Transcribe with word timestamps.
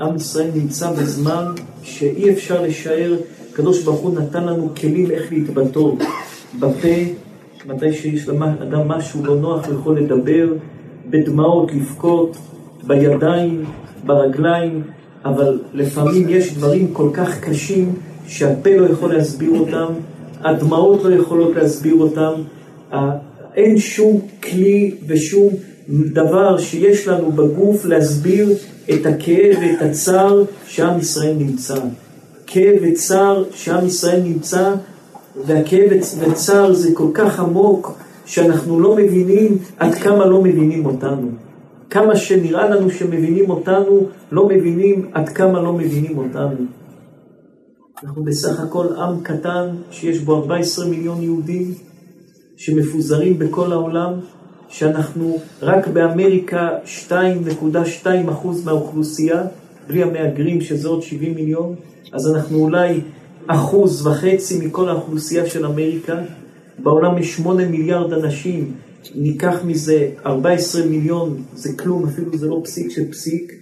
עם 0.00 0.16
ישראל 0.16 0.50
נמצא 0.54 0.92
בזמן 0.92 1.44
שאי 1.82 2.30
אפשר 2.30 2.62
לשער, 2.62 3.16
הקדוש 3.52 3.82
ברוך 3.82 4.00
הוא 4.00 4.14
נתן 4.14 4.44
לנו 4.44 4.70
כלים 4.80 5.10
איך 5.10 5.32
להתבטא 5.32 5.80
בפה, 6.60 6.88
מתי 7.66 7.92
שיש 7.92 8.28
לאדם 8.28 8.88
משהו 8.88 9.24
לא 9.24 9.36
נוח, 9.36 9.66
הוא 9.66 9.74
יכול 9.74 10.00
לדבר, 10.00 10.52
בדמעות 11.10 11.72
לבכות, 11.72 12.36
בידיים, 12.86 13.64
ברגליים, 14.04 14.82
אבל 15.24 15.60
לפעמים 15.72 16.28
יש 16.28 16.54
דברים 16.54 16.92
כל 16.92 17.10
כך 17.12 17.40
קשים 17.40 17.94
שהפה 18.26 18.70
לא 18.76 18.86
יכול 18.86 19.14
להסביר 19.14 19.50
אותם, 19.60 19.92
הדמעות 20.40 21.04
לא 21.04 21.14
יכולות 21.14 21.56
להסביר 21.56 21.94
אותם, 21.94 22.32
אין 23.54 23.78
שום 23.78 24.20
כלי 24.42 24.94
ושום 25.06 25.48
דבר 25.88 26.58
שיש 26.58 27.08
לנו 27.08 27.32
בגוף 27.32 27.84
להסביר 27.84 28.48
את 28.90 29.06
הכאב 29.06 29.56
ואת 29.60 29.82
הצער 29.82 30.44
שעם 30.66 30.98
ישראל 30.98 31.34
נמצא. 31.36 31.76
כאב 32.46 32.76
וצער 32.82 33.44
שעם 33.50 33.86
ישראל 33.86 34.20
נמצא, 34.22 34.74
והכאב 35.46 35.90
וצער 36.18 36.74
זה 36.74 36.94
כל 36.94 37.08
כך 37.14 37.40
עמוק, 37.40 37.92
שאנחנו 38.26 38.80
לא 38.80 38.96
מבינים 38.96 39.58
עד 39.78 39.94
כמה 39.94 40.26
לא 40.26 40.42
מבינים 40.42 40.86
אותנו. 40.86 41.28
כמה 41.90 42.16
שנראה 42.16 42.68
לנו 42.68 42.90
שמבינים 42.90 43.50
אותנו, 43.50 44.06
לא 44.32 44.48
מבינים 44.48 45.08
עד 45.12 45.28
כמה 45.28 45.62
לא 45.62 45.72
מבינים 45.72 46.18
אותנו. 46.18 46.56
אנחנו 48.04 48.24
בסך 48.24 48.60
הכל 48.60 48.86
עם 48.96 49.20
קטן 49.22 49.66
שיש 49.90 50.18
בו 50.18 50.36
14 50.36 50.86
מיליון 50.86 51.22
יהודים 51.22 51.74
שמפוזרים 52.56 53.38
בכל 53.38 53.72
העולם, 53.72 54.12
שאנחנו 54.74 55.38
רק 55.62 55.86
באמריקה 55.86 56.68
2.2% 57.08 58.08
מהאוכלוסייה, 58.64 59.42
בלי 59.88 60.02
המהגרים 60.02 60.60
שזה 60.60 60.88
עוד 60.88 61.02
70 61.02 61.34
מיליון, 61.34 61.74
אז 62.12 62.34
אנחנו 62.34 62.58
אולי 62.58 63.00
אחוז 63.46 64.06
וחצי 64.06 64.66
מכל 64.66 64.88
האוכלוסייה 64.88 65.46
של 65.46 65.66
אמריקה. 65.66 66.14
בעולם 66.78 67.18
יש 67.18 67.36
8 67.36 67.68
מיליארד 67.68 68.12
אנשים, 68.12 68.72
ניקח 69.14 69.64
מזה 69.64 70.08
14 70.26 70.86
מיליון, 70.86 71.42
זה 71.54 71.76
כלום, 71.78 72.04
אפילו 72.04 72.38
זה 72.38 72.48
לא 72.48 72.60
פסיק 72.64 72.90
של 72.90 73.10
פסיק. 73.10 73.52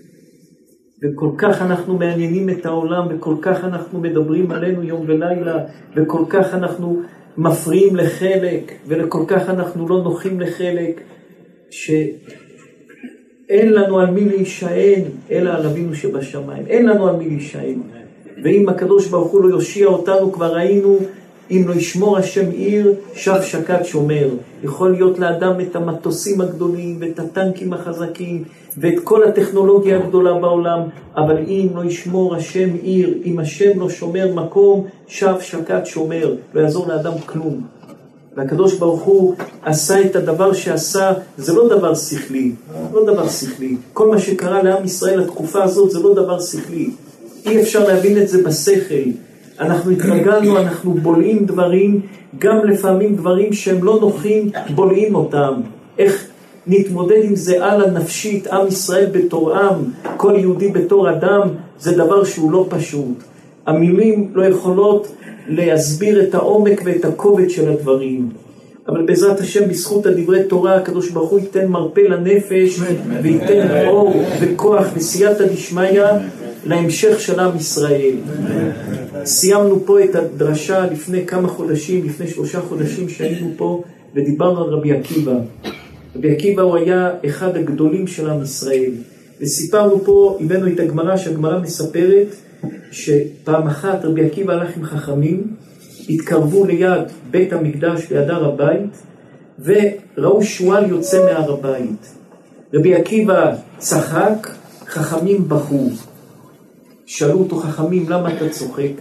וכל 1.03 1.31
כך 1.39 1.63
אנחנו 1.63 1.99
מעניינים 1.99 2.51
את 2.51 2.67
העולם, 2.67 3.07
וכל 3.11 3.35
כך 3.43 3.65
אנחנו 3.65 4.01
מדברים 4.01 4.51
עלינו 4.51 4.83
יום 4.83 5.05
ולילה, 5.07 5.59
וכל 5.97 6.25
כך 6.29 6.55
אנחנו 6.55 7.03
מפריעים 7.37 7.97
לחלק, 7.97 8.73
וכל 8.87 9.25
כך 9.27 9.49
אנחנו 9.49 9.89
לא 9.89 10.03
נוחים 10.03 10.41
לחלק, 10.41 11.01
שאין 11.71 12.13
לנו 13.73 14.01
על 14.01 14.11
מי 14.11 14.25
להישען, 14.25 15.03
אלא 15.31 15.51
על 15.51 15.67
אבינו 15.67 15.95
שבשמיים. 15.95 16.67
אין 16.67 16.87
לנו 16.87 17.09
על 17.09 17.17
מי 17.17 17.29
להישען. 17.29 17.81
ואם 18.45 18.69
הקדוש 18.69 19.07
ברוך 19.07 19.33
הוא 19.33 19.43
לא 19.43 19.49
יושיע 19.49 19.87
אותנו, 19.87 20.33
כבר 20.33 20.55
ראינו, 20.55 20.99
אם 21.51 21.65
לא 21.67 21.75
ישמור 21.75 22.19
השם 22.19 22.51
עיר, 22.51 22.95
שב 23.15 23.43
שקד 23.43 23.85
שומר. 23.85 24.29
יכול 24.65 24.93
להיות 24.93 25.19
לאדם 25.19 25.61
את 25.61 25.77
המטוסים 25.77 26.41
הגדולים, 26.41 26.97
ואת 27.01 27.19
הטנקים 27.19 27.73
החזקים, 27.73 28.45
ואת 28.79 29.01
כל 29.05 29.25
הטכנולוגיה 29.25 29.99
הגדולה 29.99 30.35
בעולם, 30.35 30.81
אבל 31.17 31.39
אם 31.39 31.67
לא 31.75 31.85
ישמור 31.85 32.35
השם 32.35 32.69
עיר, 32.83 33.15
אם 33.25 33.39
השם 33.39 33.81
לא 33.81 33.91
שומר 33.91 34.35
מקום, 34.35 34.87
שב 35.13 35.35
שקד 35.41 35.81
שומר, 35.85 36.35
לא 36.55 36.61
יעזור 36.61 36.89
לאדם 36.89 37.13
כלום. 37.27 37.61
והקדוש 38.37 38.75
ברוך 38.75 39.03
הוא 39.03 39.35
עשה 39.63 40.01
את 40.01 40.17
הדבר 40.17 40.53
שעשה, 40.53 41.13
זה 41.37 41.53
לא 41.53 41.69
דבר 41.69 41.95
שכלי, 41.95 42.53
לא 42.93 43.07
דבר 43.07 43.29
שכלי. 43.29 43.77
כל 43.93 44.09
מה 44.09 44.19
שקרה 44.19 44.63
לעם 44.63 44.85
ישראל 44.85 45.21
לתקופה 45.21 45.63
הזאת 45.63 45.91
זה 45.91 46.01
לא 46.01 46.15
דבר 46.15 46.41
שכלי. 46.41 46.91
אי 47.47 47.63
אפשר 47.63 47.89
להבין 47.89 48.23
את 48.23 48.29
זה 48.29 48.43
בשכל. 48.43 49.11
אנחנו 49.61 49.91
התרגלנו, 49.91 50.59
אנחנו 50.59 50.95
בולעים 50.95 51.47
דברים, 51.47 52.01
גם 52.39 52.65
לפעמים 52.65 53.17
דברים 53.17 53.53
שהם 53.53 53.85
לא 53.85 53.99
נוחים, 54.01 54.51
בולעים 54.75 55.15
אותם. 55.15 55.53
איך 55.99 56.27
נתמודד 56.67 57.21
עם 57.25 57.37
זה 57.37 57.65
הלאה 57.65 57.91
נפשית, 57.91 58.47
עם 58.47 58.67
ישראל 58.67 59.07
בתור 59.13 59.55
עם, 59.57 59.85
כל 60.17 60.35
יהודי 60.37 60.69
בתור 60.69 61.11
אדם, 61.11 61.41
זה 61.81 61.97
דבר 61.97 62.25
שהוא 62.25 62.53
לא 62.53 62.67
פשוט. 62.69 63.32
המילים 63.67 64.31
לא 64.35 64.45
יכולות 64.45 65.13
להסביר 65.49 66.23
את 66.23 66.35
העומק 66.35 66.81
ואת 66.85 67.05
הכובד 67.05 67.51
של 67.51 67.69
הדברים. 67.69 68.29
אבל 68.89 69.07
בעזרת 69.07 69.41
השם, 69.41 69.69
בזכות 69.69 70.07
הדברי 70.07 70.45
תורה, 70.45 70.77
הקדוש 70.77 71.11
ברוך 71.11 71.31
הוא 71.31 71.39
ייתן 71.39 71.67
מרפא 71.67 72.01
לנפש 72.01 72.81
וייתן 73.23 73.87
אור 73.87 74.23
וכוח 74.41 74.87
וסייעתא 74.97 75.47
דשמיא 75.47 76.03
להמשך 76.67 77.21
של 77.21 77.41
עם 77.41 77.57
ישראל. 77.57 78.15
סיימנו 79.25 79.81
פה 79.87 80.05
את 80.05 80.15
הדרשה 80.15 80.87
לפני 80.87 81.27
כמה 81.27 81.49
חודשים, 81.49 82.05
לפני 82.05 82.29
שלושה 82.29 82.61
חודשים 82.61 83.09
שהיינו 83.09 83.51
פה 83.57 83.83
ודיברנו 84.15 84.65
על 84.65 84.71
רבי 84.71 84.93
עקיבא. 84.93 85.35
רבי 86.17 86.31
עקיבא 86.31 86.63
הוא 86.63 86.77
היה 86.77 87.11
אחד 87.27 87.57
הגדולים 87.57 88.07
של 88.07 88.31
עם 88.31 88.43
ישראל. 88.43 88.91
וסיפרנו 89.41 90.05
פה, 90.05 90.39
הבאנו 90.41 90.67
את 90.67 90.81
הגמרא, 90.81 91.17
שהגמרא 91.17 91.59
מספרת 91.59 92.27
שפעם 92.91 93.67
אחת 93.67 94.05
רבי 94.05 94.27
עקיבא 94.27 94.53
הלך 94.53 94.77
עם 94.77 94.85
חכמים, 94.85 95.57
התקרבו 96.09 96.65
ליד 96.65 97.03
בית 97.31 97.53
המקדש, 97.53 98.13
ליד 98.13 98.31
הר 98.31 98.45
הבית, 98.45 99.03
וראו 99.59 100.43
שועל 100.43 100.91
יוצא 100.91 101.25
מהר 101.25 101.53
הבית. 101.53 102.15
רבי 102.75 102.95
עקיבא 102.95 103.55
צחק, 103.79 104.49
חכמים 104.87 105.49
בכו. 105.49 105.89
שאלו 107.07 107.39
אותו 107.39 107.57
חכמים, 107.57 108.09
למה 108.09 108.37
אתה 108.37 108.49
צוחק? 108.49 108.93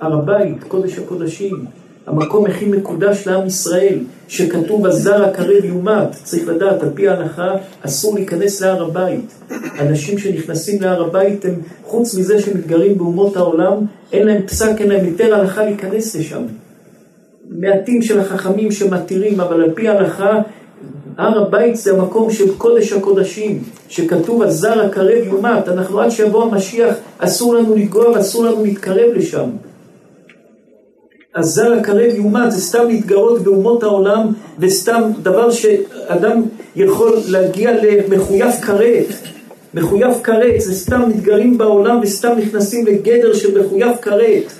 הר 0.00 0.14
הבית, 0.14 0.64
קודש 0.68 0.98
הקודשים, 0.98 1.64
המקום 2.06 2.46
הכי 2.46 2.64
מקודש 2.64 3.26
לעם 3.26 3.46
ישראל, 3.46 3.98
שכתוב 4.28 4.86
הזר 4.86 5.24
הקרב 5.24 5.64
יומת, 5.64 6.08
צריך 6.22 6.48
לדעת, 6.48 6.82
על 6.82 6.88
פי 6.94 7.08
ההלכה 7.08 7.54
אסור 7.82 8.14
להיכנס 8.14 8.60
להר 8.60 8.84
הבית. 8.84 9.34
אנשים 9.80 10.18
שנכנסים 10.18 10.82
להר 10.82 11.02
הבית 11.02 11.44
הם, 11.44 11.54
חוץ 11.84 12.14
מזה 12.14 12.42
שמתגרים 12.42 12.98
באומות 12.98 13.36
העולם, 13.36 13.76
אין 14.12 14.26
להם 14.26 14.42
פסק, 14.46 14.80
אין 14.80 14.88
להם 14.88 15.06
יותר 15.06 15.34
הלכה 15.34 15.64
להיכנס 15.64 16.16
לשם. 16.16 16.42
מעטים 17.50 18.02
של 18.02 18.20
החכמים 18.20 18.72
שמתירים, 18.72 19.40
אבל 19.40 19.62
על 19.62 19.70
פי 19.74 19.88
ההלכה, 19.88 20.40
הר 21.16 21.42
הבית 21.42 21.76
זה 21.76 21.92
המקום 21.92 22.30
של 22.30 22.54
קודש 22.58 22.92
הקודשים, 22.92 23.62
שכתוב 23.88 24.42
הזר 24.42 24.80
הקרב 24.80 25.24
יומת, 25.24 25.68
אנחנו 25.68 26.00
עד 26.00 26.10
שיבוא 26.10 26.44
המשיח, 26.44 26.94
אסור 27.18 27.54
לנו 27.54 27.76
לגוע 27.76 28.10
ואסור 28.10 28.44
לנו 28.44 28.64
להתקרב 28.64 29.10
לשם. 29.14 29.50
הזר 31.34 31.72
הקרב 31.72 32.14
יומת 32.14 32.52
זה 32.52 32.60
סתם 32.60 32.88
להתגרות 32.88 33.42
באומות 33.42 33.82
העולם 33.82 34.32
וסתם 34.58 35.02
דבר 35.22 35.50
שאדם 35.50 36.42
יכול 36.76 37.18
להגיע 37.28 37.70
למחויב 37.82 38.50
כרת 38.50 39.06
מחויב 39.74 40.22
כרת 40.22 40.60
זה 40.60 40.74
סתם 40.74 41.02
מתגרים 41.08 41.58
בעולם 41.58 42.00
וסתם 42.02 42.32
נכנסים 42.38 42.86
לגדר 42.86 43.34
של 43.34 43.60
מחויב 43.60 43.96
כרת 44.02 44.52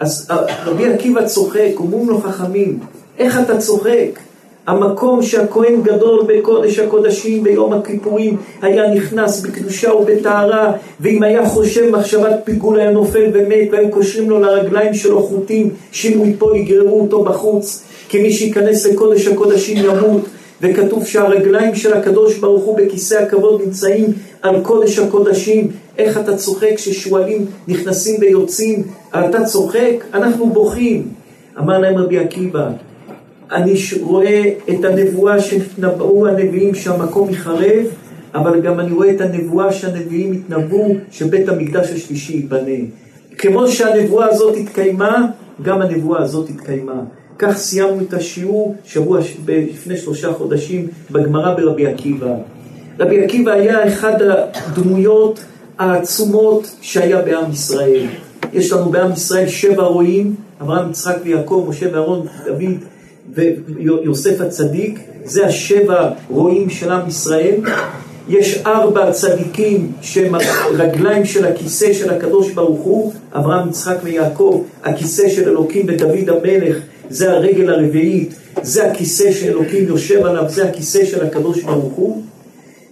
אז 0.00 0.30
רבי 0.64 0.86
עקיבא 0.86 1.26
צוחק, 1.26 1.70
אומרים 1.76 2.08
לו 2.08 2.20
חכמים 2.20 2.78
איך 3.18 3.40
אתה 3.40 3.58
צוחק? 3.58 4.18
המקום 4.66 5.22
שהכהן 5.22 5.82
גדול 5.82 6.24
בקודש 6.26 6.78
הקודשים 6.78 7.42
ביום 7.42 7.72
הכיפורים 7.72 8.36
היה 8.62 8.94
נכנס 8.94 9.40
בקדושה 9.40 9.94
ובטהרה 9.94 10.72
ואם 11.00 11.22
היה 11.22 11.48
חושב 11.48 11.90
מחשבת 11.90 12.40
פיגול 12.44 12.80
היה 12.80 12.90
נופל 12.90 13.30
ומת 13.32 13.68
והיו 13.72 13.90
קושרים 13.90 14.30
לו 14.30 14.40
לרגליים 14.40 14.94
שלו 14.94 15.22
חוטים 15.22 15.70
שאם 15.92 16.18
הוא 16.18 16.26
יפול 16.26 16.56
יגררו 16.56 17.00
אותו 17.00 17.24
בחוץ. 17.24 17.84
כי 18.08 18.22
מי 18.22 18.32
שייכנס 18.32 18.86
לקודש 18.86 19.26
הקודשים 19.26 19.76
ימות 19.76 20.20
וכתוב 20.60 21.06
שהרגליים 21.06 21.74
של 21.74 21.92
הקדוש 21.92 22.38
ברוך 22.38 22.64
הוא 22.64 22.78
בכיסא 22.78 23.14
הכבוד 23.14 23.60
נמצאים 23.64 24.04
על 24.42 24.60
קודש 24.62 24.98
הקודשים. 24.98 25.70
איך 25.98 26.18
אתה 26.18 26.36
צוחק 26.36 26.70
כששועלים 26.76 27.46
נכנסים 27.68 28.16
ויוצאים? 28.20 28.82
אתה 29.10 29.44
צוחק? 29.44 30.04
אנחנו 30.14 30.46
בוכים. 30.46 31.08
אמר 31.58 31.78
להם 31.78 31.98
רבי 31.98 32.18
עקיבא 32.18 32.68
אני 33.54 33.74
רואה 34.00 34.42
את 34.70 34.84
הנבואה 34.84 35.40
שנתנבאו 35.40 36.26
הנביאים 36.26 36.74
שהמקום 36.74 37.30
יחרב, 37.30 37.86
אבל 38.34 38.60
גם 38.60 38.80
אני 38.80 38.92
רואה 38.92 39.10
את 39.10 39.20
הנבואה 39.20 39.72
שהנביאים 39.72 40.32
התנבאו 40.32 40.94
שבית 41.10 41.48
המקדש 41.48 41.90
השלישי 41.90 42.32
ייבנה. 42.32 42.84
כמו 43.38 43.68
שהנבואה 43.68 44.26
הזאת 44.26 44.56
התקיימה, 44.56 45.26
גם 45.62 45.82
הנבואה 45.82 46.22
הזאת 46.22 46.50
התקיימה. 46.50 47.00
כך 47.38 47.56
סיימנו 47.56 48.00
את 48.08 48.14
השיעור 48.14 48.76
שבוע 48.84 49.20
לפני 49.48 49.96
שלושה 49.96 50.32
חודשים 50.32 50.88
בגמרא 51.10 51.54
ברבי 51.54 51.86
עקיבא. 51.86 52.34
רבי 53.00 53.24
עקיבא 53.24 53.52
היה 53.52 53.88
אחד 53.88 54.12
הדמויות 54.54 55.40
העצומות 55.78 56.76
שהיה 56.80 57.22
בעם 57.22 57.52
ישראל. 57.52 58.06
יש 58.52 58.72
לנו 58.72 58.90
בעם 58.90 59.12
ישראל 59.12 59.48
שבע 59.48 59.82
רועים, 59.82 60.34
אברהם, 60.60 60.90
יצחק 60.90 61.16
ויעקב, 61.24 61.66
משה 61.68 61.86
ואהרון, 61.92 62.26
דוד, 62.44 62.84
ויוסף 63.34 64.40
הצדיק, 64.40 64.98
זה 65.24 65.46
השבע 65.46 66.10
רועים 66.30 66.70
של 66.70 66.90
עם 66.90 67.08
ישראל, 67.08 67.54
יש 68.28 68.62
ארבע 68.66 69.12
צדיקים 69.12 69.92
שהם 70.02 70.34
הרגליים 70.34 71.24
של 71.24 71.44
הכיסא 71.44 71.92
של 71.92 72.10
הקדוש 72.10 72.50
ברוך 72.50 72.80
הוא, 72.80 73.12
אברהם, 73.34 73.68
יצחק 73.68 73.96
ויעקב, 74.02 74.64
הכיסא 74.84 75.28
של 75.28 75.48
אלוקים 75.48 75.86
ודוד 75.88 76.30
המלך, 76.30 76.76
זה 77.10 77.30
הרגל 77.30 77.70
הרביעית, 77.70 78.34
זה 78.62 78.90
הכיסא 78.90 79.32
שאלוקים 79.32 79.88
יושב 79.88 80.26
עליו, 80.26 80.44
זה 80.48 80.68
הכיסא 80.68 81.04
של 81.04 81.26
הקדוש 81.26 81.62
ברוך 81.62 81.92
הוא, 81.92 82.22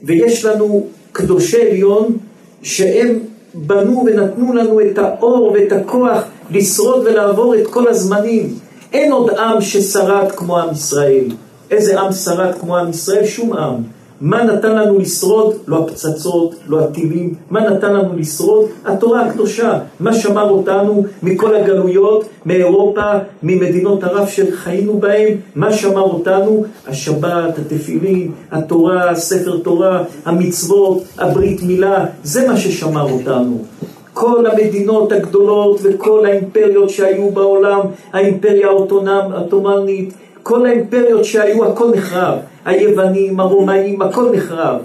ויש 0.05 0.45
לנו 0.45 0.87
קדושי 1.13 1.61
עליון 1.61 2.17
שהם 2.63 3.19
בנו 3.55 4.05
ונתנו 4.07 4.55
לנו 4.55 4.81
את 4.81 4.99
האור 4.99 5.53
ואת 5.53 5.73
הכוח 5.73 6.23
לשרוד 6.51 7.07
ולעבור 7.07 7.55
את 7.55 7.67
כל 7.67 7.89
הזמנים. 7.89 8.55
אין 8.93 9.13
עוד 9.13 9.31
עם 9.31 9.61
ששרד 9.61 10.33
כמו 10.37 10.59
עם 10.59 10.73
ישראל. 10.73 11.25
איזה 11.71 12.01
עם 12.01 12.13
שרד 12.13 12.55
כמו 12.61 12.77
עם 12.77 12.91
ישראל? 12.91 13.27
שום 13.27 13.53
עם. 13.53 13.83
מה 14.21 14.45
נתן 14.45 14.77
לנו 14.77 14.99
לשרוד? 14.99 15.55
לא 15.67 15.79
הפצצות, 15.79 16.55
לא 16.67 16.81
הטילים. 16.81 17.35
מה 17.51 17.61
נתן 17.61 17.93
לנו 17.93 18.17
לשרוד? 18.17 18.67
התורה 18.85 19.27
הקדושה. 19.27 19.79
מה 20.01 20.15
שמר 20.15 20.51
אותנו 20.51 21.05
מכל 21.23 21.55
הגלויות, 21.55 22.25
מאירופה, 22.47 23.13
ממדינות 23.43 24.05
ערב 24.05 24.29
שחיינו 24.29 24.99
בהן? 24.99 25.37
מה 25.55 25.73
שמר 25.73 26.03
אותנו? 26.03 26.65
השבת, 26.89 27.59
התפילין, 27.59 28.33
התורה, 28.51 29.15
ספר 29.15 29.59
תורה, 29.59 30.03
המצוות, 30.25 31.03
הברית 31.19 31.63
מילה. 31.63 32.05
זה 32.25 32.49
מה 32.49 32.57
ששמר 32.57 33.13
אותנו. 33.13 33.65
כל 34.15 34.47
המדינות 34.47 35.13
הגדולות 35.13 35.81
וכל 35.83 36.27
האימפריות 36.27 36.91
שהיו 36.91 37.31
בעולם, 37.31 37.81
האימפריה 38.13 38.69
העות'מאנית, 38.69 40.15
כל 40.43 40.67
האימפריות 40.67 41.25
שהיו, 41.25 41.65
הכל 41.65 41.91
נחרב. 41.97 42.39
היוונים, 42.65 43.41
הרומאים, 43.41 44.03
הכל 44.03 44.31
נחרב. 44.33 44.81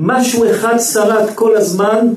משהו 0.00 0.50
אחד 0.50 0.78
שרד 0.78 1.26
כל 1.34 1.56
הזמן, 1.56 2.08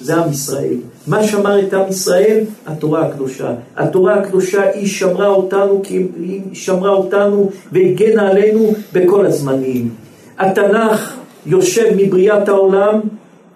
זה 0.00 0.16
עם 0.16 0.30
ישראל. 0.30 0.76
מה 1.06 1.22
שמר 1.22 1.60
את 1.60 1.74
עם 1.74 1.88
ישראל? 1.88 2.44
התורה 2.66 3.06
הקדושה. 3.06 3.52
התורה 3.76 4.14
הקדושה 4.14 4.70
היא 4.70 4.86
שמרה 4.86 5.28
אותנו, 5.28 5.80
כי 5.82 6.06
היא 6.20 6.40
שמרה 6.52 6.90
אותנו 6.90 7.50
והגנה 7.72 8.28
עלינו 8.28 8.72
בכל 8.92 9.26
הזמנים. 9.26 9.88
התנ"ך 10.38 11.14
יושב 11.46 11.86
מבריאת 11.96 12.48
העולם, 12.48 13.00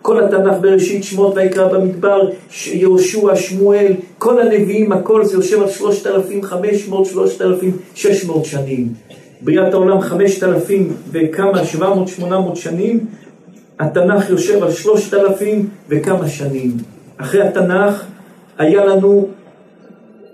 כל 0.02 0.24
התנ"ך 0.24 0.54
בראשית 0.60 1.04
שמות 1.04 1.32
ויקרא 1.36 1.68
במדבר, 1.68 2.30
יהושע, 2.72 3.36
שמואל, 3.36 3.92
כל 4.18 4.40
הנביאים, 4.40 4.92
הכל 4.92 5.24
זה 5.24 5.36
יושב 5.36 5.62
על 5.62 5.70
3,500, 5.70 7.06
3,600 7.06 8.44
שנים. 8.44 8.88
בריאת 9.40 9.74
העולם 9.74 10.00
5,000 10.00 10.92
וכמה, 11.12 11.62
700-800 11.78 12.54
שנים, 12.54 13.06
התנ"ך 13.80 14.30
יושב 14.30 14.62
על 14.62 14.70
3,000 14.70 15.68
וכמה 15.88 16.28
שנים. 16.28 16.76
אחרי 17.16 17.42
התנ"ך 17.42 18.04
היה 18.58 18.84
לנו, 18.84 19.28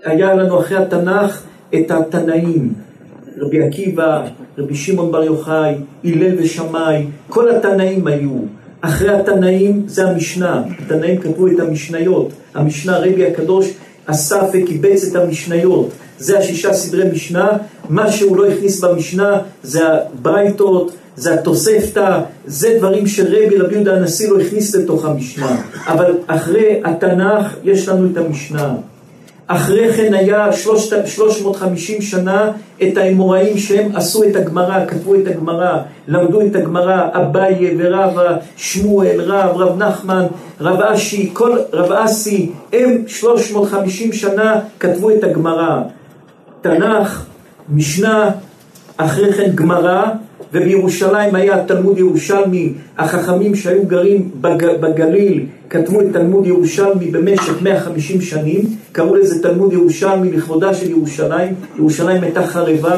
היה 0.03 0.33
לנו 0.33 0.59
אחרי 0.59 0.77
התנ"ך 0.77 1.43
את 1.75 1.91
התנאים, 1.91 2.73
רבי 3.37 3.63
עקיבא, 3.63 4.27
רבי 4.57 4.75
שמעון 4.75 5.11
בר 5.11 5.23
יוחאי, 5.23 5.75
הלל 6.03 6.35
ושמאי, 6.37 7.05
כל 7.29 7.55
התנאים 7.55 8.07
היו. 8.07 8.56
אחרי 8.87 9.13
התנאים 9.13 9.83
זה 9.87 10.09
המשנה, 10.09 10.63
התנאים 10.79 11.21
כתבו 11.21 11.47
את 11.47 11.59
המשניות, 11.59 12.29
המשנה 12.55 12.97
רבי 12.97 13.25
הקדוש 13.25 13.73
אסף 14.05 14.43
וקיבץ 14.53 15.03
את 15.03 15.15
המשניות, 15.15 15.89
זה 16.19 16.39
השישה 16.39 16.73
סדרי 16.73 17.09
משנה, 17.11 17.49
מה 17.89 18.11
שהוא 18.11 18.37
לא 18.37 18.47
הכניס 18.47 18.83
במשנה 18.83 19.39
זה 19.63 19.81
הברייתות, 19.87 20.91
זה 21.15 21.33
התוספתא, 21.33 22.19
זה 22.45 22.75
דברים 22.77 23.07
שרבי 23.07 23.57
רבי 23.57 23.75
יהודה 23.75 23.95
הנשיא 23.95 24.29
לא 24.29 24.39
הכניס 24.39 24.75
לתוך 24.75 25.05
המשנה, 25.05 25.61
אבל 25.87 26.17
אחרי 26.27 26.81
התנ"ך 26.83 27.55
יש 27.63 27.87
לנו 27.87 28.09
את 28.11 28.17
המשנה. 28.17 28.75
אחרי 29.47 29.93
כן 29.93 30.13
היה 30.13 30.53
350 30.53 32.01
שנה 32.01 32.51
את 32.83 32.97
האמוראים 32.97 33.57
שהם 33.57 33.95
עשו 33.95 34.23
את 34.23 34.35
הגמרא, 34.35 34.85
כתבו 34.85 35.15
את 35.15 35.27
הגמרא, 35.27 35.77
למדו 36.07 36.41
את 36.41 36.55
הגמרא, 36.55 37.01
אביי 37.13 37.75
ורבא, 37.77 38.37
שמואל, 38.55 39.21
רב, 39.21 39.57
רב 39.57 39.83
נחמן, 39.83 40.25
רב 40.61 40.81
אשי, 40.81 41.29
כל 41.33 41.57
רב 41.73 41.91
אסי, 41.91 42.51
הם 42.73 43.03
350 43.07 44.13
שנה 44.13 44.59
כתבו 44.79 45.09
את 45.11 45.23
הגמרא. 45.23 45.81
תנ"ך, 46.61 47.25
משנה, 47.69 48.29
אחרי 48.97 49.33
כן 49.33 49.51
גמרא, 49.55 50.05
ובירושלים 50.53 51.35
היה 51.35 51.63
תלמוד 51.65 51.97
ירושלמי, 51.97 52.73
החכמים 52.97 53.55
שהיו 53.55 53.83
גרים 53.83 54.29
בג, 54.41 54.67
בגליל 54.79 55.45
כתבו 55.69 56.01
את 56.01 56.05
תלמוד 56.13 56.47
ירושלמי 56.47 57.11
במשך 57.11 57.61
150 57.61 58.21
שנים, 58.21 58.61
קראו 58.91 59.15
לזה 59.15 59.43
תלמוד 59.43 59.73
ירושלמי 59.73 60.31
לכבודה 60.31 60.73
של 60.73 60.89
ירושלים, 60.89 61.53
ירושלים 61.77 62.23
הייתה 62.23 62.47
חרבה, 62.47 62.95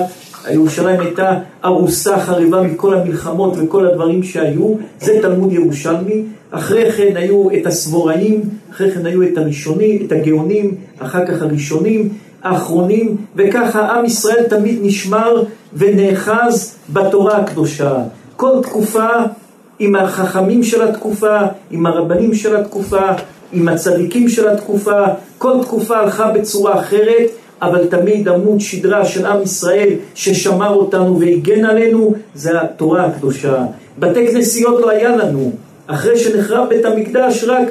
ירושלים 0.52 1.00
הייתה 1.00 1.40
ארוסה 1.66 2.20
חרבה 2.20 2.62
מכל 2.62 2.94
המלחמות 2.94 3.54
וכל 3.58 3.88
הדברים 3.88 4.24
שהיו, 4.24 4.74
זה 5.02 5.20
תלמוד 5.22 5.54
ירושלמי, 5.54 6.24
אחרי 6.52 6.92
כן 6.92 7.18
היו 7.18 7.48
את 7.52 7.66
הסבוראים, 7.66 8.42
אחרי 8.72 8.92
כן 8.92 9.06
היו 9.06 9.24
את 9.24 9.38
הראשונים, 9.38 10.06
את 10.06 10.12
הגאונים, 10.12 10.76
אחר 11.00 11.26
כך 11.26 11.42
הראשונים, 11.42 12.10
האחרונים, 12.44 13.16
וככה 13.36 13.82
עם 13.82 14.06
ישראל 14.06 14.44
תמיד 14.44 14.80
נשמר 14.82 15.44
ונאחז 15.74 16.76
בתורה 16.94 17.38
הקדושה. 17.38 17.98
כל 18.36 18.52
תקופה 18.64 19.08
עם 19.80 19.96
החכמים 19.96 20.64
של 20.64 20.82
התקופה, 20.82 21.40
עם 21.72 21.86
הרבנים 21.86 22.34
של 22.34 22.56
התקופה, 22.56 23.02
עם 23.54 23.68
הצדיקים 23.68 24.30
של 24.30 24.48
התקופה, 24.48 25.04
כל 25.38 25.54
תקופה 25.62 25.98
הלכה 25.98 26.32
בצורה 26.32 26.80
אחרת, 26.80 27.30
אבל 27.62 27.88
תמיד 27.88 28.28
עמוד 28.28 28.60
שדרה 28.60 29.06
של 29.06 29.26
עם 29.26 29.42
ישראל 29.42 29.90
ששמר 30.16 30.74
אותנו 30.74 31.20
והגן 31.20 31.66
עלינו, 31.66 32.14
זה 32.36 32.62
התורה 32.62 33.06
הקדושה. 33.06 33.66
בתי 34.00 34.28
כנסיות 34.28 34.82
לא 34.82 34.90
היה 34.90 35.16
לנו. 35.16 35.52
אחרי 35.88 36.18
שנחרב 36.20 36.70
בית 36.70 36.86
המקדש 36.86 37.44
רק 37.44 37.68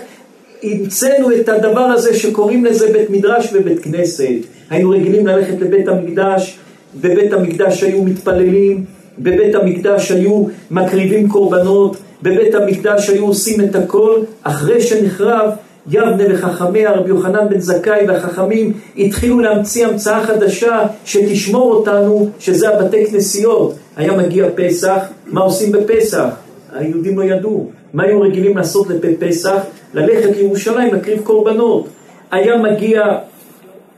המצאנו 0.62 1.32
את 1.32 1.48
הדבר 1.48 1.80
הזה 1.80 2.16
שקוראים 2.16 2.64
לזה 2.64 2.92
בית 2.92 3.10
מדרש 3.10 3.48
ובית 3.52 3.82
כנסת. 3.82 4.57
היינו 4.70 4.90
רגילים 4.90 5.26
ללכת 5.26 5.60
לבית 5.60 5.88
המקדש, 5.88 6.58
בבית 7.00 7.32
המקדש 7.32 7.82
היו 7.82 8.02
מתפללים, 8.02 8.84
בבית 9.18 9.54
המקדש 9.54 10.10
היו 10.10 10.44
מקריבים 10.70 11.28
קורבנות, 11.28 11.96
בבית 12.22 12.54
המקדש 12.54 13.10
היו 13.10 13.26
עושים 13.26 13.60
את 13.60 13.74
הכל, 13.74 14.20
אחרי 14.42 14.80
שנחרב 14.80 15.50
יבנה 15.90 16.24
וחכמיה, 16.30 16.92
רבי 16.92 17.08
יוחנן 17.08 17.48
בן 17.50 17.60
זכאי 17.60 18.06
והחכמים 18.08 18.72
התחילו 18.98 19.40
להמציא 19.40 19.86
המצאה 19.86 20.26
חדשה 20.26 20.86
שתשמור 21.04 21.72
אותנו, 21.72 22.28
שזה 22.38 22.68
הבתי 22.68 23.06
כנסיות. 23.06 23.74
היה 23.96 24.12
מגיע 24.12 24.46
פסח, 24.54 24.98
מה 25.26 25.40
עושים 25.40 25.72
בפסח? 25.72 26.28
היהודים 26.74 27.18
לא 27.18 27.24
ידעו. 27.24 27.70
מה 27.92 28.02
היו 28.02 28.20
רגילים 28.20 28.56
לעשות 28.56 28.86
לפסח? 29.04 29.62
ללכת 29.94 30.36
לירושלים, 30.36 30.94
להקריב 30.94 31.20
קורבנות. 31.22 31.88
היה 32.30 32.56
מגיע 32.56 33.02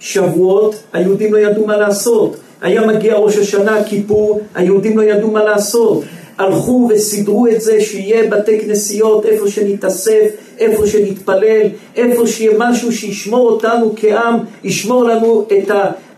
שבועות, 0.01 0.75
היהודים 0.93 1.33
לא 1.35 1.39
ידעו 1.39 1.67
מה 1.67 1.77
לעשות. 1.77 2.37
היה 2.61 2.87
מגיע 2.87 3.15
ראש 3.15 3.37
השנה, 3.37 3.85
כיפור, 3.85 4.41
היהודים 4.55 4.99
לא 4.99 5.03
ידעו 5.03 5.31
מה 5.31 5.45
לעשות. 5.45 6.05
הלכו 6.39 6.89
וסידרו 6.91 7.47
את 7.47 7.61
זה 7.61 7.81
שיהיה 7.81 8.31
בתי 8.31 8.61
כנסיות, 8.61 9.27
איפה 9.27 9.49
שנתאסף, 9.49 10.31
איפה 10.59 10.87
שנתפלל, 10.87 11.67
איפה 11.97 12.27
שיהיה 12.27 12.53
משהו 12.59 12.93
שישמור 12.93 13.51
אותנו 13.51 13.93
כעם, 13.97 14.39
ישמור 14.65 15.05
לנו 15.05 15.47
את 15.59 15.71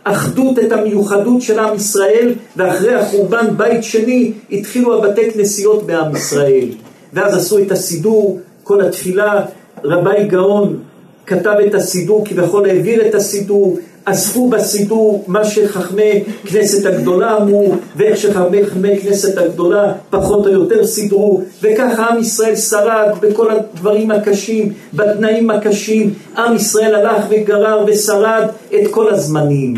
האחדות, 0.04 0.58
את 0.58 0.72
המיוחדות 0.72 1.42
של 1.42 1.58
עם 1.58 1.74
ישראל, 1.76 2.34
ואחרי 2.56 2.94
החורבן 2.94 3.46
בית 3.56 3.84
שני 3.84 4.32
התחילו 4.52 4.98
הבתי 4.98 5.30
כנסיות 5.30 5.82
בעם 5.86 6.16
ישראל. 6.16 6.68
ואז 7.12 7.36
עשו 7.36 7.58
את 7.58 7.72
הסידור, 7.72 8.40
כל 8.62 8.80
התפילה, 8.80 9.44
רבי 9.84 10.24
גאון 10.24 10.82
כתב 11.26 11.54
את 11.66 11.74
הסידור, 11.74 12.24
כביכול 12.26 12.68
העביר 12.68 13.06
את 13.06 13.14
הסידור, 13.14 13.78
אספו 14.04 14.48
בסידור 14.48 15.24
מה 15.26 15.44
שחכמי 15.44 16.24
כנסת 16.46 16.86
הגדולה 16.86 17.36
אמרו, 17.36 17.74
ואיך 17.96 18.16
שחכמי 18.16 18.96
כנסת 18.96 19.38
הגדולה 19.38 19.92
פחות 20.10 20.46
או 20.46 20.52
יותר 20.52 20.86
סידרו, 20.86 21.42
וככה 21.62 22.06
עם 22.06 22.18
ישראל 22.18 22.56
שרד 22.56 23.08
בכל 23.20 23.50
הדברים 23.50 24.10
הקשים, 24.10 24.72
בתנאים 24.94 25.50
הקשים, 25.50 26.14
עם 26.36 26.56
ישראל 26.56 26.94
הלך 26.94 27.24
וגרר 27.30 27.84
ושרד 27.86 28.48
את 28.74 28.90
כל 28.90 29.14
הזמנים. 29.14 29.74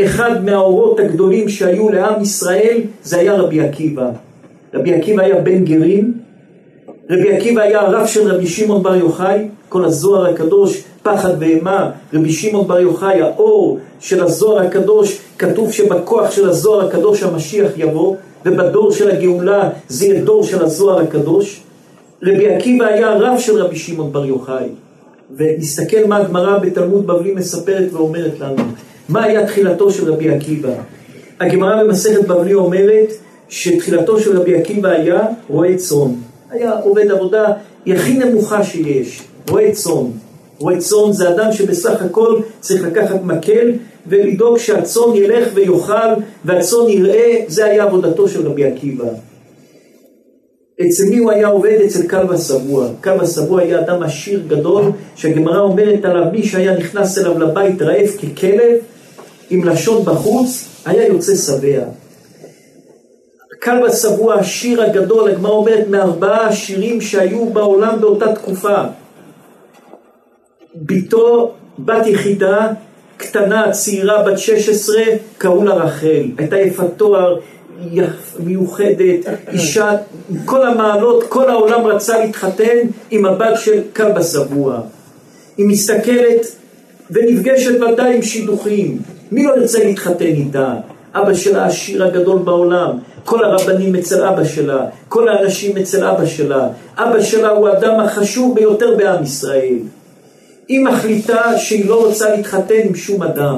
אחד 0.00 0.44
מהאורות 0.44 1.00
הגדולים 1.00 1.48
שהיו 1.48 1.88
לעם 1.88 2.22
ישראל 2.22 2.80
זה 3.02 3.18
היה 3.18 3.34
רבי 3.34 3.60
עקיבא. 3.60 4.10
רבי 4.74 4.94
עקיבא 4.94 5.22
היה 5.22 5.40
בן 5.40 5.64
גרים, 5.64 6.12
רבי 7.10 7.32
עקיבא 7.32 7.62
היה 7.62 7.80
הרב 7.80 8.06
של 8.06 8.30
רבי 8.30 8.46
שמעון 8.46 8.82
בר 8.82 8.94
יוחאי, 8.94 9.48
כל 9.74 9.84
הזוהר 9.84 10.26
הקדוש, 10.26 10.82
פחד 11.02 11.34
ואימה, 11.38 11.90
רבי 12.12 12.32
שמעון 12.32 12.68
בר 12.68 12.80
יוחאי, 12.80 13.22
האור 13.22 13.78
של 14.00 14.24
הזוהר 14.24 14.66
הקדוש, 14.66 15.18
כתוב 15.38 15.72
שבכוח 15.72 16.30
של 16.30 16.48
הזוהר 16.48 16.86
הקדוש 16.86 17.22
המשיח 17.22 17.70
יבוא, 17.76 18.16
ובדור 18.46 18.92
של 18.92 19.10
הגאולה 19.10 19.70
זה 19.88 20.06
יהיה 20.06 20.24
דור 20.24 20.44
של 20.44 20.64
הזוהר 20.64 21.00
הקדוש. 21.00 21.60
רבי 22.22 22.54
עקיבא 22.54 22.84
היה 22.84 23.14
רב 23.14 23.38
של 23.38 23.62
רבי 23.62 23.76
שמעון 23.76 24.12
בר 24.12 24.24
יוחאי. 24.24 24.68
ונסתכל 25.36 26.06
מה 26.08 26.16
הגמרא 26.16 26.58
בתלמוד 26.58 27.06
בבלי 27.06 27.34
מספרת 27.34 27.92
ואומרת 27.92 28.40
לנו. 28.40 28.62
מה 29.08 29.24
היה 29.24 29.46
תחילתו 29.46 29.90
של 29.90 30.12
רבי 30.12 30.30
עקיבא? 30.30 30.72
הגמרא 31.40 31.84
במסכת 31.84 32.28
בבלי 32.28 32.54
אומרת 32.54 33.12
שתחילתו 33.48 34.20
של 34.20 34.40
רבי 34.40 34.56
עקיבא 34.56 34.88
היה 34.88 35.20
רועה 35.48 35.76
צאן. 35.76 36.12
היה 36.50 36.72
עובד 36.72 37.10
עבודה 37.10 37.52
הכי 37.86 38.18
נמוכה 38.18 38.64
שיש, 38.64 39.22
רועה 39.50 39.72
צאן. 39.72 40.06
רועה 40.58 40.78
צאן 40.78 41.12
זה 41.12 41.30
אדם 41.30 41.52
שבסך 41.52 42.02
הכל 42.02 42.40
צריך 42.60 42.82
לקחת 42.82 43.22
מקל 43.22 43.72
ולדאוג 44.06 44.58
שהצאן 44.58 45.14
ילך 45.14 45.48
ויאכל 45.54 46.14
והצאן 46.44 46.88
יראה, 46.88 47.44
זה 47.48 47.64
היה 47.64 47.84
עבודתו 47.84 48.28
של 48.28 48.46
רבי 48.46 48.64
עקיבא. 48.64 49.08
אצל 50.80 51.04
מי 51.10 51.18
הוא 51.18 51.30
היה 51.30 51.46
עובד? 51.46 51.78
אצל 51.86 52.08
כלבא 52.08 52.36
שבוע. 52.36 52.88
כלבא 53.04 53.26
שבוע 53.26 53.60
היה 53.60 53.80
אדם 53.80 54.02
עשיר 54.02 54.42
גדול, 54.48 54.84
שהגמרא 55.16 55.60
אומרת 55.60 56.04
עליו, 56.04 56.24
מי 56.32 56.42
שהיה 56.42 56.78
נכנס 56.78 57.18
אליו 57.18 57.38
לבית 57.38 57.82
רעב 57.82 58.08
ככלב, 58.08 58.78
עם 59.50 59.64
לשון 59.64 60.04
בחוץ, 60.04 60.64
היה 60.86 61.06
יוצא 61.06 61.34
שבע. 61.36 61.84
כלבא 63.62 63.90
שבוע, 63.90 64.34
השיר 64.34 64.82
הגדול, 64.82 65.30
הגמרא 65.30 65.52
אומרת, 65.52 65.88
מארבעה 65.88 66.46
השירים 66.46 67.00
שהיו 67.00 67.46
בעולם 67.46 68.00
באותה 68.00 68.34
תקופה. 68.34 68.82
בתו, 70.74 71.52
בת 71.78 72.06
יחידה, 72.06 72.68
קטנה, 73.16 73.70
צעירה, 73.70 74.22
בת 74.22 74.38
16, 74.38 74.96
קראו 75.38 75.64
לה 75.64 75.74
רחל. 75.74 76.24
הייתה 76.38 76.56
יפת 76.58 76.86
תואר, 76.96 77.38
מיוחדת, 78.38 79.20
אישה, 79.52 79.90
כל 80.44 80.66
המעלות, 80.66 81.24
כל 81.28 81.50
העולם 81.50 81.86
רצה 81.86 82.18
להתחתן 82.18 82.78
עם 83.10 83.26
הבת 83.26 83.58
של 83.58 83.82
כלבא 83.96 84.22
שבוע. 84.22 84.80
היא 85.56 85.66
מסתכלת 85.66 86.46
ונפגשת 87.10 87.80
ודאי 87.80 88.16
עם 88.16 88.22
שידוכים. 88.22 88.98
מי 89.32 89.44
לא 89.44 89.56
ירצה 89.56 89.84
להתחתן 89.84 90.24
איתה? 90.24 90.74
אבא 91.14 91.34
שלה 91.34 91.66
השיר 91.66 92.04
הגדול 92.04 92.38
בעולם, 92.38 92.98
כל 93.24 93.44
הרבנים 93.44 93.94
אצל 93.94 94.24
אבא 94.24 94.44
שלה, 94.44 94.86
כל 95.08 95.28
האנשים 95.28 95.76
אצל 95.76 96.04
אבא 96.04 96.26
שלה. 96.26 96.68
אבא 96.96 97.22
שלה 97.22 97.48
הוא 97.48 97.68
האדם 97.68 98.00
החשוב 98.00 98.54
ביותר 98.54 98.94
בעם 98.96 99.22
ישראל. 99.22 99.78
היא 100.68 100.84
מחליטה 100.84 101.58
שהיא 101.58 101.88
לא 101.88 102.06
רוצה 102.06 102.36
להתחתן 102.36 102.80
עם 102.84 102.94
שום 102.94 103.22
אדם. 103.22 103.56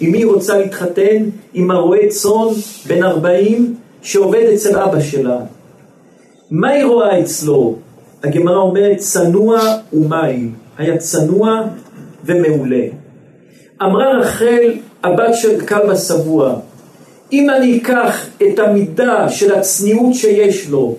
עם 0.00 0.10
מי 0.10 0.18
היא 0.18 0.26
רוצה 0.26 0.58
להתחתן? 0.58 1.22
עם 1.54 1.70
הרועה 1.70 2.08
צאן 2.08 2.60
בן 2.86 3.02
40 3.02 3.74
שעובד 4.02 4.44
אצל 4.54 4.78
אבא 4.78 5.00
שלה. 5.00 5.38
מה 6.50 6.68
היא 6.68 6.84
רואה 6.84 7.20
אצלו? 7.20 7.76
הגמרא 8.24 8.56
אומרת 8.56 8.96
צנוע 8.96 9.60
ומעיל. 9.92 10.48
היה 10.78 10.96
צנוע 10.96 11.62
ומעולה. 12.24 12.84
אמרה 13.82 14.18
רחל, 14.18 14.74
הבת 15.02 15.34
של 15.34 15.60
כלבא 15.60 15.96
שבוע, 15.96 16.56
אם 17.32 17.50
אני 17.50 17.78
אקח 17.78 18.26
את 18.42 18.58
המידה 18.58 19.28
של 19.28 19.54
הצניעות 19.54 20.14
שיש 20.14 20.68
לו 20.68 20.96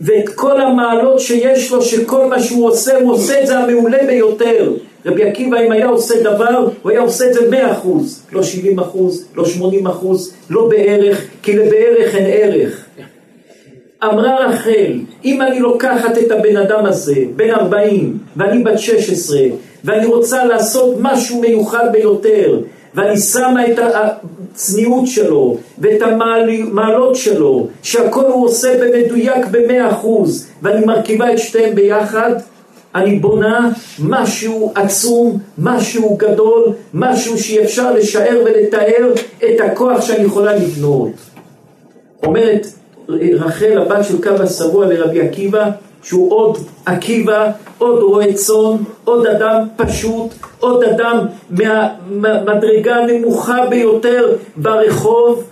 ואת 0.00 0.28
כל 0.28 0.60
המעלות 0.60 1.20
שיש 1.20 1.72
לו, 1.72 1.82
שכל 1.82 2.26
מה 2.26 2.42
שהוא 2.42 2.66
עושה, 2.66 2.96
הוא 2.96 3.12
עושה 3.12 3.40
את 3.40 3.46
זה 3.46 3.58
המעולה 3.58 3.98
ביותר. 4.06 4.72
רבי 5.06 5.24
עקיבא 5.24 5.58
אם 5.66 5.72
היה 5.72 5.88
עושה 5.88 6.22
דבר, 6.22 6.68
הוא 6.82 6.90
היה 6.90 7.00
עושה 7.00 7.26
את 7.26 7.34
זה 7.34 7.50
מאה 7.50 7.72
אחוז, 7.72 8.22
לא 8.32 8.42
שבעים 8.42 8.78
אחוז, 8.78 9.26
לא 9.36 9.44
שמונים 9.44 9.86
אחוז, 9.86 10.34
לא 10.50 10.68
בערך, 10.68 11.26
כי 11.42 11.52
לבערך 11.52 12.14
אין 12.14 12.26
ערך. 12.26 12.84
אמרה 14.04 14.46
רחל, 14.46 14.92
אם 15.24 15.42
אני 15.42 15.60
לוקחת 15.60 16.18
את 16.18 16.30
הבן 16.30 16.56
אדם 16.56 16.86
הזה, 16.86 17.16
בן 17.36 17.50
ארבעים, 17.50 18.18
ואני 18.36 18.62
בת 18.62 18.78
שש 18.78 19.10
עשרה, 19.10 19.46
ואני 19.84 20.06
רוצה 20.06 20.44
לעשות 20.44 20.96
משהו 21.00 21.40
מיוחד 21.40 21.88
ביותר, 21.92 22.58
ואני 22.94 23.18
שמה 23.18 23.66
את 23.66 23.78
הצניעות 23.78 25.06
שלו 25.06 25.56
ואת 25.78 26.02
המעלות 26.02 27.16
שלו, 27.16 27.68
שהכל 27.82 28.24
הוא 28.24 28.44
עושה 28.44 28.78
במדויק 28.80 29.46
במאה 29.50 29.90
אחוז, 29.90 30.48
ואני 30.62 30.86
מרכיבה 30.86 31.32
את 31.32 31.38
שתיהם 31.38 31.74
ביחד, 31.74 32.30
אני 32.94 33.18
בונה 33.18 33.70
משהו 33.98 34.72
עצום, 34.74 35.38
משהו 35.58 36.16
גדול, 36.16 36.64
משהו 36.94 37.38
שאי 37.38 37.64
אפשר 37.64 37.94
לשער 37.94 38.42
ולתאר 38.44 39.12
את 39.44 39.60
הכוח 39.60 40.00
שאני 40.00 40.24
יכולה 40.24 40.56
לבנות. 40.56 41.10
אומרת 42.22 42.66
רחל, 43.08 43.78
הבת 43.78 44.04
של 44.04 44.22
קו 44.22 44.42
השבוע 44.42 44.86
לרבי 44.86 45.20
עקיבא, 45.20 45.70
שהוא 46.02 46.32
עוד 46.32 46.58
עקיבא, 46.86 47.50
עוד 47.78 48.02
רועה 48.02 48.32
צאן, 48.32 48.76
עוד 49.04 49.26
אדם 49.26 49.58
פשוט, 49.76 50.34
עוד 50.60 50.84
אדם 50.84 51.18
מהמדרגה 52.10 52.96
הנמוכה 52.96 53.66
ביותר 53.66 54.36
ברחוב, 54.56 55.44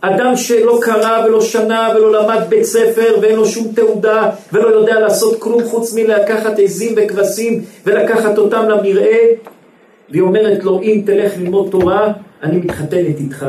אדם 0.00 0.36
שלא 0.36 0.78
קרא 0.82 1.24
ולא 1.26 1.40
שנה 1.40 1.88
ולא 1.96 2.12
למד 2.12 2.40
בית 2.48 2.64
ספר 2.64 3.16
ואין 3.22 3.36
לו 3.36 3.46
שום 3.46 3.72
תעודה 3.74 4.30
ולא 4.52 4.68
יודע 4.68 5.00
לעשות 5.00 5.38
כלום 5.38 5.64
חוץ 5.64 5.94
מלקחת 5.94 6.58
עזים 6.58 6.94
וכבשים 6.96 7.62
ולקחת 7.86 8.38
אותם 8.38 8.68
למרעה. 8.68 9.18
והיא 10.10 10.22
אומרת 10.22 10.64
לו 10.64 10.80
אם 10.82 11.02
תלך 11.06 11.32
ללמוד 11.38 11.68
תורה 11.70 12.12
אני 12.42 12.56
מתחתנת 12.56 13.20
איתך 13.20 13.46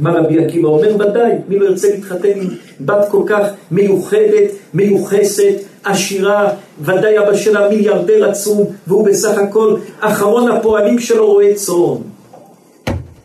מה 0.00 0.12
רבי 0.12 0.44
עקיבא 0.44 0.68
אומר? 0.68 0.96
ודאי, 0.96 1.32
מי 1.48 1.58
לא 1.58 1.66
ירצה 1.66 1.88
להתחתן 1.90 2.40
עם 2.40 2.48
בת 2.80 3.08
כל 3.10 3.22
כך 3.26 3.46
מיוחדת, 3.70 4.50
מיוחסת, 4.74 5.54
עשירה, 5.84 6.48
ודאי 6.80 7.18
אבא 7.18 7.36
שלה 7.36 7.68
מיליארדר 7.68 8.30
עצום, 8.30 8.66
והוא 8.86 9.06
בסך 9.06 9.38
הכל 9.38 9.76
אחרון 10.00 10.50
הפועלים 10.50 10.98
שלו 10.98 11.32
רואה 11.32 11.54
צאן. 11.54 12.02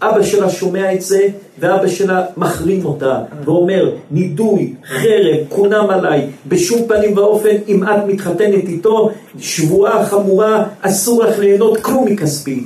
אבא 0.02 0.24
שלה 0.24 0.50
שומע 0.50 0.94
את 0.94 1.02
זה, 1.02 1.28
ואבא 1.60 1.88
שלה 1.88 2.26
מחרים 2.38 2.86
אותה, 2.86 3.20
ואומר, 3.46 3.90
נידוי, 4.12 4.74
חרב, 4.86 5.36
קונם 5.50 5.86
עליי, 5.90 6.28
בשום 6.48 6.88
פנים 6.88 7.18
ואופן, 7.18 7.56
אם 7.68 7.84
את 7.84 8.06
מתחתנת 8.08 8.64
איתו, 8.68 9.10
שבועה 9.40 10.06
חמורה, 10.06 10.66
אסור 10.82 11.24
לך 11.24 11.40
ליהנות 11.40 11.78
כלום 11.78 12.06
מכספי. 12.06 12.64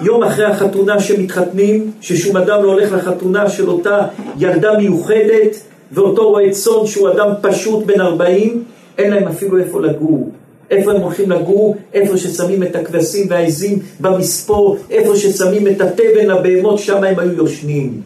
יום 0.00 0.22
אחרי 0.22 0.44
החתונה 0.44 1.00
שמתחתנים, 1.00 1.90
ששום 2.00 2.36
אדם 2.36 2.62
לא 2.62 2.72
הולך 2.72 2.92
לחתונה 2.92 3.50
של 3.50 3.68
אותה 3.68 4.06
ילדה 4.38 4.78
מיוחדת, 4.78 5.56
ואותו 5.92 6.28
רועה 6.28 6.50
צאן 6.50 6.86
שהוא 6.86 7.08
אדם 7.08 7.30
פשוט 7.42 7.86
בן 7.86 8.00
40, 8.00 8.64
אין 8.98 9.10
להם 9.10 9.28
אפילו 9.28 9.58
איפה 9.58 9.80
לגור. 9.80 10.30
איפה 10.70 10.92
הם 10.92 11.00
הולכים 11.00 11.30
לגור? 11.30 11.76
איפה 11.94 12.16
ששמים 12.16 12.62
את 12.62 12.76
הכבשים 12.76 13.26
והעזים 13.30 13.78
במספור, 14.00 14.76
איפה 14.90 15.16
ששמים 15.16 15.68
את 15.68 15.80
התבן 15.80 16.26
לבהמות, 16.26 16.78
שם 16.78 17.04
הם 17.04 17.18
היו 17.18 17.32
יושנים. 17.32 18.00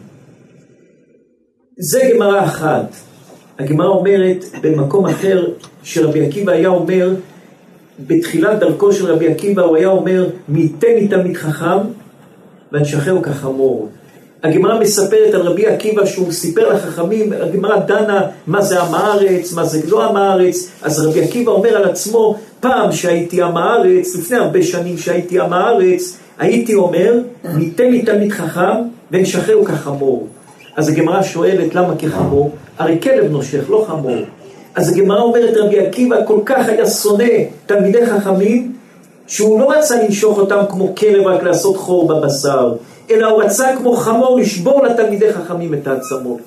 זה 1.77 1.99
גמרא 2.13 2.43
אחת. 2.43 2.95
הגמרא 3.59 3.87
אומרת 3.87 4.45
במקום 4.61 5.05
אחר 5.05 5.47
שרבי 5.83 6.25
עקיבא 6.25 6.51
היה 6.51 6.69
אומר, 6.69 7.13
בתחילת 7.99 8.59
דרכו 8.59 8.93
של 8.93 9.05
רבי 9.05 9.27
עקיבא 9.27 9.61
הוא 9.61 9.77
היה 9.77 9.87
אומר, 9.87 10.29
מי 10.47 10.61
ייתן 10.61 10.87
לי 10.87 11.07
תלמיד 11.07 11.37
חכם 11.37 11.77
ואנשחרר 12.71 13.21
כחמור. 13.21 13.89
הגמרא 14.43 14.79
מספרת 14.79 15.33
על 15.33 15.41
רבי 15.41 15.65
עקיבא 15.65 16.05
שהוא 16.05 16.31
סיפר 16.31 16.73
לחכמים, 16.73 17.33
הגמרא 17.33 17.79
דנה 17.79 18.21
מה 18.47 18.61
זה 18.61 18.81
עם 18.81 18.93
הארץ, 18.93 19.53
מה 19.53 19.65
זה 19.65 19.81
לא 19.87 20.09
עם 20.09 20.15
הארץ, 20.15 20.69
אז 20.81 21.05
רבי 21.05 21.21
עקיבא 21.21 21.51
אומר 21.51 21.77
על 21.77 21.83
עצמו, 21.83 22.35
פעם 22.59 22.91
שהייתי 22.91 23.41
עם 23.41 23.57
הארץ, 23.57 24.15
לפני 24.15 24.37
הרבה 24.37 24.63
שנים 24.63 24.97
שהייתי 24.97 25.39
עם 25.39 25.53
הארץ, 25.53 26.17
הייתי 26.39 26.73
אומר, 26.73 27.19
ניתן 27.43 27.91
לי 27.91 28.01
תלמיד 28.01 28.31
חכם 28.31 28.81
ונשחרר 29.11 29.65
כחמור. 29.65 30.27
אז 30.75 30.89
הגמרא 30.89 31.23
שואלת 31.23 31.75
למה 31.75 31.95
כחמור? 31.95 32.51
הרי 32.77 32.97
כלב 33.01 33.31
נושך, 33.31 33.69
לא 33.69 33.85
חמור. 33.87 34.17
אז 34.75 34.91
הגמרא 34.91 35.21
אומרת 35.21 35.57
רבי 35.57 35.79
עקיבא 35.79 36.25
כל 36.25 36.39
כך 36.45 36.67
היה 36.67 36.89
שונא 36.89 37.33
תלמידי 37.65 38.05
חכמים 38.05 38.73
שהוא 39.27 39.59
לא 39.59 39.71
רצה 39.71 40.03
לנשוך 40.03 40.37
אותם 40.37 40.59
כמו 40.69 40.95
כלב 40.95 41.27
רק 41.27 41.43
לעשות 41.43 41.77
חור 41.77 42.07
בבשר 42.07 42.73
אלא 43.11 43.27
הוא 43.27 43.43
רצה 43.43 43.75
כמו 43.77 43.93
חמור 43.93 44.39
לשבור 44.39 44.83
לתלמידי 44.83 45.33
חכמים 45.33 45.73
את 45.73 45.87
העצמות. 45.87 46.39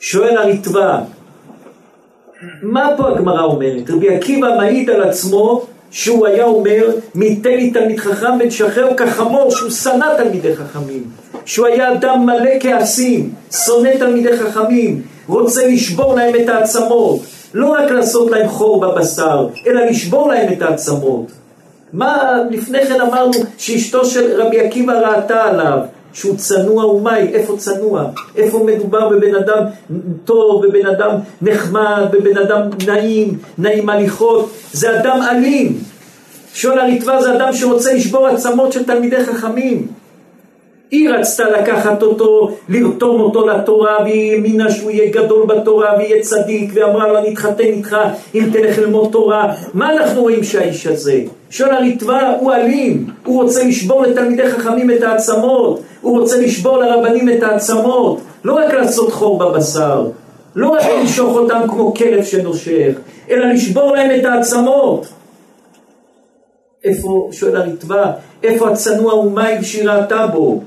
שואל 0.00 0.36
הריטב"א, 0.36 0.98
מה 2.62 2.88
פה 2.96 3.08
הגמרא 3.08 3.42
אומרת? 3.42 3.90
רבי 3.90 4.14
עקיבא 4.14 4.56
מעיד 4.56 4.90
על 4.90 5.02
עצמו 5.02 5.66
שהוא 5.90 6.26
היה 6.26 6.44
אומר, 6.44 6.90
מי 7.14 7.26
ייתן 7.26 7.50
לי 7.50 7.70
תלמיד 7.70 7.98
חכם 7.98 8.32
ונשחרר 8.40 8.94
כחמור, 8.96 9.50
שהוא 9.50 9.70
שנא 9.70 10.06
תלמידי 10.16 10.56
חכמים, 10.56 11.04
שהוא 11.44 11.66
היה 11.66 11.92
אדם 11.92 12.26
מלא 12.26 12.50
כעסים, 12.60 13.30
שונא 13.66 13.90
תלמידי 13.98 14.36
חכמים, 14.36 15.02
רוצה 15.28 15.68
לשבור 15.68 16.14
להם 16.14 16.34
את 16.42 16.48
העצמות, 16.48 17.20
לא 17.54 17.66
רק 17.68 17.90
לעשות 17.90 18.30
להם 18.30 18.48
חור 18.48 18.80
בבשר, 18.80 19.48
אלא 19.66 19.84
לשבור 19.84 20.28
להם 20.28 20.52
את 20.52 20.62
העצמות. 20.62 21.26
מה 21.92 22.38
לפני 22.50 22.86
כן 22.86 23.00
אמרנו 23.00 23.32
שאשתו 23.58 24.04
של 24.04 24.42
רבי 24.42 24.60
עקיבא 24.60 24.92
ראתה 24.92 25.44
עליו, 25.44 25.78
שהוא 26.12 26.36
צנוע 26.36 26.86
ומאי, 26.86 27.28
איפה 27.34 27.56
צנוע? 27.56 28.04
איפה 28.36 28.64
מדובר 28.66 29.08
בבן 29.08 29.34
אדם 29.34 29.64
טוב, 30.24 30.66
בבן 30.66 30.86
אדם 30.86 31.10
נחמד, 31.42 32.02
בבן 32.12 32.38
אדם 32.38 32.60
נעים, 32.86 33.38
נעים 33.58 33.88
הליכות? 33.88 34.50
זה 34.72 35.00
אדם 35.00 35.22
אלים. 35.30 35.78
שואל 36.54 36.78
הריטב"א 36.78 37.20
זה 37.20 37.36
אדם 37.36 37.52
שרוצה 37.52 37.92
לשבור 37.92 38.26
עצמות 38.26 38.72
של 38.72 38.84
תלמידי 38.84 39.24
חכמים. 39.24 39.86
היא 40.90 41.10
רצתה 41.10 41.50
לקחת 41.50 42.02
אותו, 42.02 42.50
לרתום 42.68 43.20
אותו 43.20 43.46
לתורה, 43.46 43.96
והיא 44.02 44.32
האמינה 44.32 44.70
שהוא 44.70 44.90
יהיה 44.90 45.10
גדול 45.10 45.46
בתורה 45.46 45.94
ויהיה 45.98 46.22
צדיק, 46.22 46.70
ואמרה 46.74 47.08
לו 47.08 47.18
אני 47.18 47.32
אתחתן 47.32 47.64
איתך 47.64 47.96
אם 48.34 48.44
תלך 48.52 48.78
ללמוד 48.78 49.08
תורה. 49.12 49.54
מה 49.74 49.92
אנחנו 49.92 50.22
רואים 50.22 50.44
שהאיש 50.44 50.86
הזה? 50.86 51.20
שואל 51.50 51.70
הריטב"א 51.70 52.32
הוא 52.40 52.52
אלים, 52.52 53.06
הוא 53.24 53.42
רוצה 53.42 53.64
לשבור 53.64 54.02
לתלמידי 54.02 54.50
חכמים 54.50 54.90
את 54.90 55.02
העצמות, 55.02 55.80
הוא 56.00 56.20
רוצה 56.20 56.40
לשבור 56.40 56.78
לרבנים 56.78 57.28
את 57.28 57.42
העצמות, 57.42 58.20
לא 58.44 58.54
רק 58.54 58.74
לעשות 58.74 59.12
חור 59.12 59.38
בבשר, 59.38 60.06
לא 60.56 60.68
רק 60.68 60.82
למשוך 61.00 61.36
אותם 61.36 61.60
כמו 61.68 61.94
כלב 61.94 62.24
שנושך, 62.24 62.92
אלא 63.30 63.46
לשבור 63.46 63.92
להם 63.92 64.20
את 64.20 64.24
העצמות. 64.24 65.06
איפה, 66.84 67.28
שואל 67.32 67.56
הריטב"א, 67.56 68.10
איפה 68.42 68.68
הצנוע 68.68 69.14
ומייל 69.14 69.62
שהיא 69.62 69.88
ראתה 69.88 70.26
בו? 70.26 70.60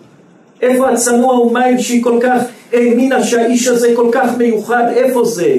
איפה 0.62 0.90
הצנוע 0.90 1.40
ומייל 1.40 1.78
שהיא 1.78 2.04
כל 2.04 2.20
כך 2.22 2.42
האמינה 2.74 3.24
שהאיש 3.24 3.68
הזה 3.68 3.94
כל 3.96 4.10
כך 4.12 4.38
מיוחד, 4.38 4.84
איפה 4.96 5.26
זה? 5.26 5.56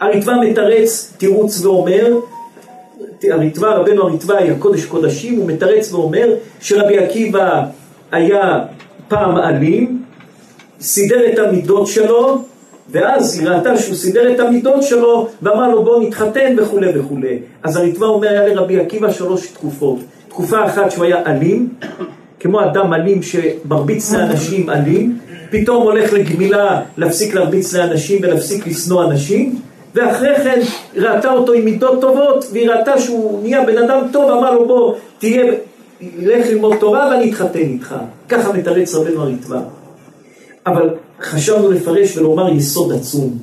הריטב"א 0.00 0.32
מתרץ 0.40 1.14
תירוץ 1.18 1.64
ואומר, 1.64 2.18
הריטב"א, 3.30 3.66
רבנו 3.66 4.02
הריטב"א 4.02 4.34
היה 4.34 4.58
קודש 4.58 4.84
קודשים, 4.84 5.36
הוא 5.36 5.48
מתרץ 5.48 5.92
ואומר 5.92 6.34
שרבי 6.60 6.98
עקיבא 6.98 7.64
היה 8.12 8.60
פעם 9.08 9.38
אלים, 9.38 10.02
סידר 10.80 11.32
את 11.32 11.38
המידות 11.38 11.86
שלו, 11.86 12.38
ואז 12.90 13.38
היא 13.38 13.48
ראתה 13.48 13.78
שהוא 13.78 13.94
סידר 13.94 14.32
את 14.34 14.40
המידות 14.40 14.82
שלו, 14.82 15.28
ואמר 15.42 15.68
לו 15.68 15.84
בוא 15.84 16.02
נתחתן 16.02 16.54
וכולי 16.58 16.98
וכולי. 16.98 17.38
אז 17.62 17.76
הריטב"א 17.76 18.06
אומר 18.06 18.28
היה 18.28 18.46
לרבי 18.46 18.80
עקיבא 18.80 19.12
שלוש 19.12 19.46
תקופות. 19.46 19.98
תקופה 20.28 20.66
אחת 20.66 20.90
שהוא 20.90 21.04
היה 21.04 21.22
אלים, 21.26 21.68
כמו 22.44 22.64
אדם 22.64 22.94
אלים 22.94 23.20
שמרביץ 23.22 24.12
לאנשים 24.12 24.70
אלים, 24.70 25.18
פתאום 25.50 25.82
הולך 25.82 26.12
לגמילה 26.12 26.82
להפסיק 26.96 27.34
להרביץ 27.34 27.74
לאנשים 27.74 28.18
ולהפסיק 28.22 28.66
לשנוא 28.66 29.04
אנשים, 29.04 29.58
ואחרי 29.94 30.36
כן 30.36 30.60
ראתה 30.96 31.32
אותו 31.32 31.52
עם 31.52 31.64
מידות 31.64 32.00
טובות, 32.00 32.44
והיא 32.52 32.70
ראתה 32.70 32.98
שהוא 32.98 33.42
נהיה 33.42 33.66
בן 33.66 33.78
אדם 33.78 34.06
טוב, 34.12 34.30
אמר 34.30 34.54
לו 34.54 34.66
בוא 34.66 34.94
תהיה, 35.18 35.44
לך 36.18 36.46
ללמוד 36.46 36.76
תורה 36.80 37.08
ואני 37.10 37.30
אתחתן 37.30 37.58
איתך. 37.58 37.94
ככה 38.28 38.52
מתרץ 38.52 38.94
רבנו 38.94 39.22
הריטב"א. 39.22 39.58
אבל 40.66 40.90
חשבנו 41.20 41.70
לפרש 41.70 42.16
ולומר 42.16 42.54
יסוד 42.54 42.92
עצום. 42.92 43.38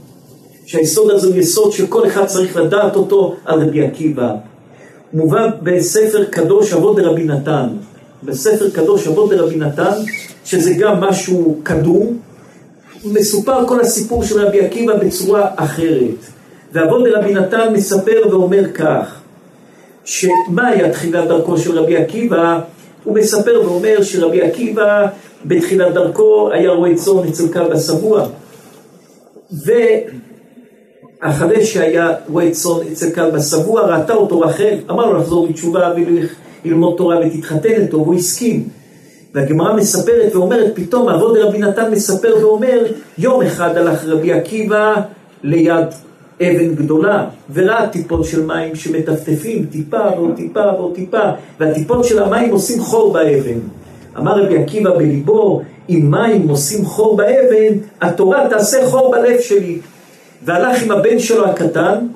שהיסוד 0.65 1.11
הזה 1.11 1.27
הוא 1.27 1.35
יסוד 1.35 1.71
שכל 1.71 2.07
אחד 2.07 2.25
צריך 2.25 2.57
לדעת 2.57 2.95
אותו 2.95 3.35
על 3.45 3.61
רבי 3.61 3.85
עקיבא. 3.85 4.35
מובא 5.13 5.47
בספר 5.63 6.23
קדוש 6.23 6.73
אבות 6.73 6.95
דרבי 6.95 7.23
נתן. 7.23 7.67
בספר 8.23 8.69
קדוש 8.69 9.07
אבות 9.07 9.29
דרבי 9.29 9.55
נתן, 9.55 9.97
שזה 10.45 10.73
גם 10.73 11.01
משהו 11.01 11.59
קדום, 11.63 12.17
מסופר 13.05 13.67
כל 13.67 13.81
הסיפור 13.81 14.23
של 14.23 14.45
רבי 14.47 14.59
עקיבא 14.59 14.95
בצורה 14.95 15.47
אחרת. 15.55 16.15
ואבות 16.73 17.03
דרבי 17.03 17.33
נתן 17.33 17.73
מספר 17.73 18.21
ואומר 18.29 18.71
כך, 18.73 19.21
שמה 20.05 20.67
היה 20.67 20.91
תחילת 20.91 21.27
דרכו 21.27 21.57
של 21.57 21.79
רבי 21.79 21.97
עקיבא? 21.97 22.59
הוא 23.03 23.15
מספר 23.15 23.61
ואומר 23.65 24.03
שרבי 24.03 24.41
עקיבא 24.41 25.07
בתחילת 25.45 25.93
דרכו 25.93 26.51
היה 26.51 26.71
רועה 26.71 26.95
צאן 26.95 27.27
אצל 27.29 27.47
כלבא 27.47 27.79
שבוע. 27.79 28.27
ואחרי 31.21 31.65
שהיה 31.65 32.13
רועה 32.29 32.51
צאן 32.51 32.87
אצל 32.91 33.11
כלבא 33.11 33.39
שבוע, 33.39 33.81
ראתה 33.81 34.13
אותו 34.13 34.39
רחל, 34.39 34.77
אמר 34.89 35.05
לו 35.05 35.19
לחזור 35.19 35.47
בתשובה 35.47 35.93
ולך 35.95 36.35
ללמוד 36.65 36.97
תורה 36.97 37.19
ותתחתן 37.19 37.81
איתו, 37.81 37.97
והוא 37.97 38.15
הסכים. 38.15 38.67
והגמרא 39.33 39.75
מספרת 39.75 40.35
ואומרת, 40.35 40.71
פתאום 40.75 41.09
אבות 41.09 41.37
רבי 41.37 41.57
נתן 41.57 41.91
מספר 41.91 42.35
ואומר, 42.41 42.85
יום 43.17 43.41
אחד 43.41 43.77
הלך 43.77 44.05
רבי 44.05 44.33
עקיבא 44.33 44.95
ליד 45.43 45.87
אבן 46.41 46.75
גדולה, 46.75 47.27
וראה 47.53 47.87
טיפות 47.87 48.25
של 48.25 48.45
מים 48.45 48.75
שמטפטפים, 48.75 49.65
טיפה 49.65 50.01
ועוד 50.15 50.35
טיפה 50.35 50.63
ועוד 50.77 50.95
טיפה, 50.95 51.21
והטיפות 51.59 52.05
של 52.05 52.23
המים 52.23 52.51
עושים 52.51 52.81
חור 52.81 53.13
באבן. 53.13 53.59
אמר 54.17 54.43
רבי 54.43 54.57
עקיבא 54.57 54.97
בליבו, 54.97 55.61
אם 55.89 56.07
מים 56.11 56.49
עושים 56.49 56.85
חור 56.85 57.17
באבן, 57.17 57.77
התורה 58.01 58.47
תעשה 58.49 58.87
חור 58.87 59.11
בלב 59.11 59.39
שלי. 59.39 59.79
והלך 60.45 60.83
עם 60.83 60.91
הבן 60.91 61.19
שלו 61.19 61.47
הקטן 61.47 62.07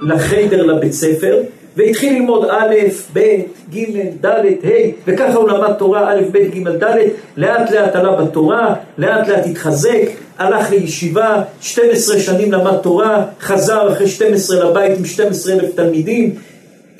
לחיידר 0.00 0.62
לבית 0.62 0.92
ספר, 0.92 1.42
והתחיל 1.76 2.12
ללמוד 2.12 2.48
א', 2.50 2.74
ב', 3.12 3.36
ג', 3.74 3.84
ד', 4.20 4.44
ה', 4.64 4.70
וככה 5.06 5.34
הוא 5.34 5.48
למד 5.48 5.72
תורה 5.72 6.12
א', 6.12 6.20
ב', 6.32 6.38
ג', 6.38 6.68
ד', 6.68 6.96
לאט 7.36 7.70
לאט 7.70 7.96
עלה 7.96 8.12
בתורה, 8.12 8.74
לאט 8.98 9.28
לאט 9.28 9.46
התחזק, 9.46 10.08
הלך 10.38 10.70
לישיבה, 10.70 11.42
12 11.60 12.20
שנים 12.20 12.52
למד 12.52 12.76
תורה, 12.76 13.24
חזר 13.40 13.92
אחרי 13.92 14.08
12 14.08 14.64
לבית 14.64 14.98
עם 14.98 15.04
12 15.04 15.54
אלף 15.54 15.74
תלמידים, 15.74 16.34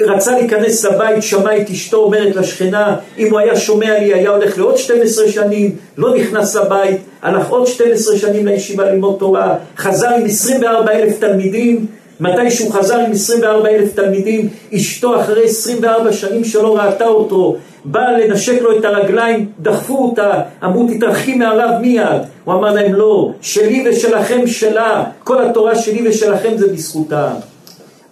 רצה 0.00 0.38
להיכנס 0.38 0.84
לבית, 0.84 1.22
שמע 1.22 1.56
את 1.56 1.70
אשתו 1.70 1.96
אומרת 1.96 2.36
לשכנה, 2.36 2.96
אם 3.18 3.30
הוא 3.30 3.38
היה 3.38 3.56
שומע 3.56 3.98
לי 3.98 4.14
היה 4.14 4.30
הולך 4.30 4.58
לעוד 4.58 4.76
12 4.76 5.28
שנים, 5.28 5.76
לא 5.96 6.16
נכנס 6.16 6.56
לבית, 6.56 6.96
הלך 7.22 7.48
עוד 7.48 7.66
12 7.66 8.18
שנים 8.18 8.46
לישיבה 8.46 8.84
ללמוד 8.84 9.16
תורה, 9.18 9.56
חזר 9.76 10.08
עם 10.08 10.24
24 10.24 10.92
אלף 10.92 11.18
תלמידים, 11.20 11.86
מתי 12.22 12.50
שהוא 12.50 12.72
חזר 12.72 12.98
עם 12.98 13.12
24 13.12 13.68
אלף 13.68 13.94
תלמידים, 13.94 14.48
אשתו 14.74 15.20
אחרי 15.20 15.44
24 15.44 16.12
שנים 16.12 16.44
שלא 16.44 16.76
ראתה 16.76 17.06
אותו, 17.06 17.56
באה 17.84 18.18
לנשק 18.18 18.62
לו 18.62 18.78
את 18.78 18.84
הרגליים, 18.84 19.48
דחפו 19.60 20.04
אותה, 20.04 20.40
אמרו 20.64 20.88
תתרחי 20.88 21.34
מעליו 21.34 21.68
מיד. 21.80 22.22
הוא 22.44 22.54
אמר 22.54 22.72
להם 22.72 22.94
לא, 22.94 23.32
שלי 23.40 23.84
ושלכם 23.88 24.46
שלה, 24.46 25.04
כל 25.24 25.46
התורה 25.46 25.74
שלי 25.74 26.08
ושלכם 26.08 26.56
זה 26.56 26.72
בזכותה. 26.72 27.32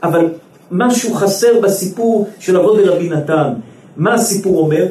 אבל 0.03 0.29
משהו 0.71 1.15
חסר 1.15 1.61
בסיפור 1.61 2.27
של 2.41 2.57
אבות 2.57 2.79
דרבי 2.79 3.09
נתן. 3.09 3.53
מה 3.97 4.15
הסיפור 4.15 4.59
אומר? 4.59 4.87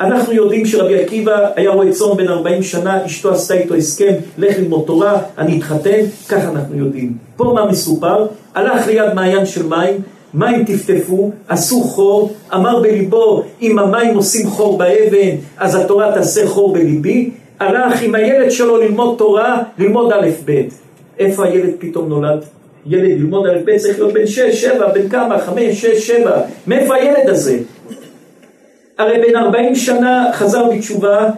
אנחנו 0.00 0.32
יודעים 0.32 0.66
שרבי 0.66 1.02
עקיבא 1.02 1.48
היה 1.56 1.70
רועה 1.70 1.92
צאן 1.92 2.16
בן 2.16 2.28
40 2.28 2.62
שנה, 2.62 3.06
אשתו 3.06 3.32
עשתה 3.32 3.54
איתו 3.54 3.74
הסכם, 3.74 4.12
לך 4.38 4.58
ללמוד 4.58 4.84
תורה, 4.86 5.22
אני 5.38 5.58
אתחתן, 5.58 6.00
ככה 6.28 6.48
אנחנו 6.48 6.78
יודעים. 6.78 7.16
פה 7.36 7.52
מה 7.54 7.66
מסופר? 7.70 8.26
הלך 8.56 8.86
ליד 8.86 9.14
מעיין 9.14 9.46
של 9.46 9.66
מים, 9.66 9.94
מים 10.34 10.64
טפטפו, 10.64 11.30
עשו 11.48 11.80
חור, 11.80 12.32
אמר 12.54 12.80
בליבו, 12.80 13.42
אם 13.62 13.78
המים 13.78 14.16
עושים 14.16 14.46
חור 14.46 14.78
באבן, 14.78 15.36
אז 15.58 15.74
התורה 15.74 16.12
תעשה 16.12 16.46
חור 16.46 16.72
בליבי. 16.72 17.30
הלך 17.60 18.02
עם 18.02 18.14
הילד 18.14 18.50
שלו 18.50 18.76
ללמוד 18.76 19.18
תורה, 19.18 19.62
ללמוד 19.78 20.12
א' 20.12 20.28
ב'. 20.44 20.62
איפה 21.18 21.44
הילד 21.44 21.70
פתאום 21.78 22.08
נולד? 22.08 22.44
ילד 22.86 23.20
ללמוד 23.20 23.46
א' 23.46 23.58
ב' 23.64 23.76
צריך 23.76 23.98
להיות 23.98 24.12
בן 24.12 24.26
שש, 24.26 24.62
שבע, 24.62 24.92
בן 24.92 25.08
כמה? 25.08 25.38
חמש, 25.38 25.80
שש, 25.86 26.06
שבע. 26.06 26.40
מאיפה 26.66 26.94
הילד 26.94 27.28
הזה? 27.28 27.58
הרי 28.98 29.18
בן 29.18 29.36
40 29.36 29.74
שנה 29.74 30.26
חזר 30.32 30.70
בתשובה, 30.70 31.30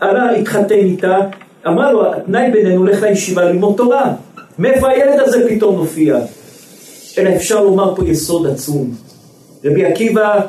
עלה, 0.00 0.30
התחתן 0.30 0.74
איתה, 0.74 1.18
אמר 1.66 1.92
לו, 1.92 2.12
התנאי 2.14 2.50
בינינו, 2.50 2.84
לך 2.84 3.02
לישיבה 3.02 3.44
ללמוד 3.44 3.76
תורה. 3.76 4.12
מאיפה 4.58 4.88
הילד 4.88 5.20
הזה 5.20 5.48
פתאום 5.48 5.78
מופיע? 5.78 6.18
אלא 7.18 7.30
אפשר 7.36 7.64
לומר 7.64 7.94
פה 7.94 8.04
יסוד 8.04 8.46
עצום. 8.46 8.94
רבי 9.64 9.84
עקיבא 9.84 10.40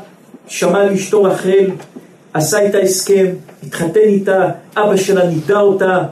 שמע 0.48 0.84
לאשתו 0.84 1.24
רחל, 1.24 1.70
עשה 2.34 2.60
איתה 2.60 2.78
הסכם, 2.78 3.26
התחתן 3.68 4.00
איתה, 4.00 4.50
אבא 4.78 4.98
שלה 4.98 5.28
נידה 5.28 5.60
אותה, 5.60 6.04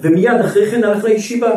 ומיד 0.00 0.40
אחרי 0.40 0.70
כן 0.70 0.84
הלך 0.84 1.04
לישיבה. 1.04 1.50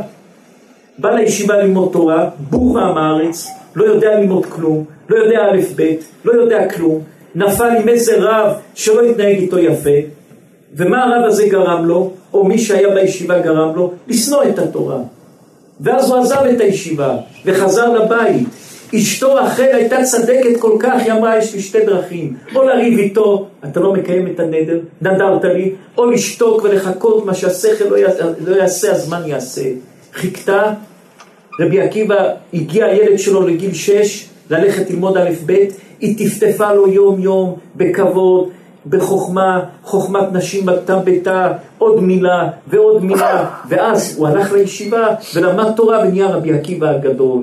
בא 0.97 1.09
לישיבה 1.09 1.57
ללמוד 1.57 1.89
תורה, 1.93 2.29
בור 2.49 2.73
מעם 2.73 2.97
הארץ, 2.97 3.47
לא 3.75 3.85
יודע 3.85 4.19
ללמוד 4.19 4.45
כלום, 4.45 4.85
לא 5.09 5.17
יודע 5.17 5.39
א' 5.51 5.59
ב', 5.75 5.95
לא 6.25 6.31
יודע 6.31 6.69
כלום, 6.69 7.01
נפל 7.35 7.69
עם 7.81 7.89
איזה 7.89 8.15
רב 8.19 8.53
שלא 8.75 9.01
התנהג 9.01 9.35
איתו 9.35 9.59
יפה, 9.59 9.89
ומה 10.73 11.03
הרב 11.03 11.25
הזה 11.25 11.47
גרם 11.47 11.85
לו, 11.85 12.11
או 12.33 12.45
מי 12.45 12.59
שהיה 12.59 12.89
בישיבה 12.89 13.39
גרם 13.39 13.75
לו? 13.75 13.93
לשנוא 14.07 14.43
את 14.43 14.59
התורה. 14.59 14.97
ואז 15.81 16.09
הוא 16.09 16.19
עזב 16.19 16.43
את 16.55 16.61
הישיבה 16.61 17.17
וחזר 17.45 17.93
לבית. 17.93 18.47
אשתו 18.95 19.35
רחל 19.35 19.63
הייתה 19.63 20.03
צדקת 20.03 20.59
כל 20.59 20.77
כך, 20.79 21.01
היא 21.03 21.11
אמרה, 21.11 21.37
יש 21.37 21.53
לי 21.53 21.61
שתי 21.61 21.85
דרכים, 21.85 22.33
או 22.55 22.63
לריב 22.63 22.99
איתו, 22.99 23.47
אתה 23.65 23.79
לא 23.79 23.93
מקיים 23.93 24.27
את 24.27 24.39
הנדר, 24.39 24.79
נדרת 25.01 25.43
לי, 25.43 25.71
או 25.97 26.11
לשתוק 26.11 26.63
ולחכות 26.63 27.25
מה 27.25 27.33
שהשכל 27.33 27.85
לא, 27.85 27.97
יעשה, 27.97 28.23
לא 28.47 28.55
יעשה, 28.55 28.91
הזמן 28.91 29.21
יעשה. 29.25 29.61
חיכתה, 30.13 30.73
רבי 31.59 31.81
עקיבא, 31.81 32.29
הגיע 32.53 32.85
הילד 32.85 33.19
שלו 33.19 33.47
לגיל 33.47 33.73
שש, 33.73 34.29
ללכת 34.49 34.89
ללמוד 34.89 35.17
א' 35.17 35.29
ב', 35.45 35.55
היא 35.99 36.17
טפטפה 36.17 36.73
לו 36.73 36.87
יום 36.87 37.19
יום 37.19 37.55
בכבוד, 37.75 38.49
בחוכמה, 38.89 39.63
חוכמת 39.83 40.33
נשים 40.33 40.65
בתה 40.65 40.95
ביתה, 40.95 41.51
עוד 41.77 42.03
מילה 42.03 42.49
ועוד 42.67 43.03
מילה, 43.05 43.45
ואז 43.69 44.15
הוא 44.17 44.27
הלך 44.27 44.51
לישיבה 44.51 45.07
ולמד 45.35 45.71
תורה 45.71 45.99
ונהיה 45.99 46.27
רבי 46.27 46.53
עקיבא 46.53 46.89
הגדול. 46.89 47.41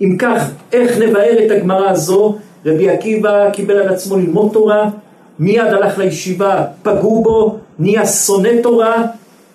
אם 0.00 0.16
כך, 0.18 0.50
איך 0.72 0.98
נבהר 0.98 1.46
את 1.46 1.50
הגמרא 1.50 1.90
הזו? 1.90 2.38
רבי 2.66 2.90
עקיבא 2.90 3.50
קיבל 3.50 3.76
על 3.76 3.88
עצמו 3.88 4.16
ללמוד 4.16 4.52
תורה, 4.52 4.90
מיד 5.38 5.66
הלך 5.66 5.98
לישיבה, 5.98 6.64
פגעו 6.82 7.22
בו, 7.22 7.58
נהיה 7.78 8.06
שונא 8.06 8.50
תורה, 8.62 9.02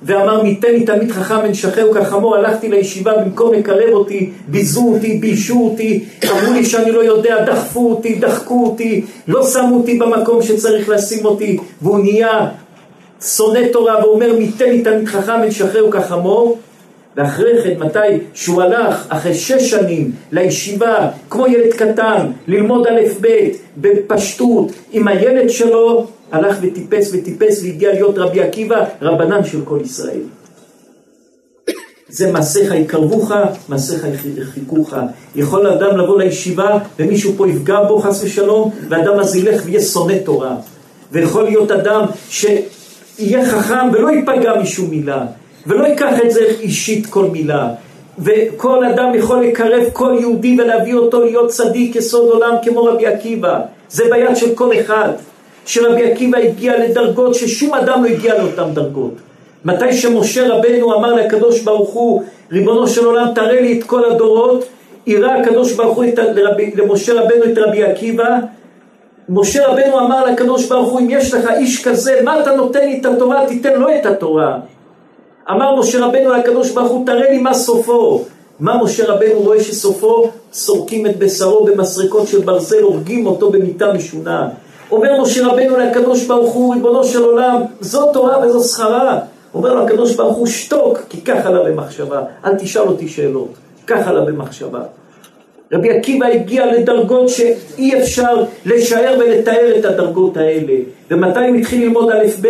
ואמר 0.04 0.44
מיתן 0.44 0.72
לי 0.72 0.86
תלמיד 0.86 1.12
חכם 1.12 1.42
בן 1.42 1.54
שחרר 1.54 1.94
כחמור, 1.94 2.36
הלכתי 2.36 2.70
לישיבה 2.70 3.18
במקום 3.18 3.54
לקרב 3.54 3.94
אותי, 3.94 4.30
ביזו 4.48 4.88
אותי, 4.94 5.18
בישו 5.18 5.60
אותי, 5.60 6.04
אמרו 6.32 6.54
לי 6.54 6.66
שאני 6.66 6.92
לא 6.92 7.04
יודע, 7.04 7.46
דחפו 7.46 7.90
אותי, 7.90 8.16
דחקו 8.16 8.66
אותי, 8.66 9.06
לא 9.28 9.48
שמו 9.48 9.78
אותי 9.78 9.98
במקום 10.00 10.42
שצריך 10.42 10.90
לשים 10.90 11.26
אותי, 11.26 11.58
והוא 11.82 12.00
נהיה 12.00 12.48
שונא 13.22 13.60
תורה 13.72 14.06
ואומר 14.06 14.34
מיתן 14.40 14.70
לי 14.70 14.82
תלמיד 14.82 15.08
חכם 15.08 15.42
בן 15.42 15.52
שחרר 15.52 15.92
כחמור, 15.92 16.58
ואחרי 17.18 17.64
כן, 17.64 17.80
מתי 17.80 18.00
שהוא 18.34 18.62
הלך 18.62 19.06
אחרי 19.10 19.34
שש 19.34 19.70
שנים 19.70 20.12
לישיבה, 20.32 21.10
כמו 21.30 21.48
ילד 21.48 21.74
קטן, 21.74 22.32
ללמוד 22.48 22.88
א' 22.88 23.02
ב' 23.22 23.28
בפשטות 23.78 24.72
עם 24.92 25.08
הילד 25.08 25.50
שלו, 25.50 26.08
הלך 26.32 26.58
וטיפס 26.62 27.12
וטיפס 27.14 27.64
והגיע 27.64 27.94
להיות 27.94 28.18
רבי 28.18 28.42
עקיבא, 28.42 28.86
רבנן 29.02 29.44
של 29.44 29.62
כל 29.66 29.80
ישראל. 29.84 30.22
זה 32.10 32.32
מעשיך 32.32 32.74
יקרבוך, 32.74 33.32
מעשיך 33.70 34.06
ירחיקוך. 34.38 34.94
יכול 35.36 35.68
אדם 35.68 35.98
לבוא 35.98 36.18
לישיבה 36.22 36.78
ומישהו 37.00 37.34
פה 37.38 37.50
יפגע 37.50 37.84
בו 37.84 38.00
חס 38.00 38.24
ושלום, 38.24 38.72
ואדם 38.90 39.20
אז 39.20 39.36
ילך 39.36 39.62
ויהיה 39.66 39.82
שונא 39.82 40.18
תורה. 40.26 40.56
ויכול 41.12 41.44
להיות 41.44 41.72
אדם 41.72 42.06
שיהיה 42.30 43.46
חכם 43.46 43.90
ולא 43.94 44.10
ייפגע 44.10 44.62
משום 44.62 44.90
מילה, 44.90 45.26
ולא 45.68 45.86
ייקח 45.86 46.14
את 46.26 46.32
זה 46.32 46.42
אישית 46.60 47.06
כל 47.06 47.26
מילה. 47.26 47.70
וכל 48.20 48.86
אדם 48.86 49.16
יכול 49.16 49.46
לקרב 49.46 49.84
כל 49.94 50.16
יהודי 50.20 50.58
ולהביא 50.60 50.96
אותו 50.96 51.24
להיות 51.24 51.50
צדיק 51.50 51.96
יסוד 51.96 52.30
עולם 52.30 52.56
כמו 52.64 52.84
רבי 52.84 53.06
עקיבא. 53.06 53.60
זה 53.90 54.04
ביד 54.10 54.36
של 54.36 54.56
כל 54.56 54.80
אחד. 54.80 55.10
שרבי 55.66 56.12
עקיבא 56.12 56.38
הגיע 56.38 56.80
לדרגות 56.80 57.36
ששום 57.36 57.74
אדם 57.74 58.04
לא 58.04 58.10
הגיע 58.10 58.38
לאותן 58.38 58.74
דרגות. 58.74 59.14
מתי 59.66 59.94
שמשה 59.94 60.54
רבנו 60.54 60.96
אמר 60.96 61.14
לקדוש 61.14 61.62
ברוך 61.62 61.90
הוא, 61.90 62.24
ריבונו 62.52 62.88
של 62.88 63.06
עולם 63.06 63.28
תראה 63.36 63.62
לי 63.62 63.80
את 63.80 63.84
כל 63.84 64.12
הדורות, 64.12 64.66
יראה 65.08 65.40
הקדוש 65.42 65.74
ברוך 65.74 65.98
הוא 65.98 66.06
לרבי, 66.18 66.72
למשה 66.76 67.14
רבנו 67.14 67.44
את 67.46 67.58
רבי 67.58 67.84
עקיבא, 67.84 68.40
משה 69.30 69.68
רבנו 69.68 70.00
אמר 70.00 70.26
לקדוש 70.26 70.66
ברוך 70.66 70.92
הוא, 70.92 71.00
אם 71.00 71.08
יש 71.10 71.34
לך 71.34 71.50
איש 71.58 71.88
כזה, 71.88 72.22
מה 72.24 72.42
אתה 72.42 72.56
נותן 72.56 72.80
לי 72.80 73.00
את 73.02 73.06
התורה? 73.06 73.48
תיתן 73.48 73.80
לו 73.80 73.88
את 73.96 74.06
התורה. 74.06 74.60
אמר 75.52 75.76
משה 75.76 76.06
רבנו 76.06 76.34
לקדוש 76.34 76.72
ברוך 76.72 76.92
הוא, 76.92 77.06
תראה 77.06 77.30
לי 77.30 77.38
מה 77.38 77.54
סופו. 77.54 78.24
מה 78.60 78.84
משה 78.84 79.06
רבנו 79.08 79.40
רואה 79.40 79.64
שסופו? 79.64 80.30
סורקים 80.54 81.06
את 81.06 81.18
בשרו 81.18 81.66
במסרקות 81.66 82.28
של 82.28 82.40
ברזל, 82.40 82.82
הורגים 82.82 83.26
אותו 83.26 83.52
במיטה 83.52 83.94
משונה. 83.94 84.50
אומר 84.92 85.22
משה 85.22 85.48
רבנו 85.48 85.78
לקדוש 85.78 86.26
ברוך 86.26 86.54
הוא, 86.54 86.74
ריבונו 86.74 87.04
של 87.04 87.24
עולם, 87.24 87.62
זו 87.80 88.14
תורה 88.14 88.48
וזו 88.48 88.64
שכרה. 88.64 89.20
אומר 89.54 89.74
לו 89.74 89.84
הקדוש 89.84 90.16
ברוך 90.16 90.38
הוא, 90.38 90.48
שתוק, 90.48 91.00
כי 91.10 91.22
ככה 91.22 91.50
לה 91.50 91.64
במחשבה, 91.64 92.22
אל 92.46 92.56
תשאל 92.56 92.82
אותי 92.82 93.08
שאלות, 93.08 93.50
ככה 93.88 94.12
לה 94.12 94.22
במחשבה. 94.22 94.82
רבי 95.72 95.90
עקיבא 95.90 96.26
הגיע 96.26 96.66
לדרגות 96.66 97.30
שאי 97.30 98.02
אפשר 98.02 98.44
לשער 98.66 99.16
ולתאר 99.20 99.76
את 99.80 99.86
הדרגות 99.86 100.38
האלה. 100.38 100.74
ומתי 101.12 101.40
הוא 101.40 101.56
התחיל 101.56 101.84
ללמוד 101.84 102.12
א' 102.12 102.26
ב'? 102.42 102.48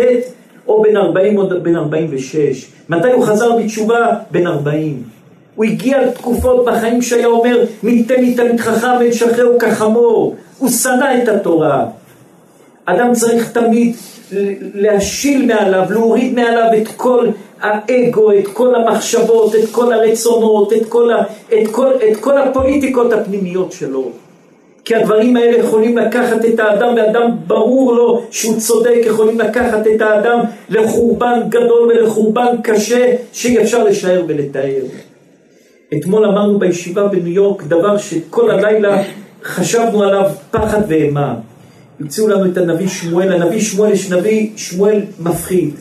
או 0.68 0.82
בן 0.82 0.96
40 0.96 1.38
או 1.38 1.48
בן 1.62 1.76
46. 1.76 2.66
מתי 2.88 3.12
הוא 3.12 3.24
חזר 3.24 3.56
בתשובה? 3.56 4.08
בן 4.30 4.46
40. 4.46 5.02
הוא 5.54 5.64
הגיע 5.64 6.06
לתקופות 6.06 6.64
בחיים 6.64 7.02
שהיה 7.02 7.26
אומר, 7.26 7.64
מי 7.82 7.90
ייתן 7.90 8.20
לי 8.20 8.34
תלמיד 8.34 8.60
חכם 8.60 8.88
ונשחררו 9.00 9.58
כחמור. 9.58 10.36
הוא 10.58 10.68
שנא 10.68 11.22
את 11.22 11.28
התורה. 11.28 11.84
אדם 12.86 13.12
צריך 13.12 13.52
תמיד 13.52 13.94
להשיל 14.74 15.46
מעליו, 15.46 15.84
להוריד 15.90 16.34
מעליו 16.34 16.68
את 16.82 16.88
כל 16.96 17.26
האגו, 17.60 18.32
את 18.32 18.46
כל 18.46 18.74
המחשבות, 18.74 19.54
את 19.54 19.68
כל 19.70 19.92
הרצונות, 19.92 20.72
את 20.72 20.86
כל, 20.88 21.12
ה, 21.12 21.22
את 21.62 21.68
כל, 21.70 21.90
את 22.10 22.16
כל 22.16 22.38
הפוליטיקות 22.38 23.12
הפנימיות 23.12 23.72
שלו. 23.72 24.10
כי 24.84 24.94
הדברים 24.94 25.36
האלה 25.36 25.58
יכולים 25.58 25.98
לקחת 25.98 26.44
את 26.44 26.60
האדם, 26.60 26.94
ואדם 26.96 27.30
ברור 27.46 27.94
לו 27.94 28.22
שהוא 28.30 28.60
צודק, 28.60 29.00
יכולים 29.06 29.40
לקחת 29.40 29.86
את 29.94 30.00
האדם 30.00 30.40
לחורבן 30.68 31.40
גדול 31.48 31.88
ולחורבן 31.88 32.56
קשה 32.62 33.14
שאי 33.32 33.62
אפשר 33.62 33.84
לשער 33.84 34.24
ולתאר. 34.28 34.82
אתמול 35.98 36.24
אמרנו 36.24 36.58
בישיבה 36.58 37.06
בניו 37.06 37.28
יורק 37.28 37.62
דבר 37.62 37.98
שכל 37.98 38.50
הלילה 38.50 39.02
חשבנו 39.44 40.02
עליו 40.02 40.30
פחד 40.50 40.80
ואימה. 40.88 41.34
המציאו 42.00 42.28
לנו 42.28 42.52
את 42.52 42.56
הנביא 42.56 42.88
שמואל, 42.88 43.32
הנביא 43.32 43.60
שמואל 43.60 43.92
יש 43.92 44.10
נביא 44.10 44.50
שמואל 44.56 45.00
מפחיד. 45.20 45.74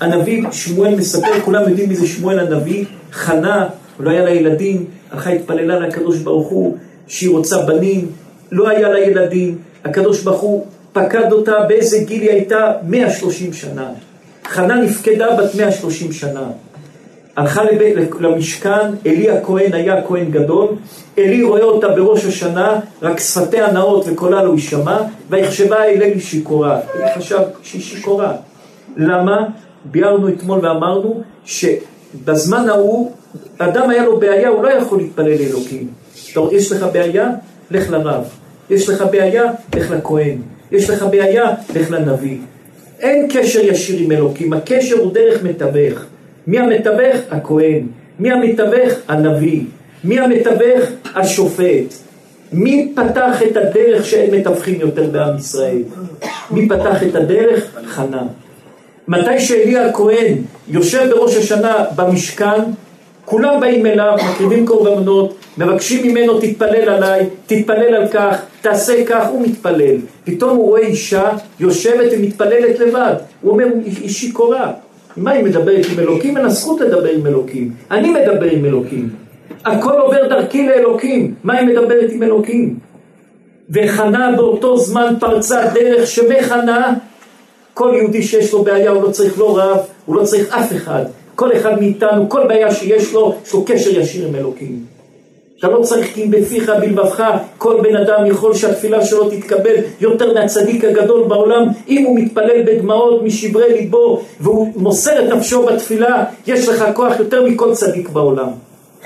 הנביא 0.00 0.42
שמואל 0.52 0.94
מספר, 0.94 1.40
כולם 1.44 1.68
יודעים 1.68 1.88
מי 1.88 1.96
זה 1.96 2.06
שמואל 2.06 2.38
הנביא, 2.38 2.84
חנה, 3.12 3.68
לא 4.00 4.10
היה 4.10 4.24
לה 4.24 4.30
ילדים, 4.30 4.84
הלכה 5.10 5.30
התפללה 5.30 5.78
לקדוש 5.78 6.18
ברוך 6.18 6.48
הוא 6.48 6.76
שהיא 7.06 7.30
רוצה 7.30 7.62
בנים, 7.62 8.06
לא 8.52 8.68
היה 8.68 8.88
לה 8.88 9.00
ילדים, 9.00 9.58
הקדוש 9.84 10.22
ברוך 10.22 10.40
הוא 10.40 10.66
פקד 10.92 11.32
אותה, 11.32 11.52
באיזה 11.68 11.98
גיל 11.98 12.22
היא 12.22 12.30
הייתה? 12.30 12.72
130 12.82 13.52
שנה. 13.52 13.90
חנה 14.44 14.74
נפקדה 14.74 15.36
בת 15.36 15.54
130 15.54 16.12
שנה. 16.12 16.50
הלכה 17.36 17.62
למשכן, 18.20 18.90
אלי 19.06 19.30
הכהן 19.30 19.72
היה 19.72 20.02
כהן 20.06 20.30
גדול, 20.30 20.68
אלי 21.18 21.42
רואה 21.42 21.62
אותה 21.62 21.88
בראש 21.88 22.24
השנה, 22.24 22.80
רק 23.02 23.20
שפתיה 23.20 23.72
נאות 23.72 24.04
וקולה 24.08 24.42
לא 24.42 24.52
יישמע, 24.52 24.98
ויחשבה 25.30 25.84
אלי 25.84 26.20
שיכורה. 26.20 26.80
היא 26.94 27.06
חשב 27.16 27.38
שהיא 27.62 27.82
שיכורה. 27.82 28.32
למה? 28.96 29.46
ביארנו 29.84 30.28
אתמול 30.28 30.58
ואמרנו 30.62 31.22
שבזמן 31.44 32.68
ההוא, 32.68 33.12
אדם 33.58 33.90
היה 33.90 34.04
לו 34.04 34.20
בעיה, 34.20 34.48
הוא 34.48 34.62
לא 34.62 34.68
יכול 34.68 34.98
להתפלל 34.98 35.38
לאלוקים. 35.38 35.88
יש 36.52 36.72
לך 36.72 36.86
בעיה? 36.92 37.30
לך 37.70 37.90
לרב. 37.90 38.24
יש 38.70 38.88
לך 38.88 39.04
בעיה? 39.10 39.44
לך 39.76 39.90
לכהן. 39.90 40.38
יש 40.72 40.90
לך 40.90 41.02
בעיה? 41.10 41.50
לך 41.76 41.90
לנביא. 41.90 42.38
אין 43.00 43.28
קשר 43.32 43.60
ישיר 43.60 44.00
עם 44.00 44.12
אלוקים, 44.12 44.52
הקשר 44.52 44.96
הוא 44.98 45.12
דרך 45.12 45.42
מתווך. 45.42 46.04
מי 46.46 46.58
המתווך? 46.58 47.16
הכהן. 47.30 47.86
מי 48.18 48.32
המתווך? 48.32 48.92
הנביא. 49.08 49.62
מי 50.04 50.20
המתווך? 50.20 50.90
השופט. 51.14 51.94
מי 52.52 52.92
פתח 52.96 53.42
את 53.42 53.56
הדרך 53.56 54.06
שאין 54.06 54.34
מתווכים 54.34 54.80
יותר 54.80 55.04
בעם 55.12 55.36
ישראל? 55.38 55.82
מי 56.50 56.68
פתח 56.68 57.02
את 57.02 57.14
הדרך? 57.14 57.70
חנה. 57.86 58.22
מתי 59.08 59.40
שאלי 59.40 59.78
הכהן 59.78 60.34
יושב 60.68 61.10
בראש 61.10 61.36
השנה 61.36 61.84
במשכן, 61.96 62.62
כולם 63.24 63.60
באים 63.60 63.86
אליו, 63.86 64.16
מקריבים 64.30 64.66
קורבנות, 64.66 65.34
מבקשים 65.58 66.06
ממנו 66.06 66.40
תתפלל 66.40 66.88
עליי, 66.88 67.26
תתפלל 67.46 67.94
על 67.94 68.08
כך, 68.08 68.42
תעשה 68.60 69.04
כך, 69.06 69.28
הוא 69.28 69.42
מתפלל. 69.42 69.96
פתאום 70.24 70.56
הוא 70.56 70.68
רואה 70.68 70.80
אישה 70.80 71.28
יושבת 71.60 72.12
ומתפללת 72.12 72.78
לבד. 72.78 73.14
הוא 73.40 73.52
אומר, 73.52 73.66
היא 73.84 74.08
שיכורה. 74.08 74.72
מה 75.16 75.30
היא 75.30 75.44
מדברת 75.44 75.86
עם 75.92 75.98
אלוקים? 75.98 76.36
אין 76.36 76.44
לה 76.44 76.50
זכות 76.50 76.80
לדבר 76.80 77.10
עם 77.10 77.26
אלוקים. 77.26 77.72
אני 77.90 78.10
מדבר 78.10 78.50
עם 78.50 78.64
אלוקים. 78.64 79.10
הכל 79.64 80.00
עובר 80.00 80.28
דרכי 80.28 80.66
לאלוקים. 80.66 81.34
מה 81.44 81.58
היא 81.58 81.68
מדברת 81.68 82.10
עם 82.12 82.22
אלוקים? 82.22 82.78
וחנה 83.70 84.32
באותו 84.36 84.76
זמן 84.76 85.14
פרצה 85.20 85.62
דרך 85.74 86.06
שמחנה 86.06 86.94
כל 87.74 87.92
יהודי 87.96 88.22
שיש 88.22 88.52
לו 88.52 88.62
בעיה 88.62 88.90
הוא 88.90 89.02
לא 89.02 89.10
צריך 89.10 89.38
לא 89.38 89.58
רב, 89.58 89.78
הוא 90.06 90.16
לא 90.16 90.24
צריך 90.24 90.54
אף 90.54 90.72
אחד. 90.72 91.04
כל 91.34 91.56
אחד 91.56 91.80
מאיתנו, 91.80 92.28
כל 92.28 92.46
בעיה 92.48 92.74
שיש 92.74 93.12
לו, 93.12 93.36
יש 93.46 93.52
לו 93.54 93.64
קשר 93.64 94.00
ישיר 94.00 94.28
עם 94.28 94.34
אלוקים. 94.34 94.93
אתה 95.58 95.68
לא 95.68 95.82
צריך 95.82 96.14
כי 96.14 96.26
בפיך 96.26 96.72
בלבבך, 96.80 97.24
כל 97.58 97.80
בן 97.82 97.96
אדם 97.96 98.26
יכול 98.26 98.54
שהתפילה 98.54 99.04
שלו 99.04 99.30
תתקבל 99.30 99.74
יותר 100.00 100.34
מהצדיק 100.34 100.84
הגדול 100.84 101.24
בעולם, 101.28 101.66
אם 101.88 102.04
הוא 102.04 102.18
מתפלל 102.18 102.62
בדמעות 102.66 103.22
משברי 103.22 103.72
ליבו 103.72 104.22
והוא 104.40 104.72
מוסר 104.76 105.24
את 105.24 105.32
נפשו 105.32 105.66
בתפילה, 105.66 106.24
יש 106.46 106.68
לך 106.68 106.84
כוח 106.94 107.18
יותר 107.18 107.46
מכל 107.46 107.74
צדיק 107.74 108.08
בעולם, 108.08 108.48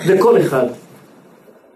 לכל 0.07 0.41
אחד. 0.41 0.67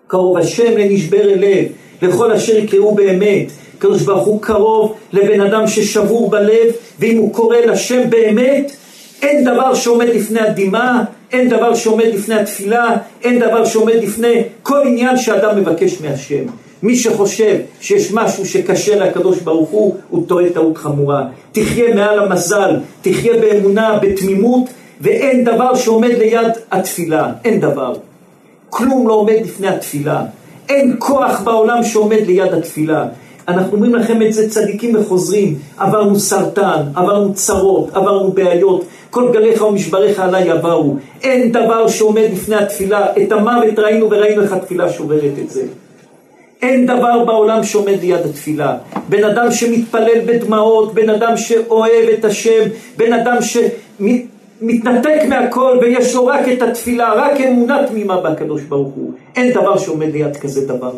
קרוב 0.06 0.38
השם 0.38 0.78
לנשבר 0.78 1.22
הלב, 1.22 1.64
לכל 2.02 2.32
אשר 2.32 2.56
יקראו 2.56 2.94
באמת. 2.94 3.50
הקדוש 3.78 4.02
ברוך 4.02 4.26
הוא 4.26 4.42
קרוב 4.42 4.94
לבן 5.12 5.40
אדם 5.40 5.66
ששבור 5.66 6.30
בלב, 6.30 6.72
ואם 6.98 7.16
הוא 7.16 7.34
קורא 7.34 7.56
לשם 7.56 8.10
באמת, 8.10 8.72
אין 9.22 9.44
דבר 9.44 9.74
שעומד 9.74 10.06
לפני 10.06 10.40
הדמעה, 10.40 11.04
אין 11.32 11.48
דבר 11.48 11.74
שעומד 11.74 12.06
לפני 12.14 12.34
התפילה, 12.34 12.96
אין 13.22 13.38
דבר 13.38 13.64
שעומד 13.64 13.94
לפני 13.94 14.42
כל 14.62 14.80
עניין 14.86 15.16
שאדם 15.16 15.58
מבקש 15.58 16.00
מהשם. 16.00 16.44
מי 16.82 16.96
שחושב 16.96 17.56
שיש 17.80 18.12
משהו 18.12 18.46
שקשה 18.46 18.96
לקדוש 18.96 19.38
ברוך 19.40 19.70
הוא, 19.70 19.96
הוא 20.10 20.26
טועה 20.26 20.50
טעות 20.50 20.78
חמורה. 20.78 21.24
תחיה 21.52 21.94
מעל 21.94 22.18
המזל, 22.18 22.76
תחיה 23.02 23.32
באמונה, 23.40 23.98
בתמימות, 24.02 24.64
ואין 25.00 25.44
דבר 25.44 25.74
שעומד 25.74 26.10
ליד 26.18 26.52
התפילה, 26.72 27.32
אין 27.44 27.60
דבר. 27.60 27.94
כלום 28.70 29.08
לא 29.08 29.14
עומד 29.14 29.36
לפני 29.44 29.68
התפילה. 29.68 30.24
אין 30.68 30.96
כוח 30.98 31.40
בעולם 31.40 31.84
שעומד 31.84 32.20
ליד 32.26 32.52
התפילה. 32.54 33.06
אנחנו 33.48 33.72
אומרים 33.72 33.94
לכם 33.94 34.22
את 34.22 34.32
זה 34.32 34.50
צדיקים 34.50 34.96
וחוזרים, 34.96 35.58
עברנו 35.78 36.20
סרטן, 36.20 36.82
עברנו 36.94 37.34
צרות, 37.34 37.96
עברנו 37.96 38.32
בעיות, 38.32 38.84
כל 39.12 39.32
גליך 39.32 39.62
ומשבריך 39.62 40.20
עליי 40.20 40.48
יבואו. 40.48 40.96
אין 41.22 41.52
דבר 41.52 41.88
שעומד 41.88 42.28
לפני 42.32 42.56
התפילה, 42.56 43.06
את 43.22 43.32
המוות 43.32 43.78
ראינו 43.78 44.10
וראינו 44.10 44.42
איך 44.42 44.52
התפילה 44.52 44.92
שוברת 44.92 45.32
את 45.44 45.50
זה. 45.50 45.62
אין 46.62 46.86
דבר 46.86 47.24
בעולם 47.24 47.64
שעומד 47.64 48.00
ליד 48.00 48.26
התפילה. 48.26 48.76
בן 49.08 49.24
אדם 49.24 49.50
שמתפלל 49.50 50.20
בדמעות, 50.26 50.94
בן 50.94 51.10
אדם 51.10 51.36
שאוהב 51.36 52.08
את 52.18 52.24
השם, 52.24 52.62
בן 52.96 53.12
אדם 53.12 53.36
שמתנתק 53.42 55.20
מהכל 55.28 55.78
ויש 55.80 56.14
לו 56.14 56.26
רק 56.26 56.48
את 56.52 56.62
התפילה, 56.62 57.12
רק 57.16 57.40
אמונה 57.40 57.86
תמימה 57.88 58.20
בקדוש 58.20 58.62
ברוך 58.62 58.94
הוא. 58.94 59.12
אין 59.36 59.52
דבר 59.52 59.78
שעומד 59.78 60.12
ליד 60.12 60.36
כזה 60.36 60.66
דבר. 60.66 60.92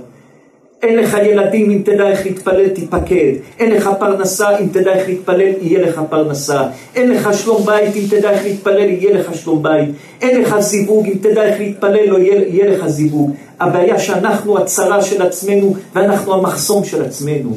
אין 0.85 0.97
לך 0.97 1.17
ילדים, 1.25 1.71
אם 1.71 1.81
תדע 1.85 2.09
איך 2.09 2.27
להתפלל, 2.27 2.69
תיפקד. 2.69 3.33
אין 3.59 3.71
לך 3.71 3.91
פרנסה, 3.99 4.59
אם 4.59 4.67
תדע 4.73 4.93
איך 4.93 5.09
להתפלל, 5.09 5.53
יהיה 5.61 5.83
לך 5.83 6.01
פרנסה. 6.11 6.63
אין 6.95 7.11
לך 7.11 7.29
שלום 7.39 7.67
בית, 7.67 7.97
אם 7.97 8.03
תדע 8.11 8.31
איך 8.31 8.45
להתפלל, 8.45 8.89
יהיה 8.89 9.15
לך 9.15 9.35
שלום 9.35 9.63
בית. 9.63 9.89
אין 10.23 10.41
לך 10.41 10.59
זיווג, 10.59 11.07
אם 11.07 11.19
תדע 11.21 11.43
איך 11.43 11.61
להתפלל, 11.61 12.07
לא 12.07 12.19
יהיה, 12.19 12.49
יהיה 12.49 12.71
לך 12.71 12.87
זיווג. 12.87 13.31
הבעיה 13.61 13.99
שאנחנו 13.99 14.59
הצרה 14.59 15.03
של 15.03 15.23
עצמנו, 15.23 15.75
ואנחנו 15.95 16.35
המחסום 16.35 16.85
של 16.85 17.05
עצמנו. 17.05 17.57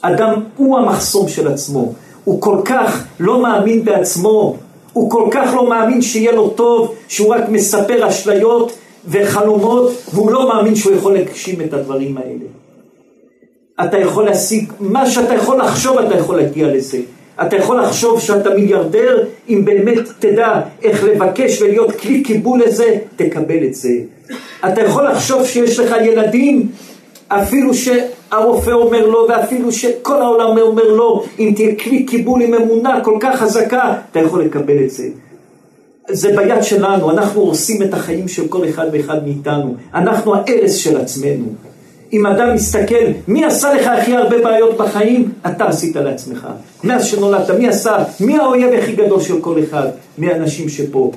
אדם 0.00 0.42
הוא 0.56 0.78
המחסום 0.78 1.28
של 1.28 1.48
עצמו. 1.48 1.92
הוא 2.24 2.40
כל 2.40 2.58
כך 2.64 3.04
לא 3.20 3.42
מאמין 3.42 3.84
בעצמו, 3.84 4.56
הוא 4.92 5.10
כל 5.10 5.28
כך 5.30 5.54
לא 5.54 5.68
מאמין 5.68 6.02
שיהיה 6.02 6.32
לו 6.32 6.48
טוב, 6.48 6.94
שהוא 7.08 7.34
רק 7.34 7.48
מספר 7.48 8.08
אשליות, 8.08 8.72
וחלומות, 9.08 9.92
והוא 10.14 10.30
לא 10.30 10.48
מאמין 10.48 10.74
שהוא 10.74 10.92
יכול 10.96 11.12
להגשים 11.12 11.60
את 11.60 11.74
הדברים 11.74 12.18
האלה. 12.18 12.44
אתה 13.84 13.98
יכול 13.98 14.24
להשיג, 14.24 14.72
מה 14.80 15.10
שאתה 15.10 15.34
יכול 15.34 15.58
לחשוב 15.58 15.98
אתה 15.98 16.14
יכול 16.18 16.36
להגיע 16.36 16.68
לזה. 16.68 16.98
אתה 17.46 17.56
יכול 17.56 17.80
לחשוב 17.80 18.20
שאתה 18.20 18.54
מיליארדר, 18.54 19.24
אם 19.48 19.64
באמת 19.64 19.98
תדע 20.18 20.60
איך 20.82 21.04
לבקש 21.04 21.62
ולהיות 21.62 21.92
כלי 21.96 22.22
קיבול 22.22 22.62
לזה, 22.62 22.98
תקבל 23.16 23.64
את 23.64 23.74
זה. 23.74 23.92
אתה 24.66 24.80
יכול 24.80 25.08
לחשוב 25.08 25.46
שיש 25.46 25.78
לך 25.78 25.94
ילדים, 26.04 26.68
אפילו 27.28 27.74
שהרופא 27.74 28.70
אומר 28.70 29.06
לא, 29.06 29.26
ואפילו 29.28 29.72
שכל 29.72 30.22
העולם 30.22 30.58
אומר 30.58 30.92
לא, 30.92 31.24
אם 31.38 31.52
תהיה 31.56 31.74
כלי 31.74 32.04
קיבול 32.04 32.42
עם 32.42 32.54
אמונה 32.54 33.00
כל 33.04 33.16
כך 33.20 33.38
חזקה, 33.38 33.94
אתה 34.10 34.20
יכול 34.20 34.44
לקבל 34.44 34.84
את 34.84 34.90
זה. 34.90 35.04
זה 36.08 36.36
ביד 36.36 36.62
שלנו, 36.62 37.10
אנחנו 37.10 37.40
הורסים 37.40 37.82
את 37.82 37.94
החיים 37.94 38.28
של 38.28 38.48
כל 38.48 38.68
אחד 38.68 38.86
ואחד 38.92 39.24
מאיתנו. 39.24 39.74
אנחנו 39.94 40.34
הארס 40.34 40.74
של 40.74 40.96
עצמנו. 40.96 41.44
אם 42.12 42.26
אדם 42.26 42.54
מסתכל, 42.54 43.04
מי 43.28 43.44
עשה 43.44 43.74
לך 43.74 43.86
הכי 43.86 44.16
הרבה 44.16 44.38
בעיות 44.38 44.76
בחיים? 44.76 45.32
אתה 45.46 45.64
עשית 45.64 45.96
לעצמך. 45.96 46.48
מאז 46.84 47.04
שנולדת, 47.04 47.50
מי 47.50 47.68
עשה? 47.68 47.96
מי 48.20 48.38
האויב 48.38 48.72
הכי 48.72 48.92
גדול 48.92 49.20
של 49.20 49.40
כל 49.40 49.62
אחד 49.62 49.88
מהאנשים 50.18 50.68
שפה? 50.68 51.10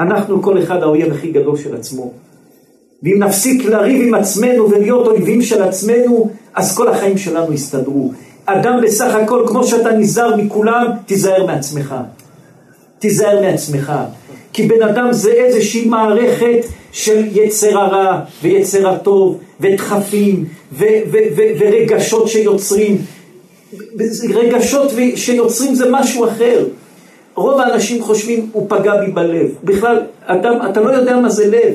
אנחנו 0.00 0.42
כל 0.42 0.62
אחד 0.62 0.82
האויב 0.82 1.12
הכי 1.12 1.30
גדול 1.30 1.56
של 1.56 1.76
עצמו. 1.76 2.12
ואם 3.02 3.22
נפסיק 3.22 3.64
לריב 3.64 4.02
עם 4.06 4.14
עצמנו 4.14 4.70
ולהיות 4.70 5.06
אויבים 5.06 5.42
של 5.42 5.62
עצמנו, 5.62 6.30
אז 6.54 6.76
כל 6.76 6.88
החיים 6.88 7.18
שלנו 7.18 7.52
יסתדרו. 7.52 8.12
אדם 8.46 8.80
בסך 8.82 9.14
הכל, 9.14 9.44
כמו 9.48 9.64
שאתה 9.64 9.92
נזהר 9.92 10.36
מכולם, 10.36 10.86
תיזהר 11.06 11.46
מעצמך. 11.46 11.94
תיזהר 13.02 13.40
מעצמך. 13.40 13.92
כי 14.52 14.62
בן 14.62 14.82
אדם 14.82 15.12
זה 15.12 15.32
איזושהי 15.32 15.84
מערכת 15.84 16.58
של 16.92 17.24
יצר 17.32 17.78
הרע 17.78 18.20
ויצר 18.42 18.88
הטוב 18.88 19.38
ודחפים 19.60 20.44
ו- 20.72 20.84
ו- 21.12 21.18
ו- 21.36 21.52
ורגשות 21.58 22.28
שיוצרים. 22.28 22.98
רגשות 24.34 24.92
שיוצרים 25.16 25.74
זה 25.74 25.84
משהו 25.90 26.28
אחר. 26.28 26.64
רוב 27.34 27.60
האנשים 27.60 28.02
חושבים, 28.02 28.48
הוא 28.52 28.66
פגע 28.68 28.96
בי 28.96 29.10
בלב. 29.12 29.46
בכלל, 29.64 30.00
אדם, 30.24 30.54
אתה 30.70 30.80
לא 30.80 30.90
יודע 30.90 31.16
מה 31.16 31.28
זה 31.28 31.46
לב. 31.46 31.74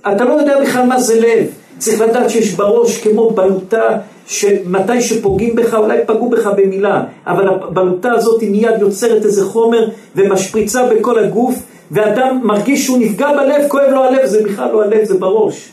אתה 0.00 0.24
לא 0.24 0.32
יודע 0.32 0.60
בכלל 0.62 0.86
מה 0.86 1.00
זה 1.00 1.20
לב. 1.20 1.46
צריך 1.78 2.00
לדעת 2.00 2.30
שיש 2.30 2.54
בראש 2.54 2.98
כמו 2.98 3.30
בלוטה 3.30 3.98
שמתי 4.30 5.00
שפוגעים 5.00 5.56
בך, 5.56 5.74
אולי 5.74 5.98
פגעו 6.06 6.30
בך 6.30 6.46
במילה, 6.56 7.02
אבל 7.26 7.48
הבלוטה 7.48 8.12
הזאת 8.12 8.42
מיד 8.42 8.80
יוצרת 8.80 9.24
איזה 9.24 9.44
חומר 9.44 9.88
ומשפריצה 10.16 10.86
בכל 10.86 11.18
הגוף, 11.18 11.54
ואדם 11.90 12.40
מרגיש 12.42 12.84
שהוא 12.84 12.98
נפגע 12.98 13.32
בלב, 13.32 13.68
כואב 13.68 13.90
לו 13.90 14.04
הלב, 14.04 14.26
זה 14.26 14.42
בכלל 14.42 14.72
לא 14.72 14.82
הלב, 14.82 15.04
זה 15.04 15.18
בראש. 15.18 15.72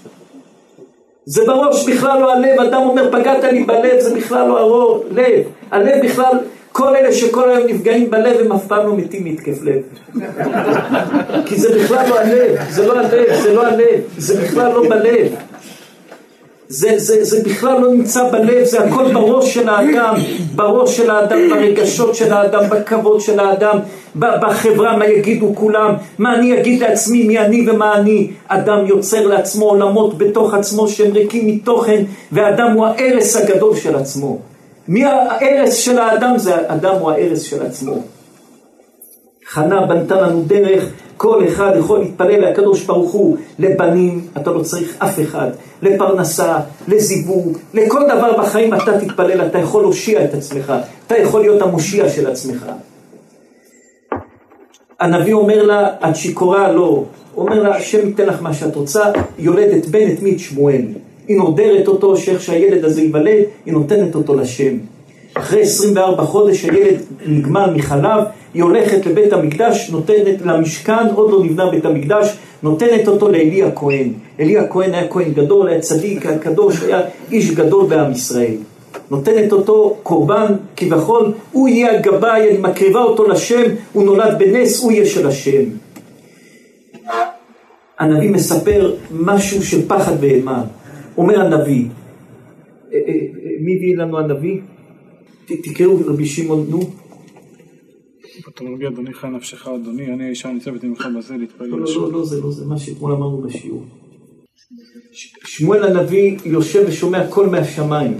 זה 1.25 1.45
בראש, 1.45 1.89
בכלל 1.89 2.19
לא 2.19 2.33
הלב, 2.33 2.59
אדם 2.59 2.81
אומר 2.81 3.11
פגעת 3.11 3.43
לי 3.43 3.63
בלב, 3.63 3.99
זה 3.99 4.15
בכלל 4.15 4.47
לא 4.47 4.59
הראש, 4.59 5.01
לב. 5.11 5.43
הלב 5.71 6.05
בכלל, 6.05 6.37
כל 6.71 6.95
אלה 6.95 7.11
שכל 7.13 7.49
היום 7.49 7.67
נפגעים 7.67 8.09
בלב 8.09 8.39
הם 8.39 8.51
אף 8.51 8.67
פעם 8.67 8.87
לא 8.87 8.95
מתים 8.95 9.23
מהתקף 9.23 9.63
לב. 9.63 9.81
כי 11.45 11.55
זה 11.57 11.79
בכלל 11.79 12.09
לא 12.09 12.19
הלב, 12.19 12.55
זה 12.69 12.87
לא 12.87 12.99
הלב, 12.99 13.41
זה 13.41 13.53
לא 13.53 13.67
הלב, 13.67 13.99
זה 14.17 14.41
בכלל 14.41 14.73
לא 14.73 14.89
בלב. 14.89 15.27
זה, 16.69 16.93
זה, 16.97 17.23
זה 17.23 17.43
בכלל 17.43 17.81
לא 17.81 17.91
נמצא 17.91 18.31
בלב, 18.31 18.65
זה 18.65 18.79
הכל 18.79 19.13
בראש 19.13 19.53
של 19.53 19.69
האדם, 19.69 20.15
בראש 20.55 20.97
של 20.97 21.11
האדם, 21.11 21.49
ברגשות 21.49 22.15
של 22.15 22.33
האדם, 22.33 22.63
בכבוד 22.69 23.21
של 23.21 23.39
האדם, 23.39 23.79
בחברה, 24.15 24.97
מה 24.97 25.07
יגידו 25.07 25.51
כולם, 25.55 25.93
מה 26.17 26.35
אני 26.35 26.59
אגיד 26.59 26.81
לעצמי, 26.81 27.23
מי 27.23 27.39
אני 27.39 27.69
ומה 27.69 27.95
אני. 27.97 28.31
אדם 28.47 28.85
יוצר 28.85 29.27
לעצמו 29.27 29.65
עולמות 29.65 30.17
בתוך 30.17 30.53
עצמו 30.53 30.87
שהם 30.87 31.11
ריקים 31.11 31.47
מתוכן, 31.47 32.03
והאדם 32.31 32.71
הוא 32.71 32.85
ההרס 32.85 33.35
הגדול 33.35 33.75
של 33.75 33.95
עצמו. 33.95 34.39
מי 34.87 35.05
ההרס 35.05 35.73
של 35.73 35.99
האדם? 35.99 36.37
זה 36.37 36.55
האדם 36.55 36.95
הוא 36.95 37.11
ההרס 37.11 37.41
של 37.41 37.65
עצמו. 37.65 38.01
חנה 39.49 39.85
בנתה 39.85 40.21
לנו 40.21 40.43
דרך 40.47 40.83
כל 41.17 41.47
אחד 41.47 41.71
יכול 41.79 41.99
להתפלל 41.99 42.49
לקדוש 42.49 42.83
ברוך 42.83 43.11
הוא, 43.11 43.37
לבנים, 43.59 44.27
אתה 44.37 44.51
לא 44.51 44.63
צריך 44.63 44.95
אף 44.99 45.19
אחד, 45.19 45.49
לפרנסה, 45.81 46.59
לזיווג, 46.87 47.57
לכל 47.73 48.01
דבר 48.15 48.37
בחיים 48.41 48.73
אתה 48.73 48.99
תתפלל, 48.99 49.41
אתה 49.41 49.57
יכול 49.57 49.81
להושיע 49.81 50.25
את 50.25 50.33
עצמך, 50.33 50.73
אתה 51.07 51.17
יכול 51.17 51.41
להיות 51.41 51.61
המושיע 51.61 52.09
של 52.09 52.27
עצמך. 52.27 52.65
הנביא 54.99 55.33
אומר 55.33 55.63
לה, 55.63 55.89
את 56.09 56.15
שיכורה? 56.15 56.71
לא. 56.71 57.03
אומר 57.37 57.63
לה, 57.63 57.75
השם 57.75 58.07
ייתן 58.07 58.25
לך 58.25 58.41
מה 58.41 58.53
שאת 58.53 58.75
רוצה, 58.75 59.11
יולדת 59.39 59.85
בן 59.85 60.11
את 60.11 60.21
מי? 60.21 60.33
את 60.33 60.39
שמואל. 60.39 60.81
היא 61.27 61.37
נודרת 61.37 61.87
אותו, 61.87 62.17
שאיך 62.17 62.41
שהילד 62.41 62.85
הזה 62.85 63.01
ייוולד, 63.01 63.43
היא 63.65 63.73
נותנת 63.73 64.15
אותו 64.15 64.35
לשם. 64.35 64.77
אחרי 65.37 65.61
24 65.61 66.23
חודש 66.23 66.63
הילד 66.63 67.01
נגמל 67.25 67.73
מחלב, 67.75 68.23
היא 68.53 68.63
הולכת 68.63 69.05
לבית 69.05 69.33
המקדש, 69.33 69.89
נותנת 69.89 70.41
למשכן, 70.45 71.07
עוד 71.15 71.31
לא 71.31 71.43
נבנה 71.43 71.69
בית 71.69 71.85
המקדש, 71.85 72.37
נותנת 72.63 73.07
אותו 73.07 73.31
לאלי 73.31 73.63
הכהן. 73.63 74.13
אלי 74.39 74.57
הכהן 74.57 74.93
היה 74.93 75.07
כהן 75.07 75.33
גדול, 75.33 75.67
היה 75.67 75.79
צדיק, 75.79 76.25
היה 76.25 76.39
קדוש, 76.39 76.83
היה 76.83 77.01
איש 77.31 77.51
גדול 77.51 77.87
בעם 77.87 78.11
ישראל. 78.11 78.55
נותנת 79.11 79.51
אותו 79.51 79.97
קורבן, 80.03 80.53
כביכול, 80.75 81.31
הוא 81.51 81.67
יהיה 81.67 81.99
הגבאי, 81.99 82.49
אני 82.49 82.57
מקריבה 82.57 82.99
אותו 82.99 83.27
לשם, 83.27 83.63
הוא 83.93 84.03
נולד 84.03 84.39
בנס, 84.39 84.83
הוא 84.83 84.91
יהיה 84.91 85.05
של 85.05 85.27
השם. 85.27 85.63
הנביא 87.99 88.31
מספר 88.31 88.93
משהו 89.11 89.63
של 89.63 89.87
פחד 89.87 90.13
ואימה. 90.19 90.63
אומר 91.17 91.41
הנביא, 91.41 91.85
אה, 92.93 92.99
אה, 93.07 93.13
מי 93.59 93.75
הביא 93.75 93.97
לנו 93.97 94.19
הנביא? 94.19 94.59
תקראו 95.55 95.99
רבי 96.05 96.25
שמעון, 96.25 96.65
נו. 96.69 96.89
פתולוגיה 98.45 98.89
אדוני 98.89 99.13
חי 99.13 99.27
נפשך 99.27 99.67
אדוני, 99.67 100.13
אני 100.13 100.25
האישה 100.25 100.51
ניצבת 100.51 100.83
עמך 100.83 101.07
בזה 101.17 101.37
להתפלל 101.37 101.67
לא, 101.67 101.79
לא, 101.79 102.11
לא, 102.11 102.25
זה 102.25 102.41
לא 102.41 102.51
זה, 102.51 102.65
מה 102.65 102.77
שאתמול 102.77 103.11
אמרנו 103.11 103.41
בשיעור. 103.41 103.83
שמואל 105.45 105.83
הנביא 105.83 106.37
יושב 106.45 106.83
ושומע 106.87 107.27
קול 107.27 107.49
מהשמיים. 107.49 108.17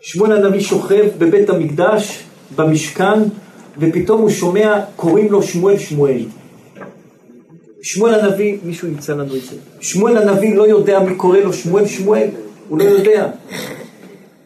שמואל 0.00 0.32
הנביא 0.32 0.60
שוכב 0.60 1.08
בבית 1.18 1.50
המקדש, 1.50 2.24
במשכן, 2.56 3.18
ופתאום 3.78 4.20
הוא 4.20 4.30
שומע, 4.30 4.80
קוראים 4.96 5.32
לו 5.32 5.42
שמואל 5.42 5.78
שמואל. 5.78 6.24
שמואל 7.82 8.14
הנביא, 8.14 8.58
מישהו 8.64 8.88
ימצא 8.88 9.12
לנו 9.14 9.36
את 9.36 9.42
זה. 9.42 9.56
שמואל 9.80 10.16
הנביא 10.16 10.56
לא 10.56 10.68
יודע 10.68 11.00
מי 11.00 11.14
קורא 11.14 11.38
לו 11.38 11.52
שמואל 11.52 11.86
שמואל, 11.86 12.28
הוא 12.68 12.78
לא 12.78 12.84
יודע. 12.84 13.30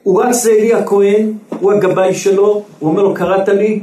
הוא 0.04 0.22
רץ 0.22 0.46
לאלי 0.46 0.74
הכהן, 0.74 1.32
הוא 1.60 1.72
הגבאי 1.72 2.14
שלו, 2.14 2.62
הוא 2.78 2.90
אומר 2.90 3.02
לו, 3.02 3.14
קראת 3.14 3.48
לי? 3.48 3.82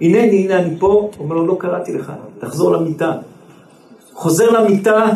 הנני, 0.00 0.44
הנה 0.44 0.58
אני 0.58 0.76
פה. 0.78 0.86
הוא 0.86 1.10
אומר 1.18 1.36
לו, 1.36 1.46
לא 1.46 1.56
קראתי 1.60 1.92
לך, 1.92 2.12
תחזור 2.38 2.72
למיטה. 2.72 3.12
חוזר 4.12 4.50
למיטה, 4.50 5.06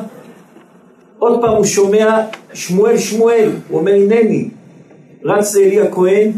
עוד 1.19 1.41
פעם 1.41 1.57
הוא 1.57 1.65
שומע, 1.65 2.21
שמואל, 2.53 2.99
שמואל, 2.99 3.51
הוא 3.69 3.81
אומר, 3.81 3.93
הנני. 3.93 4.51
רץ 5.25 5.57
לאלי 5.57 5.81
הכהן, 5.81 6.33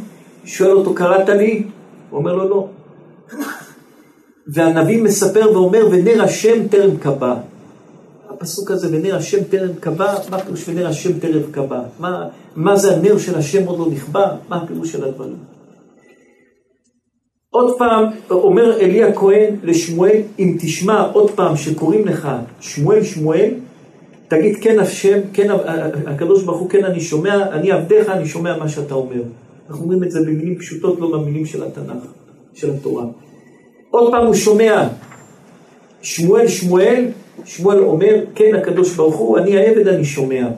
שואל 0.44 0.72
אותו, 0.72 0.94
קראת 0.94 1.28
לי? 1.28 1.62
הוא 2.10 2.18
אומר 2.18 2.34
לו, 2.34 2.48
לא. 2.48 2.68
והנביא 4.54 5.02
מספר 5.02 5.52
ואומר, 5.52 5.88
ונר 5.90 6.22
השם 6.22 6.68
טרם 6.68 6.96
קבע. 6.96 7.34
הפסוק 8.40 8.70
הזה, 8.70 8.88
ונר 8.92 9.16
השם 9.16 9.44
טרם 9.44 9.74
קבע, 9.80 10.14
מה 10.30 10.38
פירוש 10.38 10.68
ונר 10.68 10.86
השם 10.86 11.18
טרם 11.18 11.42
קבע? 11.50 11.82
מה, 11.98 12.28
מה 12.56 12.76
זה 12.76 12.96
הנר 12.96 13.18
של 13.18 13.38
השם 13.38 13.66
עוד 13.66 13.78
לא 13.78 13.86
נכבה? 13.90 14.36
מה 14.48 14.56
הפירוש 14.56 14.92
של 14.92 15.04
הדברים? 15.04 15.36
עוד 17.50 17.78
פעם 17.78 18.04
אומר 18.30 18.80
אלי 18.80 19.04
הכהן 19.04 19.54
לשמואל, 19.62 20.20
אם 20.38 20.56
תשמע 20.60 21.06
עוד 21.12 21.30
פעם 21.30 21.56
שקוראים 21.56 22.06
לך 22.06 22.28
שמואל 22.60 23.04
שמואל, 23.04 23.50
תגיד 24.28 24.56
כן 24.60 24.78
השם, 24.78 25.18
כן 25.32 25.48
הקדוש 26.06 26.42
ברוך 26.42 26.60
הוא, 26.60 26.70
כן 26.70 26.84
אני 26.84 27.00
שומע, 27.00 27.50
אני 27.52 27.70
עבדיך, 27.70 28.08
אני 28.08 28.28
שומע 28.28 28.58
מה 28.58 28.68
שאתה 28.68 28.94
אומר. 28.94 29.22
אנחנו 29.68 29.82
אומרים 29.82 30.04
את 30.04 30.10
זה 30.10 30.20
במילים 30.20 30.58
פשוטות, 30.58 31.00
לא 31.00 31.12
במילים 31.12 31.46
של 31.46 31.62
התנ"ך, 31.62 32.04
של 32.54 32.70
התורה. 32.70 33.04
עוד 33.90 34.10
פעם 34.10 34.26
הוא 34.26 34.34
שומע 34.34 34.88
שמואל 36.02 36.48
שמואל, 36.48 37.06
שמואל 37.44 37.78
אומר, 37.78 38.24
כן 38.34 38.54
הקדוש 38.54 38.94
ברוך 38.94 39.16
הוא, 39.16 39.38
אני 39.38 39.58
העבד, 39.58 39.88
אני 39.88 40.04
שומע. 40.04 40.48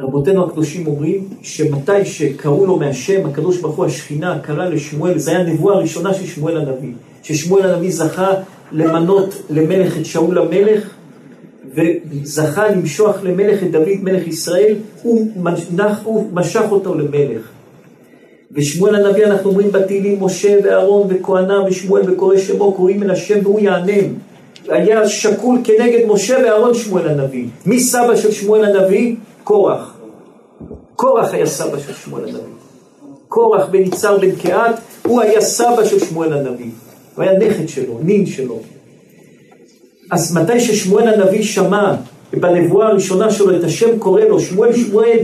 רבותינו 0.00 0.46
הקדושים 0.46 0.86
אומרים 0.86 1.28
שמתי 1.42 2.04
שקראו 2.04 2.66
לו 2.66 2.76
מהשם, 2.76 3.26
הקדוש 3.26 3.60
ברוך 3.60 3.76
הוא 3.76 3.86
השכינה 3.86 4.38
קרא 4.38 4.68
לשמואל, 4.68 5.18
זה 5.18 5.30
היה 5.30 5.40
הנבואה 5.40 5.74
הראשונה 5.74 6.14
של 6.14 6.26
שמואל 6.26 6.56
הנביא, 6.56 6.92
ששמואל 7.22 7.70
הנביא 7.70 7.90
זכה 7.90 8.30
למנות 8.72 9.34
למלך 9.50 9.98
את 9.98 10.06
שאול 10.06 10.38
המלך, 10.38 10.94
וזכה 11.74 12.68
למשוח 12.68 13.16
למלך 13.22 13.62
את 13.62 13.70
דוד 13.70 13.98
מלך 14.02 14.26
ישראל, 14.26 14.76
הוא, 15.02 15.30
מנח, 15.36 16.00
הוא 16.04 16.30
משך 16.32 16.64
אותו 16.70 16.94
למלך. 16.94 17.55
ושמואל 18.52 18.94
הנביא 18.94 19.26
אנחנו 19.26 19.50
אומרים 19.50 19.72
בתהילים, 19.72 20.24
משה 20.24 20.56
ואהרון 20.64 21.06
וכהנה 21.10 21.64
ושמואל 21.68 22.12
וקורא 22.12 22.36
שמו, 22.36 22.72
קוראים 22.72 23.02
אל 23.02 23.10
השם 23.10 23.38
והוא 23.42 23.60
יענם. 23.60 24.14
היה 24.68 25.08
שקול 25.08 25.58
כנגד 25.64 26.06
משה 26.08 26.36
ואהרון 26.44 26.74
שמואל 26.74 27.08
הנביא. 27.08 27.46
מי 27.66 27.80
סבא 27.80 28.16
של 28.16 28.32
שמואל 28.32 28.64
הנביא? 28.64 29.16
קורח. 29.44 29.96
קורח 30.96 31.34
היה 31.34 31.46
סבא 31.46 31.78
של 31.78 31.92
שמואל 32.04 32.24
הנביא. 32.24 32.40
קורח 33.28 33.66
בן 33.70 33.82
יצהר 33.82 34.18
בן 34.18 34.30
קהת, 34.36 34.74
הוא 35.06 35.20
היה 35.20 35.40
סבא 35.40 35.84
של 35.84 35.98
שמואל 35.98 36.32
הנביא. 36.32 36.70
הוא 37.14 37.24
היה 37.24 37.38
נכד 37.38 37.68
שלו, 37.68 37.98
נין 38.02 38.26
שלו. 38.26 38.60
אז 40.10 40.36
מתי 40.36 40.60
ששמואל 40.60 41.08
הנביא 41.08 41.42
שמע 41.42 41.94
בנבואה 42.32 42.86
הראשונה 42.86 43.30
שלו 43.30 43.56
את 43.56 43.64
השם 43.64 43.98
קורא 43.98 44.20
לו, 44.20 44.40
שמואל 44.40 44.76
שמואל, 44.76 45.18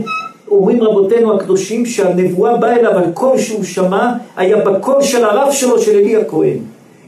אומרים 0.51 0.83
רבותינו 0.83 1.35
הקדושים 1.35 1.85
שהנבואה 1.85 2.57
באה 2.57 2.75
אליו, 2.75 2.99
הקול 2.99 3.37
שהוא 3.37 3.63
שמע 3.63 4.13
היה 4.37 4.57
בקול 4.57 5.01
של 5.01 5.25
הרב 5.25 5.51
שלו, 5.51 5.79
של 5.79 5.91
אלי 5.91 6.15
הכהן. 6.15 6.57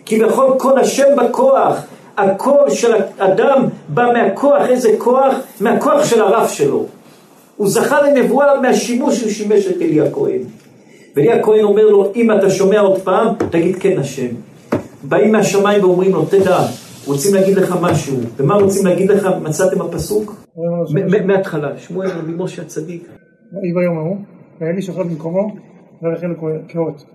כי 0.05 0.19
בכל 0.19 0.51
קול 0.57 0.79
השם 0.79 1.15
בכוח, 1.17 1.83
הקול 2.17 2.69
של 2.69 2.93
אדם 3.17 3.67
בא 3.89 4.11
מהכוח, 4.13 4.69
איזה 4.69 4.89
כוח? 4.97 5.35
מהכוח 5.59 6.05
של 6.05 6.21
הרב 6.21 6.47
שלו. 6.47 6.85
הוא 7.57 7.69
זכה 7.69 8.01
לנבואה 8.01 8.61
מהשימוש 8.61 9.19
שהוא 9.19 9.31
שימש 9.31 9.67
את 9.67 9.81
אלי 9.81 10.01
הכהן. 10.01 10.41
ואלי 11.15 11.31
הכהן 11.31 11.63
אומר 11.63 11.87
לו, 11.87 12.11
אם 12.15 12.31
אתה 12.31 12.49
שומע 12.49 12.79
עוד 12.79 13.01
פעם, 13.01 13.27
תגיד 13.51 13.75
כן 13.79 13.99
השם. 13.99 14.27
באים 15.03 15.31
מהשמיים 15.31 15.83
ואומרים 15.83 16.11
לו, 16.11 16.25
תדע, 16.25 16.59
רוצים 17.05 17.33
להגיד 17.33 17.57
לך 17.57 17.75
משהו. 17.81 18.17
ומה 18.37 18.55
רוצים 18.55 18.85
להגיד 18.85 19.11
לך? 19.11 19.29
מצאתם 19.41 19.81
הפסוק? 19.81 20.35
מההתחלה, 21.25 21.69
שמואל 21.77 22.09
רבי 22.09 22.33
משה 22.37 22.61
הצדיק. 22.61 23.07
ויהי 23.61 23.73
ביום 23.73 23.97
ההוא, 23.97 24.17
ואלי 24.61 24.81
שוכב 24.81 25.01
במקומו, 25.01 25.55
והחלו 26.01 26.35
קהות. 26.67 27.05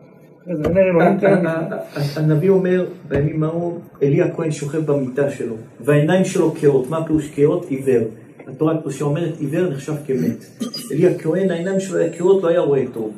הנביא 2.16 2.50
אומר 2.50 2.86
בימים 3.08 3.42
ההוא, 3.42 3.78
אלי 4.02 4.22
הכהן 4.22 4.50
שוכב 4.50 4.78
במיטה 4.86 5.30
שלו, 5.30 5.54
והעיניים 5.80 6.24
שלו 6.24 6.52
קהות. 6.60 6.90
מה 6.90 7.06
פירוש 7.06 7.28
קהות? 7.28 7.66
עיוור. 7.68 8.02
התורה 8.48 8.74
הקדושה 8.74 9.04
אומרת 9.04 9.40
עיוור 9.40 9.70
נחשב 9.70 9.92
כמת. 10.06 10.64
אלי 10.92 11.06
הכהן, 11.06 11.50
העיניים 11.50 11.80
שלו 11.80 11.98
היה 11.98 12.12
קהות, 12.12 12.42
לא 12.42 12.48
היה 12.48 12.60
רואה 12.60 12.82
טוב. 12.92 13.10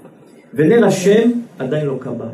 ונר 0.54 0.84
השם 0.86 1.30
עדיין 1.58 1.86
לא 1.86 1.96
קבע. 2.00 2.26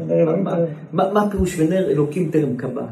מה 0.92 1.22
הפירוש 1.22 1.60
ונר 1.60 1.90
אלוקים 1.90 2.30
טרם 2.30 2.56
קבע? 2.56 2.82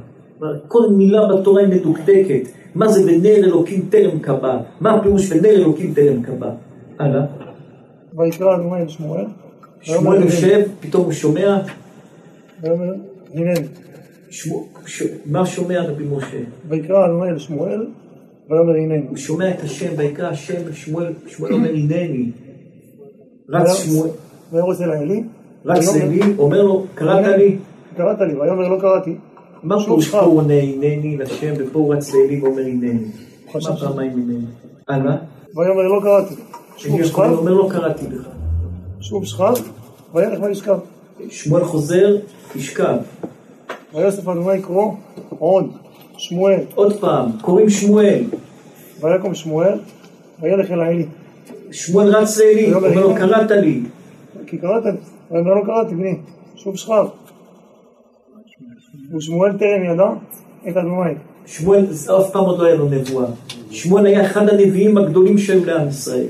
כל 0.69 0.83
מילה 0.97 1.21
בתורה 1.27 1.61
היא 1.61 1.69
מדוקדקת. 1.69 2.49
מה 2.75 2.89
זה 2.89 3.03
ונר 3.03 3.37
אלוקים 3.37 3.83
טרם 3.91 4.19
קבע? 4.19 4.59
מה 4.81 4.95
הפירוש 4.95 5.33
ונר 5.33 5.51
אלוקים 5.51 5.95
טרם 5.95 6.23
קבע? 6.23 6.51
הלאה. 6.99 7.46
ויקרא 8.17 8.57
אדוני 8.57 8.83
אל 8.83 8.89
שמואל. 8.89 9.25
שמואל 9.81 10.23
יושב, 10.23 10.61
פתאום 10.81 11.05
הוא 11.05 11.13
שומע. 11.13 11.59
הנני. 12.63 13.55
מה 15.27 15.47
שומע 15.47 15.83
רבי 15.83 16.05
משה? 16.05 16.39
ויקרא 16.69 17.07
אדוני 17.07 17.31
אל 17.31 17.39
שמואל. 17.39 17.87
ויאמר 18.51 18.73
הנני. 18.73 19.07
הוא 19.09 19.17
שומע 19.17 19.51
את 19.51 19.61
השם, 19.61 19.93
ויקרא 19.97 20.29
השם 20.29 20.73
שמואל, 20.73 21.13
שמואל 21.27 21.53
אומר 21.53 21.69
הנני. 21.69 22.31
רץ 23.51 23.85
שמואל. 23.85 24.11
וירוץ 24.53 24.81
אל 24.81 24.91
האלי. 24.91 25.23
רץ 25.65 25.97
אלי, 25.97 26.21
אומר 26.39 26.63
לו, 26.63 26.87
קראת 26.95 27.27
לי? 27.39 27.57
קראת 27.97 28.21
לי, 28.21 28.35
ויאמר 28.35 28.69
לא 28.69 28.81
קראתי. 28.81 29.17
מה 29.63 29.85
פירוש 29.85 30.09
פה 30.09 30.21
הוא 30.21 30.39
עונה 30.39 30.55
הנני 30.55 31.17
לשם, 31.17 31.53
ופה 31.59 31.79
הוא 31.79 31.95
רץ 31.95 32.15
לאלי 32.15 32.41
ואומר 32.41 32.63
הנני? 32.63 32.99
מה 33.55 33.77
פעמיים 33.77 34.13
הנני? 34.13 34.45
הלאה? 34.89 35.17
ויאמר 35.57 35.83
לא 35.83 36.01
קראתי. 36.03 36.35
שוב 36.77 37.05
שכב. 37.05 37.21
אומר 37.21 37.53
לא 37.53 37.69
קראתי 37.71 38.07
לך. 38.07 38.27
שוב 39.01 39.25
שכב, 39.25 39.55
וילך 40.15 40.43
וישכב. 40.43 40.79
שמואל 41.31 41.65
חוזר, 41.65 42.17
ישכב. 42.57 42.97
ויוסף 43.95 44.29
אדוני 44.29 44.63
קרוא 44.63 44.93
עוד, 45.39 45.73
שמואל. 46.17 46.61
עוד 46.75 47.01
פעם, 47.01 47.31
קוראים 47.43 47.71
שמואל. 47.71 48.25
ויקום 49.01 49.35
שמואל, 49.35 49.79
וילך 50.43 50.71
אל 50.71 50.81
האלי. 50.81 51.07
שמואל 51.73 52.17
רץ 52.17 52.39
לאלי, 52.39 52.75
אומר 52.75 52.89
לו 52.89 53.15
קראת 53.15 53.51
לי. 53.51 53.83
כי 54.47 54.59
קראת 54.59 54.85
לי. 54.85 54.91
ויאמר 55.31 55.55
לא 55.55 55.63
קראתי 55.67 55.95
בני, 55.95 56.15
שוב 56.57 56.77
שכב. 56.77 57.07
ושמואל 59.17 59.53
טרם 59.53 59.85
ידע 59.85 60.09
את 60.69 60.77
אדוני. 60.77 61.15
שמואל, 61.47 61.87
אף 62.21 62.31
פעם 62.33 62.45
עוד 62.45 62.59
לא 62.59 62.65
היה 62.65 62.75
לו 62.75 62.89
נבואה. 62.89 63.27
שמואל 63.71 64.07
היה 64.07 64.27
אחד 64.27 64.49
הנביאים 64.49 64.99
הגדולים 64.99 65.39
שהיו 65.39 65.65
לעם 65.65 65.89
ישראל. 65.89 66.27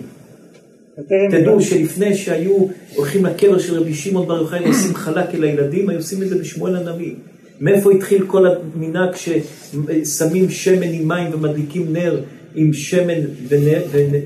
תדעו 1.31 1.61
שלפני 1.61 2.17
שהיו 2.17 2.67
הולכים 2.95 3.25
לקבר 3.25 3.59
של 3.59 3.81
רבי 3.81 3.95
שמעון 3.95 4.29
בר 4.29 4.41
יוחאי 4.41 4.65
ועושים 4.65 4.95
חלק 4.95 5.35
אל 5.35 5.45
הילדים, 5.45 5.89
היו 5.89 5.99
עושים 5.99 6.23
את 6.23 6.29
זה 6.29 6.39
בשמואל 6.39 6.77
הנביא. 6.77 7.15
מאיפה 7.61 7.93
התחיל 7.93 8.27
כל 8.27 8.47
המנהג 8.47 9.11
ששמים 9.17 10.51
שמן 10.51 10.93
עם 10.93 11.09
מים 11.09 11.31
ומדליקים 11.35 11.93
נר 11.93 12.21
עם 12.55 12.73
שמן 12.73 13.21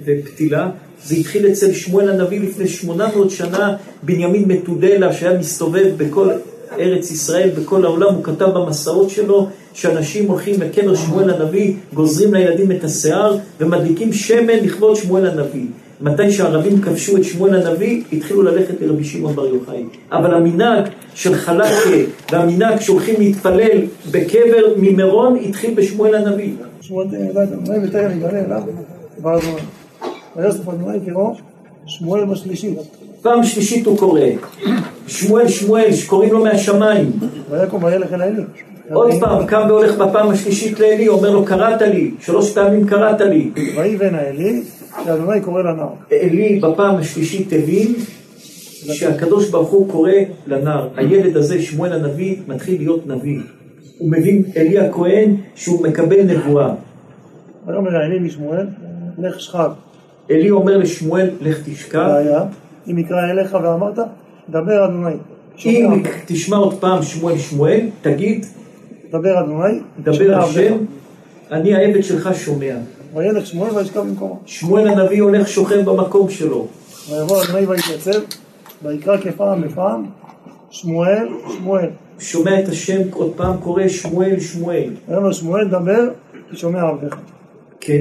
ופתילה? 0.04 0.70
זה 1.04 1.14
התחיל 1.14 1.46
אצל 1.46 1.72
שמואל 1.72 2.10
הנביא 2.10 2.40
לפני 2.40 2.68
800 2.68 3.30
שנה, 3.30 3.76
בנימין 4.02 4.44
מתודלה 4.44 5.12
שהיה 5.12 5.38
מסתובב 5.38 5.92
בכל 5.96 6.28
ארץ 6.78 7.10
ישראל, 7.10 7.50
בכל 7.60 7.84
העולם, 7.84 8.14
הוא 8.14 8.24
כתב 8.24 8.48
במסעות 8.54 9.10
שלו 9.10 9.48
שאנשים 9.74 10.28
הולכים 10.28 10.60
לקבר 10.60 10.94
שמואל 10.94 11.30
הנביא, 11.30 11.74
גוזרים 11.94 12.34
לילדים 12.34 12.72
את 12.72 12.84
השיער 12.84 13.36
ומדליקים 13.60 14.12
שמן 14.12 14.64
לכבוד 14.64 14.96
שמואל 14.96 15.26
הנביא. 15.26 15.66
מתי 16.02 16.32
שהערבים 16.32 16.80
כבשו 16.80 17.16
את 17.16 17.24
שמואל 17.24 17.54
הנביא, 17.54 18.02
התחילו 18.12 18.42
ללכת 18.42 18.74
לרבי 18.80 19.04
שמעון 19.04 19.34
בר 19.34 19.46
יוחאי. 19.46 19.84
אבל 20.12 20.34
המנהג 20.34 20.84
של 21.14 21.34
חלקה 21.34 21.90
והמנהג 22.32 22.80
שהולכים 22.80 23.14
להתפלל 23.18 23.78
בקבר 24.10 24.74
ממירון 24.76 25.38
התחיל 25.48 25.74
בשמואל 25.74 26.14
הנביא. 26.14 26.52
שמואל 26.80 27.06
יגלה 28.16 28.44
אליו. 28.44 28.62
ויוסף 30.36 30.68
אדוני 30.68 30.98
קראו 31.06 31.34
שמואל 31.86 32.24
בשלישית. 32.24 32.78
פעם 33.22 33.44
שלישית 33.44 33.86
הוא 33.86 33.98
קורא, 33.98 34.20
שמואל 35.06 35.48
שמואל, 35.48 35.92
שקוראים 35.92 36.32
לו 36.32 36.44
מהשמיים. 36.44 37.12
ויקום 37.50 37.84
וילך 37.84 38.12
אל 38.12 38.22
האלי. 38.22 38.42
עוד 38.92 39.10
פעם, 39.20 39.46
קם 39.46 39.62
והולך 39.68 39.96
בפעם 39.96 40.30
השלישית 40.30 40.80
לאלי, 40.80 41.08
אומר 41.08 41.30
לו, 41.30 41.44
קראת 41.44 41.82
לי, 41.82 42.10
שלוש 42.20 42.52
פעמים 42.52 42.86
קראת 42.86 43.20
לי. 43.20 43.50
ויהי 43.76 43.96
בן 43.96 44.14
האלי, 44.14 44.62
שאדוני 45.04 45.40
קורא 45.40 45.62
לנער. 45.62 45.88
אלי 46.12 46.60
בפעם 46.62 46.96
השלישית 46.96 47.52
הבין 47.52 47.94
שהקדוש 48.92 49.50
ברוך 49.50 49.70
הוא 49.70 49.90
קורא 49.90 50.12
לנער. 50.46 50.88
הילד 50.96 51.36
הזה, 51.36 51.62
שמואל 51.62 51.92
הנביא, 51.92 52.36
מתחיל 52.48 52.78
להיות 52.78 53.06
נביא. 53.06 53.38
הוא 53.98 54.10
מבין, 54.10 54.42
אלי 54.56 54.78
הכהן, 54.78 55.36
שהוא 55.54 55.82
מקבל 55.86 56.22
נבואה. 56.22 56.74
ויאמר 57.66 57.96
האלי 57.96 58.18
לשמואל, 58.18 58.66
לך 59.18 59.40
שכב. 59.40 59.70
אלי 60.30 60.50
אומר 60.50 60.76
לשמואל, 60.78 61.30
לך 61.40 61.58
תשכב. 61.64 62.08
והיה, 62.08 62.42
אם 62.90 62.98
יקרא 62.98 63.30
אליך 63.30 63.58
ואמרת, 63.62 63.98
דבר 64.50 64.84
אדוני. 64.84 65.14
אם 65.64 66.02
תשמע 66.26 66.56
עוד 66.56 66.80
פעם 66.80 67.02
שמואל 67.02 67.38
שמואל, 67.38 67.80
תגיד, 68.02 68.46
דבר 69.10 69.40
אדוני. 69.40 69.78
דבר 70.02 70.38
השם, 70.38 70.76
אני 71.50 71.74
העבד 71.74 72.04
שלך 72.04 72.30
שומע. 72.34 72.74
וילך 73.14 73.46
שמואל 73.46 73.70
וישכב 73.76 74.00
במקומו. 74.00 74.38
שמואל 74.46 74.88
הנביא 74.88 75.22
הולך 75.22 75.48
שוכב 75.48 75.80
במקום 75.84 76.30
שלו. 76.30 76.66
ויבוא 77.10 77.44
אדוני 77.44 77.66
ויתייצב, 77.66 78.20
ויקרא 78.82 79.16
כפעם 79.16 79.62
בפעם, 79.62 80.06
שמואל, 80.70 81.28
שמואל. 81.58 81.88
שומע 82.18 82.60
את 82.60 82.68
השם 82.68 83.00
עוד 83.12 83.32
פעם 83.36 83.56
קורא 83.56 83.88
שמואל, 83.88 84.40
שמואל. 84.40 84.90
ויאמר 85.08 85.32
שמואל 85.32 85.68
דבר, 85.68 86.08
שומע 86.52 86.82
עבדך. 86.82 87.16
כן? 87.80 88.00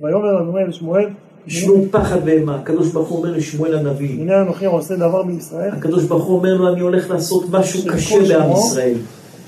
ויאמר 0.00 0.42
אדוני 0.42 0.64
לשמואל, 0.68 1.06
ישמעו 1.46 1.84
פחד 1.90 2.18
ואימה. 2.24 2.56
הקדוש 2.56 2.88
ברוך 2.88 3.08
הוא 3.08 3.18
אומר 3.18 3.36
לשמואל 3.36 3.78
הנביא. 3.78 4.20
הנה 4.20 4.42
אנוכי 4.42 4.66
עושה 4.66 4.96
דבר 4.96 5.22
בישראל, 5.22 5.70
הקדוש 5.72 6.04
ברוך 6.04 6.24
הוא 6.24 6.36
אומר 6.36 6.54
לו, 6.54 6.72
אני 6.72 6.80
הולך 6.80 7.10
לעשות 7.10 7.44
משהו 7.50 7.80
קשה 7.92 8.16
בעם 8.28 8.42
שמו, 8.42 8.58
ישראל. 8.66 8.94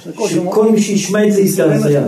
שכל 0.08 0.70
מי 0.70 0.80
שישמע 0.80 1.26
את 1.26 1.32
זה 1.32 1.40
יזדעזע. 1.40 2.02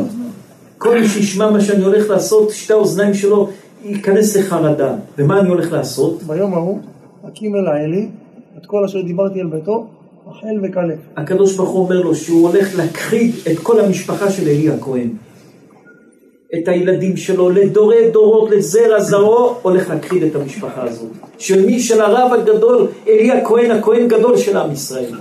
כל 0.82 1.00
מי 1.00 1.08
שישמע 1.08 1.50
מה 1.50 1.60
שאני 1.60 1.84
הולך 1.84 2.10
לעשות, 2.10 2.50
שתי 2.50 2.72
האוזניים 2.72 3.14
שלו 3.14 3.48
ייכנס 3.84 4.36
לחרדה. 4.36 4.94
ומה 5.18 5.40
אני 5.40 5.48
הולך 5.48 5.72
לעשות? 5.72 6.22
ביום 6.22 6.54
ההוא, 6.54 6.80
הקים 7.24 7.56
אל 7.56 7.66
האלי, 7.66 8.08
את 8.58 8.66
כל 8.66 8.84
אשר 8.84 9.02
דיברתי 9.02 9.40
אל 9.40 9.46
ביתו, 9.46 9.86
החל 10.26 10.60
וכלה. 10.62 10.94
הקדוש 11.16 11.56
ברוך 11.56 11.70
הוא 11.70 11.84
אומר 11.84 12.00
לו 12.00 12.14
שהוא 12.14 12.48
הולך 12.48 12.76
להכחיד 12.76 13.34
את 13.52 13.58
כל 13.58 13.80
המשפחה 13.80 14.30
של 14.30 14.48
אלי 14.48 14.70
הכהן. 14.70 15.08
את 16.58 16.68
הילדים 16.68 17.16
שלו, 17.16 17.50
לדורי 17.50 18.10
דורות, 18.10 18.50
לזרע 18.50 19.00
זרעו, 19.00 19.54
הולך 19.62 19.90
להכחיד 19.90 20.22
את 20.22 20.36
המשפחה 20.36 20.82
הזאת. 20.82 21.10
של 21.38 21.66
מי? 21.66 21.80
של 21.80 22.00
הרב 22.00 22.32
הגדול, 22.32 22.86
אלי 23.08 23.30
הכהן, 23.30 23.70
הכהן 23.70 24.08
גדול 24.08 24.36
של 24.36 24.56
עם 24.56 24.72
ישראל. 24.72 25.14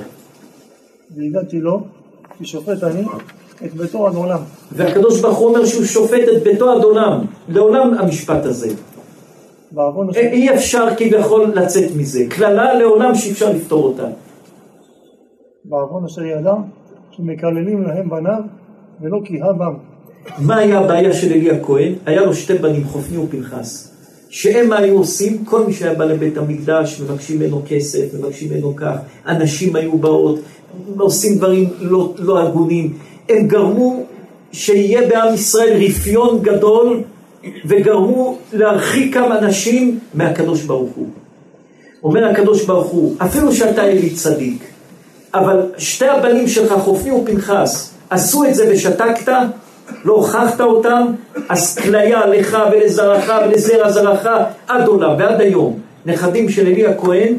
והגעתי 1.17 1.59
לו, 1.59 1.81
כי 2.37 2.45
שופט 2.45 2.83
אני, 2.83 3.03
את 3.65 3.73
ביתו 3.73 4.07
עד 4.07 4.15
עולם. 4.15 4.39
והקדוש 4.71 5.21
ברוך 5.21 5.37
הוא 5.37 5.47
אומר 5.47 5.65
שהוא 5.65 5.85
שופט 5.85 6.27
את 6.37 6.43
ביתו 6.43 6.71
עד 6.71 6.83
עולם, 6.83 7.25
לעולם 7.49 7.93
המשפט 7.93 8.45
הזה. 8.45 8.69
אי 10.15 10.55
אפשר 10.55 10.87
כביכול 10.97 11.51
לצאת 11.55 11.95
מזה. 11.95 12.23
קללה 12.29 12.73
לעולם 12.73 13.15
שאי 13.15 13.31
אפשר 13.31 13.49
לפתור 13.49 13.83
אותה. 13.83 14.07
בעוון 15.65 16.05
אשר 16.05 16.25
ידע, 16.25 16.53
כי 17.11 17.21
מקללים 17.21 17.83
להם 17.83 18.09
בניו, 18.09 18.41
ולא 19.01 19.19
כי 19.25 19.41
הא 19.41 19.51
בם. 19.51 19.73
מה 20.37 20.57
היה 20.57 20.79
הבעיה 20.79 21.13
של 21.13 21.31
אלי 21.31 21.51
הכהן? 21.51 21.93
היה 22.05 22.21
לו 22.25 22.33
שתי 22.33 22.53
בנים, 22.53 22.83
חופני 22.83 23.17
ופנחס. 23.17 23.91
שהם 24.29 24.69
מה 24.69 24.77
היו 24.77 24.97
עושים? 24.97 25.45
כל 25.45 25.65
מי 25.65 25.73
שהיה 25.73 25.93
בא 25.93 26.05
לבית 26.05 26.37
המקדש, 26.37 27.01
מבקשים 27.01 27.39
ממנו 27.39 27.61
כסף, 27.67 28.13
מבקשים 28.13 28.53
ממנו 28.53 28.75
כך, 28.75 28.97
אנשים 29.27 29.75
היו 29.75 29.97
באות, 29.97 30.39
עושים 30.97 31.37
דברים 31.37 31.69
לא, 31.79 32.13
לא 32.17 32.41
הגונים. 32.41 32.93
הם 33.31 33.47
גרמו 33.47 34.03
שיהיה 34.51 35.07
בעם 35.07 35.33
ישראל 35.33 35.83
רפיון 35.83 36.39
גדול, 36.41 37.01
וגרמו 37.65 38.37
להרחיק 38.53 39.13
כמה 39.13 39.39
אנשים 39.39 39.99
מהקדוש 40.13 40.63
ברוך 40.63 40.91
הוא. 40.95 41.07
אומר 42.03 42.25
הקדוש 42.25 42.65
ברוך 42.65 42.87
הוא, 42.87 43.15
אפילו 43.17 43.51
שאתה 43.51 43.83
אלי 43.83 44.09
צדיק, 44.09 44.63
אבל 45.33 45.61
שתי 45.77 46.07
הבנים 46.07 46.47
שלך, 46.47 46.73
חופני 46.73 47.11
ופנחס, 47.11 47.93
עשו 48.09 48.45
את 48.45 48.55
זה 48.55 48.69
ושתקת, 48.71 49.33
לא 50.05 50.13
הוכחת 50.13 50.61
אותם, 50.61 51.05
אז 51.49 51.77
כליה 51.77 52.25
לך 52.25 52.57
ולזרעך 52.71 53.31
ולזרע 53.45 53.91
זרעך 53.91 54.27
עד 54.67 54.87
עולם 54.87 55.15
ועד 55.19 55.41
היום. 55.41 55.79
נכדים 56.05 56.49
של 56.49 56.67
אלי 56.67 56.87
הכהן 56.87 57.33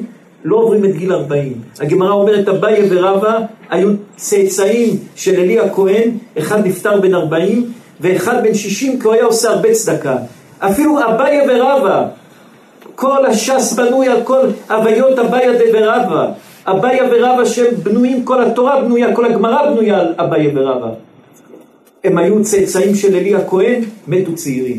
לא 0.45 0.57
עוברים 0.57 0.85
את 0.85 0.97
גיל 0.97 1.13
40. 1.13 1.53
הגמרא 1.81 2.13
אומרת, 2.13 2.49
אביי 2.49 2.87
ורבא 2.91 3.39
היו 3.71 3.89
צאצאים 4.17 4.97
של 5.15 5.35
אלי 5.41 5.61
הכהן, 5.61 6.11
אחד 6.39 6.67
נפטר 6.67 7.01
בן 7.01 7.15
40 7.15 7.73
ואחד 8.01 8.43
בן 8.43 8.55
60 8.55 9.01
כי 9.01 9.07
הוא 9.07 9.15
היה 9.15 9.25
עושה 9.25 9.51
הרבה 9.51 9.73
צדקה. 9.73 10.17
אפילו 10.59 10.99
אביי 11.05 11.41
ורבא, 11.49 12.07
כל 12.95 13.27
הש"ס 13.27 13.73
בנוי 13.73 14.09
על 14.09 14.23
כל 14.25 14.41
הוויות 14.71 15.19
אביי 15.19 15.49
ורבא. 15.73 16.29
אביי 16.67 16.99
ורבא 17.11 17.45
שהם 17.45 17.75
בנויים, 17.83 18.25
כל 18.25 18.45
התורה 18.45 18.81
בנויה, 18.81 19.17
כל 19.17 19.25
הגמרא 19.25 19.71
בנויה 19.71 20.01
על 20.01 20.15
אביי 20.19 20.51
ורבא. 20.55 20.89
הם 22.05 22.19
היו 22.19 22.43
צאצאים 22.43 22.95
של 22.95 23.17
אלי 23.17 23.35
הכהן, 23.35 23.83
מתו 24.09 24.35
צעירים. 24.35 24.79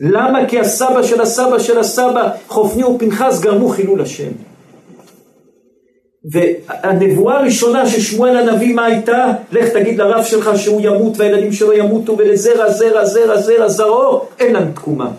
למה? 0.00 0.46
כי 0.48 0.60
הסבא 0.60 1.02
של 1.02 1.20
הסבא 1.20 1.58
של 1.58 1.78
הסבא, 1.78 2.28
חופני 2.48 2.84
ופנחס, 2.84 3.40
גרמו 3.40 3.68
חילול 3.68 4.00
השם. 4.00 4.49
והנבואה 6.24 7.38
הראשונה 7.38 7.88
של 7.88 8.00
שמואל 8.00 8.36
הנביא, 8.36 8.74
מה 8.74 8.84
הייתה? 8.84 9.32
לך 9.52 9.68
תגיד 9.68 9.98
לרב 9.98 10.24
שלך 10.24 10.50
שהוא 10.56 10.80
ימות 10.84 11.12
והילדים 11.16 11.52
שלו 11.52 11.72
ימותו 11.72 12.18
ולזרע, 12.18 12.70
זרע, 12.70 13.04
זרע, 13.04 13.40
זרע, 13.40 13.68
זרעו, 13.68 14.24
אין 14.38 14.52
להם 14.52 14.72
תקומה. 14.72 15.10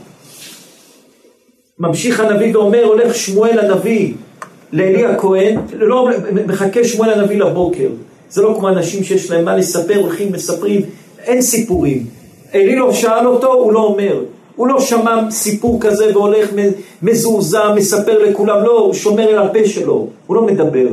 ממשיך 1.79 2.19
הנביא 2.19 2.57
ואומר, 2.57 2.83
הולך 2.83 3.15
שמואל 3.15 3.59
הנביא 3.59 4.13
לאלי 4.73 5.05
הכהן, 5.05 5.57
לא 5.73 6.09
מחכה 6.47 6.83
שמואל 6.83 7.09
הנביא 7.09 7.37
לבוקר. 7.37 7.89
זה 8.29 8.41
לא 8.41 8.55
כמו 8.59 8.69
אנשים 8.69 9.03
שיש 9.03 9.31
להם 9.31 9.45
מה 9.45 9.57
לספר, 9.57 9.97
הולכים, 9.97 10.31
מספרים, 10.31 10.81
אין 11.23 11.41
סיפורים. 11.41 12.05
אלי 12.55 12.75
לא 12.75 12.93
שאל 12.93 13.27
אותו, 13.27 13.53
הוא 13.53 13.73
לא 13.73 13.79
אומר. 13.79 14.19
הוא 14.55 14.67
לא 14.67 14.79
שמע 14.79 15.31
סיפור 15.31 15.81
כזה 15.81 16.17
והולך 16.17 16.49
מזועזע, 17.01 17.73
מספר 17.75 18.23
לכולם, 18.29 18.63
לא, 18.63 18.79
הוא 18.79 18.93
שומר 18.93 19.29
אל 19.29 19.37
הפה 19.37 19.65
שלו, 19.65 20.07
הוא 20.27 20.35
לא 20.35 20.45
מדבר. 20.45 20.87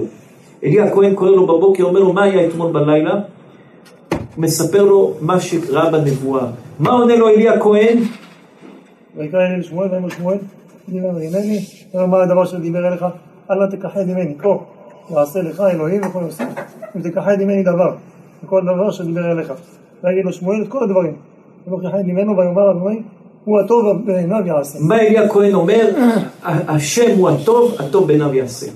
אלי 0.65 0.81
הכהן 0.81 1.15
קורא 1.15 1.31
לו 1.31 1.47
בבוקר, 1.47 1.85
אומר 1.85 2.01
לו, 2.01 2.13
מה 2.13 2.23
היה 2.23 2.49
אתמול 2.49 2.73
בלילה? 2.73 3.13
הוא 3.13 3.21
מספר 4.37 4.83
לו 4.83 5.15
מה 5.21 5.41
שקרה 5.41 5.91
בנבואה. 5.91 6.47
מה 6.79 6.91
עונה 6.91 7.17
לו 7.17 7.29
אלי 7.29 7.49
הכהן? 7.49 7.99
ויקרא 9.17 9.47
אלי 9.47 9.59
לשמואל, 9.59 9.89
ויאמר 9.91 10.09
שמואל, 10.09 10.39
דיבר 10.89 11.11
אומר 11.95 12.07
מה 12.07 12.23
הדבר 12.23 12.45
שדיבר 12.45 12.89
אליך, 12.89 13.05
אל 13.51 13.67
תכחד 13.71 14.05
ממני, 14.07 14.35
כה, 14.39 14.49
יעשה 15.11 15.43
לך 15.43 15.61
אלוהים 15.61 16.01
וכל 16.05 16.23
עושה, 16.23 16.45
אם 16.97 17.11
תכחד 17.11 17.37
ממני 17.39 17.63
דבר, 17.63 17.95
וכל 18.45 18.63
דבר 18.63 18.91
שדיבר 18.91 19.33
אליך. 19.33 19.53
ויגיד 20.05 20.25
לו 20.25 20.33
שמואל 20.33 20.63
את 20.63 20.69
כל 20.69 20.85
הדברים, 20.85 21.17
ולא 21.67 21.79
כחד 21.79 22.03
ממנו, 22.07 22.37
ויאמר 22.37 22.71
אדוני, 22.71 23.03
הוא 23.49 23.61
הטוב 23.61 24.07
בעיניו 24.07 24.41
יעשה. 24.47 24.79
מה 24.81 25.01
אלי 25.01 25.19
הכהן 25.19 25.55
אומר? 25.55 25.89
השם 26.43 27.19
הוא 27.19 27.29
הטוב, 27.29 27.75
הטוב 27.79 28.07
בעיניו 28.07 28.35
יעשה. 28.35 28.67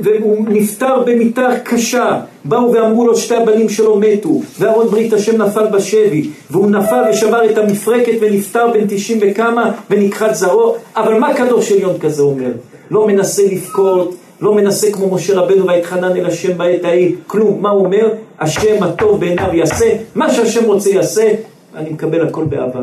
והוא 0.00 0.46
נפטר 0.48 1.02
במיתה 1.06 1.48
קשה, 1.64 2.20
באו 2.44 2.72
ואמרו 2.72 3.06
לו 3.06 3.16
שתי 3.16 3.34
הבנים 3.34 3.68
שלו 3.68 4.00
מתו, 4.00 4.40
ואהרון 4.58 4.88
ברית 4.88 5.12
השם 5.12 5.42
נפל 5.42 5.66
בשבי, 5.66 6.30
והוא 6.50 6.70
נפל 6.70 7.02
ושבר 7.10 7.50
את 7.50 7.58
המפרקת 7.58 8.12
ונפטר 8.20 8.66
בן 8.72 8.84
תשעים 8.88 9.18
וכמה 9.22 9.72
ונכחד 9.90 10.32
זרעו, 10.32 10.74
אבל 10.96 11.18
מה 11.18 11.34
קדוש 11.34 11.72
עליון 11.72 11.98
כזה 11.98 12.22
אומר? 12.22 12.50
לא 12.90 13.06
מנסה 13.06 13.42
לבכות, 13.42 14.14
לא 14.40 14.54
מנסה 14.54 14.92
כמו 14.92 15.14
משה 15.14 15.40
רבנו 15.40 15.66
ויתחנן 15.66 16.16
אל 16.16 16.26
השם 16.26 16.58
בעת 16.58 16.84
ההיא, 16.84 17.14
כלום, 17.26 17.62
מה 17.62 17.70
הוא 17.70 17.84
אומר? 17.84 18.08
השם 18.40 18.82
הטוב 18.82 19.20
בעיניו 19.20 19.54
יעשה, 19.54 19.96
מה 20.14 20.32
שהשם 20.32 20.64
רוצה 20.64 20.90
יעשה, 20.90 21.32
אני 21.74 21.90
מקבל 21.90 22.28
הכל 22.28 22.44
באהבה. 22.44 22.80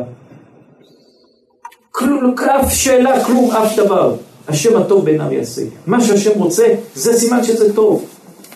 כלום, 1.92 2.36
אף 2.40 2.74
שאלה, 2.74 3.26
כלום, 3.26 3.52
אף 3.52 3.80
דבר. 3.80 4.16
השם 4.48 4.78
הטוב 4.78 5.06
בעיניו 5.06 5.34
יעשה. 5.34 5.62
מה 5.88 6.02
שהשם 6.02 6.40
רוצה, 6.40 6.68
זה 6.96 7.14
סימן 7.14 7.44
שזה 7.44 7.74
טוב. 7.74 8.06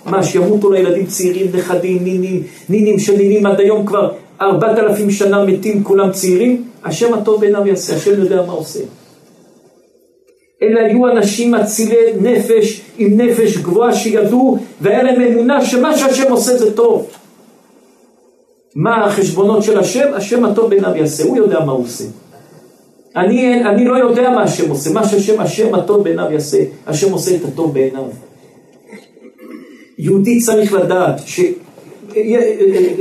מה, 0.05 0.23
שימותו 0.23 0.71
לילדים 0.71 1.05
צעירים, 1.05 1.47
נכדים, 1.53 2.03
נינים, 2.03 2.43
נינים 2.69 2.99
של 2.99 3.17
נינים 3.17 3.45
עד 3.45 3.59
היום 3.59 3.85
כבר 3.85 4.11
ארבעת 4.41 4.79
אלפים 4.79 5.11
שנה 5.11 5.45
מתים 5.45 5.83
כולם 5.83 6.11
צעירים? 6.11 6.63
השם 6.83 7.13
הטוב 7.13 7.41
בעיניו 7.41 7.67
יעשה, 7.67 7.95
השם 7.95 8.21
יודע 8.21 8.41
מה 8.41 8.53
עושה. 8.53 8.79
אלה 10.61 10.85
היו 10.85 11.07
אנשים 11.07 11.55
אצילי 11.55 11.95
נפש, 12.21 12.81
עם 12.97 13.21
נפש 13.21 13.57
גבוהה 13.57 13.95
שידעו, 13.95 14.57
והיה 14.81 15.03
להם 15.03 15.21
אמונה 15.21 15.65
שמה 15.65 15.97
שהשם 15.97 16.31
עושה 16.31 16.57
זה 16.57 16.75
טוב. 16.75 17.07
מה 18.75 19.05
החשבונות 19.05 19.63
של 19.63 19.79
השם? 19.79 20.07
השם 20.13 20.45
הטוב 20.45 20.69
בעיניו 20.69 20.95
יעשה, 20.95 21.23
הוא 21.23 21.37
יודע 21.37 21.59
מה 21.59 21.71
הוא 21.71 21.83
עושה. 21.83 22.03
אני, 23.15 23.63
אני 23.65 23.85
לא 23.85 23.95
יודע 23.95 24.29
מה 24.29 24.43
השם 24.43 24.69
עושה, 24.69 24.93
מה 24.93 25.07
שהשם, 25.07 25.41
השם 25.41 25.75
הטוב 25.75 26.03
בעיניו 26.03 26.31
יעשה, 26.31 26.63
השם 26.87 27.11
עושה 27.11 27.35
את 27.35 27.45
הטוב 27.45 27.73
בעיניו. 27.73 28.03
יהודי 29.97 30.39
צריך 30.39 30.73
לדעת 30.73 31.21
ש... 31.25 31.41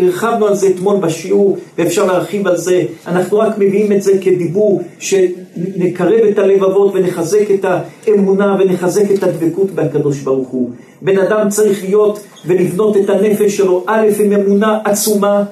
הרחבנו 0.03 0.47
על 0.47 0.55
זה 0.55 0.69
אתמול 0.69 0.97
בשיעור 0.97 1.57
ואפשר 1.79 2.07
להרחיב 2.07 2.47
על 2.47 2.57
זה, 2.57 2.83
אנחנו 3.07 3.39
רק 3.39 3.59
מביאים 3.59 3.93
את 3.93 4.03
זה 4.03 4.13
כדיבור 4.21 4.83
שנקרב 4.99 6.25
את 6.31 6.39
הלבבות 6.39 6.95
ונחזק 6.95 7.51
את 7.55 7.65
האמונה 7.65 8.57
ונחזק 8.61 9.11
את 9.15 9.23
הדבקות 9.23 9.71
בהקדוש 9.71 10.21
ברוך 10.21 10.49
הוא. 10.49 10.71
בן 11.03 11.19
אדם 11.19 11.49
צריך 11.49 11.85
להיות 11.85 12.21
ולבנות 12.47 12.97
את 12.97 13.11
הנפש 13.11 13.57
שלו, 13.57 13.85
א' 13.87 14.07
עם 14.25 14.33
אמונה 14.33 14.79
עצומה, 14.85 15.45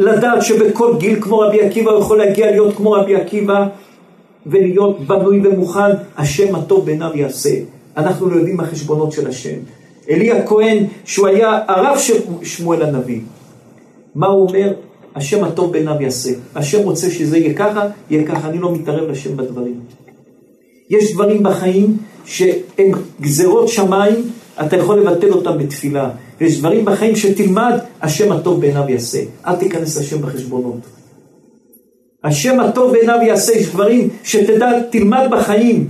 לדעת 0.00 0.42
שבכל 0.42 0.94
גיל 0.98 1.20
כמו 1.20 1.38
רבי 1.38 1.60
עקיבא 1.60 1.90
הוא 1.90 2.00
יכול 2.00 2.18
להגיע 2.18 2.50
להיות 2.50 2.76
כמו 2.76 2.92
רבי 2.92 3.16
עקיבא 3.16 3.66
ולהיות 4.46 5.00
בנוי 5.00 5.40
ומוכן, 5.44 5.90
השם 6.16 6.54
הטוב 6.54 6.86
בעיניו 6.86 7.10
יעשה. 7.14 7.50
אנחנו 7.96 8.30
לא 8.30 8.36
יודעים 8.36 8.56
מה 8.56 8.62
החשבונות 8.62 9.12
של 9.12 9.28
השם. 9.28 9.56
אלי 10.10 10.30
הכהן, 10.30 10.84
שהוא 11.04 11.26
היה 11.26 11.60
הרב 11.68 11.98
של 11.98 12.14
שמואל 12.42 12.82
הנביא, 12.82 13.20
מה 14.14 14.26
הוא 14.26 14.48
אומר? 14.48 14.72
השם 15.14 15.44
הטוב 15.44 15.72
בעיניו 15.72 15.94
יעשה. 16.00 16.30
השם 16.54 16.82
רוצה 16.82 17.10
שזה 17.10 17.38
יהיה 17.38 17.54
ככה, 17.54 17.86
יהיה 18.10 18.26
ככה, 18.26 18.48
אני 18.48 18.58
לא 18.58 18.72
מתערב 18.72 19.10
לשם 19.10 19.36
בדברים. 19.36 19.80
יש 20.90 21.12
דברים 21.12 21.42
בחיים 21.42 21.96
שהם 22.24 22.92
גזרות 23.20 23.68
שמיים, 23.68 24.14
אתה 24.66 24.76
יכול 24.76 25.00
לבטל 25.00 25.32
אותם 25.32 25.58
בתפילה. 25.58 26.10
ויש 26.40 26.58
דברים 26.58 26.84
בחיים 26.84 27.16
שתלמד, 27.16 27.78
השם 28.02 28.32
הטוב 28.32 28.60
בעיניו 28.60 28.84
יעשה. 28.88 29.18
אל 29.46 29.56
תיכנס 29.56 29.98
לשם 29.98 30.22
בחשבונות. 30.22 30.80
השם 32.24 32.60
הטוב 32.60 32.92
בעיניו 32.92 33.18
יעשה, 33.22 33.52
יש 33.52 33.68
דברים 33.68 34.08
שתדע, 34.24 34.70
תלמד 34.90 35.26
בחיים. 35.30 35.88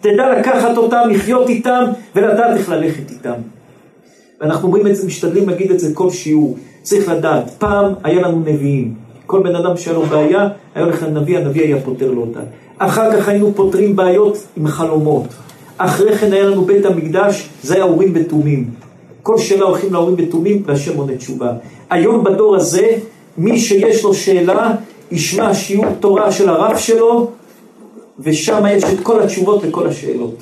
תדע 0.00 0.38
לקחת 0.38 0.76
אותם, 0.76 1.08
לחיות 1.10 1.48
איתם, 1.48 1.84
ולדעת 2.14 2.56
איך 2.56 2.68
ללכת 2.68 3.10
איתם. 3.10 3.34
ואנחנו 4.40 4.68
אומרים 4.68 4.86
את 4.86 4.96
זה, 4.96 5.06
משתדלים 5.06 5.48
להגיד 5.48 5.70
את 5.70 5.80
זה 5.80 5.94
כל 5.94 6.10
שיעור. 6.10 6.56
צריך 6.82 7.08
לדעת, 7.08 7.50
פעם 7.58 7.94
היה 8.04 8.22
לנו 8.22 8.40
נביאים. 8.40 8.94
כל 9.26 9.42
בן 9.42 9.56
אדם 9.56 9.76
שהיה 9.76 9.96
לו 9.96 10.02
בעיה, 10.02 10.48
היה 10.74 10.84
הולך 10.84 11.02
לנביא, 11.02 11.38
הנביא 11.38 11.62
היה 11.62 11.80
פותר 11.80 12.10
לו 12.10 12.20
אותה. 12.20 12.40
אחר 12.78 13.16
כך 13.16 13.28
היינו 13.28 13.54
פותרים 13.54 13.96
בעיות 13.96 14.46
עם 14.56 14.68
חלומות. 14.68 15.24
אחרי 15.78 16.18
כן 16.18 16.32
היה 16.32 16.44
לנו 16.44 16.64
בית 16.64 16.84
המקדש, 16.84 17.48
זה 17.62 17.74
היה 17.74 17.84
אורים 17.84 18.12
ותומים. 18.14 18.70
כל 19.26 19.38
שאלה 19.38 19.64
הולכים 19.64 19.92
לאורים 19.92 20.14
ותומים, 20.18 20.62
והשם 20.66 20.96
עונה 20.96 21.16
תשובה. 21.16 21.52
היום 21.90 22.24
בדור 22.24 22.56
הזה, 22.56 22.88
מי 23.38 23.58
שיש 23.58 24.04
לו 24.04 24.14
שאלה, 24.14 24.74
ישמע 25.10 25.54
שיעור 25.54 25.86
תורה 26.00 26.32
של 26.32 26.48
הרב 26.48 26.76
שלו, 26.76 27.30
ושם 28.20 28.64
יש 28.70 28.84
את 28.84 29.00
כל 29.02 29.22
התשובות 29.22 29.64
לכל 29.64 29.86
השאלות. 29.86 30.34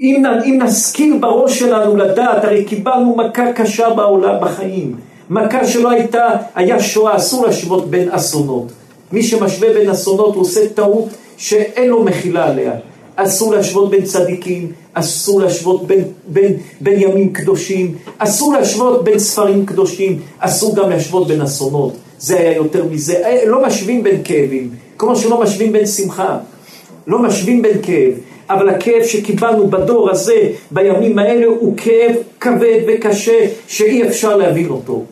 אם, 0.00 0.22
אם 0.44 0.58
נשכיל 0.62 1.18
בראש 1.20 1.58
שלנו 1.58 1.96
לדעת, 1.96 2.44
הרי 2.44 2.64
קיבלנו 2.64 3.16
מכה 3.16 3.52
קשה 3.52 3.90
בעולם, 3.90 4.34
בחיים. 4.40 4.96
מכה 5.30 5.66
שלא 5.66 5.90
הייתה, 5.90 6.28
היה 6.54 6.80
שואה, 6.80 7.16
אסור 7.16 7.46
להשוות 7.46 7.90
בין 7.90 8.08
אסונות. 8.10 8.72
מי 9.12 9.22
שמשווה 9.22 9.72
בין 9.72 9.90
אסונות 9.90 10.34
הוא 10.34 10.42
עושה 10.42 10.68
טעות 10.68 11.08
שאין 11.36 11.88
לו 11.88 12.04
מחילה 12.04 12.46
עליה. 12.48 12.72
אסור 13.16 13.54
להשוות 13.54 13.90
בין 13.90 14.04
צדיקים, 14.04 14.72
אסור 14.98 15.40
להשוות 15.40 15.86
בין, 15.86 16.04
בין, 16.28 16.52
בין 16.80 17.00
ימים 17.00 17.32
קדושים, 17.32 17.94
אסור 18.18 18.52
להשוות 18.52 19.04
בין 19.04 19.18
ספרים 19.18 19.66
קדושים, 19.66 20.20
אסור 20.38 20.76
גם 20.76 20.90
להשוות 20.90 21.28
בין 21.28 21.40
אסונות. 21.40 21.92
זה 22.18 22.38
היה 22.38 22.56
יותר 22.56 22.84
מזה. 22.84 23.26
אה, 23.26 23.46
לא 23.46 23.66
משווים 23.66 24.02
בין 24.02 24.20
כאבים, 24.24 24.70
כמו 24.98 25.16
שלא 25.16 25.40
משווים 25.40 25.72
בין 25.72 25.86
שמחה. 25.86 26.38
לא 27.06 27.18
משווים 27.18 27.62
בין 27.62 27.78
כאב. 27.82 28.12
אבל 28.50 28.68
הכאב 28.68 29.02
שקיבלנו 29.02 29.66
בדור 29.66 30.10
הזה, 30.10 30.50
בימים 30.70 31.18
האלה, 31.18 31.46
הוא 31.46 31.76
כאב 31.76 32.16
כבד 32.40 32.80
וקשה, 32.88 33.46
שאי 33.68 34.08
אפשר 34.08 34.36
להבין 34.36 34.68
אותו. 34.68 35.04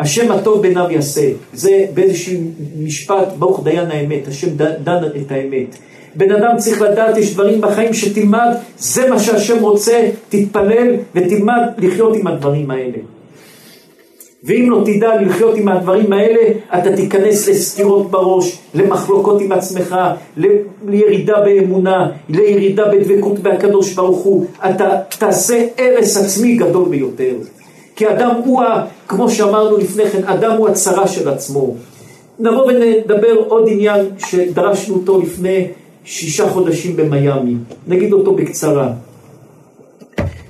השם 0.00 0.32
הטוב 0.32 0.62
בעיניו 0.62 0.86
יעשה. 0.90 1.30
זה 1.52 1.86
באיזשהו 1.94 2.40
משפט, 2.78 3.28
ברוך 3.38 3.64
דיין 3.64 3.90
האמת, 3.90 4.28
השם 4.28 4.48
דן 4.56 5.02
את 5.20 5.32
האמת. 5.32 5.76
בן 6.18 6.32
אדם 6.32 6.56
צריך 6.56 6.82
לדעת, 6.82 7.16
יש 7.16 7.34
דברים 7.34 7.60
בחיים 7.60 7.94
שתלמד, 7.94 8.54
זה 8.78 9.10
מה 9.10 9.18
שהשם 9.18 9.62
רוצה, 9.62 10.08
תתפלל 10.28 10.94
ותלמד 11.14 11.62
לחיות 11.78 12.16
עם 12.16 12.26
הדברים 12.26 12.70
האלה. 12.70 12.98
ואם 14.44 14.70
לא 14.70 14.82
תדע 14.84 15.22
לחיות 15.22 15.56
עם 15.56 15.68
הדברים 15.68 16.12
האלה, 16.12 16.40
אתה 16.78 16.96
תיכנס 16.96 17.48
לסתירות 17.48 18.10
בראש, 18.10 18.58
למחלוקות 18.74 19.40
עם 19.40 19.52
עצמך, 19.52 19.96
לירידה 20.86 21.40
באמונה, 21.40 22.10
לירידה 22.28 22.84
בדבקות 22.88 23.38
בהקדוש 23.38 23.94
ברוך 23.94 24.18
הוא. 24.18 24.46
אתה 24.70 25.00
תעשה 25.18 25.66
הרס 25.78 26.16
עצמי 26.16 26.56
גדול 26.56 26.88
ביותר. 26.88 27.34
כי 27.96 28.08
אדם 28.08 28.30
הוא, 28.44 28.62
כמו 29.08 29.30
שאמרנו 29.30 29.76
לפני 29.76 30.06
כן, 30.10 30.24
אדם 30.24 30.52
הוא 30.56 30.68
הצרה 30.68 31.08
של 31.08 31.28
עצמו. 31.28 31.74
נבוא 32.38 32.64
ונדבר 32.64 33.34
עוד 33.48 33.68
עניין 33.68 34.06
שדרשנו 34.18 34.94
אותו 34.94 35.20
לפני 35.20 35.66
שישה 36.10 36.48
חודשים 36.48 36.96
במיאמי. 36.96 37.54
נגיד 37.86 38.12
אותו 38.12 38.34
בקצרה. 38.34 38.92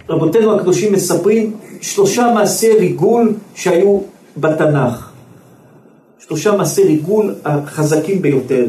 רבותינו 0.08 0.54
הקדושים 0.54 0.92
מספרים 0.92 1.52
שלושה 1.80 2.32
מעשי 2.34 2.72
ריגול 2.72 3.34
שהיו 3.54 4.00
בתנ"ך. 4.36 5.10
שלושה 6.18 6.56
מעשי 6.56 6.82
ריגול 6.84 7.34
החזקים 7.44 8.22
ביותר. 8.22 8.66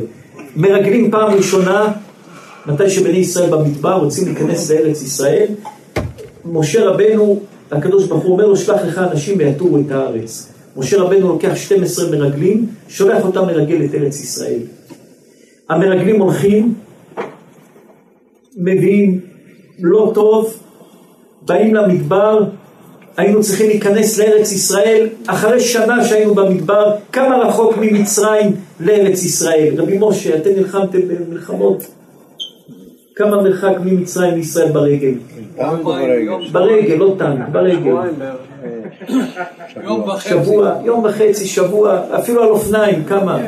מרגלים 0.56 1.12
פעם 1.12 1.34
ראשונה, 1.34 1.92
מתי 2.66 2.90
שבני 2.90 3.18
ישראל 3.18 3.50
במדבר 3.50 3.94
רוצים 3.94 4.26
להיכנס 4.26 4.72
לארץ 4.72 5.02
ישראל, 5.02 5.48
משה 6.46 6.86
רבנו, 6.86 7.40
הקדוש 7.72 8.06
ברוך 8.06 8.24
הוא 8.24 8.32
אומר 8.32 8.46
לו, 8.46 8.58
שלח 8.58 8.82
לך 8.82 8.98
אנשים 8.98 9.38
ויתורו 9.38 9.78
את 9.78 9.92
הארץ. 9.92 10.48
משה 10.78 10.98
רבנו 11.02 11.28
לוקח 11.28 11.56
12 11.56 12.12
מרגלים, 12.12 12.66
שולח 12.88 13.24
אותם 13.24 13.48
לרגל 13.48 13.86
את 13.86 13.96
ארץ 13.96 14.20
ישראל. 14.20 14.79
המרגלים 15.70 16.22
הולכים, 16.22 16.74
מביאים 18.58 19.20
לא 19.80 20.12
טוב, 20.16 20.54
באים 21.42 21.76
למדבר, 21.76 22.44
היינו 23.18 23.42
צריכים 23.42 23.68
להיכנס 23.68 24.18
לארץ 24.20 24.52
ישראל 24.52 25.08
אחרי 25.28 25.60
שנה 25.60 26.06
שהיינו 26.06 26.36
במדבר, 26.36 26.96
כמה 27.12 27.38
רחוק 27.38 27.78
ממצרים 27.82 28.56
לארץ 28.80 29.24
ישראל. 29.24 29.74
רבי 29.78 29.98
משה, 30.02 30.38
אתם 30.38 30.50
נלחמתם 30.50 31.00
במלחמות, 31.08 31.88
כמה 33.16 33.42
מרחק 33.42 33.74
ממצרים 33.86 34.36
לישראל 34.36 34.72
ברגל? 34.72 35.14
ברגל, 36.52 36.96
לא 36.96 37.16
טנק, 37.18 37.50
ברגל. 37.52 37.94
שבוע, 40.20 40.76
יום 40.86 41.04
וחצי, 41.04 41.48
שבוע, 41.48 42.00
אפילו 42.20 42.44
על 42.44 42.50
אופניים, 42.50 43.04
כמה? 43.04 43.40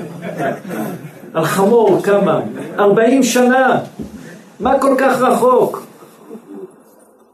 על 1.34 1.46
חמור, 1.46 2.02
כמה? 2.04 2.40
ארבעים 2.80 3.24
שנה. 3.24 3.80
מה 4.60 4.80
כל 4.80 4.96
כך 4.98 5.22
רחוק? 5.22 5.84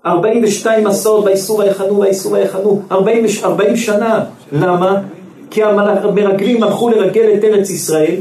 42 0.05 0.87
מסעות 0.87 1.25
באיסור 1.25 1.61
היחנו 1.61 1.99
והאיסור 1.99 2.35
היחנו, 2.35 2.81
40, 2.91 3.25
40 3.43 3.75
שנה. 3.77 4.23
למה? 4.51 5.01
כי 5.49 5.63
המרגלים 5.63 6.63
הלכו 6.63 6.89
לרגל 6.89 7.33
את 7.37 7.43
ארץ 7.43 7.69
ישראל, 7.69 8.15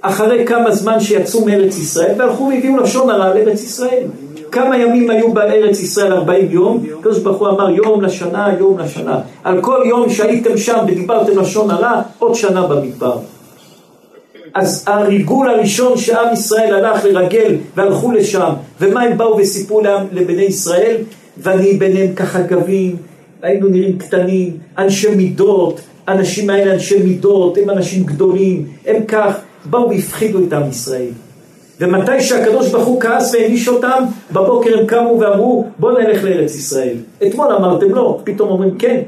אחרי 0.00 0.46
כמה 0.46 0.70
זמן 0.70 1.00
שיצאו 1.00 1.44
מארץ 1.44 1.78
ישראל, 1.78 2.14
והלכו 2.18 2.48
והביאו 2.48 2.76
לשון 2.76 3.10
הרע 3.10 3.26
על 3.26 3.36
ארץ 3.36 3.62
ישראל. 3.62 4.02
כמה 4.52 4.78
ימים 4.78 5.10
היו 5.10 5.32
בארץ 5.32 5.80
ישראל 5.80 6.12
40 6.12 6.50
יום? 6.50 6.84
הקדוש 6.98 7.18
ברוך 7.18 7.38
הוא 7.38 7.48
אמר 7.48 7.70
יום 7.70 8.00
לשנה, 8.00 8.48
יום 8.58 8.78
לשנה. 8.78 9.20
על 9.44 9.60
כל 9.60 9.82
יום 9.84 10.10
שהייתם 10.10 10.56
שם 10.56 10.78
ודיברתם 10.86 11.38
לשון 11.38 11.70
הרע, 11.70 12.02
עוד 12.18 12.34
שנה 12.34 12.66
במדבר. 12.66 13.16
אז 14.54 14.84
הריגול 14.86 15.48
הראשון 15.48 15.98
שעם 15.98 16.32
ישראל 16.32 16.74
הלך 16.74 17.04
לרגל 17.04 17.56
והלכו 17.76 18.12
לשם, 18.12 18.52
ומה 18.80 19.02
הם 19.02 19.18
באו 19.18 19.38
וסיפרו 19.38 19.82
לבני 20.12 20.42
ישראל? 20.42 20.96
ואני 21.38 21.72
ביניהם 21.72 22.14
ככה 22.14 22.40
גבים, 22.40 22.96
היינו 23.42 23.68
נראים 23.68 23.98
קטנים, 23.98 24.56
אנשי 24.78 25.14
מידות, 25.14 25.80
האנשים 26.06 26.50
האלה 26.50 26.74
אנשי 26.74 27.02
מידות, 27.02 27.58
הם 27.58 27.70
אנשים 27.70 28.04
גדולים, 28.04 28.66
הם 28.86 29.04
כך, 29.04 29.38
באו 29.64 29.90
והפחידו 29.90 30.38
את 30.48 30.52
עם 30.52 30.70
ישראל. 30.70 31.10
ומתי 31.80 32.20
שהקדוש 32.20 32.68
ברוך 32.68 32.86
הוא 32.86 33.00
כעס 33.00 33.34
והעניש 33.34 33.68
אותם, 33.68 34.04
בבוקר 34.32 34.78
הם 34.78 34.86
קמו 34.86 35.18
ואמרו, 35.20 35.66
בואו 35.78 35.98
נלך 35.98 36.24
לארץ 36.24 36.54
ישראל. 36.54 36.96
אתמול 37.26 37.52
אמרתם 37.52 37.94
לא, 37.94 38.20
פתאום 38.24 38.50
אומרים 38.50 38.78
כן. 38.78 39.00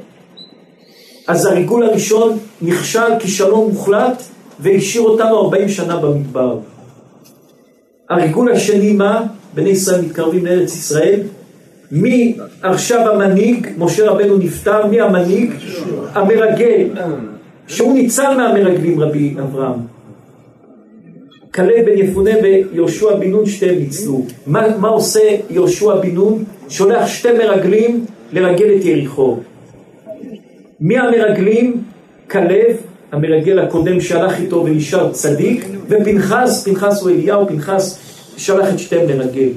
אז 1.28 1.46
הריגול 1.46 1.82
הראשון 1.82 2.38
נכשל 2.62 3.18
כישלון 3.20 3.70
מוחלט, 3.70 4.22
והשאיר 4.60 5.04
אותנו 5.04 5.38
40 5.38 5.68
שנה 5.68 5.96
במדבר. 5.96 6.58
הריגול 8.10 8.52
השני 8.52 8.92
מה? 8.92 9.26
בני 9.54 9.68
ישראל 9.68 10.00
מתקרבים 10.00 10.46
לארץ 10.46 10.74
ישראל. 10.74 11.20
מי 11.90 12.36
עכשיו 12.62 13.10
המנהיג? 13.10 13.68
משה 13.78 14.10
רבנו 14.10 14.38
נפטר, 14.38 14.86
מי 14.86 15.00
המנהיג? 15.00 15.50
המרגל, 16.14 16.88
שהוא 17.66 17.94
ניצל 17.94 18.36
מהמרגלים 18.36 19.00
רבי 19.00 19.34
אברהם. 19.40 19.78
כלב 21.54 21.86
בן 21.86 21.98
יפונה 21.98 22.30
ויהושע 22.42 23.14
בן 23.14 23.30
נון 23.30 23.46
שתיהם 23.46 23.78
ניצלו. 23.78 24.22
מה, 24.46 24.78
מה 24.78 24.88
עושה 24.88 25.36
יהושע 25.50 25.94
בן 25.94 26.10
נון? 26.10 26.44
שולח 26.68 27.06
שתי 27.06 27.32
מרגלים 27.32 28.04
לרגל 28.32 28.76
את 28.76 28.84
יריחו. 28.84 29.38
מי 30.80 30.98
המרגלים? 30.98 31.82
כלב 32.30 32.76
המרגל 33.14 33.58
הקודם 33.58 34.00
שהלך 34.00 34.40
איתו 34.40 34.64
ונשאר 34.64 35.12
צדיק, 35.12 35.66
ופנחס, 35.88 36.68
פנחס 36.68 37.02
הוא 37.02 37.10
אליהו, 37.10 37.48
פנחס 37.48 37.98
שלח 38.36 38.68
את 38.74 38.78
שתיהם 38.78 39.08
לרגל. 39.08 39.48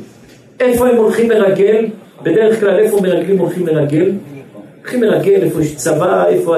איפה 0.60 0.88
הם 0.88 0.98
הולכים 0.98 1.30
לרגל? 1.30 1.86
בדרך 2.24 2.60
כלל 2.60 2.80
איפה 2.80 3.02
מרגלים 3.02 3.38
הולכים 3.38 3.68
לרגל? 3.68 4.12
הולכים 4.82 5.04
לרגל 5.04 5.44
איפה 5.44 5.62
יש 5.62 5.76
צבא, 5.76 6.26
איפה... 6.28 6.56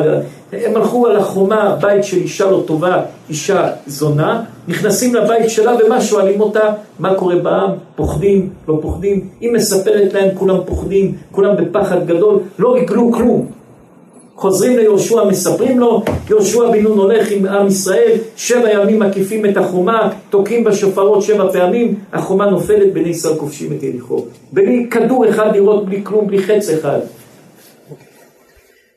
הם 0.54 0.76
הלכו 0.76 1.08
על 1.08 1.16
החומה, 1.16 1.78
בית 1.82 2.04
של 2.04 2.18
אישה 2.18 2.52
לא 2.52 2.64
טובה, 2.68 3.02
אישה 3.30 3.72
זונה, 3.88 4.44
נכנסים 4.68 5.16
לבית 5.16 5.50
שלה 5.50 5.76
ומה 5.86 6.02
שואלים 6.02 6.42
אותה? 6.42 6.74
מה 7.00 7.16
קורה 7.16 7.36
בעם? 7.36 7.72
פוחדים? 7.96 8.50
לא 8.68 8.80
פוחדים? 8.82 9.28
היא 9.42 9.52
מספרת 9.52 10.14
להם, 10.14 10.30
כולם 10.36 10.58
פוחדים, 10.66 11.16
כולם 11.32 11.56
בפחד 11.56 12.08
גדול, 12.08 12.40
לא 12.60 12.74
ריגלו 12.74 13.12
כלום. 13.12 13.59
חוזרים 14.40 14.78
ליהושע, 14.78 15.24
מספרים 15.24 15.80
לו, 15.80 16.04
יהושע 16.30 16.72
בן 16.72 16.82
נון 16.82 16.98
הולך 16.98 17.32
עם 17.32 17.46
עם 17.46 17.68
ישראל, 17.68 18.18
שבע 18.36 18.72
ימים 18.72 19.00
מקיפים 19.00 19.46
את 19.46 19.58
החומה, 19.58 20.12
תוקעים 20.30 20.64
בשופרות 20.64 21.22
שבע 21.22 21.52
פעמים, 21.52 21.96
החומה 22.14 22.50
נופלת, 22.50 22.94
בני 22.94 23.10
ישראל 23.10 23.36
כובשים 23.36 23.74
את 23.78 23.84
יריחו. 23.84 24.26
בלי 24.52 24.88
כדור 24.92 25.30
אחד 25.30 25.56
לראות, 25.56 25.86
בלי 25.86 26.02
כלום, 26.04 26.28
בלי 26.28 26.44
חץ 26.44 26.70
אחד. 26.70 27.00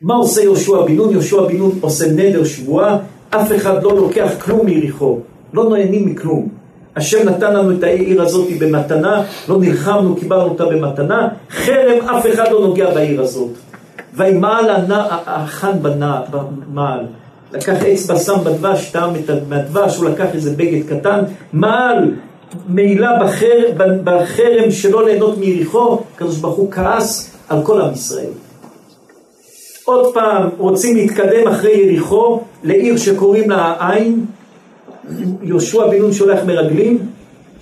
מה 0.02 0.14
עושה 0.14 0.42
יהושע 0.42 0.82
בן 0.82 0.96
נון? 0.96 1.12
יהושע 1.12 1.42
בן 1.42 1.56
נון 1.56 1.78
עושה 1.80 2.06
נדר 2.12 2.44
שבועה, 2.44 2.98
אף 3.30 3.52
אחד 3.56 3.82
לא 3.82 3.96
לוקח 3.96 4.30
כלום 4.44 4.66
מיריחו, 4.66 5.18
לא 5.54 5.70
נהנים 5.70 6.06
מכלום. 6.08 6.48
השם 6.96 7.28
נתן 7.28 7.54
לנו 7.54 7.78
את 7.78 7.82
העיר 7.82 8.22
הזאת 8.22 8.48
במתנה, 8.58 9.22
לא 9.48 9.60
נלחמנו, 9.60 10.16
קיבלנו 10.16 10.44
אותה 10.44 10.64
במתנה, 10.64 11.28
חרם 11.50 12.08
אף 12.08 12.26
אחד 12.34 12.52
לא 12.52 12.60
נוגע 12.60 12.94
בעיר 12.94 13.20
הזאת. 13.20 13.71
וימעל 14.14 14.70
החאן 15.26 15.78
במעל, 16.30 17.06
לקח 17.52 17.84
אצבע, 17.84 18.18
שם 18.18 18.38
בדבש, 18.44 18.90
טעם 18.90 19.12
מהדבש, 19.48 19.96
הוא 19.96 20.08
לקח 20.08 20.34
איזה 20.34 20.50
בגד 20.56 20.88
קטן, 20.88 21.20
מעל 21.52 22.10
מעילה 22.68 23.18
בחרם, 23.24 23.98
בחרם 24.04 24.70
שלא 24.70 25.04
ליהנות 25.04 25.38
מיריחו, 25.38 25.98
הקדוש 26.14 26.38
ברוך 26.38 26.56
הוא 26.56 26.72
כעס 26.72 27.36
על 27.48 27.62
כל 27.62 27.80
עם 27.80 27.92
ישראל. 27.92 28.30
עוד 29.84 30.14
פעם 30.14 30.48
רוצים 30.58 30.96
להתקדם 30.96 31.48
אחרי 31.48 31.72
יריחו 31.72 32.40
לעיר 32.62 32.96
שקוראים 32.96 33.50
לה 33.50 33.74
העין, 33.78 34.24
יהושע 35.42 35.86
בן 35.86 35.98
נון 35.98 36.12
שולח 36.12 36.44
מרגלים, 36.46 36.98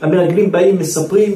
המרגלים 0.02 0.52
באים 0.52 0.78
מספרים 0.78 1.32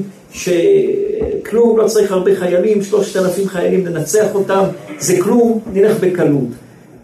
שכלום, 1.54 1.78
לא 1.78 1.86
צריך 1.86 2.12
הרבה 2.12 2.36
חיילים, 2.36 2.82
שלושת 2.82 3.16
אלפים 3.16 3.48
חיילים 3.48 3.86
לנצח 3.86 4.34
אותם, 4.34 4.64
זה 4.98 5.20
כלום, 5.20 5.60
נלך 5.72 6.00
בקלות. 6.00 6.48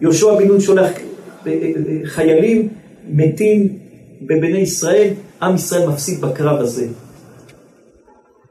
יהושע 0.01 0.34
בן 0.34 0.46
נון 0.48 0.61
שולח 0.61 0.90
אה, 1.46 1.53
אה, 1.53 1.72
חיילים, 2.05 2.68
מתים 3.09 3.68
בבני 4.22 4.59
ישראל, 4.59 5.09
עם 5.42 5.55
ישראל 5.55 5.88
מפסיד 5.88 6.20
בקרב 6.20 6.61
הזה. 6.61 6.86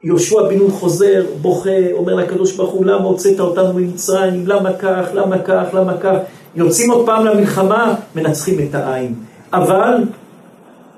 יהושע 0.03 0.41
בן 0.49 0.57
נון 0.57 0.71
חוזר, 0.71 1.25
בוכה, 1.41 1.91
אומר 1.93 2.15
לקדוש 2.15 2.55
ברוך 2.55 2.71
הוא, 2.73 2.85
למה 2.85 3.03
הוצאת 3.03 3.39
אותנו 3.39 3.73
ממצרים, 3.73 4.47
למה 4.47 4.73
כך, 4.73 5.09
למה 5.13 5.37
כך, 5.39 5.65
למה 5.73 5.97
כך. 5.97 6.17
יוצאים 6.55 6.91
עוד 6.91 7.05
פעם 7.05 7.25
למלחמה, 7.25 7.95
מנצחים 8.15 8.59
את 8.69 8.75
העין. 8.75 9.13
אבל 9.53 9.95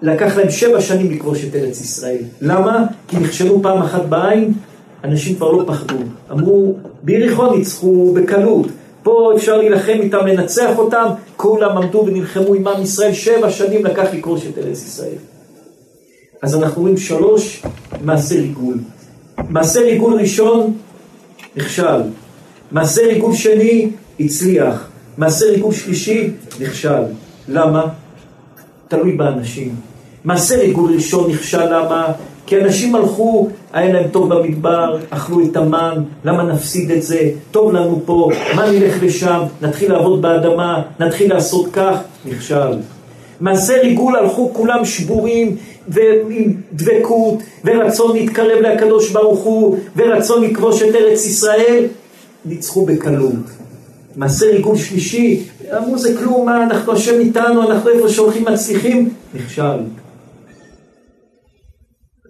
לקח 0.02 0.38
להם 0.38 0.52
שבע 0.52 0.82
שנים 0.82 1.12
לכבוש 1.12 1.46
את 1.46 1.56
ארץ 1.56 1.82
ישראל. 1.82 2.22
למה? 2.42 2.86
כי 3.08 3.18
נכשלו 3.18 3.62
פעם 3.62 3.82
אחת 3.82 4.06
בעין, 4.06 4.54
אנשים 5.04 5.36
כבר 5.36 5.52
לא 5.52 5.64
פחדו. 5.68 5.96
אמרו, 6.32 6.76
ביריחו 7.04 7.56
ניצחו 7.56 8.14
בקלות. 8.14 8.68
פה 9.04 9.32
אפשר 9.36 9.58
להילחם 9.58 9.98
איתם, 10.02 10.28
לנצח 10.28 10.78
אותם, 10.78 11.06
כולם 11.38 11.78
עמדו 11.78 12.04
ונלחמו 12.08 12.54
עם 12.54 12.68
עם 12.68 12.82
ישראל, 12.82 13.14
שבע 13.14 13.50
שנים 13.50 13.86
לקח 13.86 14.06
לכבוש 14.14 14.48
את 14.48 14.58
ארץ 14.58 14.86
ישראל. 14.86 15.16
אז 16.42 16.56
אנחנו 16.56 16.82
רואים 16.82 16.98
שלוש 16.98 17.64
מעשה 18.02 18.36
ריגול. 18.36 18.78
מעשה 19.50 19.80
ריגול 19.80 20.14
ראשון, 20.14 20.74
נכשל. 21.56 22.02
מעשה 22.72 23.02
ריגול 23.02 23.36
שני, 23.36 23.90
הצליח. 24.20 24.90
מעשה 25.18 25.46
ריגול 25.46 25.74
שלישי, 25.74 26.30
נכשל. 26.60 27.04
למה? 27.48 27.88
תלוי 28.88 29.12
באנשים. 29.12 29.76
מעשה 30.24 30.58
ריגול 30.58 30.94
ראשון 30.94 31.32
נכשל, 31.32 31.74
למה? 31.74 32.14
כי 32.46 32.62
אנשים 32.62 32.96
הלכו, 32.96 33.50
היה 33.74 33.94
להם 33.94 34.08
טוב 34.12 34.34
במדבר, 34.34 34.98
אכלו 35.10 35.46
את 35.46 35.58
המן, 35.58 36.04
למה 36.26 36.44
נפסיד 36.44 36.92
את 36.92 37.04
זה? 37.04 37.30
טוב 37.52 37.74
לנו 37.74 38.02
פה, 38.06 38.30
מה 38.56 38.72
נלך 38.72 39.04
לשם? 39.04 39.42
נתחיל 39.62 39.92
לעבוד 39.92 40.22
באדמה, 40.22 40.82
נתחיל 41.00 41.34
לעשות 41.34 41.66
כך? 41.74 41.98
נכשל. 42.26 42.78
מעשה 43.40 43.82
ריגול 43.82 44.16
הלכו 44.16 44.54
כולם 44.54 44.86
שבורים 44.86 45.56
ועם 45.88 46.54
דבקות 46.74 47.40
ורצון 47.66 48.16
להתקרב 48.16 48.60
לקדוש 48.62 49.12
ברוך 49.12 49.40
הוא 49.40 49.78
ורצון 49.96 50.44
לכבוש 50.44 50.82
את 50.82 50.96
ארץ 50.96 51.26
ישראל, 51.26 51.86
ניצחו 52.46 52.86
בקלות. 52.86 53.34
מעשה 54.16 54.46
ריגול 54.46 54.78
שלישי, 54.78 55.44
אמרו 55.78 55.98
זה 55.98 56.18
כלום, 56.18 56.46
מה 56.46 56.64
אנחנו 56.64 56.94
השם 56.94 57.20
איתנו, 57.20 57.72
אנחנו 57.72 57.90
איפה 57.90 58.10
שהולכים 58.10 58.46
מצליחים, 58.46 59.10
נכשל. 59.34 59.78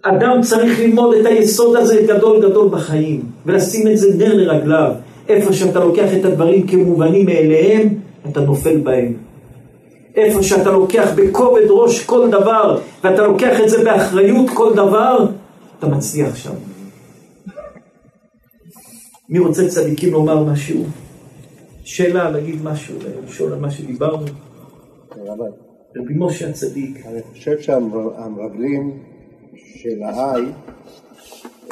אדם 0.02 0.40
צריך 0.42 0.80
ללמוד 0.80 1.14
את 1.14 1.26
היסוד 1.26 1.76
הזה 1.76 2.02
גדול 2.08 2.42
גדול 2.42 2.68
בחיים, 2.68 3.22
ולשים 3.46 3.88
את 3.88 3.98
זה 3.98 4.16
נר 4.16 4.34
לרגליו. 4.34 4.92
איפה 5.28 5.52
שאתה 5.52 5.78
לוקח 5.78 6.14
את 6.20 6.24
הדברים 6.24 6.66
כמובנים 6.66 7.26
מאליהם, 7.26 7.88
אתה 8.30 8.40
נופל 8.40 8.76
בהם. 8.76 9.14
איפה 10.16 10.42
שאתה 10.42 10.70
לוקח 10.70 11.12
בכובד 11.16 11.66
ראש 11.70 12.04
כל 12.04 12.30
דבר, 12.30 12.78
ואתה 13.04 13.22
לוקח 13.22 13.60
את 13.60 13.68
זה 13.68 13.84
באחריות 13.84 14.50
כל 14.54 14.72
דבר, 14.74 15.26
אתה 15.78 15.86
מצליח 15.86 16.36
שם. 16.36 16.54
מי 19.28 19.38
רוצה 19.38 19.68
צדיקים 19.68 20.12
לומר 20.12 20.44
משהו? 20.44 20.84
שאלה, 21.84 22.30
להגיד 22.30 22.64
משהו, 22.64 22.94
לשאול 23.26 23.52
על 23.52 23.58
מה 23.58 23.70
שדיברנו? 23.70 24.26
רבי 25.96 26.14
משה 26.16 26.48
הצדיק. 26.48 27.06
אני 27.06 27.20
חושב 27.32 27.60
שהמרגלים 27.60 28.98
של 29.56 30.02
ה-I, 30.02 30.40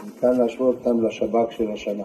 ניתן 0.04 0.36
להשוות 0.38 0.76
אותם 0.86 1.06
לשב"כ 1.06 1.52
של 1.52 1.70
השנה. 1.74 2.04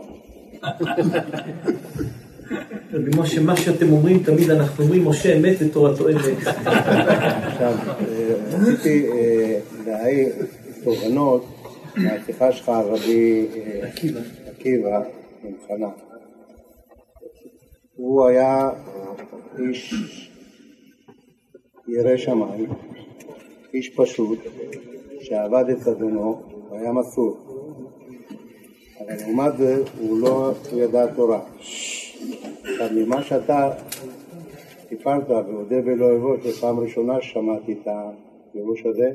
רבי 2.94 3.12
משה, 3.18 3.42
מה 3.42 3.58
שאתם 3.58 3.92
אומרים, 3.92 4.24
תמיד 4.24 4.50
אנחנו 4.50 4.84
אומרים, 4.84 5.08
משה 5.08 5.38
אמת 5.38 5.56
ותורתו 5.60 6.10
אמת. 6.10 6.48
עכשיו, 6.48 7.74
אה, 8.00 8.36
רציתי 8.52 9.08
אה, 9.12 9.60
להעיר 9.86 10.30
תובנות 10.84 11.46
מהשיחה 11.96 12.52
שלך, 12.52 12.70
רבי 12.70 13.48
אה, 13.56 13.90
עקיבא 14.50 15.02
עם 15.44 15.54
חנה. 15.68 15.90
הוא 17.96 18.28
היה 18.28 18.70
איש 19.60 19.94
ירא 21.88 22.18
שמיים, 22.18 22.70
איש 23.74 23.90
פשוט, 23.90 24.40
שעבד 25.26 25.66
את 25.70 25.88
אדונו, 25.88 26.42
הוא 26.70 26.78
היה 26.78 26.92
מסור. 26.92 27.38
אבל 29.00 29.14
לעומת 29.22 29.58
זה 29.58 29.84
הוא 30.00 30.20
לא 30.20 30.54
ידע 30.74 31.08
תורה. 31.08 31.42
עכשיו, 32.64 32.90
ממה 32.96 33.24
שאתה 33.24 33.72
סיפרת, 34.90 35.30
ואודה 35.30 35.76
ולא 35.86 36.16
אבוא, 36.16 36.38
שפעם 36.44 36.80
ראשונה 36.80 37.22
שמעתי 37.22 37.74
את 37.74 37.88
הפירוש 37.88 38.86
הזה, 38.86 39.12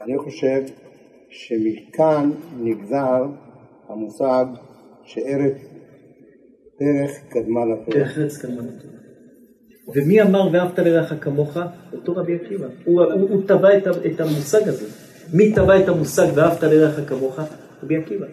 אני 0.00 0.18
חושב 0.18 0.62
שמכאן 1.28 2.30
נגזר 2.60 3.26
המושג 3.88 4.46
שארץ 5.04 5.56
דרך 6.80 7.10
קדמה 7.28 7.64
לתורה. 7.64 7.98
דרך 7.98 8.18
ארץ 8.18 8.36
קדמה 8.38 8.62
לתורה. 8.62 8.94
ומי 9.94 10.22
אמר 10.22 10.48
ואהבת 10.52 10.78
לרעך 10.78 11.12
כמוך? 11.20 11.56
אותו 11.92 12.16
רבי 12.16 12.34
עקיבא. 12.34 12.66
הוא, 12.84 13.02
הוא, 13.02 13.30
הוא 13.30 13.42
טבע 13.46 13.78
את, 13.78 13.86
את 13.86 14.20
המושג 14.20 14.68
הזה. 14.68 14.86
מי 15.32 15.52
טבע 15.52 15.80
את 15.80 15.88
המושג 15.88 16.26
ואהבת 16.34 16.62
לרעך 16.62 17.08
כמוך? 17.08 17.38
רבי 17.82 17.96
עקיבא. 17.96 18.26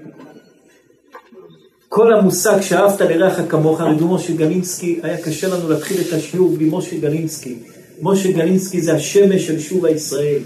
כל 1.89 2.13
המושג 2.13 2.61
שאהבת 2.61 3.01
לרעך 3.01 3.39
כמוך, 3.49 3.81
רבי 3.81 4.03
משה 4.09 4.33
גלינסקי, 4.33 4.99
היה 5.03 5.17
קשה 5.17 5.47
לנו 5.47 5.69
להתחיל 5.69 5.97
את 6.01 6.13
השיעור 6.13 6.55
בלי 6.55 6.69
משה 6.71 6.99
גלינסקי. 6.99 7.55
משה 8.01 8.31
גלינסקי 8.31 8.81
זה 8.81 8.93
השמש 8.93 9.47
של 9.47 9.59
שוב 9.59 9.85
הישראל. 9.85 10.39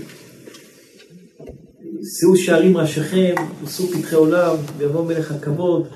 שאו 2.20 2.36
שערים 2.36 2.78
ראשיכם, 2.78 3.36
ושאו 3.64 3.88
פתחי 3.88 4.16
עולם, 4.16 4.56
ויבוא 4.78 5.06
מלך 5.06 5.32
הכבוד. 5.32 5.88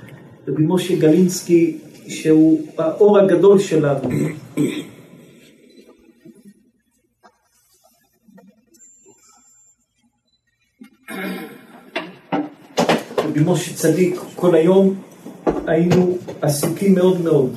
רבי 0.47 0.63
משה 0.67 0.95
גלינסקי, 0.95 1.77
שהוא 2.07 2.61
האור 2.77 3.19
הגדול 3.19 3.59
שלנו. 3.59 4.09
רבי 13.29 13.39
משה 13.45 13.73
צדיק, 13.73 14.19
כל 14.35 14.55
היום 14.55 14.95
היינו 15.67 16.17
עסוקים 16.41 16.95
מאוד 16.95 17.21
מאוד, 17.21 17.55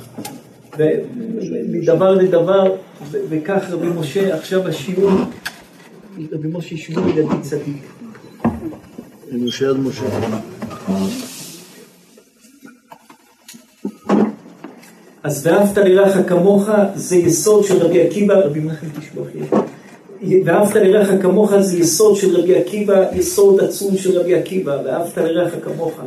מדבר 1.69 2.13
לדבר, 2.13 2.75
וכך 3.11 3.69
רבי 3.69 3.87
משה, 3.87 4.35
עכשיו 4.35 4.67
השיעור, 4.67 5.11
רבי 6.31 6.47
משה 6.51 6.75
ישבו 6.75 7.09
ילדי 7.09 7.41
צדיק. 7.41 7.83
משה 9.31 9.69
עד 9.69 9.77
משה. 9.77 10.05
אז 15.23 15.47
ואהבת 15.47 15.77
לרעך 15.77 16.17
כמוך 16.27 16.69
זה 16.95 17.15
יסוד 17.15 17.63
של 17.63 17.77
רבי 17.77 18.01
עקיבא, 18.01 18.33
רבי 18.33 18.59
מנחם 18.59 18.87
תשבח 18.99 19.27
ואהבת 20.45 20.75
לרעך 20.75 21.21
כמוך 21.21 21.57
זה 21.57 21.77
יסוד 21.77 22.15
של 22.15 22.35
רבי 22.35 22.55
עקיבא, 22.55 23.15
יסוד 23.15 23.61
עצום 23.63 23.97
של 23.97 24.19
רבי 24.19 24.35
עקיבא, 24.35 24.77
ואהבת 24.85 25.17
לרעך 25.17 25.53
כמוך. 25.63 25.99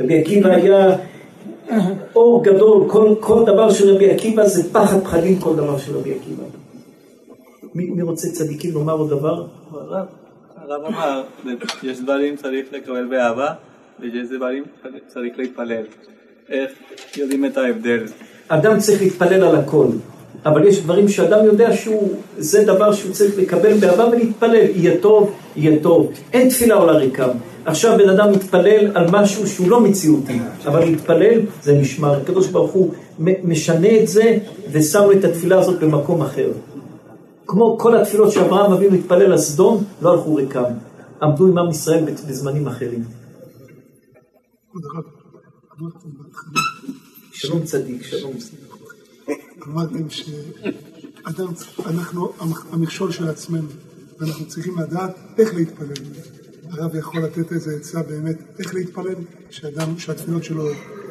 רבי 0.00 0.18
עקיבא 0.20 0.48
היה 0.48 0.96
אור 2.16 2.44
גדול, 2.44 2.88
כל, 2.88 3.14
כל 3.20 3.44
דבר 3.46 3.72
של 3.72 3.94
רבי 3.94 4.10
עקיבא 4.10 4.46
זה 4.46 4.72
פחד 4.72 5.00
פחדים 5.00 5.38
כל 5.38 5.56
דבר 5.56 5.78
של 5.78 5.96
רבי 5.96 6.14
עקיבא. 6.14 6.42
מי, 7.74 7.90
מי 7.90 8.02
רוצה 8.02 8.28
צדיקים 8.28 8.72
לומר 8.72 8.92
עוד 8.92 9.10
דבר? 9.10 9.46
הרב 10.56 10.84
אמר, 10.84 11.22
יש 11.82 12.00
דברים 12.00 12.36
צריך 12.36 12.66
לקבל 12.72 13.06
באהבה, 13.10 13.52
ויש 14.00 14.28
דברים 14.36 14.64
צריך 15.06 15.38
להתפלל. 15.38 15.84
איך 16.48 16.72
יודעים 17.16 17.44
את 17.44 17.56
ההבדל? 17.56 18.04
אדם 18.48 18.78
צריך 18.78 19.02
להתפלל 19.02 19.44
על 19.44 19.56
הכל, 19.56 19.86
אבל 20.46 20.66
יש 20.66 20.82
דברים 20.82 21.08
שאדם 21.08 21.44
יודע 21.44 21.76
שהוא, 21.76 22.12
זה 22.38 22.64
דבר 22.64 22.92
שהוא 22.92 23.12
צריך 23.12 23.38
לקבל 23.38 23.78
באהבה 23.78 24.06
ולהתפלל, 24.08 24.54
יהיה 24.54 25.00
טוב, 25.00 25.32
יהיה 25.56 25.82
טוב. 25.82 26.12
אין 26.32 26.48
תפילה 26.48 26.74
עולה 26.74 26.92
ריקם. 26.92 27.28
עכשיו 27.64 27.98
בן 27.98 28.08
אדם 28.08 28.32
מתפלל 28.32 28.90
על 28.94 29.06
משהו 29.10 29.46
שהוא 29.46 29.70
לא 29.70 29.80
מציאותי, 29.80 30.38
אבל 30.66 30.84
להתפלל 30.84 31.40
זה 31.62 31.74
נשמר. 31.74 32.20
הקדוש 32.20 32.48
ברוך 32.48 32.70
הוא 32.70 32.92
משנה 33.18 34.00
את 34.00 34.08
זה 34.08 34.38
ושם 34.72 35.08
את 35.18 35.24
התפילה 35.24 35.58
הזאת 35.58 35.80
במקום 35.80 36.22
אחר. 36.22 36.52
כמו 37.46 37.78
כל 37.78 37.96
התפילות 37.96 38.32
שאברהם 38.32 38.72
אבינו 38.72 38.94
התפלל 38.94 39.32
על 39.32 39.38
סדום, 39.38 39.84
לא 40.02 40.12
הלכו 40.12 40.34
ריקם. 40.34 40.64
עמדו 41.22 41.46
עם 41.46 41.58
עם 41.58 41.70
ישראל 41.70 42.04
בזמנים 42.28 42.66
אחרים. 42.66 43.04
שלום 47.32 47.62
צדיק, 47.62 48.02
שלום. 48.02 48.32
אמרתם 49.66 50.10
שאדם, 50.10 51.52
אנחנו 51.86 52.28
המכשול 52.72 53.12
של 53.12 53.28
עצמנו, 53.28 53.68
ואנחנו 54.20 54.46
צריכים 54.46 54.74
לדעת 54.78 55.16
איך 55.38 55.54
להתפלל. 55.54 56.04
הרב 56.70 56.94
יכול 56.96 57.22
לתת 57.22 57.52
איזה 57.52 57.76
עצה 57.76 58.02
באמת, 58.02 58.36
איך 58.58 58.74
להתפלל, 58.74 59.14
שאדם, 59.50 59.98
שהתפילות 59.98 60.44
שלו... 60.44 60.68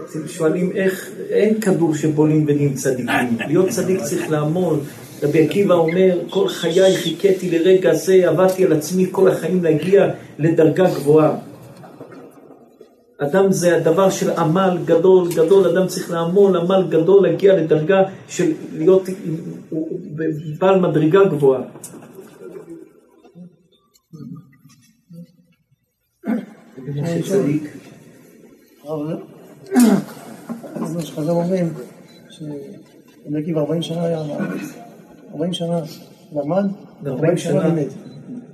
אתם 0.09 0.27
שואלים 0.27 0.71
איך, 0.71 1.09
אין 1.29 1.61
כדור 1.61 1.95
שבולים 1.95 2.45
ונהיים 2.47 2.73
צדיקים. 2.73 3.37
להיות 3.47 3.69
צדיק 3.69 4.01
צריך 4.01 4.29
לעמוד. 4.29 4.83
רבי 5.23 5.45
עקיבא 5.45 5.73
אומר, 5.73 6.19
כל 6.29 6.47
חיי 6.47 6.97
חיכיתי 6.97 7.51
לרגע 7.51 7.93
זה, 7.93 8.29
עבדתי 8.29 8.65
על 8.65 8.73
עצמי 8.73 9.07
כל 9.11 9.27
החיים 9.27 9.63
להגיע 9.63 10.07
לדרגה 10.39 10.89
גבוהה. 10.89 11.37
אדם 13.17 13.51
זה 13.51 13.77
הדבר 13.77 14.09
של 14.09 14.31
עמל 14.31 14.77
גדול, 14.85 15.29
גדול, 15.35 15.67
אדם 15.67 15.87
צריך 15.87 16.11
לעמול 16.11 16.57
עמל 16.57 16.87
גדול, 16.89 17.27
להגיע 17.27 17.55
לדרגה 17.55 18.03
של 18.27 18.51
להיות 18.73 19.03
בעל 20.59 20.79
מדרגה 20.79 21.19
גבוהה. 21.25 21.61
זה 30.85 30.95
מה 30.95 31.01
שחז"ל 31.01 31.29
אומרים, 31.29 31.73
שרבי 32.29 33.39
עקיבא 33.41 33.61
40 33.61 33.81
שנה 33.81 34.03
היה 34.03 34.23
בארץ, 34.23 34.61
40 35.33 35.53
שנה 35.53 35.79
למד, 36.31 36.65
40 37.07 37.37
שנה 37.37 37.67
לימד. 37.67 37.87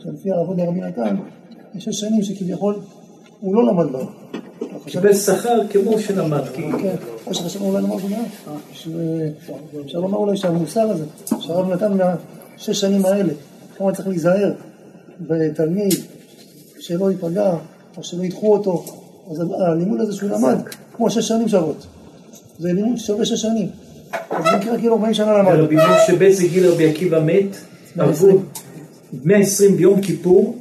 לפי 0.05 0.31
הרב 0.31 0.47
עובדיה 0.47 0.69
רבי 0.69 0.79
נתן, 0.79 1.15
יש 1.75 1.85
שש 1.85 1.99
שנים 1.99 2.23
שכביכול 2.23 2.75
הוא 3.39 3.55
לא 3.55 3.67
למד 3.67 3.91
בה. 3.91 3.99
קיבל 4.85 5.13
שכר 5.13 5.59
כמו 5.69 5.99
שלמד, 5.99 6.41
כאילו. 6.53 6.79
כן, 6.79 6.95
או 7.25 7.33
שחשבנו 7.33 7.65
אולי 7.65 7.81
לומר 7.81 7.97
זה 7.97 8.07
מעט. 8.07 8.55
אפשר 9.85 9.99
לומר 9.99 10.17
אולי 10.17 10.37
שהמוסר 10.37 10.89
הזה, 10.89 11.05
שהרב 11.39 11.73
נתן 11.73 11.97
מהשש 11.97 12.79
שנים 12.81 13.05
האלה, 13.05 13.33
כמה 13.77 13.95
צריך 13.95 14.07
להיזהר 14.07 14.51
בתלמיד, 15.21 15.93
שלא 16.79 17.11
ייפגע, 17.11 17.53
או 17.97 18.03
שלא 18.03 18.23
ידחו 18.23 18.53
אותו, 18.53 18.85
אז 19.31 19.43
הלימוד 19.67 20.01
הזה 20.01 20.13
שהוא 20.13 20.29
למד, 20.29 20.57
כמו 20.97 21.09
שש 21.09 21.27
שנים 21.27 21.47
שוות. 21.47 21.85
זה 22.59 22.73
לימוד 22.73 22.97
שווה 22.97 23.25
שש 23.25 23.41
שנים. 23.41 23.67
אז 24.31 24.43
זה 24.43 24.57
נקרא 24.57 24.77
כאילו 24.77 24.95
40 24.95 25.13
שנה 25.13 25.37
למד. 25.37 25.51
רבי 25.51 25.75
משה 25.75 26.15
באיזה 26.19 26.47
גיל 26.47 26.67
רבי 26.67 26.89
עקיבא 26.89 27.19
מת? 27.19 27.55
120 29.23 29.77
ביום 29.77 30.01
כיפור, 30.01 30.55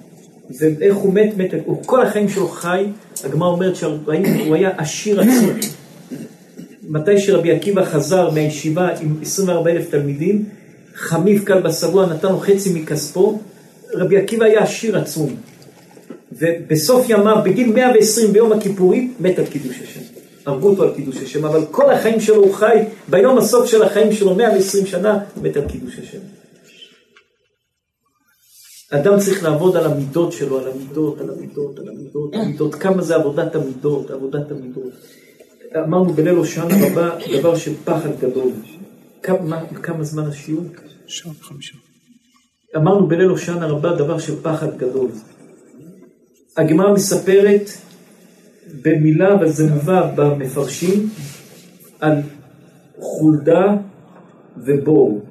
ואיך 0.58 0.96
הוא 0.96 1.14
מת, 1.14 1.36
מת, 1.36 1.54
הוא 1.64 1.82
כל 1.86 2.02
החיים 2.02 2.28
שלו 2.28 2.48
חי, 2.48 2.84
הגמרא 3.24 3.48
אומרת 3.48 3.76
שהוא 3.76 4.54
היה 4.54 4.70
עשיר 4.76 5.20
עצום. 5.20 5.58
מתי 6.88 7.20
שרבי 7.20 7.52
עקיבא 7.52 7.84
חזר 7.84 8.30
מהישיבה 8.30 8.88
עם 9.00 9.16
24 9.22 9.70
אלף 9.70 9.90
תלמידים, 9.90 10.44
חמיף 10.94 11.44
קל 11.44 11.60
בשבוע 11.60 12.06
נתן 12.06 12.28
לו 12.28 12.38
חצי 12.38 12.72
מכספו, 12.74 13.40
רבי 13.94 14.16
עקיבא 14.16 14.44
היה 14.44 14.62
עשיר 14.62 14.98
עצום. 14.98 15.36
ובסוף 16.32 17.06
ימיו, 17.08 17.36
בגיל 17.44 17.72
120 17.72 18.32
ביום 18.32 18.52
הכיפורים, 18.52 19.14
מת 19.20 19.38
על 19.38 19.46
קידוש 19.46 19.80
השם. 19.82 20.00
הרגו 20.46 20.68
אותו 20.68 20.82
על 20.82 20.94
קידוש 20.94 21.16
השם, 21.22 21.44
אבל 21.44 21.64
כל 21.70 21.90
החיים 21.90 22.20
שלו 22.20 22.36
הוא 22.36 22.54
חי, 22.54 22.78
ביום 23.08 23.38
הסוף 23.38 23.66
של 23.66 23.82
החיים 23.82 24.12
שלו, 24.12 24.34
120 24.34 24.86
שנה, 24.86 25.18
מת 25.42 25.56
על 25.56 25.68
קידוש 25.68 25.98
השם. 25.98 26.37
אדם 28.90 29.18
צריך 29.18 29.44
לעבוד 29.44 29.76
על 29.76 29.86
המידות 29.86 30.32
שלו, 30.32 30.58
על 30.58 30.70
המידות, 30.70 31.20
על 31.20 31.30
המידות, 31.30 31.78
על 31.78 31.88
המידות, 31.88 32.34
המידות, 32.34 32.74
כמה 32.74 33.02
זה 33.02 33.14
עבודת 33.16 33.54
המידות, 33.54 34.10
עבודת 34.10 34.50
המידות. 34.50 34.92
אמרנו 35.76 36.12
בליל 36.12 36.34
הושענא 36.34 36.74
רבה 36.86 37.10
דבר 37.38 37.56
של 37.56 37.74
פחד 37.84 38.10
גדול. 38.20 38.52
כמה, 39.22 39.66
כמה 39.82 40.04
זמן 40.04 40.24
השיעור? 40.24 40.64
שעה 41.06 41.32
וחמישה. 41.40 41.74
אמרנו 42.76 43.08
בליל 43.08 43.28
הושענא 43.28 43.64
רבה 43.64 43.96
דבר 43.96 44.18
של 44.18 44.34
פחד 44.42 44.78
גדול. 44.78 45.10
הגמרא 46.56 46.92
מספרת 46.92 47.70
במילה, 48.82 49.34
אבל 49.34 49.48
זה 49.48 49.74
מובא 49.74 50.12
במפרשים, 50.16 51.08
על 52.00 52.14
חולדה 53.00 53.76
ובור. 54.66 55.24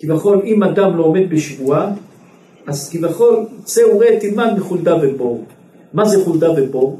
כביכול, 0.00 0.42
אם 0.44 0.62
אדם 0.62 0.96
לא 0.96 1.04
עומד 1.04 1.30
בשבועה, 1.30 1.94
אז 2.66 2.88
כביכול, 2.88 3.46
צא 3.64 3.80
וראה 3.94 4.20
תלמד 4.20 4.52
מחולדה 4.58 4.96
ובור. 5.02 5.44
מה 5.92 6.04
זה 6.04 6.24
חולדה 6.24 6.50
ובור? 6.56 6.98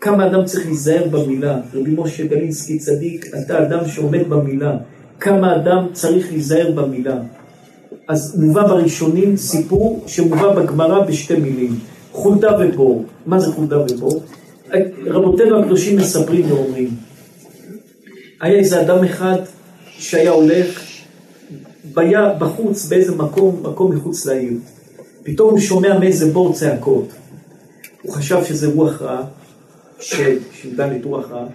כמה 0.00 0.26
אדם 0.26 0.44
צריך 0.44 0.66
להיזהר 0.66 1.08
במילה. 1.08 1.60
רבי 1.74 1.94
משה 1.98 2.26
גלינסקי 2.26 2.78
צדיק, 2.78 3.26
אתה 3.42 3.62
אדם 3.62 3.88
שעומד 3.88 4.28
במילה. 4.28 4.76
כמה 5.20 5.56
אדם 5.56 5.86
צריך 5.92 6.32
להיזהר 6.32 6.72
במילה. 6.72 7.16
אז 8.08 8.40
מובא 8.40 8.66
בראשונים 8.66 9.36
סיפור 9.36 10.04
שמובא 10.06 10.54
בגמרא 10.54 11.06
בשתי 11.06 11.36
מילים. 11.36 11.78
חולדה 12.12 12.58
ובור. 12.60 13.04
מה 13.26 13.40
זה 13.40 13.52
חולדה 13.52 13.78
ובור? 13.80 14.22
רבותינו 15.06 15.60
הקדושים 15.60 15.96
מספרים 15.96 16.52
ואומרים, 16.52 16.88
היה 18.40 18.58
איזה 18.58 18.80
אדם 18.80 19.04
אחד 19.04 19.36
שהיה 19.86 20.30
הולך 20.30 20.80
bija, 21.94 22.34
בחוץ, 22.38 22.86
באיזה 22.86 23.14
מקום, 23.14 23.62
מקום 23.62 23.96
מחוץ 23.96 24.26
לעיר. 24.26 24.52
פתאום 25.24 25.50
הוא 25.50 25.60
שומע 25.60 25.98
מאיזה 25.98 26.32
בור 26.32 26.52
צעקות. 26.52 27.08
הוא 28.02 28.12
חשב 28.12 28.44
שזה 28.44 28.68
רוח 28.68 29.02
רעה, 29.02 29.22
ש"ד 30.00 30.80
רוח 31.04 31.30
רעה, 31.30 31.46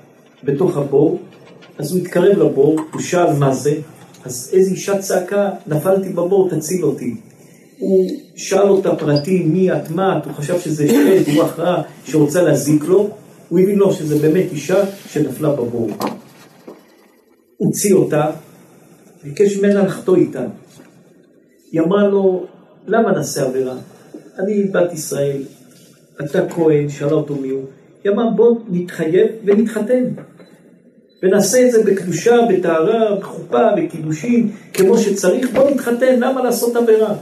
בתוך 0.44 0.78
הבור, 0.78 1.20
אז 1.78 1.92
הוא 1.92 2.00
התקרב 2.00 2.38
לבור, 2.38 2.80
הוא 2.94 3.02
שאל 3.02 3.34
מה 3.34 3.54
זה, 3.54 3.74
אז 4.26 4.50
איזו 4.54 4.72
אישה 4.72 4.98
צעקה, 4.98 5.50
נפלתי 5.68 6.10
בבור, 6.10 6.50
תציל 6.50 6.86
אותי. 6.86 7.16
הוא 7.80 8.10
שאל 8.36 8.70
אותה 8.70 8.96
פרטים, 8.96 9.54
מי 9.54 9.72
את, 9.72 9.90
מה 9.90 10.18
את, 10.18 10.26
הוא 10.26 10.34
חשב 10.34 10.60
שזה 10.60 10.88
שד, 10.88 11.36
רוח 11.36 11.60
רעה, 11.60 11.82
שרוצה 12.06 12.42
להזיק 12.42 12.84
לו, 12.84 13.10
הוא 13.50 13.60
הבין 13.60 13.80
לו 13.80 13.94
שזה 13.94 14.20
באמת 14.20 14.46
אישה 14.52 14.84
שנפלה 15.08 15.52
בבור. 15.52 15.90
הוציא 17.58 17.94
אותה, 17.94 18.32
ביקש 19.24 19.58
ממנה 19.58 19.84
לחטוא 19.84 20.16
איתה. 20.16 20.46
היא 21.72 21.82
אמרה 21.82 22.08
לו, 22.08 22.46
למה 22.88 23.12
נעשה 23.12 23.44
עבירה? 23.44 23.76
אני 24.40 24.64
בת 24.64 24.94
ישראל, 24.94 25.42
אתה 26.26 26.50
כהן, 26.50 26.90
שאלה 26.90 27.12
אותו 27.12 27.36
מי 27.36 27.50
הוא. 27.50 27.64
היא 28.04 28.12
אמרה, 28.12 28.30
בוא 28.30 28.60
נתחייב 28.70 29.28
ונתחתן. 29.46 30.04
ונעשה 31.24 31.66
את 31.66 31.72
זה 31.72 31.84
בקדושה, 31.84 32.36
בטהרה, 32.50 33.16
בחופה, 33.16 33.68
בקידושין, 33.78 34.52
כמו 34.74 34.98
שצריך, 34.98 35.52
בוא 35.54 35.70
נתחתן, 35.70 36.20
למה 36.20 36.44
לעשות 36.44 36.76
עבירה? 36.76 37.16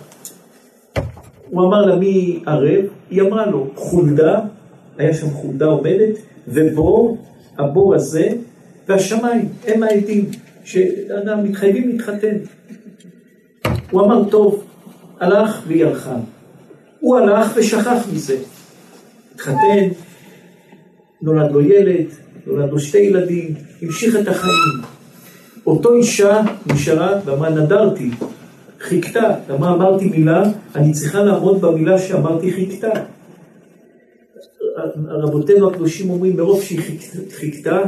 הוא 1.50 1.68
אמר 1.68 1.86
לה 1.86 1.96
מי 1.96 2.44
ערב? 2.46 2.86
היא 3.10 3.22
אמרה 3.22 3.46
לו, 3.46 3.68
חולדה, 3.76 4.40
היה 4.98 5.14
שם 5.14 5.30
חולדה 5.30 5.66
עומדת, 5.66 6.18
ובור, 6.48 7.18
הבור 7.58 7.96
הזה, 7.96 8.30
והשמיים, 8.88 9.50
הם 9.68 9.84
העדים, 9.84 10.30
שאדם 10.64 11.44
מתחייבים 11.44 11.90
להתחתן. 11.90 12.38
הוא 13.92 14.02
אמר, 14.02 14.30
טוב, 14.30 14.64
הלך 15.20 15.62
והיא 15.68 15.86
הלכה. 15.86 16.16
הוא 17.00 17.18
הלך 17.18 17.52
ושכח 17.56 18.08
מזה. 18.14 18.38
התחתן, 19.36 19.88
נולד 21.22 21.52
לו 21.52 21.62
ילד, 21.62 22.06
נולד 22.48 22.70
לו 22.70 22.80
שתי 22.80 22.98
ילדים, 22.98 23.54
המשיך 23.82 24.16
את 24.16 24.28
החיים. 24.28 24.82
אותו 25.66 25.94
אישה 25.94 26.42
נשארה 26.66 27.20
ואמרה, 27.26 27.50
נדרתי, 27.50 28.12
חיכתה, 28.80 29.36
אמרה, 29.50 29.74
אמרתי 29.74 30.06
מילה, 30.06 30.44
אני 30.76 30.94
צריכה 30.94 31.24
לעמוד 31.24 31.62
במילה 31.62 32.00
שאמרתי 32.00 32.54
חיכתה. 32.54 32.90
רבותינו 35.10 35.70
הקדושים 35.70 36.10
אומרים, 36.10 36.38
מרוב 36.38 36.62
שהיא 36.64 36.80
חיכ- 36.80 37.34
חיכתה, 37.36 37.80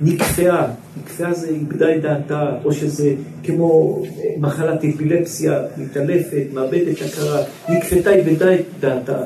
נקפאה. 0.00 0.66
נקפאה 1.00 1.34
זה 1.34 1.48
איבדה 1.48 1.94
את 1.96 2.02
דעתה, 2.02 2.50
או 2.64 2.72
שזה 2.72 3.14
כמו 3.42 4.02
מחלת 4.38 4.84
אפילפסיה, 4.84 5.62
מתעלפת, 5.76 6.42
מאבדת 6.52 6.96
הכרה. 7.06 7.42
נקפתה, 7.68 8.14
איבדה 8.14 8.54
את 8.54 8.60
דעתה. 8.80 9.22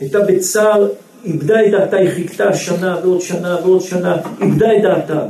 הייתה 0.00 0.18
בצער, 0.28 0.88
איבדה 1.24 1.66
את 1.66 1.70
דעתה, 1.70 1.96
היא 1.96 2.10
חיכתה 2.10 2.52
שנה 2.54 2.98
ועוד 3.04 3.20
שנה 3.20 3.56
ועוד 3.64 3.80
שנה, 3.80 4.16
איבדה 4.42 4.76
את 4.76 4.82
דעתה. 4.82 5.26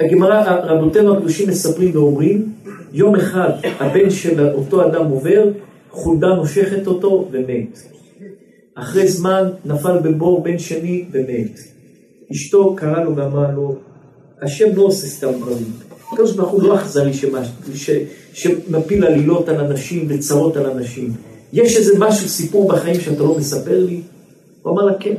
הגמרא, 0.00 0.42
רבותינו 0.62 1.16
הקדושים 1.16 1.48
מספרים 1.48 1.90
ואומרים, 1.96 2.52
יום 2.92 3.14
אחד 3.16 3.50
הבן 3.80 4.10
של 4.10 4.48
אותו 4.50 4.86
אדם 4.86 5.04
עובר, 5.04 5.44
חולדה 5.90 6.26
נושכת 6.28 6.86
אותו 6.86 7.28
ומת. 7.32 7.97
אחרי 8.80 9.08
זמן 9.08 9.48
נפל 9.64 9.98
בבור 9.98 10.42
בן 10.42 10.58
שני 10.58 11.04
ומת. 11.12 11.58
אשתו 12.32 12.74
קראה 12.76 13.04
לו 13.04 13.16
ואמרה 13.16 13.52
לו, 13.52 13.76
השם 14.42 14.76
לא 14.76 14.82
עושה 14.82 15.06
סתם 15.06 15.32
דברים. 15.32 15.72
הקדוש 16.12 16.32
ברוך 16.36 16.50
הוא 16.50 16.62
לא 16.62 16.76
אכזרי 16.76 17.12
שמפיל 18.32 19.04
עלילות 19.04 19.48
על 19.48 19.60
אנשים 19.60 20.06
וצרות 20.08 20.56
על 20.56 20.70
אנשים. 20.70 21.12
יש 21.52 21.76
איזה 21.76 21.98
משהו, 21.98 22.28
סיפור 22.28 22.68
בחיים 22.68 23.00
שאתה 23.00 23.22
לא 23.22 23.38
מספר 23.38 23.84
לי? 23.84 24.00
הוא 24.62 24.72
אמר 24.72 24.84
לה 24.84 24.98
כן. 25.00 25.14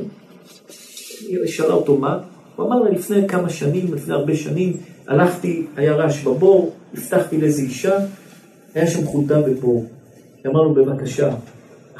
היא 1.28 1.38
שאלה 1.46 1.72
אותו 1.72 1.96
מה? 1.96 2.18
הוא 2.56 2.66
אמר 2.66 2.80
לה 2.80 2.90
לפני 2.90 3.28
כמה 3.28 3.50
שנים, 3.50 3.94
לפני 3.94 4.14
הרבה 4.14 4.36
שנים, 4.36 4.76
הלכתי, 5.08 5.66
היה 5.76 5.92
רעש 5.92 6.22
בבור, 6.22 6.72
הבטחתי 6.94 7.38
לאיזו 7.38 7.62
אישה, 7.62 7.98
היה 8.74 8.86
שם 8.86 9.06
חולדה 9.06 9.40
בבור. 9.40 9.86
היא 10.44 10.52
אמרה 10.52 10.62
לו 10.62 10.74
בבקשה, 10.74 11.34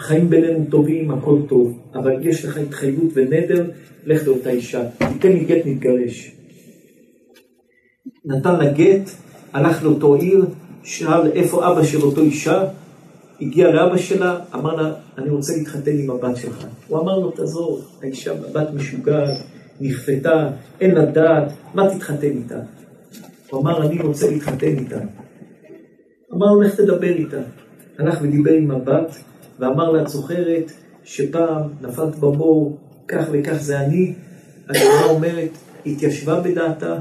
החיים 0.01 0.31
בינינו 0.31 0.65
טובים, 0.71 1.11
הכל 1.11 1.39
טוב, 1.49 1.79
אבל 1.95 2.29
יש 2.29 2.45
לך 2.45 2.57
התחייבות 2.57 3.11
ונדר, 3.15 3.71
לך 4.07 4.27
לאותה 4.27 4.51
אישה, 4.51 4.83
תיתן 4.99 5.29
לי 5.29 5.45
גט 5.45 5.67
נתגרש. 5.67 6.33
נתן 8.25 8.59
לה 8.59 8.73
גט, 8.73 9.11
הלך 9.53 9.83
לאותו 9.85 10.15
עיר, 10.15 10.45
שאל 10.85 11.33
איפה 11.33 11.73
אבא 11.73 11.85
של 11.85 12.03
אותו 12.03 12.21
אישה, 12.21 12.65
הגיע 13.41 13.71
לאבא 13.71 13.97
שלה, 13.97 14.39
אמר 14.55 14.77
לה, 14.77 14.95
אני 15.19 15.31
רוצה 15.31 15.53
להתחתן 15.57 15.99
עם 15.99 16.11
הבת 16.11 16.37
שלך. 16.37 16.67
הוא 16.89 17.01
אמר 17.01 17.19
לו, 17.19 17.31
תעזור, 17.31 17.81
האישה 18.03 18.35
בת 18.35 18.69
משוגעת, 18.75 19.39
נכפתה, 19.81 20.51
אין 20.81 20.95
לה 20.95 21.05
דעת, 21.05 21.53
מה 21.75 21.95
תתחתן 21.95 22.31
איתה? 22.31 22.61
הוא 23.51 23.61
אמר, 23.61 23.87
אני 23.87 24.03
רוצה 24.03 24.31
להתחתן 24.31 24.79
איתה. 24.79 24.99
אמר 26.35 26.47
לו, 26.47 26.61
לך 26.61 26.75
תדבר 26.75 27.13
איתה. 27.17 27.41
הלך 27.99 28.19
ודיבר 28.23 28.53
עם 28.53 28.71
הבת, 28.71 29.30
ואמר 29.61 29.91
לה, 29.91 30.03
את 30.03 30.09
זוכרת 30.09 30.73
שפעם 31.05 31.63
נפלת 31.81 32.17
בבור, 32.17 32.79
כך 33.09 33.27
וכך 33.33 33.57
זה 33.61 33.81
אני? 33.81 34.15
הגמרא 34.69 35.11
אומרת, 35.11 35.51
התיישבה 35.87 36.41
בדעתה, 36.41 37.01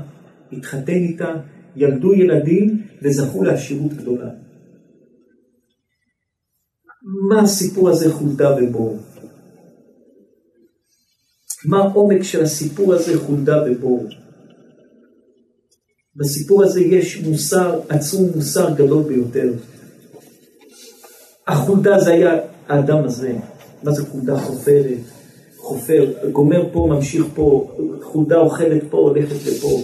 התחתן 0.51 0.93
איתה, 0.93 1.33
ילדו 1.75 2.13
ילדים 2.13 2.81
וזכו 3.01 3.43
לעשירות 3.43 3.93
גדולה. 3.93 4.29
מה 7.29 7.41
הסיפור 7.41 7.89
הזה 7.89 8.13
חולדה 8.13 8.55
בבור? 8.55 8.97
מה 11.65 11.77
העומק 11.77 12.23
של 12.23 12.43
הסיפור 12.43 12.93
הזה 12.93 13.19
חולדה 13.19 13.63
בבור? 13.69 14.07
בסיפור 16.15 16.63
הזה 16.63 16.81
יש 16.81 17.17
מוסר 17.17 17.81
עצום, 17.89 18.29
מוסר 18.35 18.73
גדול 18.73 19.03
ביותר. 19.03 19.53
החולדה 21.49 21.99
זה 21.99 22.11
היה 22.11 22.33
האדם 22.67 23.03
הזה. 23.03 23.33
מה 23.83 23.91
זה 23.91 24.05
חולדה 24.05 24.37
חופרת? 24.37 24.99
חופר, 25.57 26.05
גומר 26.31 26.63
פה, 26.71 26.87
ממשיך 26.89 27.25
פה, 27.35 27.67
חולדה 28.01 28.37
אוכלת 28.37 28.83
פה, 28.89 28.97
הולכת 28.97 29.47
לפה. 29.47 29.81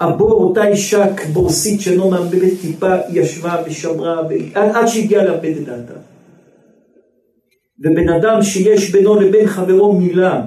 הבור, 0.00 0.32
אותה 0.32 0.68
אישה 0.68 1.04
בורסית 1.32 1.80
שאינו 1.80 2.10
מאבדת 2.10 2.52
טיפה, 2.60 2.94
ישבה 3.12 3.62
ושמרה, 3.66 4.20
ו- 4.30 4.58
עד, 4.58 4.86
שהגיעה 4.86 5.24
לאבד 5.24 5.54
את 5.56 5.64
דעתה. 5.64 5.94
ובן 7.80 8.08
אדם 8.08 8.42
שיש 8.42 8.90
בינו 8.90 9.20
לבין 9.20 9.46
חברו 9.46 9.92
מילה, 9.92 10.42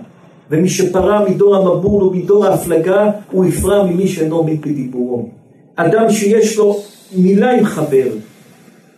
ומי 0.50 0.70
שפרע 0.70 1.30
מדור 1.30 1.56
המבול 1.56 2.04
ומדור 2.04 2.46
ההפלגה, 2.46 3.12
הוא 3.32 3.46
יפרע 3.46 3.84
ממי 3.84 4.08
שאינו 4.08 4.36
עומד 4.36 4.62
בדיבורו. 4.62 5.30
אדם 5.76 6.10
שיש 6.10 6.58
לו 6.58 6.80
מילה 7.16 7.52
עם 7.52 7.66
חבר, 7.66 8.08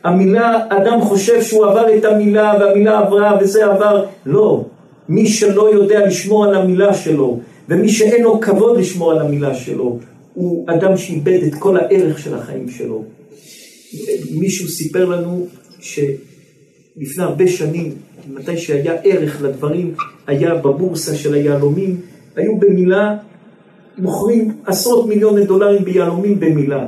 המילה, 0.03 0.65
אדם 0.69 1.01
חושב 1.01 1.41
שהוא 1.41 1.65
עבר 1.65 1.97
את 1.97 2.05
המילה 2.05 2.53
והמילה 2.59 2.99
עברה 2.99 3.37
וזה 3.41 3.65
עבר, 3.65 4.05
לא. 4.25 4.65
מי 5.09 5.27
שלא 5.27 5.73
יודע 5.73 6.07
לשמור 6.07 6.45
על 6.45 6.55
המילה 6.55 6.93
שלו, 6.93 7.39
ומי 7.69 7.89
שאין 7.89 8.23
לו 8.23 8.39
כבוד 8.41 8.79
לשמור 8.79 9.11
על 9.11 9.19
המילה 9.19 9.55
שלו, 9.55 9.99
הוא 10.33 10.65
אדם 10.69 10.97
שאיבד 10.97 11.39
את 11.47 11.55
כל 11.55 11.77
הערך 11.77 12.19
של 12.19 12.35
החיים 12.35 12.69
שלו. 12.69 13.03
מישהו 14.31 14.67
סיפר 14.67 15.05
לנו 15.05 15.47
שלפני 15.79 17.23
הרבה 17.23 17.47
שנים, 17.47 17.91
מתי 18.33 18.57
שהיה 18.57 18.93
ערך 19.03 19.41
לדברים, 19.41 19.93
היה 20.27 20.55
בבורסה 20.55 21.15
של 21.15 21.33
היהלומים, 21.33 21.99
היו 22.35 22.57
במילה, 22.59 23.17
מוכרים 23.97 24.51
עשרות 24.65 25.07
מיליוני 25.07 25.45
דולרים 25.45 25.85
ביהלומים 25.85 26.39
במילה. 26.39 26.87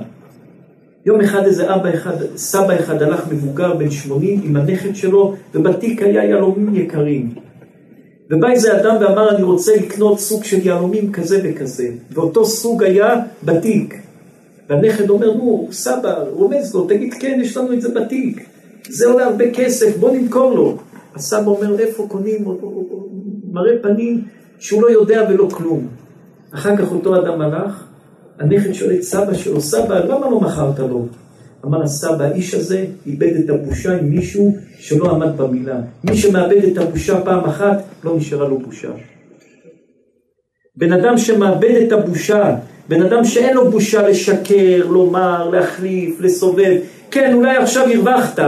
יום 1.05 1.21
אחד 1.21 1.45
איזה 1.45 1.75
אבא 1.75 1.93
אחד, 1.93 2.15
סבא 2.35 2.79
אחד 2.79 3.01
הלך 3.01 3.27
מבוגר 3.31 3.73
בן 3.73 3.91
80 3.91 4.41
עם 4.43 4.55
הנכד 4.55 4.95
שלו, 4.95 5.35
ובתיק 5.55 6.01
היה 6.01 6.23
יהלומים 6.23 6.75
יקרים. 6.75 7.33
ובא 8.29 8.51
איזה 8.51 8.81
אדם 8.81 8.95
ואמר, 9.01 9.35
אני 9.35 9.43
רוצה 9.43 9.75
לקנות 9.75 10.19
סוג 10.19 10.43
של 10.43 10.67
יהלומים 10.67 11.11
כזה 11.11 11.41
וכזה. 11.43 11.89
ואותו 12.11 12.45
סוג 12.45 12.83
היה 12.83 13.15
בתיק. 13.43 14.01
והנכד 14.69 15.09
אומר, 15.09 15.33
נו, 15.33 15.67
סבא, 15.71 16.23
רומז 16.31 16.75
לו, 16.75 16.87
תגיד, 16.87 17.13
כן, 17.13 17.39
יש 17.41 17.57
לנו 17.57 17.73
את 17.73 17.81
זה 17.81 17.89
בתיק. 17.89 18.49
זה 18.89 19.07
עולה 19.07 19.25
הרבה 19.25 19.51
כסף, 19.53 19.97
בוא 19.97 20.11
נמכור 20.11 20.55
לו. 20.55 20.77
הסבא 21.15 21.47
אומר, 21.47 21.79
איפה 21.79 22.07
קונים? 22.07 22.45
מראה 23.51 23.73
פנים 23.81 24.21
שהוא 24.59 24.81
לא 24.81 24.91
יודע 24.91 25.27
ולא 25.29 25.47
כלום. 25.51 25.87
אחר 26.51 26.77
כך 26.77 26.91
אותו 26.91 27.15
אדם 27.15 27.41
הלך, 27.41 27.83
הנכד 28.39 28.73
שואל 28.73 28.95
את 28.95 29.03
סבא 29.03 29.33
שלו, 29.33 29.61
סבא, 29.61 29.99
למה 29.99 30.29
לא 30.29 30.39
מכרת 30.39 30.79
לו? 30.79 31.05
אמר 31.65 31.83
הסבא, 31.83 32.23
האיש 32.23 32.53
הזה 32.53 32.85
איבד 33.05 33.35
את 33.43 33.49
הבושה 33.49 33.97
עם 33.97 34.09
מישהו 34.09 34.55
שלא 34.77 35.11
עמד 35.11 35.37
במילה. 35.37 35.79
מי 36.03 36.17
שמאבד 36.17 36.63
את 36.71 36.77
הבושה 36.77 37.21
פעם 37.21 37.43
אחת, 37.43 37.83
לא 38.03 38.17
נשארה 38.17 38.47
לו 38.47 38.59
בושה. 38.59 38.89
בן 40.75 40.93
אדם 40.93 41.17
שמאבד 41.17 41.75
את 41.87 41.91
הבושה, 41.91 42.55
בן 42.89 43.01
אדם 43.01 43.25
שאין 43.25 43.55
לו 43.55 43.71
בושה 43.71 44.07
לשקר, 44.07 44.87
לומר, 44.89 45.49
להחליף, 45.49 46.21
לסובב, 46.21 46.77
כן, 47.11 47.33
אולי 47.33 47.57
עכשיו 47.57 47.87
הרווחת, 47.93 48.39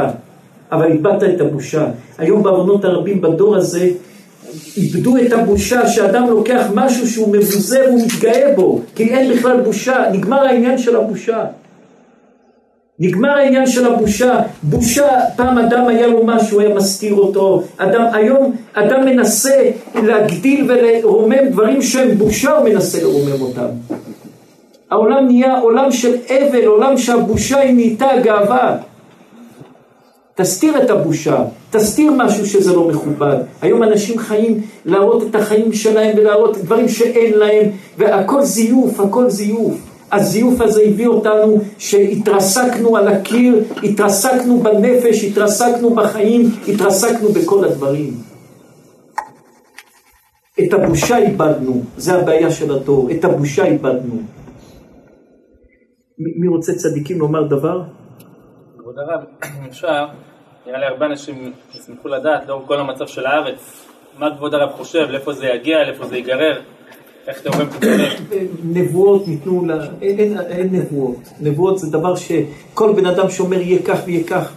אבל 0.72 0.92
איבדת 0.92 1.24
את 1.36 1.42
הבושה. 1.42 1.88
היום 2.18 2.44
בעוונות 2.44 2.86
הרבים 2.86 3.22
בדור 3.22 3.56
הזה, 3.56 3.90
איבדו 4.78 5.18
את 5.18 5.34
הבושה 5.34 5.88
שאדם 5.88 6.30
לוקח 6.30 6.66
משהו 6.74 7.08
שהוא 7.08 7.34
מבוזה 7.34 7.86
והוא 7.88 8.02
מתגאה 8.06 8.54
בו, 8.56 8.82
כי 8.96 9.04
אין 9.04 9.34
בכלל 9.34 9.62
בושה, 9.62 10.04
נגמר 10.12 10.44
העניין 10.44 10.78
של 10.78 10.96
הבושה. 10.96 11.46
נגמר 13.00 13.30
העניין 13.30 13.68
של 13.68 13.94
הבושה. 13.94 14.40
בושה, 14.64 15.08
פעם 15.36 15.58
אדם 15.58 15.88
היה 15.88 16.08
לו 16.08 16.26
משהו, 16.26 16.60
היה 16.60 16.76
מסתיר 16.76 17.14
אותו. 17.14 17.64
אדם, 17.78 18.06
היום 18.14 18.56
אדם 18.74 19.06
מנסה 19.06 19.70
להגדיל 20.04 20.72
ולרומם 20.72 21.50
דברים 21.52 21.82
שהם 21.82 22.18
בושה, 22.18 22.58
הוא 22.58 22.70
מנסה 22.70 23.02
לרומם 23.02 23.42
אותם. 23.42 23.68
העולם 24.92 25.28
נהיה 25.28 25.60
עולם 25.60 25.92
של 25.92 26.16
אבל, 26.30 26.66
עולם 26.66 26.98
שהבושה 26.98 27.60
היא 27.60 27.74
נהייתה 27.74 28.08
גאווה. 28.24 28.78
תסתיר 30.38 30.84
את 30.84 30.90
הבושה, 30.90 31.46
תסתיר 31.72 32.12
משהו 32.18 32.46
שזה 32.46 32.74
לא 32.74 32.88
מכובד. 32.88 33.38
היום 33.62 33.84
אנשים 33.84 34.20
חיים 34.20 34.62
להראות 34.86 35.24
את 35.30 35.36
החיים 35.36 35.74
שלהם 35.74 36.18
ולהראות 36.18 36.58
דברים 36.58 36.90
שאין 36.90 37.34
להם, 37.34 37.70
והכל 37.98 38.44
זיוף, 38.44 39.00
הכל 39.00 39.30
זיוף. 39.30 39.74
הזיוף 40.12 40.62
הזה 40.62 40.82
הביא 40.82 41.08
אותנו 41.08 41.60
שהתרסקנו 41.78 42.98
על 42.98 43.08
הקיר, 43.08 43.64
התרסקנו 43.84 44.60
בנפש, 44.60 45.24
התרסקנו 45.24 45.96
בחיים, 45.96 46.50
התרסקנו 46.68 47.30
בכל 47.30 47.66
הדברים. 47.66 48.14
את 50.60 50.74
הבושה 50.74 51.18
איבדנו, 51.18 51.82
זה 51.98 52.14
הבעיה 52.14 52.52
של 52.52 52.76
הדור, 52.76 53.12
את 53.12 53.26
הבושה 53.26 53.66
איבדנו. 53.66 54.22
מי 56.18 56.48
רוצה 56.48 56.74
צדיקים 56.74 57.20
לומר 57.20 57.48
דבר? 57.48 57.82
כבוד 58.96 59.10
הרב, 59.10 59.24
אם 59.44 59.66
אפשר, 59.70 60.06
נראה 60.68 60.80
לי 60.80 60.86
הרבה 60.86 61.06
אנשים 61.06 61.52
ישמחו 61.76 62.08
לדעת, 62.08 62.48
לאור 62.48 62.64
כל 62.68 62.80
המצב 62.80 63.08
של 63.08 63.26
הארץ, 63.26 63.86
מה 64.20 64.36
כבוד 64.38 64.54
הרב 64.54 64.72
חושב, 64.72 65.08
לאיפה 65.10 65.34
זה 65.34 65.46
יגיע, 65.46 65.84
לאיפה 65.84 66.06
זה 66.06 66.16
ייגרר, 66.16 66.62
איך 67.28 67.42
אתם 67.42 67.54
רואים 67.54 67.68
את 67.68 67.74
הדברים? 67.74 68.12
נבואות 68.64 69.28
ניתנו, 69.28 69.66
לה... 69.66 69.86
אין, 70.02 70.20
אין, 70.20 70.40
אין 70.40 70.70
נבואות. 70.72 71.20
נבואות 71.40 71.80
זה 71.80 71.92
דבר 71.92 72.16
שכל 72.16 72.94
בן 72.96 73.06
אדם 73.06 73.30
שאומר 73.30 73.62
יהיה 73.62 73.80
כך 73.86 74.00
ויהיה 74.06 74.24
כך. 74.24 74.54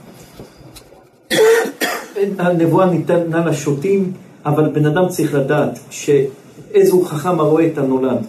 הנבואה 2.39 2.87
ניתנה 2.87 3.47
לשוטים, 3.47 4.13
אבל 4.47 4.69
בן 4.69 4.87
אדם 4.87 5.09
צריך 5.09 5.35
לדעת 5.35 5.79
שאיזו 5.91 7.03
חכם 7.05 7.41
הרואה 7.41 7.67
את 7.67 7.79
הנולד. 7.79 8.27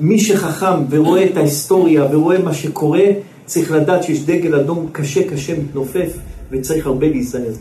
מי 0.00 0.18
שחכם 0.18 0.84
ורואה 0.90 1.24
את 1.24 1.36
ההיסטוריה 1.36 2.04
ורואה 2.10 2.38
מה 2.38 2.54
שקורה, 2.54 3.06
צריך 3.46 3.72
לדעת 3.72 4.02
שיש 4.02 4.24
דגל 4.24 4.54
אדום 4.54 4.88
קשה 4.92 5.28
קשה 5.28 5.58
מתנופף 5.58 6.12
וצריך 6.50 6.86
הרבה 6.86 7.08
להיזהר. 7.08 7.52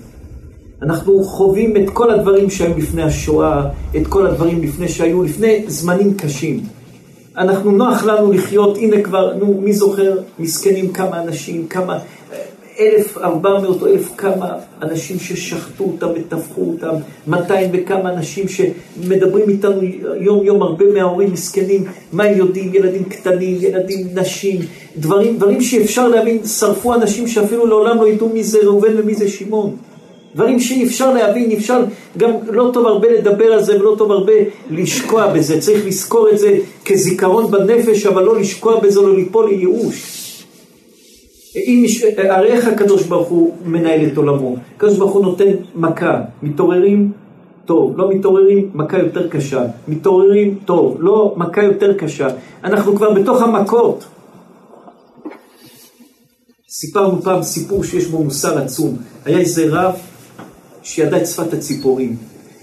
אנחנו 0.82 1.24
חווים 1.24 1.78
את 1.78 1.90
כל 1.90 2.12
הדברים 2.12 2.50
שהיו 2.50 2.78
לפני 2.78 3.04
השואה, 3.04 3.70
את 3.98 4.08
כל 4.08 4.28
הדברים 4.28 4.64
לפני 4.64 4.88
שהיו, 4.88 5.24
לפני 5.24 5.64
זמנים 5.68 6.14
קשים. 6.14 6.64
אנחנו, 7.38 7.72
נוח 7.72 8.04
לנו 8.04 8.32
לחיות, 8.32 8.78
הנה 8.78 9.02
כבר, 9.02 9.34
נו, 9.38 9.62
מי 9.62 9.74
זוכר, 9.74 10.18
מסכנים 10.40 10.94
כמה 10.94 11.24
אנשים, 11.24 11.68
כמה, 11.68 12.00
אלף 12.80 13.18
ארבע 13.18 13.60
מאות 13.60 13.82
או 13.82 13.88
אלף 13.88 14.10
כמה 14.18 14.48
אנשים 14.82 15.20
ששחטו 15.20 15.84
אותם 15.84 16.08
וטבחו 16.16 16.62
אותם, 16.62 16.96
מאתיים 17.28 17.70
וכמה 17.74 18.14
אנשים 18.14 18.46
שמדברים 18.48 19.50
איתנו 19.50 19.82
יום 20.20 20.44
יום, 20.44 20.62
הרבה 20.62 20.86
מההורים 20.94 21.34
מסכנים, 21.34 21.84
מה 22.12 22.24
הם 22.24 22.38
יודעים, 22.38 22.74
ילדים 22.74 23.04
קטנים, 23.04 23.58
ילדים, 23.62 24.08
נשים, 24.14 24.60
דברים, 24.98 25.38
דברים 25.38 25.62
שאפשר 25.62 26.08
להבין, 26.08 26.46
שרפו 26.46 26.94
אנשים 26.94 27.28
שאפילו 27.28 27.66
לעולם 27.66 27.98
לא 27.98 28.08
ידעו 28.08 28.30
מי 28.30 28.44
זה 28.44 28.60
ראובן 28.64 29.00
ומי 29.00 29.16
זה 29.16 29.28
שמעון. 29.28 29.76
דברים 30.36 30.60
שאי 30.60 30.86
אפשר 30.86 31.14
להבין, 31.14 31.52
אפשר, 31.52 31.84
גם 32.18 32.32
לא 32.48 32.70
טוב 32.74 32.86
הרבה 32.86 33.08
לדבר 33.12 33.46
על 33.46 33.64
זה 33.64 33.80
ולא 33.80 33.96
טוב 33.98 34.12
הרבה 34.12 34.34
לשקוע 34.72 35.28
בזה, 35.28 35.60
צריך 35.60 35.86
לזכור 35.86 36.30
את 36.30 36.40
זה 36.40 36.58
כזיכרון 36.86 37.52
בנפש, 37.52 38.06
אבל 38.06 38.24
לא 38.24 38.40
לשקוע 38.40 38.80
בזה, 38.80 39.02
לא 39.02 39.16
ליפול 39.16 39.50
לייאוש. 39.50 40.23
הרי 42.30 42.52
איך 42.52 42.68
הקדוש 42.68 43.04
ברוך 43.04 43.28
הוא 43.28 43.54
מנהל 43.66 44.08
את 44.08 44.18
עולמו? 44.18 44.56
הקדוש 44.76 44.98
ברוך 44.98 45.14
הוא 45.14 45.24
נותן 45.24 45.50
מכה, 45.76 46.22
מתעוררים, 46.44 47.12
טוב, 47.66 47.98
לא 47.98 48.10
מתעוררים, 48.10 48.70
מכה 48.74 49.00
יותר 49.00 49.28
קשה, 49.28 49.66
מתעוררים, 49.88 50.60
טוב, 50.66 50.98
לא, 51.00 51.34
מכה 51.38 51.64
יותר 51.64 51.94
קשה. 51.98 52.28
אנחנו 52.64 52.96
כבר 52.96 53.14
בתוך 53.14 53.42
המכות. 53.42 54.06
סיפרנו 56.70 57.22
פעם 57.22 57.44
סיפור 57.44 57.84
שיש 57.84 58.08
בו 58.08 58.24
מוסר 58.24 58.58
עצום. 58.58 58.98
היה 59.26 59.38
איזה 59.38 59.66
רב 59.70 59.96
שידע 60.84 61.18
את 61.18 61.28
שפת 61.28 61.54
הציפורים, 61.54 62.16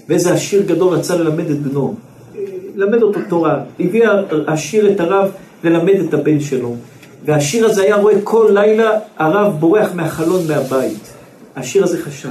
ואיזה 0.09 0.33
עשיר 0.33 0.61
גדול 0.61 0.93
רצה 0.93 1.15
ללמד 1.15 1.49
את 1.49 1.61
בנו, 1.61 1.95
ללמד 2.75 3.01
אותו 3.01 3.19
תורה. 3.29 3.63
הביא 3.79 4.03
העשיר 4.47 4.91
את 4.91 4.99
הרב 4.99 5.31
ללמד 5.63 5.95
את 6.07 6.13
הבן 6.13 6.39
שלו. 6.39 6.75
והשיר 7.25 7.65
הזה 7.65 7.81
היה 7.81 7.95
רואה 7.95 8.21
כל 8.23 8.51
לילה 8.53 8.99
הרב 9.17 9.59
בורח 9.59 9.89
מהחלון 9.93 10.47
מהבית. 10.47 11.13
השיר 11.55 11.83
הזה 11.83 12.01
חשב, 12.03 12.29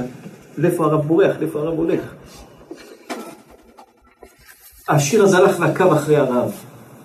לאיפה 0.57 0.85
הרב 0.85 1.07
בורח, 1.07 1.35
לאיפה 1.39 1.59
הרב 1.59 1.77
הולך. 1.77 2.01
השיר 4.89 5.23
הזה 5.23 5.37
הלך 5.37 5.59
ועקב 5.59 5.93
אחרי 5.93 6.15
הרב. 6.15 6.51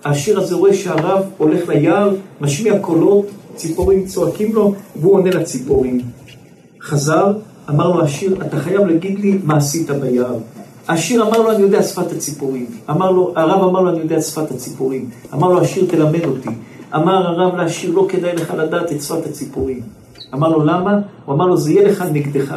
השיר 0.05 0.41
הזה 0.41 0.55
רואה 0.55 0.75
שהרב 0.75 1.25
הולך 1.39 1.69
ליער, 1.69 2.11
משמיע 2.41 2.79
קולות, 2.79 3.27
ציפורים 3.55 4.07
צועקים 4.07 4.55
לו, 4.55 4.75
והוא 4.97 5.15
עונה 5.15 5.31
לציפורים. 5.31 6.01
חזר, 6.81 7.33
אמר 7.71 7.89
לו 7.89 8.03
השיר, 8.03 8.37
אתה 8.47 8.57
חייב 8.57 8.81
להגיד 8.81 9.19
לי 9.19 9.39
מה 9.45 9.57
עשית 9.57 9.91
ביער. 9.91 10.37
השיר 10.89 11.23
אמר 11.23 11.39
לו, 11.39 11.51
אני 11.51 11.63
יודע 11.63 11.83
שפת 11.83 12.13
הציפורים. 12.13 12.67
אמר 12.91 13.11
לו, 13.11 13.33
הרב 13.37 13.69
אמר 13.69 13.81
לו, 13.81 13.91
אני 13.91 13.99
יודע 13.99 14.21
שפת 14.21 14.51
הציפורים. 14.51 15.11
אמר 15.35 15.49
לו, 15.49 15.61
השיר, 15.61 15.87
תלמד 15.91 16.25
אותי. 16.25 16.49
אמר 16.97 17.27
הרב 17.27 17.57
לעשיר, 17.57 17.91
לא 17.95 18.07
כדאי 18.09 18.35
לך 18.37 18.55
לדעת 18.59 18.93
את 18.93 19.03
שפת 19.03 19.27
הציפורים. 19.27 19.81
אמר 20.35 20.49
לו, 20.49 20.65
למה? 20.65 20.99
הוא 21.25 21.35
אמר 21.35 21.47
לו, 21.47 21.57
זה 21.57 21.73
יהיה 21.73 21.89
לך 21.89 22.05
נגדך. 22.13 22.57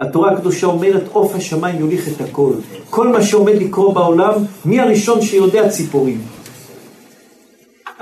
התורה 0.00 0.32
הקדושה 0.32 0.66
אומרת, 0.66 1.02
עוף 1.12 1.34
השמיים 1.34 1.80
יוליך 1.80 2.08
את 2.08 2.20
הכל. 2.20 2.52
כל 2.90 3.08
מה 3.08 3.22
שעומד 3.22 3.54
לקרות 3.54 3.94
בעולם, 3.94 4.32
מי 4.64 4.80
הראשון 4.80 5.20
שיודע 5.20 5.68
ציפורים? 5.68 6.20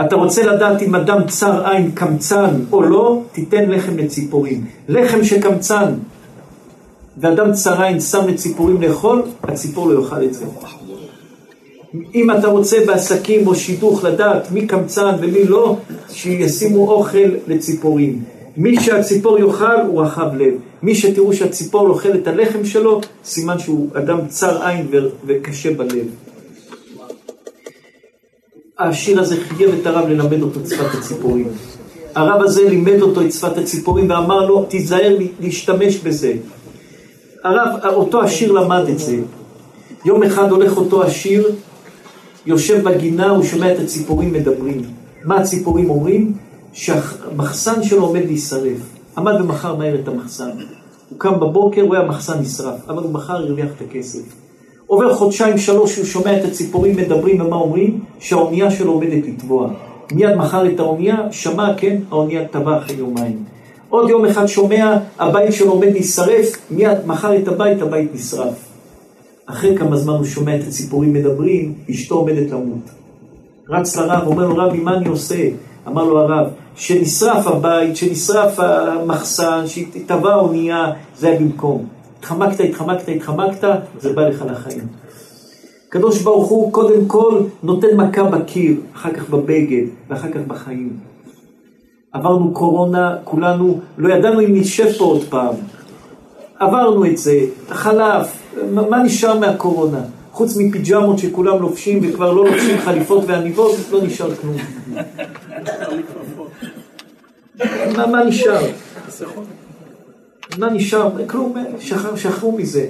אתה 0.01 0.17
רוצה 0.17 0.47
לדעת 0.47 0.83
אם 0.83 0.95
אדם 0.95 1.27
צר 1.27 1.67
עין 1.69 1.91
קמצן 1.91 2.51
או 2.73 2.83
לא, 2.83 3.23
תיתן 3.33 3.71
לחם 3.71 3.97
לציפורים. 3.97 4.65
לחם 4.89 5.25
שקמצן 5.25 5.95
ואדם 7.17 7.53
צר 7.53 7.83
עין 7.83 8.01
שם 8.01 8.29
לציפורים 8.29 8.83
לאכול, 8.83 9.23
הציפור 9.43 9.89
לא 9.89 10.01
יאכל 10.01 10.23
את 10.25 10.35
זה. 10.35 10.45
אם 12.15 12.31
אתה 12.31 12.49
רוצה 12.49 12.77
בעסקים 12.87 13.47
או 13.47 13.55
שידוך 13.55 14.05
לדעת 14.05 14.53
מי 14.53 14.67
קמצן 14.67 15.15
ומי 15.21 15.45
לא, 15.45 15.77
שישימו 16.09 16.91
אוכל 16.91 17.29
לציפורים. 17.47 18.23
מי 18.57 18.81
שהציפור 18.81 19.39
יאכל 19.39 19.81
הוא 19.87 20.03
רחב 20.03 20.35
לב. 20.35 20.55
מי 20.83 20.95
שתראו 20.95 21.33
שהציפור 21.33 21.89
אוכל 21.89 22.15
את 22.15 22.27
הלחם 22.27 22.65
שלו, 22.65 23.01
סימן 23.25 23.59
שהוא 23.59 23.89
אדם 23.95 24.19
צר 24.29 24.67
עין 24.67 24.87
וקשה 25.27 25.75
בלב. 25.75 26.07
השיר 28.79 29.21
הזה 29.21 29.37
חייב 29.37 29.71
את 29.81 29.87
הרב 29.87 30.09
ללמד 30.09 30.43
אותו 30.43 30.61
את 30.61 30.69
שפת 30.69 30.95
הציפורים. 30.99 31.49
הרב 32.15 32.43
הזה 32.43 32.69
לימד 32.69 33.03
אותו 33.03 33.21
את 33.21 33.33
שפת 33.33 33.59
הציפורים 33.59 34.11
ואמר 34.11 34.47
לו, 34.47 34.65
תיזהר 34.65 35.19
להשתמש 35.41 35.97
בזה. 35.97 36.33
הרב, 37.45 37.69
אותו 37.95 38.23
השיר 38.23 38.53
למד 38.53 38.89
את 38.89 38.99
זה. 38.99 39.17
יום 40.05 40.23
אחד 40.23 40.51
הולך 40.51 40.77
אותו 40.77 41.05
השיר 41.05 41.51
יושב 42.47 42.89
בגינה, 42.89 43.31
הוא 43.31 43.45
שומע 43.45 43.73
את 43.73 43.79
הציפורים 43.79 44.33
מדברים. 44.33 44.83
מה 45.25 45.37
הציפורים 45.37 45.91
אומרים? 45.91 46.33
שהמחסן 46.73 47.83
שלו 47.83 48.07
עומד 48.07 48.25
להישרף. 48.25 48.99
עמד 49.19 49.41
ומכר 49.41 49.77
מהר 49.77 49.95
את 49.95 50.09
המחסן. 50.09 50.51
הוא 51.11 51.19
קם 51.19 51.41
בבוקר, 51.41 51.83
רואה 51.83 52.01
המחסן 52.01 52.39
נשרף, 52.41 52.89
אבל 52.89 53.03
הוא 53.03 53.13
מכר, 53.13 53.37
הרוויח 53.37 53.69
את 53.77 53.83
הכסף. 53.89 54.23
עובר 54.87 55.15
חודשיים, 55.15 55.59
שלוש, 55.59 55.97
הוא 55.97 56.05
שומע 56.05 56.39
את 56.39 56.45
הציפורים 56.45 56.97
מדברים, 56.97 57.41
ומה 57.41 57.57
אומרים? 57.57 58.01
שהאונייה 58.19 58.71
שלו 58.71 58.93
עומדת 58.93 59.27
לטבוע. 59.27 59.71
מיד 60.13 60.37
מכר 60.37 60.67
את 60.67 60.81
האונייה, 60.81 61.17
שמע, 61.31 61.75
כן, 61.77 61.97
האונייה 62.11 62.49
טבע 62.49 62.79
אחרי 62.79 62.97
יומיים. 62.97 63.45
עוד 63.89 64.11
יום 64.11 64.25
אחד 64.25 64.47
שומע, 64.47 64.99
הבית 65.19 65.53
שלו 65.53 65.71
עומד 65.71 65.93
להישרף, 65.93 66.57
מיד 66.71 66.99
מכר 67.07 67.37
את 67.37 67.49
הבית, 67.49 67.83
הבית 67.83 68.15
נשרף. 68.15 68.68
אחרי 69.51 69.79
כמה 69.79 69.97
זמן 69.97 70.15
הוא 70.15 70.25
שומע 70.25 70.57
את 70.57 70.61
הציפורים 70.67 71.13
מדברים, 71.13 71.75
אשתו 71.91 72.15
עומדת 72.15 72.51
למות. 72.51 72.91
רץ 73.69 73.97
לרב, 73.97 74.27
אומר 74.27 74.49
לו, 74.49 74.57
רבי, 74.57 74.79
מה 74.79 74.95
אני 74.95 75.09
עושה? 75.09 75.49
אמר 75.89 76.05
לו 76.05 76.19
הרב, 76.19 76.47
שנשרף 76.75 77.47
הבית, 77.47 77.97
שנשרף 77.97 78.61
המחסן, 78.61 79.65
שטבע 79.67 80.33
האונייה, 80.33 80.93
זה 81.19 81.29
היה 81.29 81.41
במקום. 81.41 81.87
התחמקת, 82.19 82.61
התחמקת, 82.61 83.09
התחמקת, 83.09 83.69
זה 83.99 84.13
בא 84.13 84.29
לך 84.29 84.45
לחיים. 84.51 84.87
הקדוש 85.89 86.23
ברוך 86.23 86.49
הוא 86.49 86.73
קודם 86.73 87.07
כל 87.07 87.41
נותן 87.63 87.97
מכה 87.97 88.25
בקיר, 88.25 88.77
אחר 88.95 89.13
כך 89.13 89.31
בבגד, 89.31 89.87
ואחר 90.09 90.29
כך 90.33 90.41
בחיים. 90.47 90.97
עברנו 92.13 92.53
קורונה, 92.53 93.17
כולנו, 93.25 93.81
לא 93.99 94.15
ידענו 94.15 94.41
אם 94.41 94.55
נשב 94.55 94.93
פה 94.99 95.05
עוד 95.05 95.25
פעם. 95.25 95.55
עברנו 96.59 97.07
את 97.07 97.19
זה, 97.19 97.41
חלף, 97.69 98.43
מה 98.73 99.03
נשאר 99.03 99.39
מהקורונה? 99.39 100.01
חוץ 100.33 100.57
מפיג'מות 100.57 101.19
שכולם 101.19 101.63
לובשים 101.63 102.01
וכבר 102.03 102.33
לא 102.33 102.45
לובשים 102.45 102.79
חליפות 102.79 103.25
ועניבות, 103.27 103.77
לא 103.91 104.03
נשאר 104.03 104.35
כלום. 104.35 104.57
מה, 107.97 108.07
מה 108.07 108.25
נשאר? 108.25 108.61
מה 110.59 110.71
נשאר? 110.71 111.27
כלום, 111.27 111.55
שכחו, 111.81 112.17
שכחו 112.17 112.53
מזה. 112.53 112.87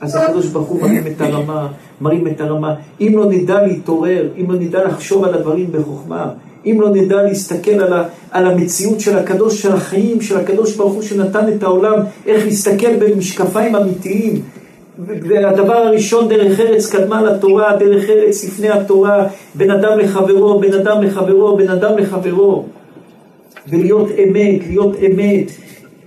אז 0.00 0.16
הקדוש 0.16 0.46
ברוך 0.46 0.68
הוא 0.68 0.82
מרים 0.82 1.06
את 1.06 1.20
הרמה, 1.20 1.68
מרים 2.00 2.26
את 2.26 2.40
הרמה. 2.40 2.74
אם 3.00 3.12
לא 3.16 3.26
נדע 3.26 3.66
להתעורר, 3.66 4.28
אם 4.36 4.50
לא 4.50 4.58
נדע 4.58 4.84
לחשוב 4.84 5.24
על 5.24 5.34
הדברים 5.34 5.72
בחוכמה, 5.72 6.32
אם 6.66 6.80
לא 6.80 6.90
נדע 6.90 7.22
להסתכל 7.22 7.70
על, 7.70 7.92
ה, 7.92 8.04
על 8.30 8.46
המציאות 8.46 9.00
של 9.00 9.18
הקדוש, 9.18 9.62
של 9.62 9.72
החיים, 9.72 10.20
של 10.20 10.36
הקדוש 10.36 10.76
ברוך 10.76 10.92
הוא 10.92 11.02
שנתן 11.02 11.48
את 11.48 11.62
העולם, 11.62 11.98
איך 12.26 12.44
להסתכל 12.44 12.96
במשקפיים 12.96 13.76
אמיתיים, 13.76 14.42
והדבר 14.98 15.76
הראשון 15.76 16.28
דרך 16.28 16.60
ארץ 16.60 16.90
קדמה 16.90 17.22
לתורה, 17.22 17.76
דרך 17.76 18.10
ארץ 18.10 18.44
לפני 18.44 18.68
התורה, 18.68 19.26
בין 19.54 19.70
אדם 19.70 19.98
לחברו, 19.98 20.60
בין 20.60 20.74
אדם 20.74 21.02
לחברו, 21.02 21.56
בין 21.56 21.68
אדם 21.68 21.98
לחברו. 21.98 22.64
ולהיות 23.68 24.08
אמת, 24.10 24.60
להיות 24.66 24.96
אמת, 24.96 25.50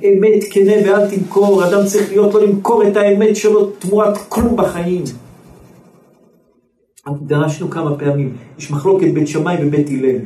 אמת 0.03 0.43
כנה 0.51 0.73
ואל 0.85 1.09
תמכור, 1.09 1.65
אדם 1.65 1.85
צריך 1.85 2.11
להיות, 2.11 2.33
לא 2.33 2.47
למכור 2.47 2.87
את 2.87 2.97
האמת 2.97 3.35
שלו 3.35 3.65
תמורת 3.65 4.17
כלום 4.29 4.55
בחיים. 4.57 5.03
דרשנו 7.21 7.69
כמה 7.69 7.97
פעמים, 7.97 8.35
יש 8.59 8.71
מחלוקת 8.71 9.07
בית 9.13 9.27
שמאי 9.27 9.55
ובית 9.61 9.87
הלל. 9.89 10.17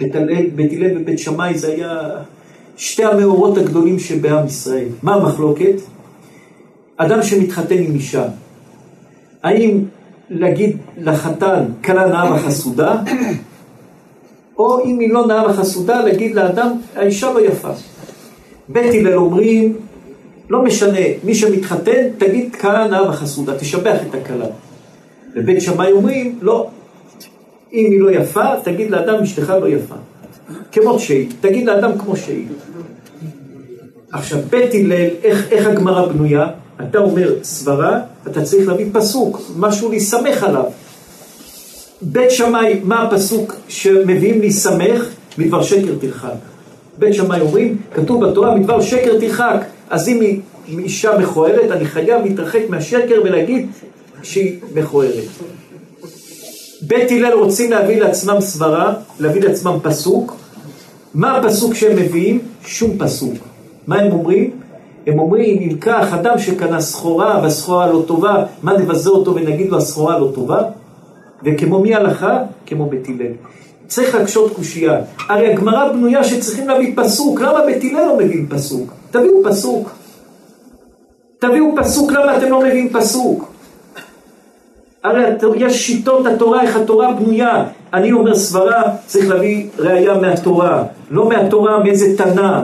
בית 0.00 0.14
הלל 0.14 0.98
ובית 1.00 1.18
שמאי 1.18 1.58
זה 1.58 1.72
היה 1.72 2.10
שתי 2.76 3.04
המאורות 3.04 3.58
הגדולים 3.58 3.98
שבעם 3.98 4.46
ישראל. 4.46 4.88
מה 5.02 5.14
המחלוקת? 5.14 5.74
אדם 6.96 7.22
שמתחתן 7.22 7.78
עם 7.78 7.94
אישה, 7.94 8.24
האם 9.42 9.84
להגיד 10.30 10.76
לחתן 10.98 11.64
כלה 11.84 12.08
נאה 12.08 12.34
וחסודה, 12.34 13.02
או 14.58 14.84
אם 14.84 14.98
היא 14.98 15.12
לא 15.12 15.26
נאה 15.26 15.50
וחסודה, 15.50 16.04
להגיד 16.04 16.34
לאדם, 16.34 16.72
האישה 16.96 17.32
לא 17.32 17.40
יפה. 17.46 17.70
בית 18.68 18.94
הלל 18.94 19.16
אומרים, 19.16 19.76
לא 20.50 20.62
משנה, 20.62 21.06
מי 21.24 21.34
שמתחתן, 21.34 22.08
תגיד 22.18 22.56
כלה 22.56 22.88
נאה 22.88 23.08
וחסודה, 23.08 23.58
תשבח 23.58 24.00
את 24.08 24.14
הכלה. 24.14 24.46
בבית 25.34 25.60
שמאי 25.60 25.92
אומרים, 25.92 26.38
לא, 26.42 26.70
אם 27.72 27.86
היא 27.90 28.00
לא 28.00 28.10
יפה, 28.10 28.44
תגיד 28.64 28.90
לאדם 28.90 29.22
אשתך 29.22 29.52
לא 29.60 29.68
יפה. 29.68 29.94
כמו 30.72 30.98
שהיא, 30.98 31.28
תגיד 31.40 31.66
לאדם 31.66 31.98
כמו 31.98 32.16
שהיא. 32.16 32.46
עכשיו, 34.12 34.38
בית 34.50 34.74
הלל, 34.74 35.08
איך, 35.22 35.48
איך 35.52 35.66
הגמרא 35.66 36.06
בנויה? 36.06 36.46
אתה 36.88 36.98
אומר 36.98 37.34
סברה, 37.42 38.00
אתה 38.26 38.42
צריך 38.42 38.68
להביא 38.68 38.86
פסוק, 38.92 39.40
משהו 39.56 39.90
להסתמך 39.90 40.42
עליו. 40.42 40.64
בית 42.02 42.30
שמאי, 42.30 42.80
מה 42.84 43.02
הפסוק 43.02 43.56
שמביאים 43.68 44.40
להסתמך? 44.40 45.08
מדבר 45.38 45.62
שקר 45.62 45.94
תרחק. 46.00 46.34
בית 46.98 47.14
שמאי 47.14 47.40
אומרים, 47.40 47.76
כתוב 47.94 48.26
בתורה, 48.26 48.56
מדבר 48.56 48.80
שקר 48.80 49.18
תרחק. 49.20 49.64
אז 49.90 50.08
אם 50.08 50.20
היא 50.20 50.40
אישה 50.68 51.18
מכוערת, 51.18 51.70
אני 51.70 51.84
חייב 51.84 52.24
להתרחק 52.24 52.60
מהשקר 52.68 53.20
ולהגיד 53.24 53.66
שהיא 54.22 54.58
מכוערת. 54.74 55.24
בית 56.82 57.10
הלל 57.10 57.32
רוצים 57.32 57.70
להביא 57.70 58.00
לעצמם 58.00 58.40
סברה, 58.40 58.94
להביא 59.20 59.42
לעצמם 59.42 59.78
פסוק. 59.82 60.36
מה 61.14 61.36
הפסוק 61.36 61.74
שהם 61.74 61.96
מביאים? 61.96 62.38
שום 62.64 62.90
פסוק. 62.98 63.34
מה 63.86 63.96
הם 63.96 64.12
אומרים? 64.12 64.50
הם 65.06 65.18
אומרים, 65.18 65.58
אם 65.62 65.78
כך, 65.80 66.14
אדם 66.14 66.38
שקנה 66.38 66.80
סחורה 66.80 67.40
והסחורה 67.42 67.86
לא 67.86 68.02
טובה, 68.06 68.44
מה 68.62 68.78
נבזה 68.78 69.10
אותו 69.10 69.34
ונגיד 69.34 69.70
לו 69.70 69.78
הסחורה 69.78 70.18
לא 70.18 70.30
טובה? 70.34 70.62
וכמו 71.44 71.80
מי 71.80 71.94
הלכה? 71.94 72.38
כמו 72.66 72.86
בית 72.86 73.08
הלל. 73.08 73.32
צריך 73.86 74.14
להקשות 74.14 74.54
קושייה. 74.54 75.00
הרי 75.28 75.52
הגמרא 75.52 75.92
בנויה 75.92 76.24
שצריכים 76.24 76.68
להביא 76.68 76.92
פסוק, 76.96 77.40
למה 77.40 77.66
בית 77.66 77.84
הלל 77.84 78.06
לא 78.06 78.16
מבין 78.16 78.46
פסוק? 78.50 78.92
תביאו 79.10 79.44
פסוק. 79.44 79.90
תביאו 81.38 81.66
פסוק, 81.76 82.12
למה 82.12 82.36
אתם 82.36 82.48
לא 82.48 82.60
מביאים 82.60 82.88
פסוק? 82.88 83.52
הרי 85.04 85.24
יש 85.56 85.86
שיטות 85.86 86.26
התורה, 86.26 86.62
איך 86.62 86.76
התורה 86.76 87.12
בנויה. 87.12 87.64
אני 87.94 88.12
אומר 88.12 88.34
סברה, 88.34 88.82
צריך 89.06 89.28
להביא 89.28 89.66
ראייה 89.78 90.14
מהתורה, 90.14 90.84
לא 91.10 91.28
מהתורה 91.28 91.78
מאיזה 91.82 92.16
תנא. 92.16 92.60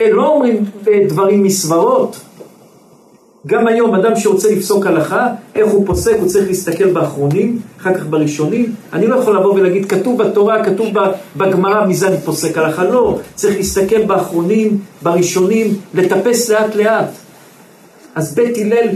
לא 0.00 0.28
אומרים 0.28 0.64
דברים 1.08 1.42
מסברות. 1.42 2.20
גם 3.46 3.66
היום 3.66 3.94
אדם 3.94 4.16
שרוצה 4.16 4.50
לפסוק 4.50 4.86
הלכה, 4.86 5.28
איך 5.54 5.72
הוא 5.72 5.86
פוסק, 5.86 6.16
הוא 6.20 6.28
צריך 6.28 6.48
להסתכל 6.48 6.90
באחרונים, 6.90 7.60
אחר 7.80 7.94
כך 7.94 8.06
בראשונים. 8.06 8.74
אני 8.92 9.06
לא 9.06 9.16
יכול 9.16 9.36
לבוא 9.36 9.54
ולהגיד, 9.54 9.86
כתוב 9.86 10.22
בתורה, 10.22 10.64
כתוב 10.64 10.88
בגמרא, 11.36 11.86
מזה 11.86 12.08
אני 12.08 12.16
פוסק 12.24 12.58
הלכה. 12.58 12.84
לא, 12.84 13.18
צריך 13.34 13.56
להסתכל 13.56 14.02
באחרונים, 14.02 14.78
בראשונים, 15.02 15.76
לטפס 15.94 16.50
לאט 16.50 16.74
לאט. 16.74 17.10
אז 18.14 18.34
בית 18.34 18.58
הלל, 18.58 18.88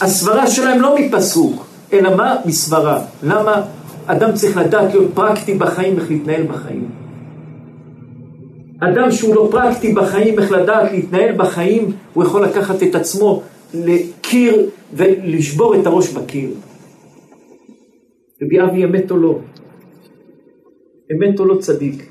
הסברה 0.00 0.46
שלהם 0.46 0.80
לא 0.80 0.96
מפסוק, 0.98 1.67
אלא 1.92 2.16
מה? 2.16 2.36
מסברה. 2.44 3.04
למה? 3.22 3.62
אדם 4.06 4.32
צריך 4.32 4.56
לדעת 4.56 4.94
להיות 4.94 5.10
פרקטי 5.14 5.54
בחיים, 5.54 5.98
איך 5.98 6.10
להתנהל 6.10 6.42
בחיים. 6.42 6.88
אדם 8.80 9.10
שהוא 9.10 9.34
לא 9.34 9.48
פרקטי 9.50 9.92
בחיים, 9.92 10.38
איך 10.38 10.52
לדעת 10.52 10.92
להתנהל 10.92 11.34
בחיים, 11.36 11.92
הוא 12.14 12.24
יכול 12.24 12.44
לקחת 12.44 12.82
את 12.82 12.94
עצמו 12.94 13.42
לקיר 13.74 14.70
ולשבור 14.92 15.80
את 15.80 15.86
הראש 15.86 16.12
בקיר. 16.12 16.50
רבי 18.42 18.60
אבי 18.60 18.84
אמת 18.84 19.10
או 19.10 19.16
לא? 19.16 19.38
אמת 21.12 21.40
או 21.40 21.44
לא 21.44 21.54
צדיק? 21.60 22.10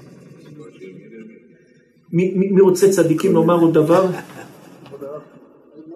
מי, 2.11 2.33
מי, 2.35 2.47
מי 2.49 2.61
רוצה 2.61 2.89
צדיקים 2.89 3.33
לומר 3.33 3.59
עוד 3.59 3.73
דבר? 3.73 4.05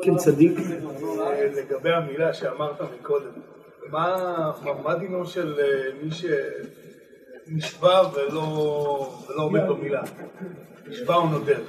כן, 0.01 0.15
צדיק. 0.15 0.59
לגבי 1.57 1.89
המילה 1.89 2.33
שאמרת 2.33 2.81
מקודם, 2.99 3.25
מה, 3.91 4.51
דינו 4.99 5.25
של 5.25 5.53
אה, 5.59 5.65
מי 6.03 6.09
שנשבע 6.11 8.01
ולא 8.13 9.09
עומד 9.35 9.61
במילה? 9.69 10.01
נשבע 10.89 11.15
או 11.15 11.29
נודר? 11.29 11.59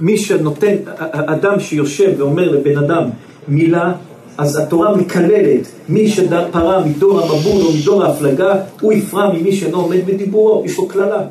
מי 0.00 0.18
שנותן, 0.18 0.74
אדם 1.10 1.60
שיושב 1.60 2.14
ואומר 2.18 2.50
לבן 2.50 2.78
אדם 2.78 3.10
מילה, 3.48 3.92
אז 4.38 4.56
התורה 4.56 4.96
מקללת, 4.96 5.66
מי 5.88 6.08
שפרה 6.08 6.84
מדור 6.86 7.20
המבול 7.20 7.62
או 7.62 7.72
מדור 7.72 8.04
ההפלגה, 8.04 8.54
הוא 8.80 8.92
יפרע 8.92 9.32
ממי 9.32 9.52
שאינו 9.52 9.80
עומד 9.80 10.06
בדיבורו, 10.06 10.62
יש 10.64 10.78
לו 10.78 10.88
קללה. 10.88 11.26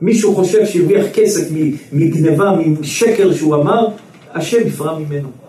מישהו 0.00 0.34
חושב 0.34 0.66
שהרוויח 0.66 1.06
כסף 1.14 1.48
מגניבה, 1.92 2.52
משקר 2.80 3.32
שהוא 3.32 3.54
אמר, 3.54 3.86
השם 4.34 4.66
יפרע 4.66 4.98
ממנו. 4.98 5.41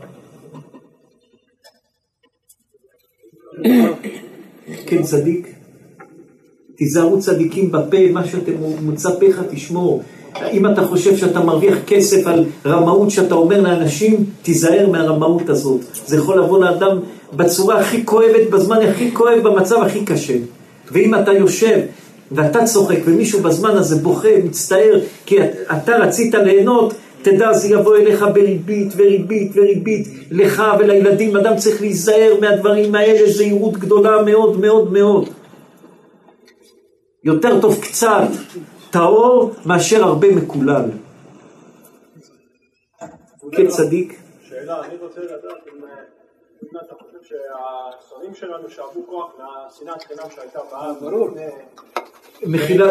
כן, 4.86 5.04
צדיק. 5.04 5.48
תיזהרו 6.76 7.20
צדיקים 7.20 7.72
בפה, 7.72 7.98
מה 8.12 8.28
שאתם 8.28 8.52
מוצא 8.82 9.10
פיך 9.20 9.42
תשמור. 9.50 10.04
אם 10.52 10.66
אתה 10.66 10.86
חושב 10.86 11.18
שאתה 11.18 11.40
מרוויח 11.40 11.78
כסף 11.88 12.28
על 12.28 12.46
רמאות 12.66 13.12
שאתה 13.12 13.36
אומר 13.36 13.62
לאנשים, 13.62 14.26
תיזהר 14.42 14.90
מהרמאות 14.90 15.50
הזאת. 15.50 15.82
זה 16.06 16.18
יכול 16.18 16.40
לבוא 16.40 16.60
לאדם 16.60 17.00
בצורה 17.34 17.80
הכי 17.80 18.06
כואבת, 18.06 18.50
בזמן 18.50 18.78
הכי 18.82 19.12
כואב, 19.14 19.40
במצב 19.44 19.82
הכי 19.82 20.06
קשה. 20.06 20.38
ואם 20.92 21.16
אתה 21.16 21.34
יושב 21.34 21.80
ואתה 22.32 22.66
צוחק 22.66 23.00
ומישהו 23.06 23.40
בזמן 23.40 23.70
הזה 23.70 23.96
בוכה, 23.96 24.30
מצטער, 24.44 25.00
כי 25.26 25.38
אתה 25.72 25.98
רצית 25.98 26.36
ליהנות, 26.36 26.94
תדע 27.24 27.54
זה 27.54 27.68
יבוא 27.68 27.98
אליך 27.98 28.26
בריבית 28.34 28.94
וריבית 28.98 29.52
וריבית, 29.56 30.08
לך 30.32 30.64
ולילדים, 30.80 31.38
אדם 31.38 31.58
צריך 31.58 31.82
להיזהר 31.82 32.34
מהדברים 32.42 32.96
האלה, 32.96 33.30
זהירות 33.30 33.74
גדולה 33.74 34.24
מאוד 34.24 34.60
מאוד 34.60 34.94
מאוד. 34.94 35.30
יותר 37.24 37.62
טוב 37.62 37.82
קצת 37.82 38.28
טהור 38.92 39.54
מאשר 39.66 40.04
הרבה 40.04 40.28
מקולל. 40.36 40.86
כן, 43.52 43.68
צדיק. 43.68 44.20
שאלה, 44.50 44.86
אני 44.86 44.96
רוצה 45.02 45.22
לדעת 45.22 45.68
אם 45.68 45.83
שהשרים 47.34 48.32
שלנו 48.40 48.70
שאבו 48.70 49.08
כוח 49.08 49.32
מהשנאת 49.38 50.04
חינם 50.04 50.30
שהייתה 50.36 50.60
בארץ. 50.72 50.98
ברור. 51.02 51.30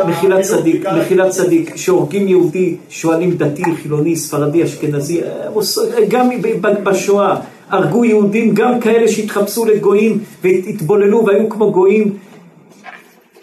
מחילת 0.07 0.43
צדיק, 0.43 0.87
מחילת 0.87 1.31
צדיק, 1.31 1.77
שהורגים 1.77 2.29
יהודי, 2.29 2.77
שואלים 2.89 3.37
דתי, 3.37 3.63
חילוני, 3.83 4.17
ספרדי, 4.17 4.65
אשכנזי, 4.65 5.21
גם 6.09 6.29
בשואה 6.85 7.41
הרגו 7.69 8.05
יהודים, 8.05 8.55
גם 8.55 8.81
כאלה 8.81 9.09
שהתחפשו 9.09 9.65
לגויים 9.65 10.25
והתבוללו 10.43 11.27
והיו 11.27 11.49
כמו 11.49 11.73
גויים, 11.73 12.19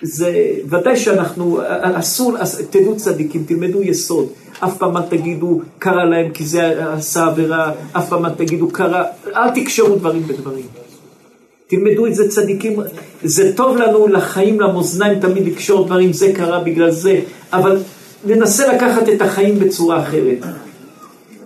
זה 0.01 0.53
ודאי 0.69 0.97
שאנחנו, 0.97 1.59
אסור, 1.81 2.33
תדעו 2.69 2.95
צדיקים, 2.97 3.43
תלמדו 3.43 3.81
יסוד. 3.81 4.27
אף 4.59 4.77
פעם 4.77 4.97
אל 4.97 5.01
תגידו 5.01 5.61
קרה 5.79 6.05
להם 6.05 6.31
כי 6.31 6.45
זה 6.45 6.93
עשה 6.93 7.25
עבירה, 7.25 7.71
אף 7.97 8.09
פעם 8.09 8.25
אל 8.25 8.33
תגידו 8.33 8.69
קרה, 8.71 9.03
אל 9.35 9.49
תקשרו 9.49 9.95
דברים 9.95 10.23
בדברים. 10.27 10.65
תלמדו 11.69 12.07
את 12.07 12.15
זה 12.15 12.29
צדיקים, 12.29 12.79
זה 13.23 13.55
טוב 13.55 13.77
לנו 13.77 14.07
לחיים, 14.07 14.59
למאזניים 14.59 15.19
תמיד 15.19 15.47
לקשור 15.47 15.85
דברים, 15.85 16.13
זה 16.13 16.33
קרה 16.33 16.59
בגלל 16.59 16.91
זה, 16.91 17.19
אבל 17.53 17.77
ננסה 18.25 18.73
לקחת 18.73 19.09
את 19.09 19.21
החיים 19.21 19.59
בצורה 19.59 20.01
אחרת. 20.03 20.37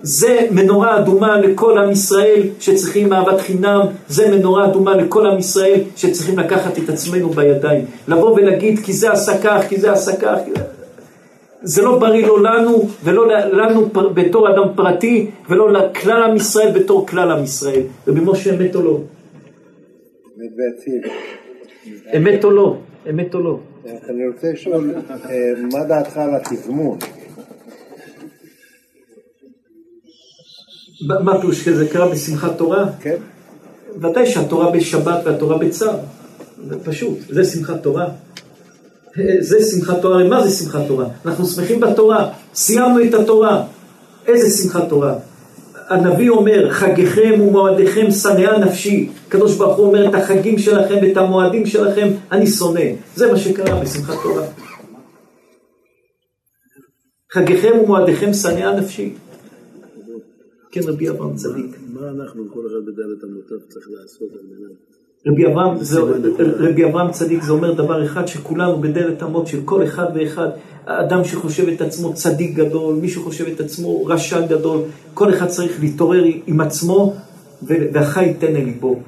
זה 0.02 0.48
מנורה 0.52 0.98
אדומה 1.00 1.40
לכל 1.40 1.78
עם 1.78 1.92
ישראל 1.92 2.42
שצריכים 2.60 3.14
אהבת 3.14 3.42
חינם, 3.42 3.82
זה 4.08 4.32
מנורה 4.36 4.66
אדומה 4.66 4.96
לכל 4.96 5.26
עם 5.26 5.40
ישראל 5.40 5.80
שצריכים 5.96 6.40
לקחת 6.40 6.78
את 6.78 6.90
עצמנו 6.90 7.30
בידיים. 7.30 7.86
לבוא 8.08 8.34
ולהגיד 8.36 8.80
כי 8.84 8.94
זה 8.94 9.12
עשה 9.12 9.38
כך, 9.44 9.62
כי 9.70 9.78
זה 9.80 9.92
עשה 9.92 10.16
כך, 10.16 10.38
זה 11.64 11.82
לא 11.82 12.00
בריא 12.00 12.28
לא 12.28 12.44
לנו 12.44 12.90
ולא 13.04 13.28
לנו 13.52 13.90
בתור 14.14 14.50
אדם 14.50 14.68
פרטי 14.76 15.30
ולא 15.50 15.74
לכלל 15.74 16.24
עם 16.24 16.36
ישראל 16.36 16.72
בתור 16.72 17.08
כלל 17.08 17.32
עם 17.32 17.44
ישראל. 17.44 17.82
רבי 18.08 18.20
משה 18.24 18.56
אמת 18.56 18.76
או 18.76 18.82
לא? 18.82 19.00
אמת 22.18 22.44
או 22.44 22.52
לא? 22.52 22.78
אמת 23.10 23.34
או 23.34 23.40
לא? 23.40 23.60
אני 24.10 24.28
רוצה 24.28 24.52
לשאול, 24.52 24.94
אה, 25.10 25.54
מה 25.72 25.84
דעתך 25.84 26.18
על 26.18 26.36
התזמון? 26.36 26.98
מה 31.08 31.42
פירוש 31.42 31.66
שזה 31.66 31.88
קרה 31.88 32.12
בשמחת 32.12 32.58
תורה? 32.58 32.92
כן. 33.02 33.16
ודאי 34.02 34.26
שהתורה 34.26 34.72
בשבת 34.72 35.22
והתורה 35.26 35.58
בצו, 35.58 35.92
זה 36.68 36.84
פשוט, 36.84 37.18
זה 37.30 37.44
שמחת 37.44 37.84
תורה. 37.84 38.10
זה 39.40 39.64
שמחת 39.64 40.02
תורה, 40.02 40.24
מה 40.24 40.48
זה 40.48 40.52
שמחת 40.64 40.88
תורה? 40.88 41.08
אנחנו 41.26 41.46
שמחים 41.46 41.80
בתורה, 41.80 42.34
סיימנו 42.54 43.04
את 43.04 43.14
התורה. 43.14 43.66
איזה 44.28 44.64
שמחת 44.64 44.90
תורה? 44.90 45.16
הנביא 45.94 46.30
אומר, 46.30 46.70
חגיכם 46.72 47.42
ומועדיכם 47.42 48.12
שנאה 48.12 48.60
נפשי. 48.60 49.10
הקדוש 49.28 49.58
ברוך 49.58 49.78
הוא 49.78 49.88
אומר, 49.88 50.10
את 50.10 50.16
החגים 50.16 50.60
שלכם 50.60 50.96
ואת 51.02 51.18
המועדים 51.18 51.66
שלכם 51.66 52.08
אני 52.32 52.48
שונא. 52.48 52.82
זה 53.16 53.32
מה 53.32 53.38
שקרה 53.38 53.82
בשמחת 53.82 54.16
תורה. 54.24 54.46
חגיכם 57.34 57.80
ומועדיכם 57.84 58.34
שנאה 58.34 58.80
נפשי. 58.80 59.14
כן, 60.72 60.82
רבי 60.88 61.10
אברהם 61.10 61.36
צדיק. 61.36 61.78
מה 61.94 62.10
אנחנו, 62.10 62.44
כל 62.54 62.60
אחד 62.68 62.86
בדלת 62.86 63.24
אמותיו 63.24 63.58
צריך 63.70 63.88
לעשות 63.90 64.30
על 64.32 64.46
מנת... 64.50 65.03
רבי 65.28 65.46
אברהם, 65.46 65.84
זה, 65.84 66.02
רבי 66.60 66.86
אברהם 66.86 67.12
צדיק 67.12 67.44
זה 67.44 67.52
אומר 67.52 67.74
דבר 67.74 68.06
אחד, 68.06 68.28
שכולנו 68.28 68.82
בדלת 68.82 69.24
אמות 69.24 69.48
של 69.48 69.60
כל 69.66 69.84
אחד 69.84 70.06
ואחד, 70.16 70.50
האדם 70.86 71.24
שחושב 71.24 71.68
את 71.68 71.82
עצמו 71.82 72.14
צדיק 72.14 72.56
גדול, 72.56 72.96
מי 72.96 73.10
שחושב 73.10 73.48
את 73.48 73.60
עצמו 73.60 74.06
רשע 74.06 74.48
גדול, 74.48 74.82
כל 75.14 75.34
אחד 75.34 75.48
צריך 75.48 75.80
להתעורר 75.80 76.24
עם 76.48 76.62
עצמו, 76.62 77.14
והחי 77.62 78.26
ייתן 78.26 78.56
אל 78.56 78.64
ליבו. 78.64 79.00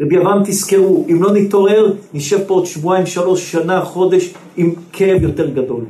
רבי 0.00 0.18
אברהם 0.18 0.42
תזכרו, 0.44 1.06
אם 1.08 1.22
לא 1.22 1.32
נתעורר, 1.34 1.94
נשב 2.14 2.44
פה 2.46 2.54
עוד 2.54 2.66
שבועיים, 2.66 3.06
שלוש, 3.06 3.52
שנה, 3.52 3.84
חודש, 3.84 4.34
עם 4.56 4.74
כאב 4.92 5.22
יותר 5.22 5.50
גדול. 5.50 5.84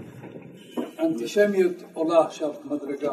אנטישמיות 1.00 1.72
עולה 1.94 2.20
עכשיו 2.20 2.50
מדרגה. 2.64 3.12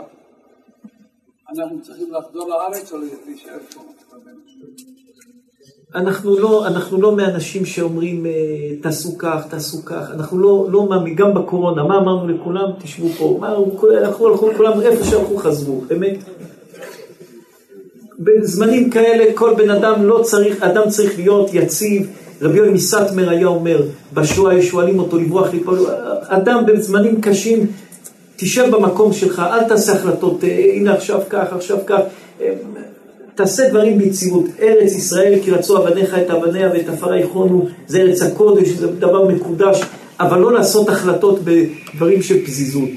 אנחנו 1.57 1.81
צריכים 1.81 2.07
לחזור 2.13 2.49
לארץ 2.49 2.93
או 2.93 2.97
להישאר 3.25 3.59
פה? 3.73 3.81
אנחנו 5.95 6.39
לא, 6.39 6.67
אנחנו 6.67 7.01
לא 7.01 7.15
מאנשים 7.15 7.65
שאומרים 7.65 8.25
אה, 8.25 8.31
תעשו 8.81 9.17
כך, 9.17 9.45
תעשו 9.49 9.85
כך, 9.85 10.11
אנחנו 10.13 10.39
לא, 10.39 10.67
לא 10.71 10.89
מאמין, 10.89 11.15
גם 11.15 11.33
בקורונה, 11.33 11.83
מה 11.83 11.97
אמרנו 11.97 12.27
לכולם? 12.27 12.69
תשבו 12.83 13.09
פה, 13.09 13.37
מה, 13.39 13.49
הלכו, 13.49 14.27
הלכו, 14.27 14.49
כולם, 14.57 14.81
איפה 14.81 15.03
שהלכו 15.03 15.37
חזרו, 15.37 15.83
אמת? 15.95 16.17
בזמנים 18.19 18.89
כאלה 18.89 19.33
כל 19.33 19.53
בן 19.57 19.69
אדם 19.69 20.03
לא 20.03 20.21
צריך, 20.23 20.63
אדם 20.63 20.89
צריך 20.89 21.19
להיות 21.19 21.53
יציב, 21.53 22.09
רבי 22.41 22.57
יואל 22.57 22.69
מסטמר 22.69 23.29
היה 23.29 23.47
אומר, 23.47 23.81
בשואה 24.13 24.51
היו 24.51 24.63
שואלים 24.63 24.99
אותו 24.99 25.17
לברוח 25.17 25.53
ליפול, 25.53 25.79
אדם 26.27 26.65
בזמנים 26.65 27.21
קשים, 27.21 27.67
תשב 28.35 28.71
במקום 28.71 29.13
שלך, 29.13 29.39
אל 29.39 29.63
תעשה 29.63 29.93
החלטות, 29.93 30.43
אה, 30.43 30.71
הנה 30.73 30.93
עכשיו 30.93 31.21
כך, 31.29 31.53
עכשיו 31.53 31.77
כך, 31.85 31.99
אה, 32.41 32.53
תעשה 33.37 33.69
דברים 33.69 33.97
ביציבות. 33.97 34.45
ארץ 34.59 34.91
ישראל 34.91 35.39
כי 35.43 35.51
רצו 35.51 35.77
אבניך 35.77 36.13
את 36.13 36.29
אבניה 36.29 36.69
ואת 36.73 36.89
עפרה 36.89 37.19
יכונו, 37.19 37.67
זה 37.87 37.97
ארץ 37.97 38.21
הקודש, 38.21 38.67
זה 38.67 38.87
דבר 38.87 39.27
מקודש, 39.27 39.81
אבל 40.19 40.39
לא 40.39 40.53
לעשות 40.53 40.89
החלטות 40.89 41.39
בדברים 41.43 42.21
של 42.21 42.45
פזיזות. 42.45 42.89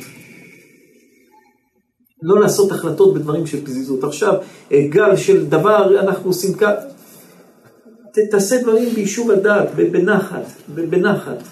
לא 2.23 2.41
לעשות 2.41 2.73
החלטות 2.73 3.15
בדברים 3.15 3.47
של 3.47 3.65
פזיזות. 3.65 4.05
עכשיו, 4.05 4.35
אה, 4.73 4.87
גל 4.89 5.17
של 5.17 5.47
דבר, 5.47 6.01
אנחנו 6.01 6.31
עושים 6.31 6.55
כך, 6.55 6.73
תעשה 8.31 8.63
דברים 8.63 8.89
ביישוב 8.95 9.31
הדעת, 9.31 9.75
בנחת, 9.75 10.45
בנחת. 10.69 11.43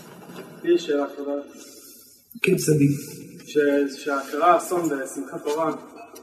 יש 0.64 0.86
שאלה 0.86 1.04
כבודה. 1.16 1.30
כן, 2.42 2.56
צדיק. 2.56 2.90
כשקרה 3.46 4.56
אסון 4.56 4.88
בשמחת 4.88 5.44
תורה, 5.44 5.72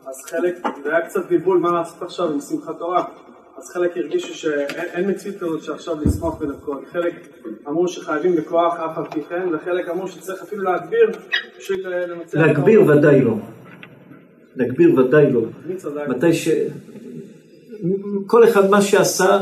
אז 0.08 0.22
חלק, 0.26 0.56
זה 0.84 0.96
היה 0.96 1.06
קצת 1.06 1.30
בלבול 1.30 1.58
מה 1.58 1.72
לעשות 1.72 2.02
עכשיו 2.02 2.32
עם 2.32 2.40
שמחת 2.42 2.80
תורה, 2.80 3.04
אז 3.58 3.70
חלק 3.70 3.98
הרגישו 3.98 4.34
שאין 4.34 5.10
מציאות 5.10 5.38
כזאת 5.38 5.64
שעכשיו 5.64 5.96
לשמוח 6.06 6.42
ולבכות, 6.42 6.82
חלק 6.92 7.14
אמרו 7.68 7.88
שחייבים 7.88 8.36
בכוח 8.36 8.80
אף 8.80 8.98
על 8.98 9.04
פי 9.12 9.20
כן, 9.30 9.48
וחלק 9.54 9.90
אמרו 9.90 10.08
שצריך 10.08 10.42
אפילו 10.44 10.64
להגביר 10.64 11.12
בשביל 11.58 11.88
למצוא... 11.88 12.40
להגביר 12.40 12.82
ודאי 12.88 13.22
לא. 13.22 13.36
להגביר 14.56 15.00
ודאי 15.00 15.32
לא. 15.32 15.42
מתי 16.08 16.34
ש... 16.34 16.50
כל 18.28 18.44
אחד 18.44 18.70
מה 18.70 18.82
שעשה, 18.82 19.40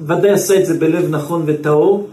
ודאי 0.00 0.30
עשה 0.30 0.60
את 0.60 0.66
זה 0.66 0.78
בלב 0.78 1.10
נכון 1.10 1.42
וטהור, 1.46 2.10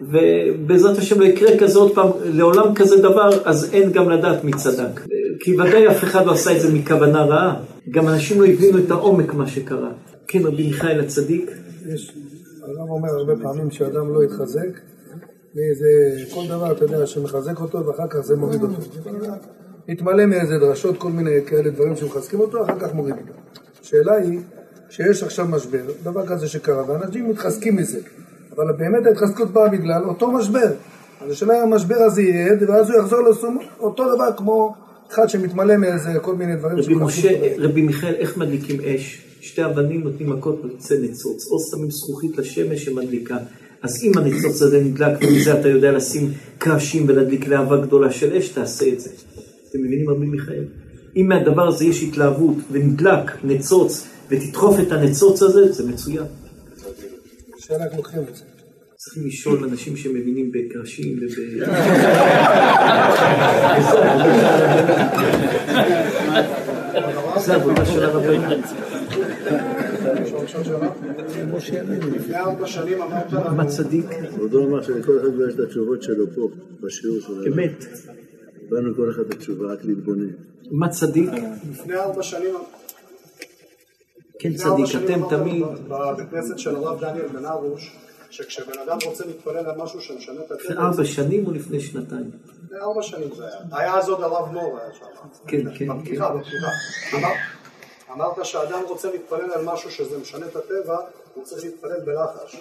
ובעזרת 0.00 0.98
השם 0.98 1.20
לא 1.20 1.24
יקרה 1.24 1.58
כזה 1.58 1.78
עוד 1.78 1.94
פעם, 1.94 2.08
לעולם 2.24 2.74
כזה 2.74 3.02
דבר, 3.02 3.30
אז 3.44 3.74
אין 3.74 3.92
גם 3.92 4.10
לדעת 4.10 4.44
מי 4.44 4.52
צדק. 4.52 5.00
כי 5.44 5.60
ודאי 5.60 5.88
אף 5.88 6.04
אחד 6.04 6.26
לא 6.26 6.32
עשה 6.32 6.56
את 6.56 6.60
זה 6.60 6.74
מכוונה 6.74 7.22
רעה. 7.22 7.56
גם 7.90 8.08
אנשים 8.08 8.40
לא 8.40 8.46
הבינו 8.46 8.78
את 8.78 8.90
העומק 8.90 9.34
מה 9.34 9.46
שקרה. 9.46 9.92
כן, 10.26 10.38
רבי 10.46 10.66
מיכאל 10.66 11.00
הצדיק. 11.00 11.50
יש, 11.86 12.12
אדם 12.64 12.88
אומר 12.88 13.08
הרבה 13.10 13.32
פעמים 13.42 13.70
שאדם 13.70 14.14
לא 14.14 14.24
יתחזק, 14.24 14.68
וזה 15.54 15.88
כל 16.34 16.40
דבר, 16.48 16.72
אתה 16.72 16.84
יודע, 16.84 17.06
שמחזק 17.06 17.60
אותו 17.60 17.86
ואחר 17.86 18.08
כך 18.10 18.20
זה 18.20 18.36
מוריד 18.36 18.62
אותו. 18.62 18.74
מתמלא 19.88 20.26
מאיזה 20.26 20.58
דרשות, 20.58 20.98
כל 20.98 21.10
מיני 21.10 21.44
כאלה 21.46 21.70
דברים 21.70 21.96
שמחזקים 21.96 22.40
אותו, 22.40 22.64
אחר 22.64 22.78
כך 22.78 22.94
מוריד 22.94 23.14
אותו. 23.14 23.40
השאלה 23.82 24.14
היא, 24.14 24.40
שיש 24.90 25.22
עכשיו 25.22 25.46
משבר, 25.46 25.82
דבר 26.02 26.26
כזה 26.26 26.48
שקרה, 26.48 26.90
ואנשים 26.90 27.30
מתחזקים 27.30 27.76
מזה, 27.76 28.00
אבל 28.56 28.72
באמת 28.78 29.06
ההתחזקות 29.06 29.50
באה 29.50 29.68
בגלל 29.68 30.04
אותו 30.04 30.30
משבר. 30.30 30.70
אז 31.20 31.30
השאלה 31.30 31.58
אם 31.58 31.72
המשבר 31.72 32.02
הזה 32.02 32.22
יהיה, 32.22 32.52
ואז 32.68 32.90
הוא 32.90 32.98
יחזור 32.98 33.20
לעשות 33.20 33.50
אותו 33.80 34.14
דבר 34.14 34.32
כמו 34.36 34.74
אחד 35.10 35.28
שמתמלא 35.28 35.76
מאיזה 35.76 36.10
כל 36.22 36.34
מיני 36.34 36.56
דברים 36.56 36.78
רבי 36.78 36.94
משה, 36.94 37.30
רבי 37.58 37.82
מיכאל, 37.82 38.14
איך 38.14 38.36
מדליקים 38.36 38.80
אש? 38.80 39.22
שתי 39.40 39.64
אבנים 39.64 40.00
נותנים 40.00 40.30
מכות 40.30 40.64
ויוצא 40.64 40.94
ניצוץ, 40.96 41.46
או 41.50 41.58
שמים 41.60 41.90
זכוכית 41.90 42.38
לשמש 42.38 42.84
שמדליקה. 42.84 43.36
אז 43.82 44.04
אם 44.04 44.12
הניצוץ 44.18 44.62
הזה 44.62 44.80
נדלק, 44.80 45.18
ומזה 45.22 45.60
אתה 45.60 45.68
יודע 45.68 45.92
לשים 45.92 46.32
קרשים 46.58 47.04
ולהדליק 47.08 47.48
להבה 47.48 47.80
גדולה 47.80 48.10
של 48.10 48.36
אש, 48.36 48.48
תעשה 48.48 48.88
את 48.92 49.00
זה. 49.00 49.10
אתם 49.70 49.78
מבינים, 49.78 50.10
רבי 50.10 50.26
מיכאל? 50.26 50.64
אם 51.16 51.28
מהדבר 51.28 51.68
הזה 51.68 51.84
יש 51.84 52.02
התלהבות 52.02 52.56
ונדלק 52.72 53.44
ניצוץ 53.44 54.06
ותדחוף 54.28 54.80
את 54.80 54.92
הניצוץ 54.92 55.42
הזה, 55.42 55.72
זה 55.72 55.86
מצוין. 55.86 56.24
שאלה 57.58 57.84
לוקחים 57.96 58.20
את 58.30 58.36
זה. 58.36 58.53
צריכים 59.04 59.26
לשאול 59.26 59.64
אנשים 59.64 59.96
שמבינים 59.96 60.52
בקרשים 60.52 61.18
וב... 61.20 61.30
זה 67.44 67.54
עבודה 67.54 67.86
של 67.86 68.04
הרבנים. 68.04 68.40
לפני 72.14 72.36
ארבע 72.36 72.66
שנים 72.66 73.02
אמרת 73.02 73.32
לנו... 73.32 73.56
מה 73.56 73.66
צדיק? 73.66 74.06
כבודו 74.34 74.64
אמר 74.64 74.82
שלכל 74.82 75.18
אחד 75.20 75.28
יש 75.48 75.54
את 75.54 75.60
התשובות 75.60 76.02
שלו 76.02 76.26
פה, 76.34 76.48
בשיעור 76.80 77.20
שלנו. 77.20 77.46
אמת. 77.46 77.84
קיבלנו 78.60 78.96
כל 78.96 79.10
אחד 79.10 79.20
את 79.20 79.34
התשובה, 79.34 79.72
רק 79.72 79.84
להתבונן. 79.84 80.30
מה 80.70 80.88
צדיק? 80.88 81.30
לפני 81.70 81.94
ארבע 81.94 82.22
שנים... 82.22 82.54
כן 84.38 84.54
צדיק, 84.54 84.86
אתם 85.04 85.20
תמיד... 85.30 85.64
בבית 85.88 86.30
כנסת 86.30 86.58
של 86.58 86.76
הרב 86.76 87.00
דניאל 87.00 87.28
בן 87.28 87.44
הרוש, 87.44 87.96
שכשבן 88.34 88.78
אדם 88.78 88.98
רוצה 89.06 89.26
להתפלל 89.26 89.66
על 89.70 89.76
משהו 89.76 90.00
שמשנה 90.00 90.40
את 90.40 90.50
לפני 90.50 90.72
הטבע, 90.72 90.82
ארבע 90.86 91.04
שנים 91.04 91.46
או 91.46 91.52
לפני 91.52 91.80
שנתיים? 91.80 92.30
לפני 92.64 92.78
ארבע 92.80 93.02
שנים 93.02 93.34
זה 93.34 93.46
היה. 93.46 93.56
היה 93.72 93.98
אז 93.98 94.08
עוד 94.08 94.20
הרב 94.22 94.52
מור 94.52 94.78
היה 94.78 94.92
שם. 94.94 95.04
כן, 95.46 95.74
כן, 95.78 95.98
בפתיחה, 95.98 96.32
כן. 96.32 96.38
בפתיחה. 96.40 96.68
אמר- 97.18 97.34
אמרת 98.12 98.44
שאדם 98.44 98.82
רוצה 98.88 99.10
להתפלל 99.10 99.50
על 99.52 99.64
משהו 99.64 99.90
שזה 99.90 100.18
משנה 100.18 100.46
את 100.46 100.56
הטבע, 100.56 100.98
הוא 101.34 101.44
צריך 101.44 101.64
להתפלל 101.64 102.00
בלחש. 102.00 102.56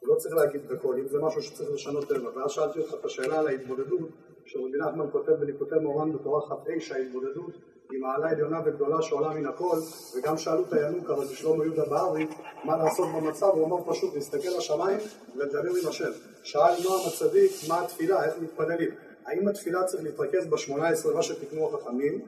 הוא 0.00 0.08
לא 0.08 0.14
צריך 0.14 0.34
להגיד 0.34 0.68
בקול, 0.68 0.96
אם 0.98 1.08
זה 1.08 1.18
משהו 1.22 1.42
שצריך 1.42 1.70
לשנות 1.74 2.08
טבע. 2.08 2.28
ואז 2.38 2.50
שאלתי 2.50 2.78
אותך 2.78 2.94
את 3.00 3.04
השאלה 3.04 3.38
על 3.38 3.46
ההתבודדות, 3.46 4.08
שרבי 4.46 4.78
נחמן 4.78 5.06
כותב 5.12 5.32
בליקוטי 5.32 5.74
מורן 5.82 6.12
בתורה 6.12 6.40
כ"ה 6.48 6.54
שההתבודדות 6.80 7.52
היא 7.90 8.00
מעלה 8.00 8.30
עליונה 8.30 8.60
וגדולה 8.64 9.02
שעולה 9.02 9.28
מן 9.28 9.46
הכל, 9.46 9.76
וגם 10.16 10.38
שאלו 10.38 10.64
את 10.68 10.72
הינוק, 10.72 11.10
אבל 11.10 11.24
בשלמה 11.24 11.64
יהודה 11.64 11.84
בארי, 11.84 12.26
מה 12.64 12.76
לעשות 12.76 13.08
במצב, 13.16 13.46
הוא 13.46 13.66
אמר 13.66 13.92
פשוט 13.92 14.14
להסתכל 14.14 14.48
לשמיים 14.58 14.98
ולדבר 15.36 15.70
עם 15.82 15.88
השם. 15.88 16.10
שאל 16.42 16.74
נועם 16.84 17.00
הצדיק, 17.06 17.52
מה 17.68 17.84
התפילה, 17.84 18.24
איך 18.24 18.34
מתפללים. 18.42 18.90
האם 19.26 19.48
התפילה 19.48 19.84
צריך 19.84 20.02
להתרכז 20.02 20.46
בשמונה 20.46 20.88
עשרה, 20.88 21.14
מה 21.14 21.22
שתיקנו 21.22 21.68
החכמים, 21.68 22.26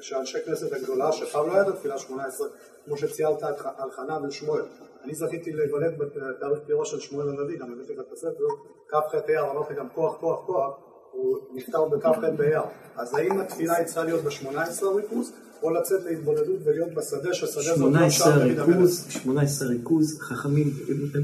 שאנשי 0.00 0.38
כנסת 0.46 0.72
הגדולה, 0.72 1.12
שפעם 1.12 1.46
לא 1.46 1.52
הייתה 1.52 1.72
תפילה 1.72 1.98
שמונה 1.98 2.24
עשרה, 2.24 2.48
כמו 2.84 2.96
שציירת 2.96 3.42
על 3.76 3.90
חנה 3.90 4.18
בן 4.18 4.30
שמואל. 4.30 4.62
אני 5.04 5.14
זכיתי 5.14 5.52
להיוולד 5.52 5.98
בתאריך 5.98 6.60
פטירו 6.60 6.86
של 6.86 7.00
שמואל 7.00 7.28
הנביא, 7.28 7.58
גם 7.58 7.72
הבאתי 7.72 7.94
לך 7.94 8.00
את 8.00 8.12
הספר, 8.12 8.44
כ"ח 8.88 9.14
אייר, 9.28 9.50
אמרתי 9.50 9.74
גם 9.74 9.88
כוח, 9.94 10.16
כוח, 10.20 10.46
כוח, 10.46 10.78
הוא 11.12 11.38
נפטר 11.54 11.84
בכ"ח 11.84 12.18
באייר. 12.36 12.62
אז 12.96 13.14
האם 13.14 13.40
התפילה 13.40 13.76
היא 13.76 13.86
צריכה 13.86 14.04
להיות 14.04 14.24
בשמונה 14.24 14.62
עשרה 14.62 14.94
ריכוז, 14.94 15.32
או 15.62 15.70
לצאת 15.70 16.04
להתבודדות 16.04 16.56
ולהיות 16.64 16.94
בשדה, 16.94 17.28
לא 17.28 17.34
18 17.34 17.62
שם 17.62 17.74
דוד 17.78 18.58
המלך? 18.58 18.68
ריכוז, 18.68 19.06
18 19.08 19.68
ריכוז, 19.68 20.18
חכמים, 20.20 20.66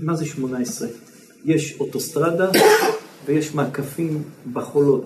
מה 0.03 0.15
זה 0.15 0.25
18? 0.25 0.89
יש 1.45 1.81
אוטוסטרדה 1.81 2.51
ויש 3.27 3.55
מעקפים 3.55 4.23
בחולות, 4.53 5.05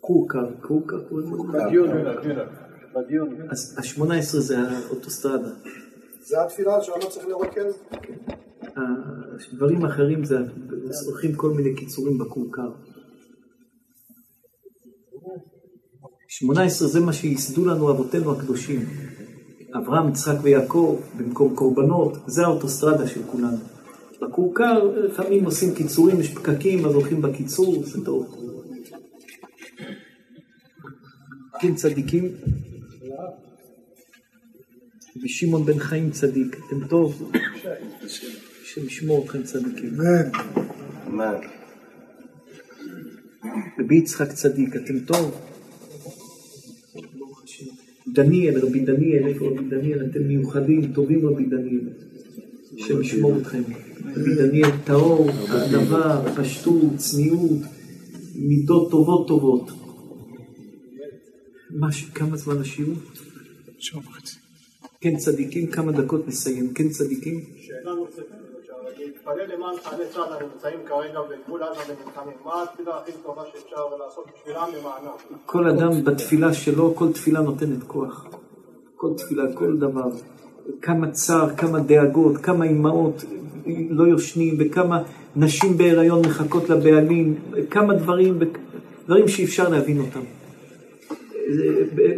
בקורקר, 0.00 0.46
קורקר 0.60 1.00
קוראים 1.08 1.32
לזה? 1.34 1.42
אז 3.50 3.76
ה-18 3.78 4.40
זה 4.40 4.58
האוטוסטרדה. 4.58 5.48
זה 6.24 6.42
התפילה 6.42 6.82
שם 6.82 6.92
לא 7.02 7.06
צריך 7.08 7.26
לרכז? 7.26 7.74
דברים 9.52 9.84
אחרים 9.84 10.24
זה, 10.24 10.38
הולכים 11.06 11.34
כל 11.34 11.50
מיני 11.50 11.74
קיצורים 11.74 12.18
בכורכר. 12.18 12.70
18 16.40 16.88
זה 16.88 17.00
מה 17.00 17.12
שייסדו 17.12 17.64
לנו 17.64 17.90
אבותינו 17.90 18.32
הקדושים. 18.32 18.84
אברהם, 19.74 20.08
יצחק 20.08 20.36
ויעקב, 20.42 21.00
במקום 21.16 21.54
קורבנות, 21.54 22.18
זה 22.26 22.42
האוטוסטרדה 22.42 23.08
של 23.08 23.22
כולנו. 23.26 23.56
בכורכר 24.22 24.84
לפעמים 24.84 25.44
עושים 25.44 25.74
קיצורים, 25.74 26.20
יש 26.20 26.34
פקקים, 26.34 26.86
אז 26.86 26.94
הולכים 26.94 27.22
בקיצור, 27.22 27.84
זה 27.84 28.04
טוב. 28.04 28.36
כן 31.60 31.74
צדיקים. 31.74 32.28
ושמעון 35.24 35.64
בן 35.64 35.78
חיים 35.78 36.10
צדיק, 36.10 36.56
אתם 36.66 36.86
טוב? 36.86 37.32
השם 38.64 38.86
ישמור 38.86 39.24
אתכם 39.24 39.42
צדיקים. 39.42 39.94
אמן. 41.06 41.34
רבי 43.80 43.96
יצחק 43.96 44.32
צדיק, 44.32 44.76
אתם 44.76 44.98
טוב? 44.98 45.55
דניאל, 48.16 48.58
רבי 48.58 48.80
דניאל, 48.80 49.26
איפה 49.26 49.46
רבי 49.46 49.64
דניאל? 49.68 50.06
אתם 50.10 50.22
מיוחדים, 50.28 50.92
טובים 50.92 51.26
רבי 51.26 51.44
דניאל. 51.44 51.88
השם 52.74 53.02
ישמור 53.02 53.38
אתכם. 53.38 53.62
רבי 54.16 54.34
דניאל 54.34 54.70
טהור, 54.84 55.30
ענווה, 55.68 56.34
פשטות, 56.36 56.96
צניעות, 56.96 57.60
מידות 58.34 58.90
טובות 58.90 59.28
טובות. 59.28 59.70
מה, 61.70 61.88
כמה 62.14 62.36
זמן 62.36 62.58
השיעור? 62.58 62.94
שעה 63.78 64.00
וחצי. 64.00 64.36
כן 65.00 65.16
צדיקים, 65.16 65.66
כמה 65.66 65.92
דקות 65.92 66.28
נסיים. 66.28 66.74
כן 66.74 66.88
צדיקים? 66.88 67.40
שאלה 67.56 67.94
נוספת, 67.94 68.35
להתפלל 69.06 69.54
למען 69.54 69.74
חיילי 69.84 70.04
צה"ל 70.14 70.32
הנמצאים 70.32 70.78
כרגע 70.86 71.20
בגבול 71.20 71.62
עזה 71.62 71.80
ונלחמים. 71.80 72.34
מה 72.44 72.62
התפילה 72.62 72.98
הכי 72.98 73.12
טובה 73.22 73.42
שאפשר 73.52 73.82
לעשות 74.04 74.26
בשבילם 74.34 74.68
למענם? 74.78 75.16
כל 75.46 75.68
אדם 75.68 76.04
בתפילה 76.04 76.54
שלו, 76.54 76.94
כל 76.94 77.12
תפילה 77.12 77.40
נותנת 77.40 77.82
כוח. 77.86 78.26
כל 78.96 79.08
תפילה, 79.16 79.42
כל 79.54 79.76
דבר. 79.76 80.08
כמה 80.82 81.10
צער, 81.10 81.56
כמה 81.56 81.80
דאגות, 81.80 82.36
כמה 82.36 82.64
אימהות 82.64 83.24
לא 83.90 84.04
יושנים, 84.04 84.54
וכמה 84.58 85.02
נשים 85.36 85.78
בהיריון 85.78 86.20
מחכות 86.20 86.68
לבעלים, 86.70 87.34
כמה 87.70 87.94
דברים, 87.94 88.38
דברים 89.06 89.28
שאי 89.28 89.44
אפשר 89.44 89.68
להבין 89.68 90.00
אותם. 90.00 90.20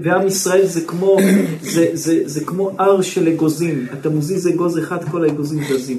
ועם 0.02 0.26
ישראל 0.26 0.66
זה 0.66 0.80
כמו, 0.80 1.16
זה, 1.60 1.90
זה, 1.92 2.22
זה 2.24 2.44
כמו 2.44 2.70
הר 2.78 3.02
של 3.02 3.28
אגוזים, 3.28 3.86
אתה 4.00 4.08
מזיז 4.08 4.48
אגוז 4.48 4.78
אחד, 4.78 5.04
כל 5.10 5.24
האגוזים 5.24 5.60
זזים. 5.70 5.98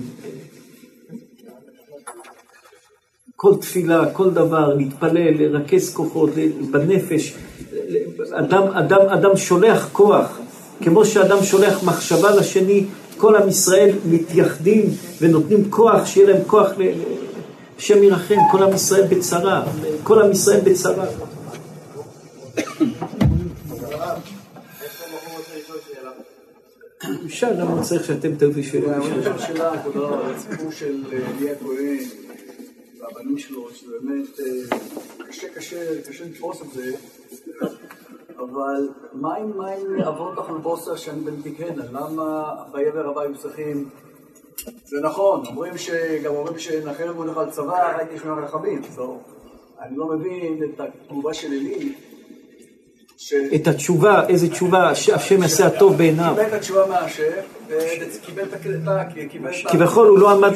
כל 3.41 3.55
תפילה, 3.61 4.09
כל 4.13 4.29
דבר, 4.29 4.73
להתפלל, 4.73 5.33
לרכז 5.39 5.93
כוחות 5.93 6.29
בנפש. 6.71 7.35
אדם, 8.31 8.63
אדם, 8.63 8.99
אדם 9.09 9.37
שולח 9.37 9.89
כוח, 9.91 10.39
כמו 10.81 11.05
שאדם 11.05 11.43
שולח 11.43 11.83
מחשבה 11.83 12.35
לשני, 12.35 12.85
כל 13.17 13.35
עם 13.35 13.49
ישראל 13.49 13.89
מתייחדים 14.05 14.85
ונותנים 15.21 15.71
כוח, 15.71 16.05
שיהיה 16.05 16.27
להם 16.29 16.43
כוח, 16.47 16.69
ל... 16.77 16.81
השם 17.77 18.03
ירחם, 18.03 18.35
כל 18.51 18.63
עם 18.63 18.73
ישראל 18.73 19.07
בצרה, 19.09 19.63
כל 20.03 20.21
עם 20.21 20.31
ישראל 20.31 20.59
בצרה. 20.63 21.05
אפשר, 27.25 27.47
למה 27.57 27.81
צריך 27.81 28.05
שאתם 28.05 28.35
תביאו 28.35 28.67
שאלה? 28.67 28.97
שאלה, 29.47 29.71
כבודו, 29.83 30.07
על 30.07 30.33
הסיפור 30.35 30.71
של 30.71 31.03
אלי 31.11 31.51
הכהן 31.51 32.28
והבנים 32.99 33.37
שלו, 33.37 33.69
שזה 33.73 33.91
באמת 34.01 34.39
אה, 34.39 34.77
קשה, 35.27 35.47
קשה, 35.49 36.01
קשה 36.09 36.25
לתפוס 36.25 36.61
את 36.61 36.71
זה, 36.73 36.91
אבל 38.37 38.89
מה 39.13 39.35
עם 39.35 39.51
אבות 40.07 40.37
החולבוסה 40.37 40.97
שאני 40.97 41.21
בן 41.21 41.41
תקהנה? 41.41 41.83
למה 41.91 42.55
ויבר 42.73 43.05
רבה 43.05 43.21
היו 43.21 43.37
צריכים... 43.37 43.89
זה 44.85 44.97
נכון, 45.03 45.45
אומרים 45.45 45.77
שגם 45.77 46.35
אומרים 46.35 46.59
שנחם 46.59 47.11
מולך 47.15 47.37
על 47.37 47.51
צבא, 47.51 47.97
רק 48.01 48.07
יש 48.15 48.25
ממך 48.25 48.43
רחבים, 48.43 48.81
אני 49.81 49.97
לא 49.97 50.07
מבין 50.07 50.63
את 50.63 50.79
התגובה 50.79 51.33
של 51.33 51.47
אלי. 51.47 51.95
את 53.55 53.67
התשובה, 53.67 54.27
איזה 54.27 54.49
תשובה, 54.49 54.95
שהשם 54.95 55.41
יעשה 55.41 55.67
הטוב 55.67 55.97
בעיניו. 55.97 56.33
קיבל 56.35 56.47
את 56.47 56.53
התשובה 56.53 56.85
מהשם, 56.87 57.23
וקיבל 57.67 58.43
את 58.43 58.53
הקלטה, 58.53 59.03
קיבל 59.29 59.49
את. 59.49 59.71
כביכול 59.71 60.07
הוא 60.07 60.19
לא 60.19 60.31
עמד 60.31 60.51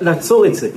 לעצור 0.00 0.46
את 0.46 0.54
זה. 0.54 0.70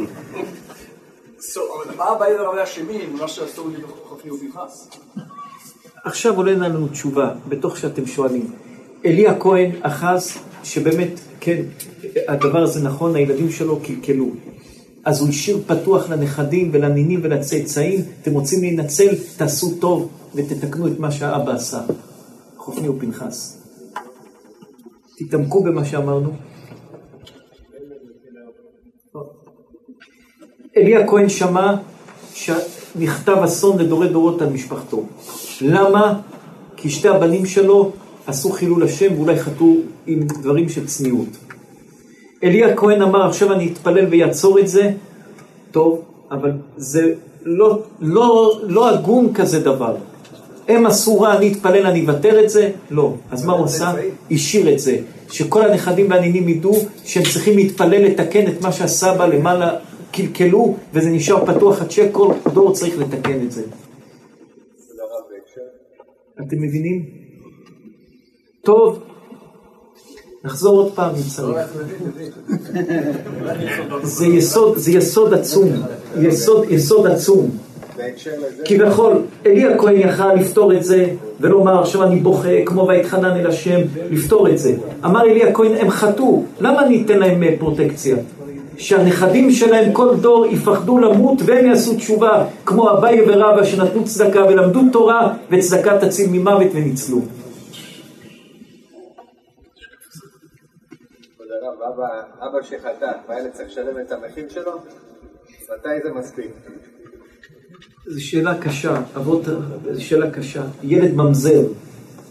עכשיו 6.03 6.35
עולה 6.35 6.51
לנו 6.51 6.87
תשובה, 6.87 7.33
בתוך 7.47 7.77
שאתם 7.77 8.05
שואלים. 8.05 8.51
אלי 9.05 9.27
הכהן 9.27 9.71
אחז, 9.81 10.37
שבאמת, 10.63 11.19
כן, 11.39 11.61
הדבר 12.27 12.63
הזה 12.63 12.81
נכון, 12.81 13.15
הילדים 13.15 13.51
שלו 13.51 13.79
קלקלו. 13.79 14.29
אז 15.05 15.21
הוא 15.21 15.29
השאיר 15.29 15.59
פתוח 15.67 16.09
לנכדים 16.09 16.69
ולנינים 16.73 17.19
ולצאצאים, 17.23 18.01
אתם 18.21 18.33
רוצים 18.33 18.61
להינצל, 18.61 19.15
תעשו 19.37 19.75
טוב 19.79 20.09
ותתקנו 20.35 20.87
את 20.87 20.99
מה 20.99 21.11
שהאבא 21.11 21.51
עשה. 21.51 21.79
חופני 22.57 22.89
ופנחס. 22.89 23.57
תתעמקו 25.17 25.63
במה 25.63 25.85
שאמרנו. 25.85 26.33
אלי 30.77 30.95
הכהן 30.95 31.29
שמע 31.29 31.73
שנכתב 32.33 33.37
אסון 33.43 33.77
לדורי 33.77 34.07
דורות 34.07 34.41
על 34.41 34.49
משפחתו. 34.49 35.03
למה? 35.61 36.19
כי 36.77 36.89
שתי 36.89 37.07
הבנים 37.07 37.45
שלו 37.45 37.91
עשו 38.27 38.51
חילול 38.51 38.83
השם 38.83 39.13
ואולי 39.17 39.39
חטאו 39.39 39.75
עם 40.07 40.19
דברים 40.19 40.69
של 40.69 40.85
צניעות. 40.85 41.27
אלי 42.43 42.63
הכהן 42.63 43.01
אמר, 43.01 43.27
עכשיו 43.27 43.53
אני 43.53 43.69
אתפלל 43.73 44.05
ויעצור 44.05 44.59
את 44.59 44.67
זה, 44.67 44.91
טוב, 45.71 46.01
אבל 46.31 46.51
זה 46.77 47.13
לא, 47.43 47.79
לא, 48.01 48.59
לא 48.63 48.89
הגון 48.89 49.33
כזה 49.33 49.59
דבר. 49.59 49.95
הם 50.67 50.85
עשו 50.85 51.21
רע, 51.21 51.37
אני 51.37 51.51
אתפלל, 51.51 51.85
אני 51.85 52.05
אבטל 52.05 52.43
את 52.43 52.49
זה? 52.49 52.71
לא. 52.91 53.13
אז 53.31 53.45
מה 53.45 53.53
הוא 53.53 53.65
עשה? 53.65 53.93
השאיר 54.31 54.73
את 54.73 54.79
זה. 54.79 54.97
שכל 55.31 55.61
הנכדים 55.61 56.09
והנינים 56.09 56.49
ידעו 56.49 56.79
שהם 57.05 57.23
צריכים 57.23 57.57
להתפלל 57.57 58.05
לתקן 58.05 58.47
את 58.47 58.61
מה 58.61 58.71
שהסבא 58.71 59.25
למעלה 59.25 59.75
קלקלו, 60.14 60.76
וזה 60.94 61.10
נשאר 61.10 61.45
פתוח 61.45 61.81
עד 61.81 61.91
שכל 61.91 62.34
דור 62.53 62.73
צריך 62.73 62.99
לתקן 62.99 63.45
את 63.45 63.52
זה. 63.52 63.64
אתם 66.35 66.61
מבינים? 66.61 67.06
טוב, 68.61 68.99
נחזור 70.44 70.81
עוד 70.81 70.94
פעם 70.95 71.15
אם 71.15 71.22
צריך. 71.30 71.57
זה 74.03 74.26
יסוד, 74.26 74.77
זה 74.77 74.91
יסוד 74.91 75.34
עצום, 75.34 75.69
יסוד, 76.22 76.65
יסוד 76.69 77.07
עצום. 77.07 77.49
כביכול, 78.65 79.22
אלי 79.45 79.73
הכהן 79.73 79.95
יכל 79.95 80.34
לפתור 80.34 80.73
את 80.73 80.84
זה 80.84 81.10
ולומר 81.40 81.81
עכשיו 81.81 82.03
אני 82.03 82.19
בוכה 82.19 82.65
כמו 82.65 82.88
ויתחנן 82.88 83.38
אל 83.40 83.48
השם 83.48 83.80
לפתור 84.11 84.49
את 84.49 84.57
זה. 84.57 84.76
אמר 85.06 85.22
אלי 85.22 85.44
הכהן 85.44 85.72
הם 85.80 85.90
חטאו, 85.90 86.44
למה 86.60 86.85
אני 86.85 87.03
אתן 87.06 87.19
להם 87.19 87.44
אה, 87.44 87.56
פרוטקציה? 87.60 88.15
שהנכדים 88.77 89.51
שלהם 89.51 89.93
כל 89.93 90.15
דור 90.21 90.45
יפחדו 90.45 90.97
למות 90.97 91.37
והם 91.45 91.65
יעשו 91.65 91.95
תשובה 91.95 92.45
כמו 92.65 92.91
אביי 92.91 93.21
ורבא 93.27 93.63
שנתנו 93.63 94.05
צדקה 94.05 94.45
ולמדו 94.45 94.81
תורה 94.91 95.33
וצדקה 95.49 95.99
תציל 95.99 96.29
ממוות 96.31 96.67
וניצלו. 96.73 97.21
אבא, 102.41 102.61
שחטא, 102.61 103.11
והילד 103.29 103.51
צריך 103.51 103.69
לשלם 103.69 103.99
את 104.01 104.11
המחיר 104.11 104.49
שלו? 104.49 104.71
מתי 105.63 105.89
זה 106.03 106.13
מספיק? 106.13 106.51
זו 108.07 108.25
שאלה 108.25 108.57
קשה, 108.57 109.01
אבות, 109.15 109.41
זו 109.91 110.03
שאלה 110.03 110.31
קשה. 110.31 110.63
ילד 110.83 111.13
ממזר, 111.13 111.61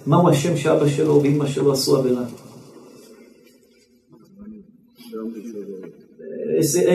מהו 0.07 0.29
השם 0.29 0.57
שאבא 0.57 0.89
שלו 0.89 1.23
ואמא 1.23 1.47
שלו 1.47 1.73
עשו 1.73 1.97
עבירה? 1.97 2.23
איזה, 5.37 5.59
אין, 6.42 6.42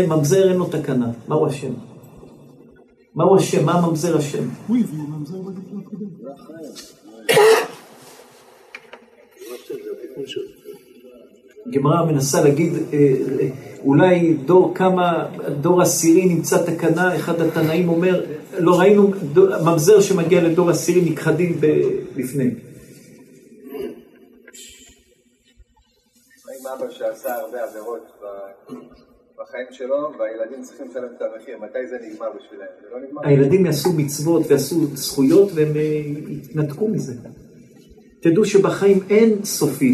ממזר 0.07 0.49
אין 0.49 0.57
לו 0.57 0.65
תקנה, 0.65 1.11
מהו 1.27 1.47
השם? 1.47 1.73
מהו 3.15 3.37
השם? 3.37 3.65
מה 3.65 3.87
ממזר 3.87 4.17
השם? 4.17 4.49
הוא 4.67 4.77
הביא 4.77 4.99
ממזר 4.99 5.41
בדיוק 5.41 5.65
הקודם. 5.85 6.07
גמרא 11.71 12.05
מנסה 12.05 12.41
להגיד, 12.41 12.73
אה, 12.73 12.79
אה, 12.93 13.49
אולי 13.79 14.33
דור 14.33 14.75
כמה, 14.75 15.25
דור 15.61 15.81
עשירי 15.81 16.25
נמצא 16.25 16.65
תקנה, 16.65 17.15
אחד 17.15 17.41
התנאים 17.41 17.89
אומר, 17.89 18.25
לא 18.57 18.79
ראינו 18.79 19.11
ממזר 19.65 20.01
שמגיע 20.01 20.43
לדור 20.43 20.69
עשירי 20.69 21.09
נכחדים 21.11 21.61
לפני. 22.15 22.49
מה 26.45 26.71
עם 26.73 26.79
אבא 26.79 26.91
שעשה 26.91 27.35
הרבה 27.35 27.63
עבירות 27.63 28.07
ב- 28.23 29.06
בחיים 29.41 29.67
שלו, 29.71 30.11
והילדים 30.19 30.63
צריכים 30.63 30.87
לשלם 30.89 31.07
את 31.17 31.21
המחיר? 31.21 31.57
מתי 31.57 31.87
זה 31.87 31.97
נגמר 32.01 32.27
בשבילם? 32.39 32.65
זה 32.81 32.87
לא 32.93 32.99
נגמר? 33.07 33.21
הילדים 33.23 33.65
יעשו 33.65 33.93
מצוות 33.93 34.43
ויעשו 34.47 34.85
זכויות 34.93 35.49
והם 35.53 35.75
אה, 35.75 35.81
יתנתקו 36.27 36.87
מזה. 36.87 37.13
תדעו 38.19 38.45
שבחיים 38.45 38.99
אין 39.09 39.45
סופי. 39.45 39.91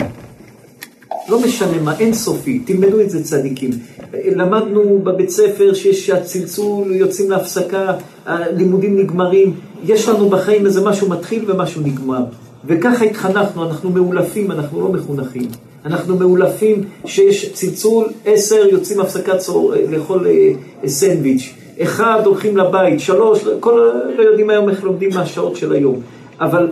לא 1.30 1.41
משנה 1.45 1.82
מה, 1.82 1.99
אין 1.99 2.14
סופי, 2.14 2.60
תלמדו 2.60 3.02
את 3.02 3.10
זה 3.10 3.24
צדיקים. 3.24 3.72
למדנו 4.14 4.99
בבית 4.99 5.30
ספר 5.30 5.74
שיש 5.74 6.10
הצלצול, 6.10 6.95
יוצאים 6.95 7.32
להפסקה, 7.32 7.98
הלימודים 8.26 8.99
נגמרים, 8.99 9.53
יש 9.84 10.10
לנו 10.10 10.30
בחיים 10.30 10.65
איזה 10.65 10.82
משהו 10.86 11.10
מתחיל 11.10 11.52
ומשהו 11.52 11.82
נגמר. 11.82 12.26
וככה 12.65 13.06
התחנכנו, 13.06 13.64
אנחנו 13.64 13.90
מאולפים, 13.90 14.52
אנחנו 14.52 14.82
לא 14.82 14.90
מחונכים. 14.90 15.49
אנחנו 15.85 16.15
מאולפים 16.15 16.84
שיש 17.05 17.53
צלצול, 17.53 18.05
עשר 18.26 18.68
יוצאים 18.72 18.99
הפסקת 18.99 19.38
צהר, 19.38 19.68
לאכול 19.89 20.27
אה, 20.27 20.51
סנדוויץ', 20.88 21.53
אחד 21.81 22.22
הולכים 22.26 22.57
לבית, 22.57 22.99
שלוש, 22.99 23.43
כל, 23.60 23.91
לא 24.18 24.23
יודעים 24.23 24.49
היום 24.49 24.69
איך 24.69 24.84
לומדים 24.84 25.10
מהשעות 25.14 25.55
של 25.55 25.73
היום. 25.73 26.01
אבל 26.39 26.68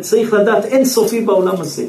צריך 0.00 0.32
לדעת, 0.32 0.64
אין 0.64 0.84
סופי 0.84 1.20
בעולם 1.20 1.54
הזה. 1.58 1.84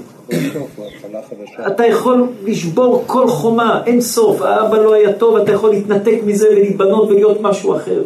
אתה 1.68 1.86
יכול 1.86 2.28
לשבור 2.46 3.04
כל 3.08 3.28
חומה, 3.28 3.82
אין 3.86 4.02
סוף, 4.02 4.42
האבא 4.42 4.78
לא 4.78 4.94
היה 4.94 5.14
טוב, 5.14 5.38
אתה 5.38 5.52
יכול 5.52 5.70
להתנתק 5.70 6.18
מזה 6.26 6.50
ולהתבנות 6.52 7.10
ולהיות 7.10 7.42
משהו 7.42 7.76
אחר. 7.76 8.04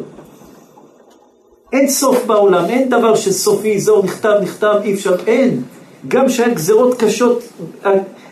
אין 1.73 1.89
סוף 1.89 2.25
בעולם, 2.25 2.65
אין 2.69 2.89
דבר 2.89 3.15
שסופי, 3.15 3.79
זהו, 3.79 4.03
נכתב, 4.03 4.33
נכתב, 4.41 4.75
אי 4.83 4.93
אפשר, 4.93 5.15
אין. 5.27 5.61
גם 6.07 6.29
שהיה 6.29 6.53
גזרות 6.53 6.97
קשות 7.03 7.43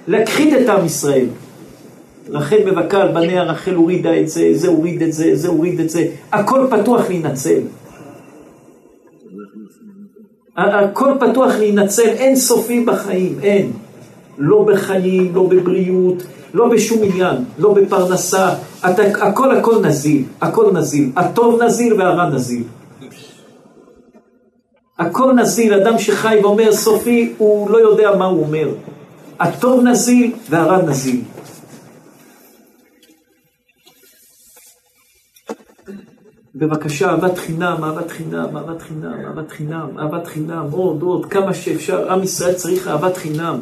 להכחיד 0.10 0.53
את 0.53 0.69
עם 0.69 0.86
ישראל. 0.86 1.26
רחל 2.30 2.57
מבכה 2.65 3.02
על 3.02 3.11
בניה, 3.11 3.44
רחל 3.44 3.73
הורידה 3.73 4.19
את 4.19 4.30
זה, 4.30 4.49
זה 4.53 4.68
הוריד 4.68 5.02
את 5.02 5.14
זה, 5.14 5.36
זה 5.36 5.48
הוריד 5.48 5.80
את 5.80 5.90
זה, 5.90 6.07
הכל 6.31 6.68
פתוח 6.69 7.10
להינצל. 7.10 7.60
הכל 10.57 11.11
פתוח 11.19 11.56
להינצל, 11.60 12.07
אין 12.07 12.36
סופי 12.36 12.86
בחיים, 12.86 13.40
אין. 13.41 13.72
לא 14.38 14.64
בחיים, 14.64 15.36
לא 15.36 15.44
בבריאות, 15.44 16.23
לא 16.53 16.69
בשום 16.69 16.99
עניין, 17.03 17.36
לא 17.60 17.73
בפרנסה, 17.73 18.49
אתה, 18.80 19.27
הכל 19.27 19.57
הכל 19.57 19.81
נזיל, 19.81 20.23
הכל 20.41 20.72
נזיל, 20.73 21.10
הטוב 21.15 21.64
נזיל 21.64 21.94
והרע 21.94 22.30
נזיל. 22.30 22.64
הכל 24.99 25.34
נזיל, 25.34 25.73
אדם 25.73 25.99
שחי 25.99 26.40
ואומר 26.44 26.72
סופי, 26.72 27.34
הוא 27.38 27.69
לא 27.69 27.77
יודע 27.77 28.15
מה 28.15 28.26
הוא 28.26 28.41
אומר. 28.41 28.69
הטוב 29.40 29.84
נזיל 29.84 30.32
והרע 30.49 30.82
נזיל. 30.82 31.22
בבקשה, 36.56 37.10
אהבת 37.10 37.38
חינם, 37.38 37.84
אהבת 37.84 38.11
חינם, 38.11 38.57
אהבת 38.57 38.82
חינם, 38.82 39.26
אהבת 39.26 39.52
חינם, 39.52 39.88
אהבת 39.99 40.28
חינם, 40.28 40.66
עוד, 40.72 41.02
עוד, 41.02 41.26
כמה 41.26 41.53
שאפשר. 41.53 42.11
עם 42.11 42.24
ישראל 42.24 42.53
צריך 42.53 42.88
אהבת 42.88 43.18
חינם. 43.18 43.60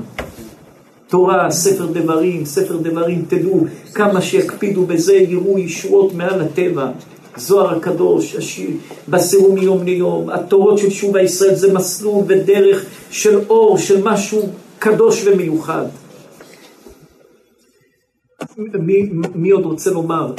תורה, 1.08 1.52
ספר 1.52 1.86
דברים, 1.86 2.45
ספר 2.45 2.78
דברים, 2.78 3.26
תדעו, 3.28 3.66
כמה 3.94 4.22
שיקפידו 4.22 4.86
בזה, 4.86 5.16
יראו 5.16 5.60
ישועות 5.60 6.14
מעל 6.14 6.41
הטבע. 6.41 6.91
זוהר 7.38 7.78
הקדוש, 7.78 8.36
השיר, 8.36 8.70
בסירו 9.10 9.54
מיום 9.54 9.84
ליום, 9.84 10.30
התורות 10.30 10.78
של 10.78 10.90
שובה 10.90 11.22
ישראל 11.22 11.56
זה 11.56 11.74
מסלול 11.74 12.24
ודרך 12.28 12.86
של 13.12 13.40
אור, 13.49 13.78
של 13.78 14.04
משהו 14.04 14.49
קדוש 14.80 15.28
ומיוחד. 15.28 15.86
מי, 18.58 19.10
מי 19.36 19.49
עוד 19.49 19.66
רוצה 19.66 19.91
לומר? 19.91 20.34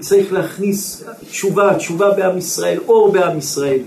צריך 0.00 0.32
להכניס 0.32 1.04
תשובה, 1.20 1.74
תשובה 1.78 2.10
בעם 2.10 2.38
ישראל, 2.38 2.78
אור 2.88 3.12
בעם 3.12 3.38
ישראל. 3.38 3.82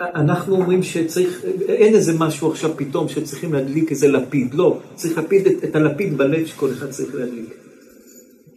אנחנו 0.00 0.56
אומרים 0.56 0.82
שצריך, 0.82 1.44
אין 1.68 1.94
איזה 1.94 2.12
משהו 2.18 2.50
עכשיו 2.50 2.70
פתאום 2.76 3.08
שצריכים 3.08 3.52
להדליק 3.52 3.90
איזה 3.90 4.08
לפיד, 4.08 4.54
לא, 4.54 4.78
צריך 4.94 5.18
להפיד 5.18 5.46
את, 5.46 5.64
את 5.64 5.76
הלפיד 5.76 6.18
בלב 6.18 6.46
שכל 6.46 6.70
אחד 6.72 6.90
צריך 6.90 7.14
להדליק. 7.14 7.67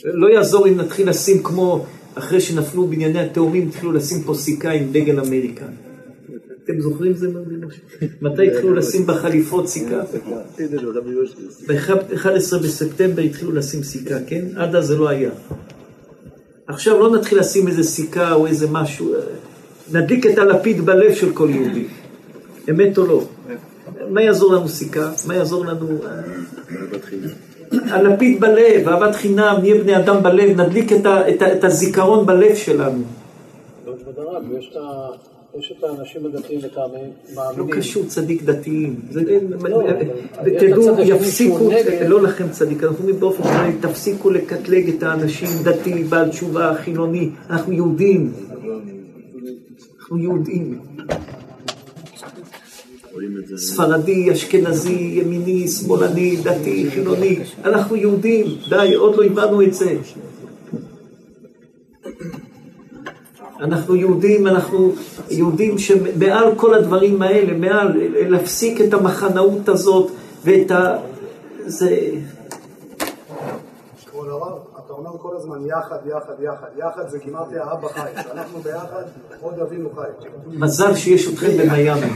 לא 0.06 0.28
יעזור 0.28 0.68
אם 0.68 0.78
נתחיל 0.78 1.10
לשים 1.10 1.44
כמו 1.44 1.86
אחרי 2.16 2.42
שנפלו 2.42 2.88
בנייני 2.88 3.20
התאומים, 3.20 3.68
התחילו 3.68 3.92
לשים 3.92 4.24
פה 4.24 4.34
סיכה 4.34 4.72
עם 4.72 4.92
דגל 4.92 5.20
אמריקה. 5.20 5.66
אתם 6.64 6.82
זוכרים 6.82 7.14
זה? 7.14 7.28
מתי 8.22 8.48
התחילו 8.48 8.74
לשים 8.74 9.08
בחליפות 9.08 9.68
סיכה? 9.68 10.02
ב-11 11.68 12.58
בספטמבר 12.64 13.22
התחילו 13.22 13.52
לשים 13.52 13.84
סיכה, 13.84 14.16
כן? 14.28 14.46
עד 14.56 14.76
אז 14.76 14.86
זה 14.86 14.98
לא 14.98 15.10
היה. 15.10 15.30
עכשיו 16.68 17.00
לא 17.00 17.16
נתחיל 17.16 17.40
לשים 17.40 17.68
איזה 17.68 17.84
סיכה 17.84 18.34
או 18.34 18.48
איזה 18.48 18.68
משהו, 18.72 19.14
נדליק 19.92 20.26
את 20.26 20.38
הלפיד 20.38 20.86
בלב 20.86 21.16
של 21.16 21.34
כל 21.34 21.50
יהודי. 21.50 21.88
אמת 22.70 22.98
או 22.98 23.06
לא? 23.06 23.28
מה 24.10 24.22
יעזור 24.22 24.54
לנו 24.54 24.70
סיכה? 24.70 25.12
מה 25.28 25.36
יעזור 25.36 25.66
לנו... 25.66 25.88
הלפיד 27.72 28.40
בלב, 28.40 28.88
אהבת 28.88 29.16
חינם, 29.16 29.56
נהיה 29.62 29.76
בני 29.76 29.98
אדם 29.98 30.24
בלב, 30.24 30.62
נדליק 30.62 30.94
את, 30.94 31.06
ה, 31.06 31.30
את, 31.30 31.42
ה, 31.42 31.54
את 31.54 31.64
הזיכרון 31.64 32.26
בלב 32.26 32.56
שלנו. 32.56 33.04
יש 35.60 35.74
את 35.78 35.84
האנשים 35.84 36.26
הדתיים 36.26 36.60
ואת 36.64 36.78
המאמינים. 36.78 37.14
לא 37.58 37.76
קשור 37.76 38.06
צדיק 38.06 38.44
דתיים. 38.44 39.00
תדעו, 40.60 41.00
יפסיקו, 41.00 41.70
לא 42.08 42.22
לכם 42.22 42.50
צדיק, 42.50 42.84
אנחנו 42.84 42.98
אומרים 42.98 43.20
באופן 43.20 43.44
כללי, 43.44 43.74
תפסיקו 43.82 44.30
לקטלג 44.30 44.90
את 44.90 45.04
האנשים 45.04 45.50
דתי, 45.64 46.04
בעל 46.04 46.30
תשובה, 46.30 46.74
חילוני. 46.76 47.30
אנחנו 47.50 47.74
יהודים. 47.74 48.34
אנחנו 50.00 50.18
יהודים. 50.18 50.80
ספרדי, 53.58 54.32
אשכנזי, 54.32 55.12
ימיני, 55.14 55.68
שמאלני, 55.68 56.38
דתי, 56.44 56.86
חילוני, 56.90 57.40
אנחנו 57.66 57.96
יהודים, 57.96 58.46
די, 58.70 58.94
עוד 58.94 59.16
לא 59.16 59.24
הבנו 59.24 59.62
את 59.62 59.74
זה. 59.74 59.98
אנחנו 63.60 63.96
יהודים, 63.96 64.48
אנחנו 64.48 64.94
יהודים 65.30 65.78
שמעל 65.78 66.56
כל 66.56 66.74
הדברים 66.74 67.22
האלה, 67.22 67.58
מעל, 67.58 67.92
להפסיק 68.30 68.82
את 68.82 68.94
המחנאות 68.94 69.70
הזאת 69.70 70.12
ואת 70.44 70.72
ה... 70.72 70.98
זה... 71.66 71.98
אומר 75.06 75.18
כל 75.22 75.36
הזמן 75.36 75.66
יחד, 75.66 75.98
יחד, 76.06 76.34
יחד. 76.40 76.68
יחד 76.78 77.10
זה 77.10 77.18
גימטריה 77.20 77.64
אבא 77.64 77.88
חי. 77.88 78.10
כשאנחנו 78.16 78.60
ביחד, 78.60 79.04
עוד 79.42 79.60
אבינו 79.60 79.90
חי. 79.96 80.28
מזל 80.48 80.96
שיש 80.96 81.28
אתכם 81.28 81.48
במיאמי. 81.58 82.08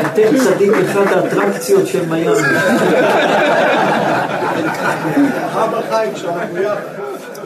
אתם 0.00 0.38
צדיק 0.44 0.72
אחד 0.72 1.06
האטרקציות 1.06 1.86
של 1.86 2.08
מיאמי. 2.08 2.40
אבא 5.52 5.80
חי 5.90 6.08
כשאנחנו 6.14 6.58
יחד. 6.58 6.80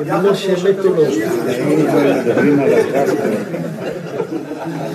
ידעו 0.07 0.35
שאמת 0.35 0.85
או 0.85 0.95
לא. 0.95 1.03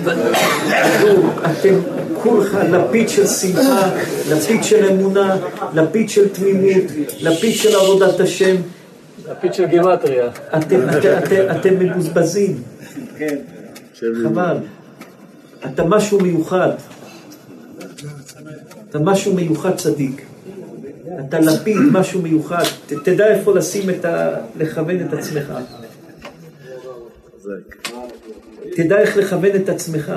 אתם 1.50 1.74
כולך 2.22 2.56
לפיד 2.70 3.08
של 3.08 3.26
שמחה, 3.26 3.90
לפיד 4.30 4.64
של 4.64 4.84
אמונה, 4.84 5.36
לפיד 5.74 6.10
של 6.10 6.28
תמימות, 6.28 6.84
לפיד 7.20 7.54
של 7.54 7.76
עבודת 7.76 8.20
השם. 8.20 8.56
לפיד 9.30 9.54
של 9.54 9.66
גימטריה. 9.66 10.30
אתם 11.50 11.78
מבוזבזים. 11.78 12.62
חבל. 14.24 14.56
אתה 15.66 15.84
משהו 15.84 16.20
מיוחד. 16.20 16.70
אתה 18.90 18.98
משהו 18.98 19.34
מיוחד 19.34 19.76
צדיק. 19.76 20.22
אתה 21.28 21.40
לפיד, 21.40 21.76
משהו 21.92 22.22
מיוחד, 22.22 22.62
תדע 22.86 23.26
איפה 23.26 23.54
לשים 23.54 23.90
את 23.90 24.04
ה... 24.04 24.34
לכוון 24.58 25.00
את 25.00 25.12
עצמך. 25.12 25.52
תדע 28.76 28.98
איך 28.98 29.16
לכוון 29.16 29.56
את 29.56 29.68
עצמך. 29.68 30.12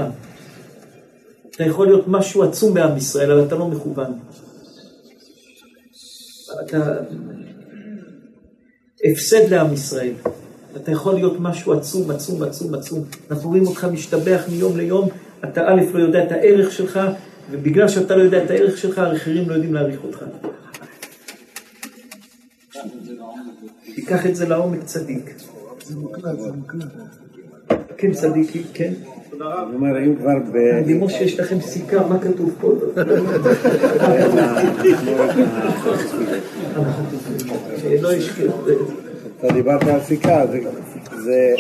אתה 1.60 1.68
יכול 1.68 1.88
להיות 1.88 2.08
משהו 2.08 2.44
עצום 2.44 2.74
בעם 2.74 2.98
ישראל, 2.98 3.32
אבל 3.32 3.48
אתה 3.48 3.56
לא 3.56 3.68
מכוון. 3.68 4.20
אתה 6.62 6.98
הפסד 9.04 9.50
לעם 9.50 9.74
ישראל. 9.74 10.14
אתה 10.76 10.92
יכול 10.92 11.14
להיות 11.14 11.40
משהו 11.40 11.74
עצום, 11.74 12.12
עצום, 12.12 12.44
עצום, 12.44 12.76
עצום. 12.76 13.04
אנחנו 13.32 13.50
רואים 13.50 13.68
אותך 13.68 13.86
משתבח 13.86 14.44
מיום 14.52 14.78
ליום, 14.78 15.10
אתה 15.44 15.68
א' 15.68 15.82
לא 15.94 16.00
יודע 16.00 16.24
את 16.24 16.32
הערך 16.32 16.72
שלך, 16.72 17.00
ובגלל 17.52 17.88
שאתה 17.88 18.16
לא 18.16 18.22
יודע 18.22 18.44
את 18.44 18.50
הערך 18.50 18.78
שלך, 18.78 18.98
האחרים 18.98 19.50
לא 19.50 19.54
יודעים 19.54 19.74
להעריך 19.74 20.00
אותך. 20.04 20.24
תיקח 23.96 24.26
את 24.26 24.36
זה 24.36 24.48
לעומק 24.48 24.84
צדיק. 24.84 25.36
זה 25.86 25.96
מוקלט, 25.96 26.40
זה 26.40 26.52
מוקלט. 26.52 26.94
כן, 27.98 28.14
צדיק, 28.14 28.52
כן. 28.74 28.94
אני 29.42 29.76
אומר, 29.76 30.04
אם 30.06 30.16
כבר 30.16 30.40
ב... 30.52 30.58
לימור 30.88 31.10
שיש 31.10 31.40
לכם 31.40 31.62
סיכה, 31.62 32.08
מה 32.08 32.20
כתוב 32.20 32.56
פה? 32.60 32.74
אתה 39.40 39.54
דיברת 39.54 39.84
על 39.84 40.02
סיכה, 40.02 40.46
זה 41.24 41.54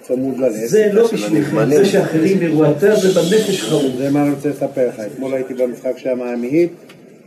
צמוד 0.00 0.38
ללב. 0.38 0.52
זה 0.52 0.90
לא 0.92 1.08
בשבילכם, 1.12 1.70
זה 1.70 1.84
שאחרים 1.84 2.42
יראו, 2.42 2.70
אתה 2.70 2.96
זה 2.96 3.20
בנפש 3.20 3.62
חרוב. 3.62 3.96
זה 3.96 4.10
מה 4.10 4.22
אני 4.22 4.30
רוצה 4.30 4.48
לספר 4.48 4.88
לך. 4.88 5.00
אתמול 5.00 5.34
הייתי 5.34 5.54
במשחק 5.54 5.98
שם 5.98 6.22
המאהית, 6.22 6.72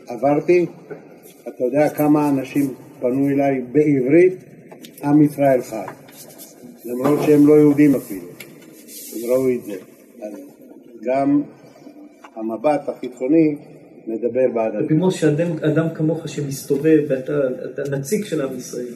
עברתי, 0.07 0.65
אתה 1.47 1.63
יודע 1.63 1.89
כמה 1.89 2.30
אנשים 2.30 2.73
פנו 2.99 3.30
אליי 3.30 3.61
בעברית, 3.72 4.34
עם 5.03 5.22
ישראל 5.22 5.61
חי. 5.61 5.85
למרות 6.85 7.19
שהם 7.26 7.47
לא 7.47 7.53
יהודים 7.53 7.95
אפילו, 7.95 8.30
ראו 9.29 9.49
את 9.49 9.65
זה. 9.65 9.73
אז 10.21 10.33
גם 11.03 11.41
המבט 12.35 12.89
החיצוני 12.89 13.55
מדבר 14.07 14.47
בעד 14.53 14.75
רבי 14.75 14.93
משה, 14.97 15.29
אדם, 15.29 15.47
אדם 15.61 15.85
כמוך 15.95 16.27
שמסתובב 16.27 16.99
ואתה 17.07 17.33
אתה 17.65 17.97
נציג 17.97 18.25
של 18.25 18.41
עם 18.41 18.57
ישראל. 18.57 18.93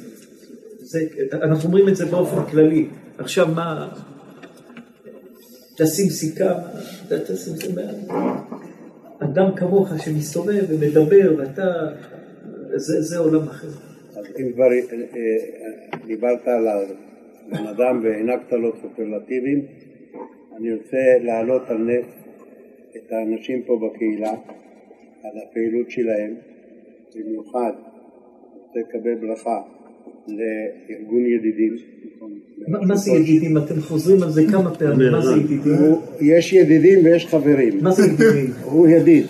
זה, 0.79 0.99
אנחנו 1.33 1.67
אומרים 1.67 1.89
את 1.89 1.95
זה 1.95 2.05
באופן 2.05 2.51
כללי. 2.51 2.87
עכשיו 3.17 3.47
מה, 3.55 3.89
תשים 5.77 6.09
סיכה, 6.09 6.53
תשים 7.09 7.55
סיכה. 7.55 7.81
אדם 9.19 9.55
כמוך 9.55 9.89
שמסתובב 10.05 10.63
ומדבר 10.69 11.35
ואתה, 11.37 11.63
זה, 12.75 13.01
זה 13.01 13.17
עולם 13.17 13.47
אחר. 13.47 13.67
אז 14.15 14.25
אם 14.39 14.51
כבר 14.53 14.63
אה, 14.63 14.79
אה, 15.15 15.97
דיברת 16.07 16.47
על 16.47 16.67
הבן 16.67 17.67
אדם 17.67 18.01
והענקת 18.03 18.51
לו 18.51 18.71
סופרלטיבים, 18.81 19.65
אני 20.59 20.73
רוצה 20.73 20.97
להעלות 21.21 21.69
על 21.69 21.77
נס 21.77 22.05
את 22.95 23.11
האנשים 23.11 23.61
פה 23.65 23.79
בקהילה, 23.79 24.31
על 25.23 25.31
הפעילות 25.43 25.91
שלהם, 25.91 26.35
במיוחד 27.15 27.71
רוצה 28.55 28.79
לקבל 28.79 29.15
ברכה 29.15 29.61
לארגון 30.27 31.25
ידידים. 31.25 31.75
מה 32.67 32.95
זה 32.95 33.11
ידידים? 33.11 33.57
אתם 33.57 33.81
חוזרים 33.81 34.23
על 34.23 34.29
זה 34.29 34.43
כמה 34.51 34.75
פעמים, 34.75 35.11
מה 35.11 35.21
זה 35.21 35.31
ידידים? 35.31 35.75
יש 36.21 36.53
ידידים 36.53 37.05
ויש 37.05 37.27
חברים. 37.27 37.83
מה 37.83 37.91
זה 37.91 38.05
ידידים? 38.05 38.51
הוא 38.63 38.87
ידיד. 38.87 39.25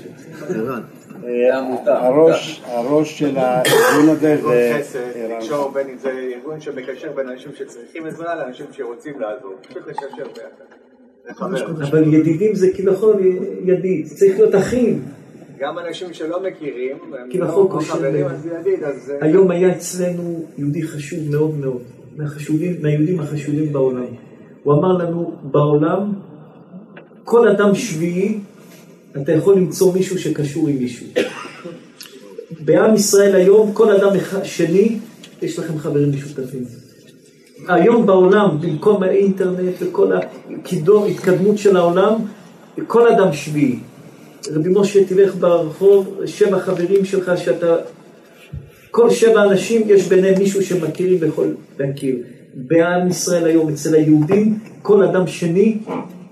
אה, 1.24 2.08
הראש, 2.08 2.62
הראש 2.66 3.20
של 3.20 3.38
הארגון 3.38 4.10
הזה 4.10 4.34
ארגון 4.34 4.54
זה 4.54 4.78
חסד, 4.80 5.00
לקשור 5.30 5.72
בין 5.72 5.88
אם 5.90 5.98
זה 5.98 6.10
ארגון 6.36 6.60
שמקשר 6.60 7.12
בין 7.12 7.30
אנשים 7.30 7.52
שצריכים 7.56 8.06
עזרה 8.06 8.36
לאנשים 8.36 8.66
שרוצים 8.72 9.20
לעזור, 9.20 9.54
פשוט 9.62 9.88
לקשר 9.88 10.08
ביחד. 10.36 10.85
זה. 11.78 11.84
אבל 11.84 12.14
ידידים 12.14 12.56
זה 12.56 12.68
כביכול 12.76 13.16
ידיד, 13.66 14.08
צריך 14.08 14.40
להיות 14.40 14.56
אחים. 14.56 15.02
גם 15.60 15.80
אנשים 15.80 16.14
שלא 16.14 16.44
מכירים, 16.44 16.98
כביכול 17.32 17.68
לא 17.74 17.80
חברים. 17.80 18.26
אז 18.26 18.46
ידיד, 18.46 18.84
אז... 18.84 19.12
היום 19.22 19.52
היה 19.52 19.76
אצלנו 19.76 20.46
יהודי 20.58 20.84
חשוב 20.84 21.20
מאוד 21.32 21.58
מאוד, 21.58 21.82
מהחשובים, 22.18 22.76
מהיהודים 22.82 23.20
החשובים 23.20 23.74
בעולם. 23.74 24.06
הוא 24.64 24.74
אמר 24.74 24.98
לנו, 24.98 25.36
בעולם, 25.44 26.14
כל 27.24 27.48
אדם 27.48 27.76
שביעי, 27.76 28.40
אתה 29.22 29.32
יכול 29.32 29.56
למצוא 29.56 29.94
מישהו 29.94 30.20
שקשור 30.20 30.68
עם 30.68 30.78
מישהו. 30.78 31.08
בעם 32.66 32.96
ישראל 32.96 33.36
היום, 33.36 33.74
כל 33.74 33.92
אדם 33.92 34.10
שני, 34.44 35.00
יש 35.42 35.60
לכם 35.60 35.78
חברים 35.78 36.10
משותפים. 36.12 36.85
היום 37.68 38.06
בעולם, 38.06 38.58
במקום 38.62 39.04
האינטרנט 39.04 39.74
וכל 39.80 40.12
ההתקדמות 41.04 41.58
של 41.58 41.78
העולם, 41.78 42.14
כל 42.88 43.08
אדם 43.08 43.34
שביעי. 43.34 43.80
רבי 44.52 44.70
משה, 44.76 45.06
תלך 45.06 45.36
ברחוב, 45.36 46.20
שבע 46.26 46.60
חברים 46.60 47.06
שלך 47.06 47.32
שאתה... 47.38 47.76
כל 48.92 49.10
שבע 49.10 49.44
אנשים 49.44 49.82
יש 49.86 50.08
ביניהם 50.08 50.40
מישהו 50.40 50.64
שמכירים 50.64 51.18
ויכול 51.22 51.56
להכיר. 51.80 52.16
בעם 52.54 53.08
ישראל 53.08 53.46
היום, 53.46 53.70
אצל 53.70 53.96
היהודים, 53.96 54.60
כל 54.82 55.04
אדם 55.04 55.28
שני, 55.28 55.78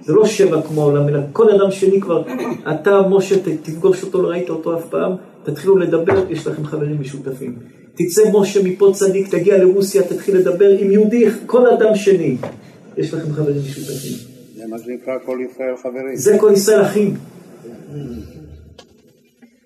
זה 0.01 0.13
לא 0.13 0.25
שבע 0.25 0.61
כמו 0.61 0.81
העולם, 0.81 1.07
אלא 1.09 1.19
כל 1.33 1.49
אדם 1.49 1.71
שני 1.71 2.01
כבר, 2.01 2.23
אתה, 2.71 3.01
משה, 3.09 3.35
תפגוש 3.63 4.03
אותו, 4.03 4.21
לא 4.21 4.27
ראית 4.27 4.49
אותו 4.49 4.77
אף 4.77 4.85
פעם, 4.89 5.11
תתחילו 5.43 5.77
לדבר, 5.77 6.23
יש 6.29 6.47
לכם 6.47 6.65
חברים 6.65 7.01
משותפים. 7.01 7.82
תצא 7.95 8.22
משה 8.34 8.64
מפה 8.64 8.91
צדיק, 8.94 9.36
תגיע 9.36 9.57
לרוסיה, 9.57 10.03
תתחיל 10.03 10.38
לדבר 10.38 10.70
עם 10.80 10.91
יהודי, 10.91 11.26
כל 11.45 11.68
אדם 11.68 11.95
שני, 11.95 12.38
יש 12.98 13.14
לכם 13.14 13.34
חברים 13.34 13.57
משותפים. 13.57 14.18
זה 14.57 14.64
מה 14.68 14.78
שנקרא 14.80 15.14
כל 15.26 15.40
ישראל 15.52 15.76
חברים. 15.84 16.15
זה 16.15 16.38
כל 16.40 16.52
ישראל 16.53 16.82
אחים. 16.82 17.15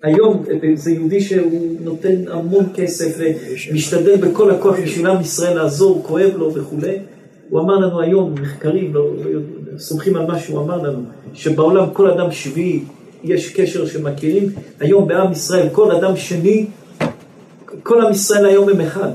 היום 0.02 0.44
זה 0.74 0.90
יהודי 0.90 1.20
שהוא 1.20 1.76
נותן 1.80 2.28
המון 2.28 2.64
כסף 2.74 3.18
ומשתדל 3.18 4.16
בכל 4.16 4.50
הכוח 4.50 4.76
בשביל 4.78 5.06
עם 5.06 5.20
ישראל 5.20 5.56
לעזור, 5.56 6.02
כואב 6.06 6.30
לו 6.36 6.54
וכולי. 6.54 6.96
הוא 7.48 7.60
אמר 7.60 7.74
לנו 7.74 8.00
היום, 8.00 8.34
מחקרים, 8.34 8.94
לא, 8.94 9.10
לא, 9.16 9.40
סומכים 9.78 10.16
על 10.16 10.26
מה 10.26 10.38
שהוא 10.38 10.60
אמר 10.60 10.82
לנו, 10.82 11.02
שבעולם 11.34 11.84
כל 11.92 12.10
אדם 12.10 12.32
שביעי 12.32 12.80
יש 13.24 13.52
קשר 13.52 13.86
שמכירים, 13.86 14.48
היום 14.80 15.08
בעם 15.08 15.32
ישראל 15.32 15.68
כל 15.72 15.90
אדם 15.90 16.16
שני, 16.16 16.66
כל 17.82 18.00
עם 18.00 18.12
ישראל 18.12 18.46
היום 18.46 18.68
הם 18.68 18.80
אחד. 18.80 19.10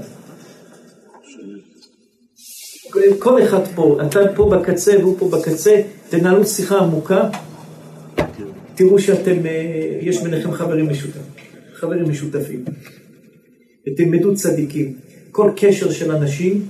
כל 3.20 3.44
אחד 3.44 3.68
פה, 3.76 3.98
אתה 4.08 4.20
פה 4.36 4.50
בקצה 4.50 4.92
והוא 5.00 5.16
פה 5.20 5.30
בקצה, 5.30 5.82
תנהלו 6.10 6.46
שיחה 6.46 6.78
עמוקה, 6.78 7.30
תראו 8.76 9.00
שאתם, 9.00 9.46
אה, 9.46 10.00
יש 10.02 10.24
ביניכם 10.24 10.52
חברים 10.52 10.90
משותפים, 10.90 11.22
חברים 11.74 12.10
משותפים. 12.10 12.66
ותלמדו 13.88 14.36
צדיקים. 14.36 14.94
כל 15.32 15.52
קשר 15.56 15.92
של 15.92 16.12
אנשים, 16.12 16.68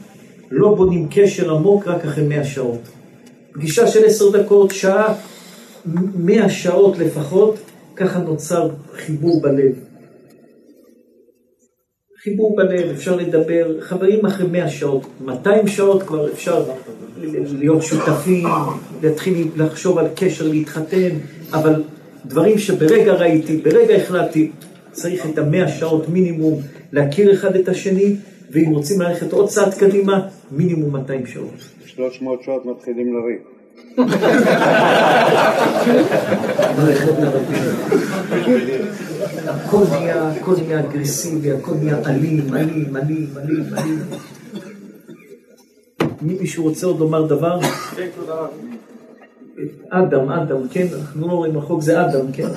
לא 0.51 0.75
בונים 0.75 1.07
קשר 1.11 1.55
עמוק 1.55 1.87
רק 1.87 2.05
אחרי 2.05 2.27
מאה 2.27 2.43
שעות. 2.43 2.81
פגישה 3.53 3.87
של 3.87 4.05
עשר 4.05 4.31
דקות, 4.31 4.71
שעה, 4.71 5.15
מאה 6.15 6.49
שעות 6.49 6.97
לפחות, 6.97 7.55
ככה 7.95 8.19
נוצר 8.19 8.69
חיבור 8.93 9.41
בלב. 9.41 9.92
חיבור 12.23 12.55
בלב, 12.55 12.89
אפשר 12.89 13.15
לדבר, 13.15 13.81
חברים 13.81 14.25
אחרי 14.25 14.47
מאה 14.51 14.69
שעות, 14.69 15.07
200 15.25 15.67
שעות 15.67 16.03
כבר 16.03 16.31
אפשר 16.31 16.63
להיות 17.59 17.83
שותפים, 17.83 18.47
להתחיל 19.01 19.47
לחשוב 19.55 19.97
על 19.97 20.07
קשר, 20.15 20.47
להתחתן, 20.47 21.09
אבל 21.53 21.83
דברים 22.25 22.57
שברגע 22.57 23.13
ראיתי, 23.13 23.57
ברגע 23.57 23.95
החלטתי, 23.95 24.51
צריך 24.91 25.25
את 25.25 25.37
המאה 25.37 25.67
שעות 25.67 26.09
מינימום 26.09 26.61
להכיר 26.91 27.33
אחד 27.33 27.55
את 27.55 27.69
השני, 27.69 28.15
ואם 28.51 28.69
רוצים 28.69 29.01
ללכת 29.01 29.33
עוד 29.33 29.49
צעד 29.49 29.73
קדימה, 29.73 30.27
מינימום 30.51 30.93
200 30.93 31.25
שעות. 31.25 31.53
300 31.85 32.43
שעות 32.43 32.65
מתחילים 32.65 33.13
לריב. 33.13 33.52
הכל 39.47 39.83
נהיה, 39.91 40.29
הכל 40.29 40.55
נהיה 40.65 40.79
אגרסיבי, 40.79 41.51
הכל 41.51 41.73
נהיה 41.73 41.97
אלים, 42.07 42.53
אלים, 42.55 42.97
אלים, 42.97 43.27
אלים, 43.37 43.65
אלים. 43.77 43.99
מי 46.21 46.33
מישהו 46.39 46.63
רוצה 46.63 46.87
עוד 46.87 46.99
לומר 46.99 47.25
דבר? 47.25 47.59
כן, 47.95 48.09
תודה 48.15 48.33
רבה. 48.33 48.47
אדם, 49.89 50.31
אדם, 50.31 50.67
כן? 50.67 50.87
אנחנו 51.01 51.27
לא 51.27 51.33
רואים 51.33 51.57
רחוק, 51.57 51.81
זה 51.81 52.01
אדם, 52.01 52.31
כן? 52.31 52.47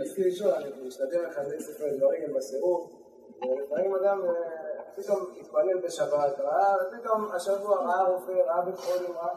רציתי 0.00 0.28
לשאול, 0.28 0.50
אני 0.50 0.86
משתדל 0.86 1.18
לחזק 1.28 1.60
ספרי 1.60 1.88
דברים 1.98 2.34
בסירוב, 2.36 2.90
ולפעמים 3.42 3.94
אדם 3.94 4.18
אה, 4.24 4.32
פתאום 4.96 5.18
התפלל 5.40 5.86
בשבת, 5.86 6.40
ראה, 6.40 6.74
פתאום 7.00 7.28
השבוע 7.36 7.76
ראה 7.76 8.04
רופא, 8.04 8.32
ראה 8.32 8.64
בית 8.64 8.78
חולים, 8.78 9.10
ראה, 9.16 9.28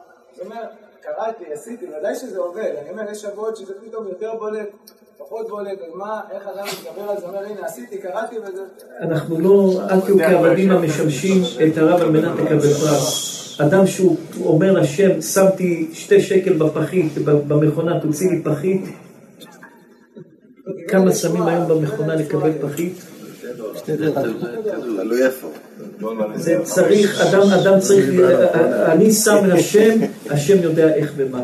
אני 0.41 0.45
אומר, 0.45 0.61
קראתי, 1.01 1.43
עשיתי, 1.53 1.85
ודאי 1.99 2.15
שזה 2.15 2.39
עובד, 2.39 2.72
אני 2.81 2.89
אומר, 2.89 3.11
יש 3.11 3.22
שבועות 3.22 3.57
שזה 3.57 3.73
פתאום 3.88 4.07
יותר 4.07 4.31
בולט, 4.39 4.69
פחות 5.18 5.49
בולט, 5.49 5.80
אז 5.80 5.95
מה, 5.95 6.22
איך 6.31 6.47
אדם 6.47 6.65
מתגבר 6.65 7.11
על 7.11 7.19
זה, 7.19 7.26
אומר, 7.26 7.45
הנה, 7.45 7.65
עשיתי, 7.65 7.97
קראתי 7.97 8.35
וזה... 8.39 8.61
אנחנו 9.01 9.39
לא, 9.39 9.81
אל 9.89 10.01
תהיו 10.01 10.18
כעבדים 10.18 10.72
המשמשים 10.72 11.41
את 11.68 11.77
הרב 11.77 12.01
על 12.01 12.10
מנת 12.10 12.39
לקבל 12.39 12.73
פרס. 12.73 13.60
אדם 13.61 13.88
שהוא 13.88 14.18
אומר 14.45 14.72
לשם, 14.72 15.22
שמתי 15.22 15.89
שתי 15.93 16.22
שקל 16.22 16.53
בפחית, 16.53 17.18
במכונה, 17.26 17.99
תוציא 17.99 18.31
לי 18.31 18.43
פחית. 18.43 18.81
כמה 20.88 21.11
שמים 21.11 21.43
היום 21.43 21.68
במכונה 21.68 22.15
לקבל 22.15 22.51
פחית? 22.61 23.12
תלוי 25.02 25.26
איפה. 25.26 25.48
זה 26.35 26.60
צריך, 26.64 27.22
אדם, 27.22 27.41
אדם 27.41 27.80
צריך, 27.80 28.10
אני 28.91 29.11
שם 29.11 29.45
לשם, 29.45 29.99
השם 30.30 30.64
יודע 30.64 30.95
איך 30.95 31.14
ומה. 31.15 31.44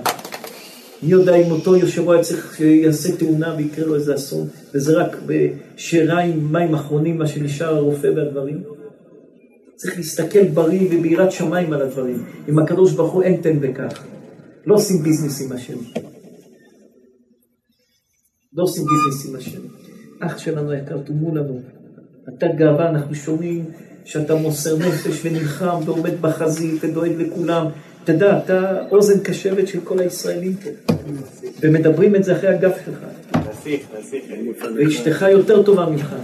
מי 1.04 1.12
יודע 1.12 1.36
אם 1.36 1.52
אותו 1.52 1.76
יושב 1.76 2.10
ראש 2.10 2.28
צריך 2.28 2.56
שיעשה 2.58 3.16
תאונה 3.16 3.56
ויקרה 3.58 3.86
לו 3.86 3.96
איזה 3.96 4.16
אסון, 4.16 4.48
וזה 4.74 4.98
רק 4.98 5.18
בשיריים, 5.26 6.54
מים 6.54 6.76
אחרונים, 6.76 7.18
מה 7.18 7.28
שנשאר 7.28 7.76
הרופא 7.76 8.08
והדברים. 8.08 8.64
צריך 9.76 9.98
להסתכל 9.98 10.44
בריא 10.44 10.88
וביראת 10.92 11.32
שמיים 11.32 11.74
על 11.74 11.82
הדברים. 11.82 12.26
עם 12.48 12.60
הקדוש 12.60 12.94
ברוך 12.94 13.14
הוא 13.14 13.24
אין 13.24 13.42
תן 13.42 13.60
בכך. 13.60 14.04
לא 14.66 14.76
עושים 14.76 15.04
ביזנס 15.04 15.42
עם 15.42 15.52
השם. 15.52 15.78
לא 18.54 18.64
עושים 18.64 18.84
ביזנס 18.84 19.30
עם 19.30 19.36
השם. 19.36 19.62
אח 20.20 20.38
שלנו 20.38 20.72
היקר, 20.72 20.98
תאמו 20.98 21.36
לנו. 21.36 21.79
אתה 22.38 22.48
גאווה, 22.58 22.90
אנחנו 22.90 23.16
שומעים 23.16 23.66
שאתה 24.06 24.36
מוסר 24.36 24.78
נפש 24.78 25.22
ונלחם 25.26 25.76
ועומד 25.86 26.22
בחזית 26.22 26.84
ודואג 26.84 27.12
לכולם, 27.18 27.66
אתה 28.04 28.12
יודע, 28.12 28.38
אתה 28.38 28.78
אוזן 28.92 29.20
קשבת 29.20 29.68
של 29.68 29.80
כל 29.84 30.00
הישראלים 30.00 30.54
פה, 30.54 30.94
ומדברים 31.62 32.16
את 32.16 32.24
זה 32.24 32.38
אחרי 32.38 32.50
הגב 32.50 32.72
שלך. 32.86 32.98
נסיך, 33.50 33.82
נסיך. 34.00 34.24
ואשתך 34.78 35.26
יותר 35.32 35.64
טובה 35.64 35.86
ממך. 35.86 36.16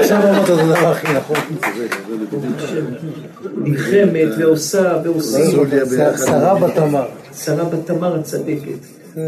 עכשיו 0.00 0.22
אמרת 0.22 0.44
את 0.44 0.50
הדבר 0.50 0.88
הכי 0.90 1.06
נכון. 1.12 1.36
נלחמת 3.56 4.28
ועושה 4.38 5.00
ועושים. 5.04 5.60
שרה 6.26 6.68
בתמר. 6.68 7.06
שרה 7.44 7.64
בתמר 7.64 8.16
הצדקת. 8.20 9.18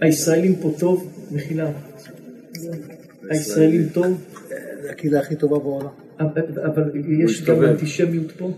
הישראלים 0.00 0.56
פה 0.56 0.72
טוב, 0.78 1.06
מחילה. 1.30 1.66
הישראלים 3.30 3.88
טוב, 3.88 4.24
זה 4.82 4.90
הקהילה 4.90 5.20
הכי 5.20 5.36
טובה 5.36 5.58
בעולם. 5.58 5.88
אבל 6.64 6.90
יש 7.24 7.42
גם 7.42 7.64
אנטישמיות 7.64 8.32
פה. 8.32 8.50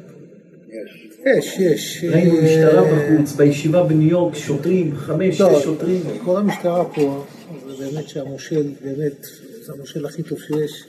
יש, 1.26 1.58
יש. 1.58 2.04
ראינו 2.08 2.36
אה, 2.36 2.42
משטרה 2.44 2.82
בחוץ, 2.82 3.32
בישיבה 3.32 3.82
בניו 3.82 4.08
יורק, 4.08 4.34
שוטרים, 4.34 4.96
חמש, 4.96 5.40
לא, 5.40 5.58
שש 5.58 5.64
שוטרים. 5.64 6.00
כל 6.24 6.36
המשטרה 6.36 6.84
פה, 6.84 7.24
זה 7.68 7.84
באמת 7.84 8.08
שהמושל, 8.08 8.66
באמת, 8.84 9.26
זה 9.66 9.72
המושל 9.72 10.06
הכי 10.06 10.22
טוב 10.22 10.38
שיש. 10.38 10.84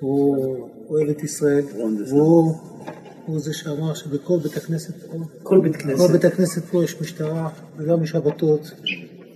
הוא 0.00 0.56
אוהב 0.88 1.08
את 1.08 1.24
ישראל, 1.24 1.64
והוא 2.08 2.54
הוא 3.26 3.40
זה 3.40 3.54
שאמר 3.54 3.94
שבכל 3.94 4.38
בית 4.42 4.56
הכנסת 4.56 4.94
פה, 5.06 5.18
כל 5.42 5.60
בית 5.60 5.76
כנסת. 5.76 5.98
כל 5.98 6.12
בית 6.12 6.24
הכנסת 6.24 6.64
פה 6.64 6.84
יש 6.84 7.00
משטרה, 7.00 7.48
וגם 7.76 8.00
בשבתות, 8.00 8.70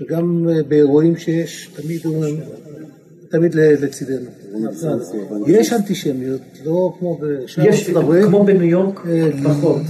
וגם 0.00 0.48
אה, 0.48 0.62
באירועים 0.62 1.16
שיש, 1.16 1.70
תמיד 1.76 2.04
הוא 2.04 2.24
תמיד 3.30 3.54
לצידנו. 3.54 4.30
יש 5.46 5.72
אנטישמיות, 5.72 6.40
לא 6.64 6.92
כמו 6.98 7.18
בשאר 7.18 7.64
יש, 7.66 7.88
ארצות 7.88 8.02
הברית. 8.02 8.24
כמו 8.26 8.44
בניו 8.44 8.62
יורק, 8.64 9.00
פחות. 9.44 9.82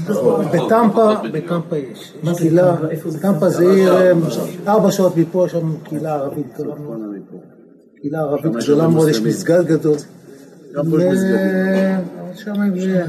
בטמפה, 0.55 1.13
בטמפה 1.33 1.77
יש. 1.77 2.13
מה 2.23 2.35
זה 2.35 2.41
קהילה, 2.41 2.77
טמפה? 2.77 3.11
זה 3.11 3.21
טמפה 3.21 3.49
זה 3.49 3.63
עיר, 3.71 3.97
אה, 3.97 4.13
ארבע 4.69 4.91
שעות 4.91 5.17
מפה, 5.17 5.47
יש 5.47 5.53
שם 5.53 5.75
קהילה 5.85 6.15
ערבית 6.15 6.47
גדולה 6.55 6.75
מאוד. 6.75 6.99
קהילה 8.01 8.21
ערבית 8.21 8.53
גדולה 8.65 8.89
מאוד, 8.89 9.09
יש. 9.09 9.21
מסגד 9.21 9.67
גדול. 9.67 9.97
מסגדים. 10.75 11.21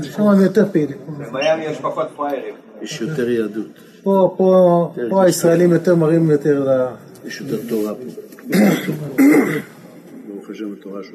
שם 0.03 0.23
הם- 0.23 0.41
יותר 0.41 0.65
פעילים. 0.71 0.97
במיאמי 1.07 1.65
יש 1.65 1.77
פחות 1.77 2.07
פראיירים. 2.15 2.53
יש 2.81 3.01
יותר 3.01 3.29
יהדות. 3.29 3.65
פה, 4.03 4.33
פה, 4.37 4.91
פה 5.09 5.23
הישראלים 5.23 5.71
יותר 5.71 5.95
מראים 5.95 6.29
יותר 6.31 6.63
ל... 6.69 6.85
יש 7.27 7.41
יותר 7.41 7.57
תורה 7.69 7.93
פה. 7.93 8.57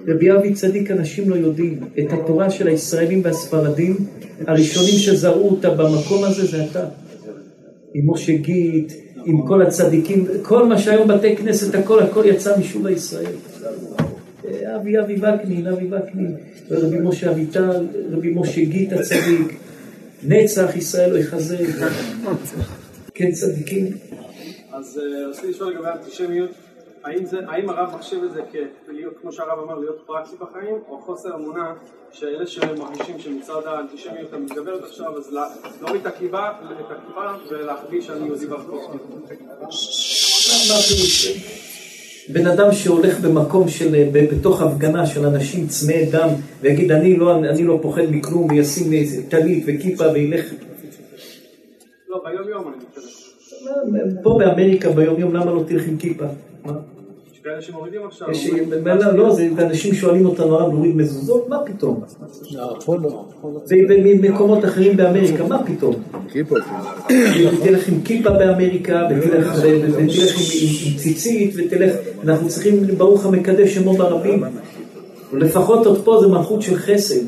רבי 0.08 0.32
אבי 0.32 0.54
צדיק 0.54 0.90
אנשים 0.90 1.30
לא 1.30 1.34
יודעים, 1.34 1.80
את 1.98 2.12
התורה 2.12 2.50
של 2.50 2.68
הישראלים 2.68 3.20
והספרדים, 3.24 3.96
הראשונים 4.46 4.94
שזרעו 4.94 5.50
אותה 5.50 5.70
במקום 5.70 6.24
הזה 6.24 6.46
זה 6.46 6.64
אתה. 6.64 6.88
עם 7.94 8.10
משה 8.10 8.32
גיט, 8.32 8.92
עם 9.24 9.46
כל 9.46 9.62
הצדיקים, 9.62 10.26
כל 10.42 10.66
מה 10.66 10.78
שהיום 10.78 11.08
בתי 11.08 11.36
כנסת, 11.36 11.74
הכל 11.74 12.02
הכל 12.02 12.22
יצא 12.26 12.58
משוב 12.58 12.86
הישראל. 12.86 13.32
אבי 14.76 15.00
אבי 15.00 15.16
וקנין, 15.16 15.66
אבי 15.66 15.86
וקנין, 15.86 16.36
ורבי 16.70 16.98
משה 16.98 17.30
אביטל, 17.30 17.86
רבי 18.10 18.32
משה 18.34 18.64
גיט 18.64 18.92
הצדיק, 18.92 19.58
נצח 20.22 20.76
ישראל 20.76 21.12
לא 21.12 21.18
יחזר. 21.18 21.56
כן 23.14 23.32
צדיקים. 23.32 23.86
אז 24.72 25.00
אה, 25.02 25.28
רציתי 25.28 25.48
לשאול 25.50 25.72
לגבי 25.72 25.88
האנטישמיות, 25.88 26.50
האם, 27.06 27.26
זה, 27.26 27.38
האם 27.48 27.70
הרב 27.70 27.94
מחשב 27.94 28.16
את 28.24 28.32
זה 28.32 28.40
כמו 29.20 29.32
שהרב 29.32 29.58
אמר, 29.64 29.78
להיות 29.78 30.02
פרקטי 30.06 30.36
בחיים, 30.40 30.76
או 30.88 31.00
חוסר 31.00 31.34
אמונה 31.34 31.74
שאלה 32.12 32.46
שמרגישים 32.46 33.18
שמצד 33.18 33.60
האנטישמיות 33.66 34.32
המתגברת 34.32 34.84
עכשיו, 34.84 35.18
אז 35.18 35.32
לה- 35.32 35.48
להוריד 35.82 36.00
את 36.00 36.06
הכיפה, 36.06 36.48
את 36.50 36.90
הכיפה 36.90 37.20
ולהחביא 37.50 38.00
שאני 38.00 38.26
יהודי 38.26 38.46
ברחוב. 38.46 38.96
בן 42.28 42.46
אדם 42.46 42.72
שהולך 42.72 43.20
במקום 43.20 43.68
של, 43.68 44.08
בתוך 44.12 44.62
הפגנה 44.62 45.06
של 45.06 45.26
אנשים 45.26 45.66
צמאי 45.66 46.06
דם 46.12 46.28
ויגיד 46.60 46.92
אני 46.92 47.16
לא, 47.16 47.36
אני 47.38 47.64
לא 47.64 47.78
פוחד 47.82 48.02
מכלום 48.10 48.50
וישים 48.50 48.92
טלית 49.28 49.64
וכיפה 49.66 50.04
וילך 50.14 50.44
לא, 52.08 52.22
ביום 52.24 52.48
יום 52.48 52.68
אני 52.68 52.76
מתכוון. 52.76 54.22
פה 54.22 54.36
באמריקה 54.38 54.90
ביום 54.90 55.20
יום 55.20 55.34
למה 55.36 55.52
לא 55.52 55.62
תלך 55.68 55.88
עם 55.88 55.96
כיפה? 55.96 56.24
מה? 56.64 56.72
כאלה 57.46 57.62
שמורידים 57.62 58.00
עכשיו. 58.06 58.28
לא, 58.84 59.16
לא, 59.16 59.34
זה 59.34 59.48
אנשים 59.58 59.94
שואלים 59.94 60.26
אותנו 60.26 60.54
הרב 60.54 60.72
להוריד 60.72 60.96
מזוזות? 60.96 61.48
מה 61.48 61.58
פתאום? 61.66 62.00
לא, 62.50 62.76
לא. 62.88 62.96
לא. 63.02 63.24
ובמקומות 63.68 64.64
אחרים 64.64 64.96
באמריקה, 64.96 65.44
מה 65.44 65.62
פתאום? 65.66 65.94
כיפה. 66.32 66.56
תלך 67.62 67.88
עם 67.88 68.00
כיפה 68.04 68.30
באמריקה, 68.30 69.08
ותלך 69.10 69.54
ותלך 69.62 69.98
עם- 69.98 70.96
ציצית, 70.96 71.54
ותלך, 71.56 71.92
אנחנו 72.24 72.48
צריכים, 72.48 72.86
ברוך 72.96 73.26
המקדש 73.26 73.74
שמו 73.74 73.92
ברבים. 73.92 74.44
לפחות 75.32 75.86
עוד 75.86 76.04
פה 76.04 76.18
זה 76.20 76.28
מלכות 76.28 76.62
של 76.62 76.76
חסד. 76.76 77.24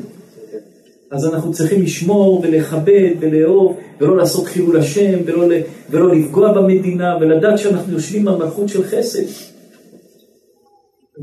אז 1.11 1.25
אנחנו 1.33 1.53
צריכים 1.53 1.81
לשמור 1.81 2.41
ולכבד 2.43 3.09
ולאהוב, 3.19 3.77
ולא 4.01 4.17
לעשות 4.17 4.45
חילול 4.45 4.77
השם, 4.77 5.19
ולא, 5.25 5.45
ולא 5.89 6.15
לפגוע 6.15 6.53
במדינה, 6.53 7.17
ולדעת 7.21 7.57
שאנחנו 7.59 7.93
יושבים 7.93 8.27
על 8.27 8.35
מלכות 8.35 8.69
של 8.69 8.83
חסד. 8.83 9.48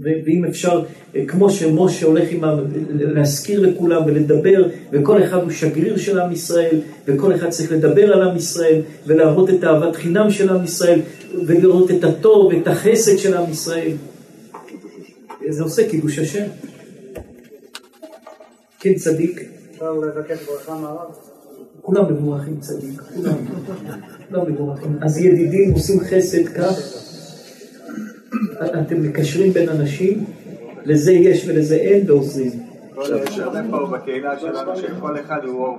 ואם 0.03 0.45
אפשר, 0.45 0.83
אה, 1.17 1.27
כמו 1.27 1.51
שמשה 1.51 2.07
הולך 2.07 2.29
עם 2.31 2.45
ה... 2.45 2.57
להזכיר 2.91 3.61
לכולם 3.61 4.03
ולדבר, 4.07 4.69
וכל 4.93 5.25
אחד 5.25 5.43
הוא 5.43 5.51
שגריר 5.51 5.97
של 5.97 6.19
עם 6.19 6.33
ישראל, 6.33 6.81
וכל 7.07 7.35
אחד 7.35 7.49
צריך 7.49 7.73
לדבר 7.73 8.13
על 8.13 8.29
עם 8.29 8.37
ישראל, 8.37 8.81
ולהראות 9.07 9.51
את 9.51 9.65
אהבת 9.65 9.97
חינם 9.97 10.31
של 10.31 10.51
עם 10.51 10.65
ישראל, 10.65 11.01
ולראות 11.47 11.91
את 11.91 12.05
הטוב, 12.05 12.53
את 12.53 12.69
החסד 12.69 13.17
של 13.17 13.35
עם 13.35 13.51
ישראל. 13.51 13.93
זה 15.49 15.63
עושה 15.63 15.89
קידוש 15.89 16.19
השם. 16.19 16.45
כן, 18.81 18.95
צדיק. 18.95 19.41
אפשר 19.71 19.93
לבקש 19.93 20.39
ברכה 20.47 20.75
מהרב? 20.81 21.11
כולם 21.83 22.13
מבורכים 22.13 22.61
צדיק, 22.61 23.01
כולם, 23.01 23.35
כולם 24.31 24.53
מבורכים. 24.53 24.99
אז 25.03 25.19
ידידים 25.19 25.73
עושים 25.73 26.01
חסד 26.01 26.49
כך, 26.49 27.06
אתם 28.87 29.03
מקשרים 29.03 29.53
בין 29.53 29.69
אנשים, 29.69 30.25
לזה 30.85 31.13
יש 31.13 31.45
ולזה 31.49 31.75
אין 31.77 32.11
ועוזרים. 32.11 32.51
הוא 35.45 35.67
אור. 35.67 35.79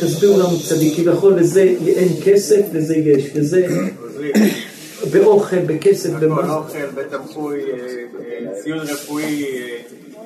תסבירו- 0.00 0.38
לנו 0.38 0.58
צדיק, 0.68 0.96
כביכול 0.96 1.34
לזה 1.34 1.60
אין 1.86 2.08
כסף, 2.24 2.66
לזה 2.74 2.96
יש, 2.96 3.36
לזה 3.36 3.66
באוכל, 5.12 5.58
בכסף, 5.66 6.10
הכל, 6.16 6.26
במה. 6.26 6.56
אוכל, 6.56 6.78
בית 6.94 7.06
תמחוי, 7.10 7.60
אה, 7.60 7.66
אה, 8.46 8.52
ציוד 8.62 8.78
רפואי, 8.78 9.44
אה, 9.44 9.76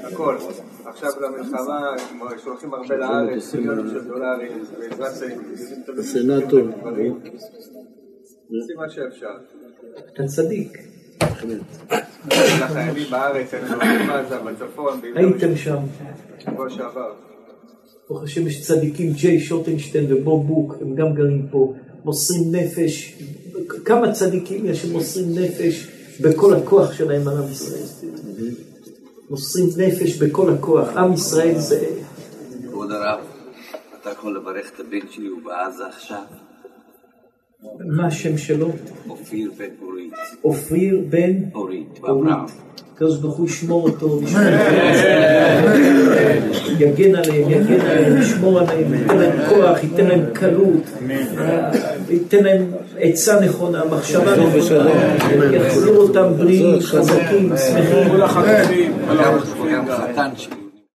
הכל. 0.09 0.36
עכשיו 0.85 1.11
למלחמה, 1.20 1.91
שולחים 2.45 2.74
הרבה 2.74 2.97
לארץ, 2.97 3.55
מיליונים 3.55 3.89
של 3.91 4.05
דולרים, 4.05 4.53
בעזרת 4.91 5.15
זה, 5.15 5.27
הסנאטור. 5.99 6.61
עושים 6.61 7.15
מה 8.77 8.91
שאפשר. 8.91 9.27
אתה 10.15 10.23
צדיק. 10.27 10.78
לחיילים 12.31 13.11
בארץ, 13.11 13.55
היינו 13.55 13.78
בעזה, 14.09 14.39
בצפון, 14.39 15.01
הייתם 15.15 15.57
שם. 15.57 15.77
בשבוע 16.39 16.70
שעבר. 16.70 17.12
ברוך 18.09 18.23
השם 18.23 18.47
יש 18.47 18.66
צדיקים, 18.66 19.12
ג'יי 19.12 19.41
שוטנשטיין 19.41 20.12
ובוב 20.12 20.47
בוק, 20.47 20.74
הם 20.81 20.95
גם 20.95 21.15
גרים 21.15 21.47
פה, 21.51 21.74
מוסרים 22.05 22.55
נפש, 22.55 23.19
כמה 23.85 24.12
צדיקים 24.12 24.66
יש 24.66 24.82
שמוסרים 24.82 25.39
נפש 25.39 25.89
בכל 26.20 26.55
הכוח 26.55 26.93
שלהם 26.93 27.28
על 27.28 27.36
עם 27.36 27.53
ישראל. 27.53 27.86
מוסרים 29.31 29.69
נפש 29.77 30.23
בכל 30.23 30.55
הכוח, 30.55 30.97
עם 30.97 31.12
ישראל 31.12 31.59
זה... 31.59 31.86
כבוד 32.70 32.91
הרב, 32.91 33.20
אתה 34.01 34.11
יכול 34.11 34.36
לברך 34.36 34.70
את 34.74 34.81
הבן 34.81 35.11
שלי, 35.11 35.27
הוא 35.27 35.41
בעזה 35.45 35.86
עכשיו, 35.86 36.23
מה 37.86 38.07
השם 38.07 38.39
שלו? 38.39 38.70
אופיר 39.09 39.51
בן 39.59 39.65
אורית. 39.82 40.12
אופיר 40.45 41.01
בן 41.09 41.32
אורית. 41.55 42.01
הקדוש 42.95 43.19
ברוך 43.19 43.36
הוא 43.36 43.47
ישמור 43.47 43.89
אותו, 43.89 44.20
יגן 46.78 47.15
עליהם, 47.15 47.51
יגן 47.51 47.81
עליהם, 47.81 48.23
ישמור 48.23 48.61
עליהם, 48.61 48.95
ייתן 48.95 49.16
להם 49.16 49.49
כוח, 49.49 49.78
ייתן 49.82 50.07
להם 50.07 50.24
קלות, 50.32 50.82
ייתן 52.11 52.45
להם 52.45 52.66
עצה 52.99 53.41
נכונה, 53.41 53.85
מחשבה 53.85 54.36
נכונה, 54.36 54.91
יחזיר 55.53 55.97
אותם 55.97 56.32
בריאים, 56.36 56.81
חזקים, 56.81 57.53
שמחים. 57.57 58.09
גם 59.73 59.91
החתן 59.91 60.31
שלי. 60.36 60.64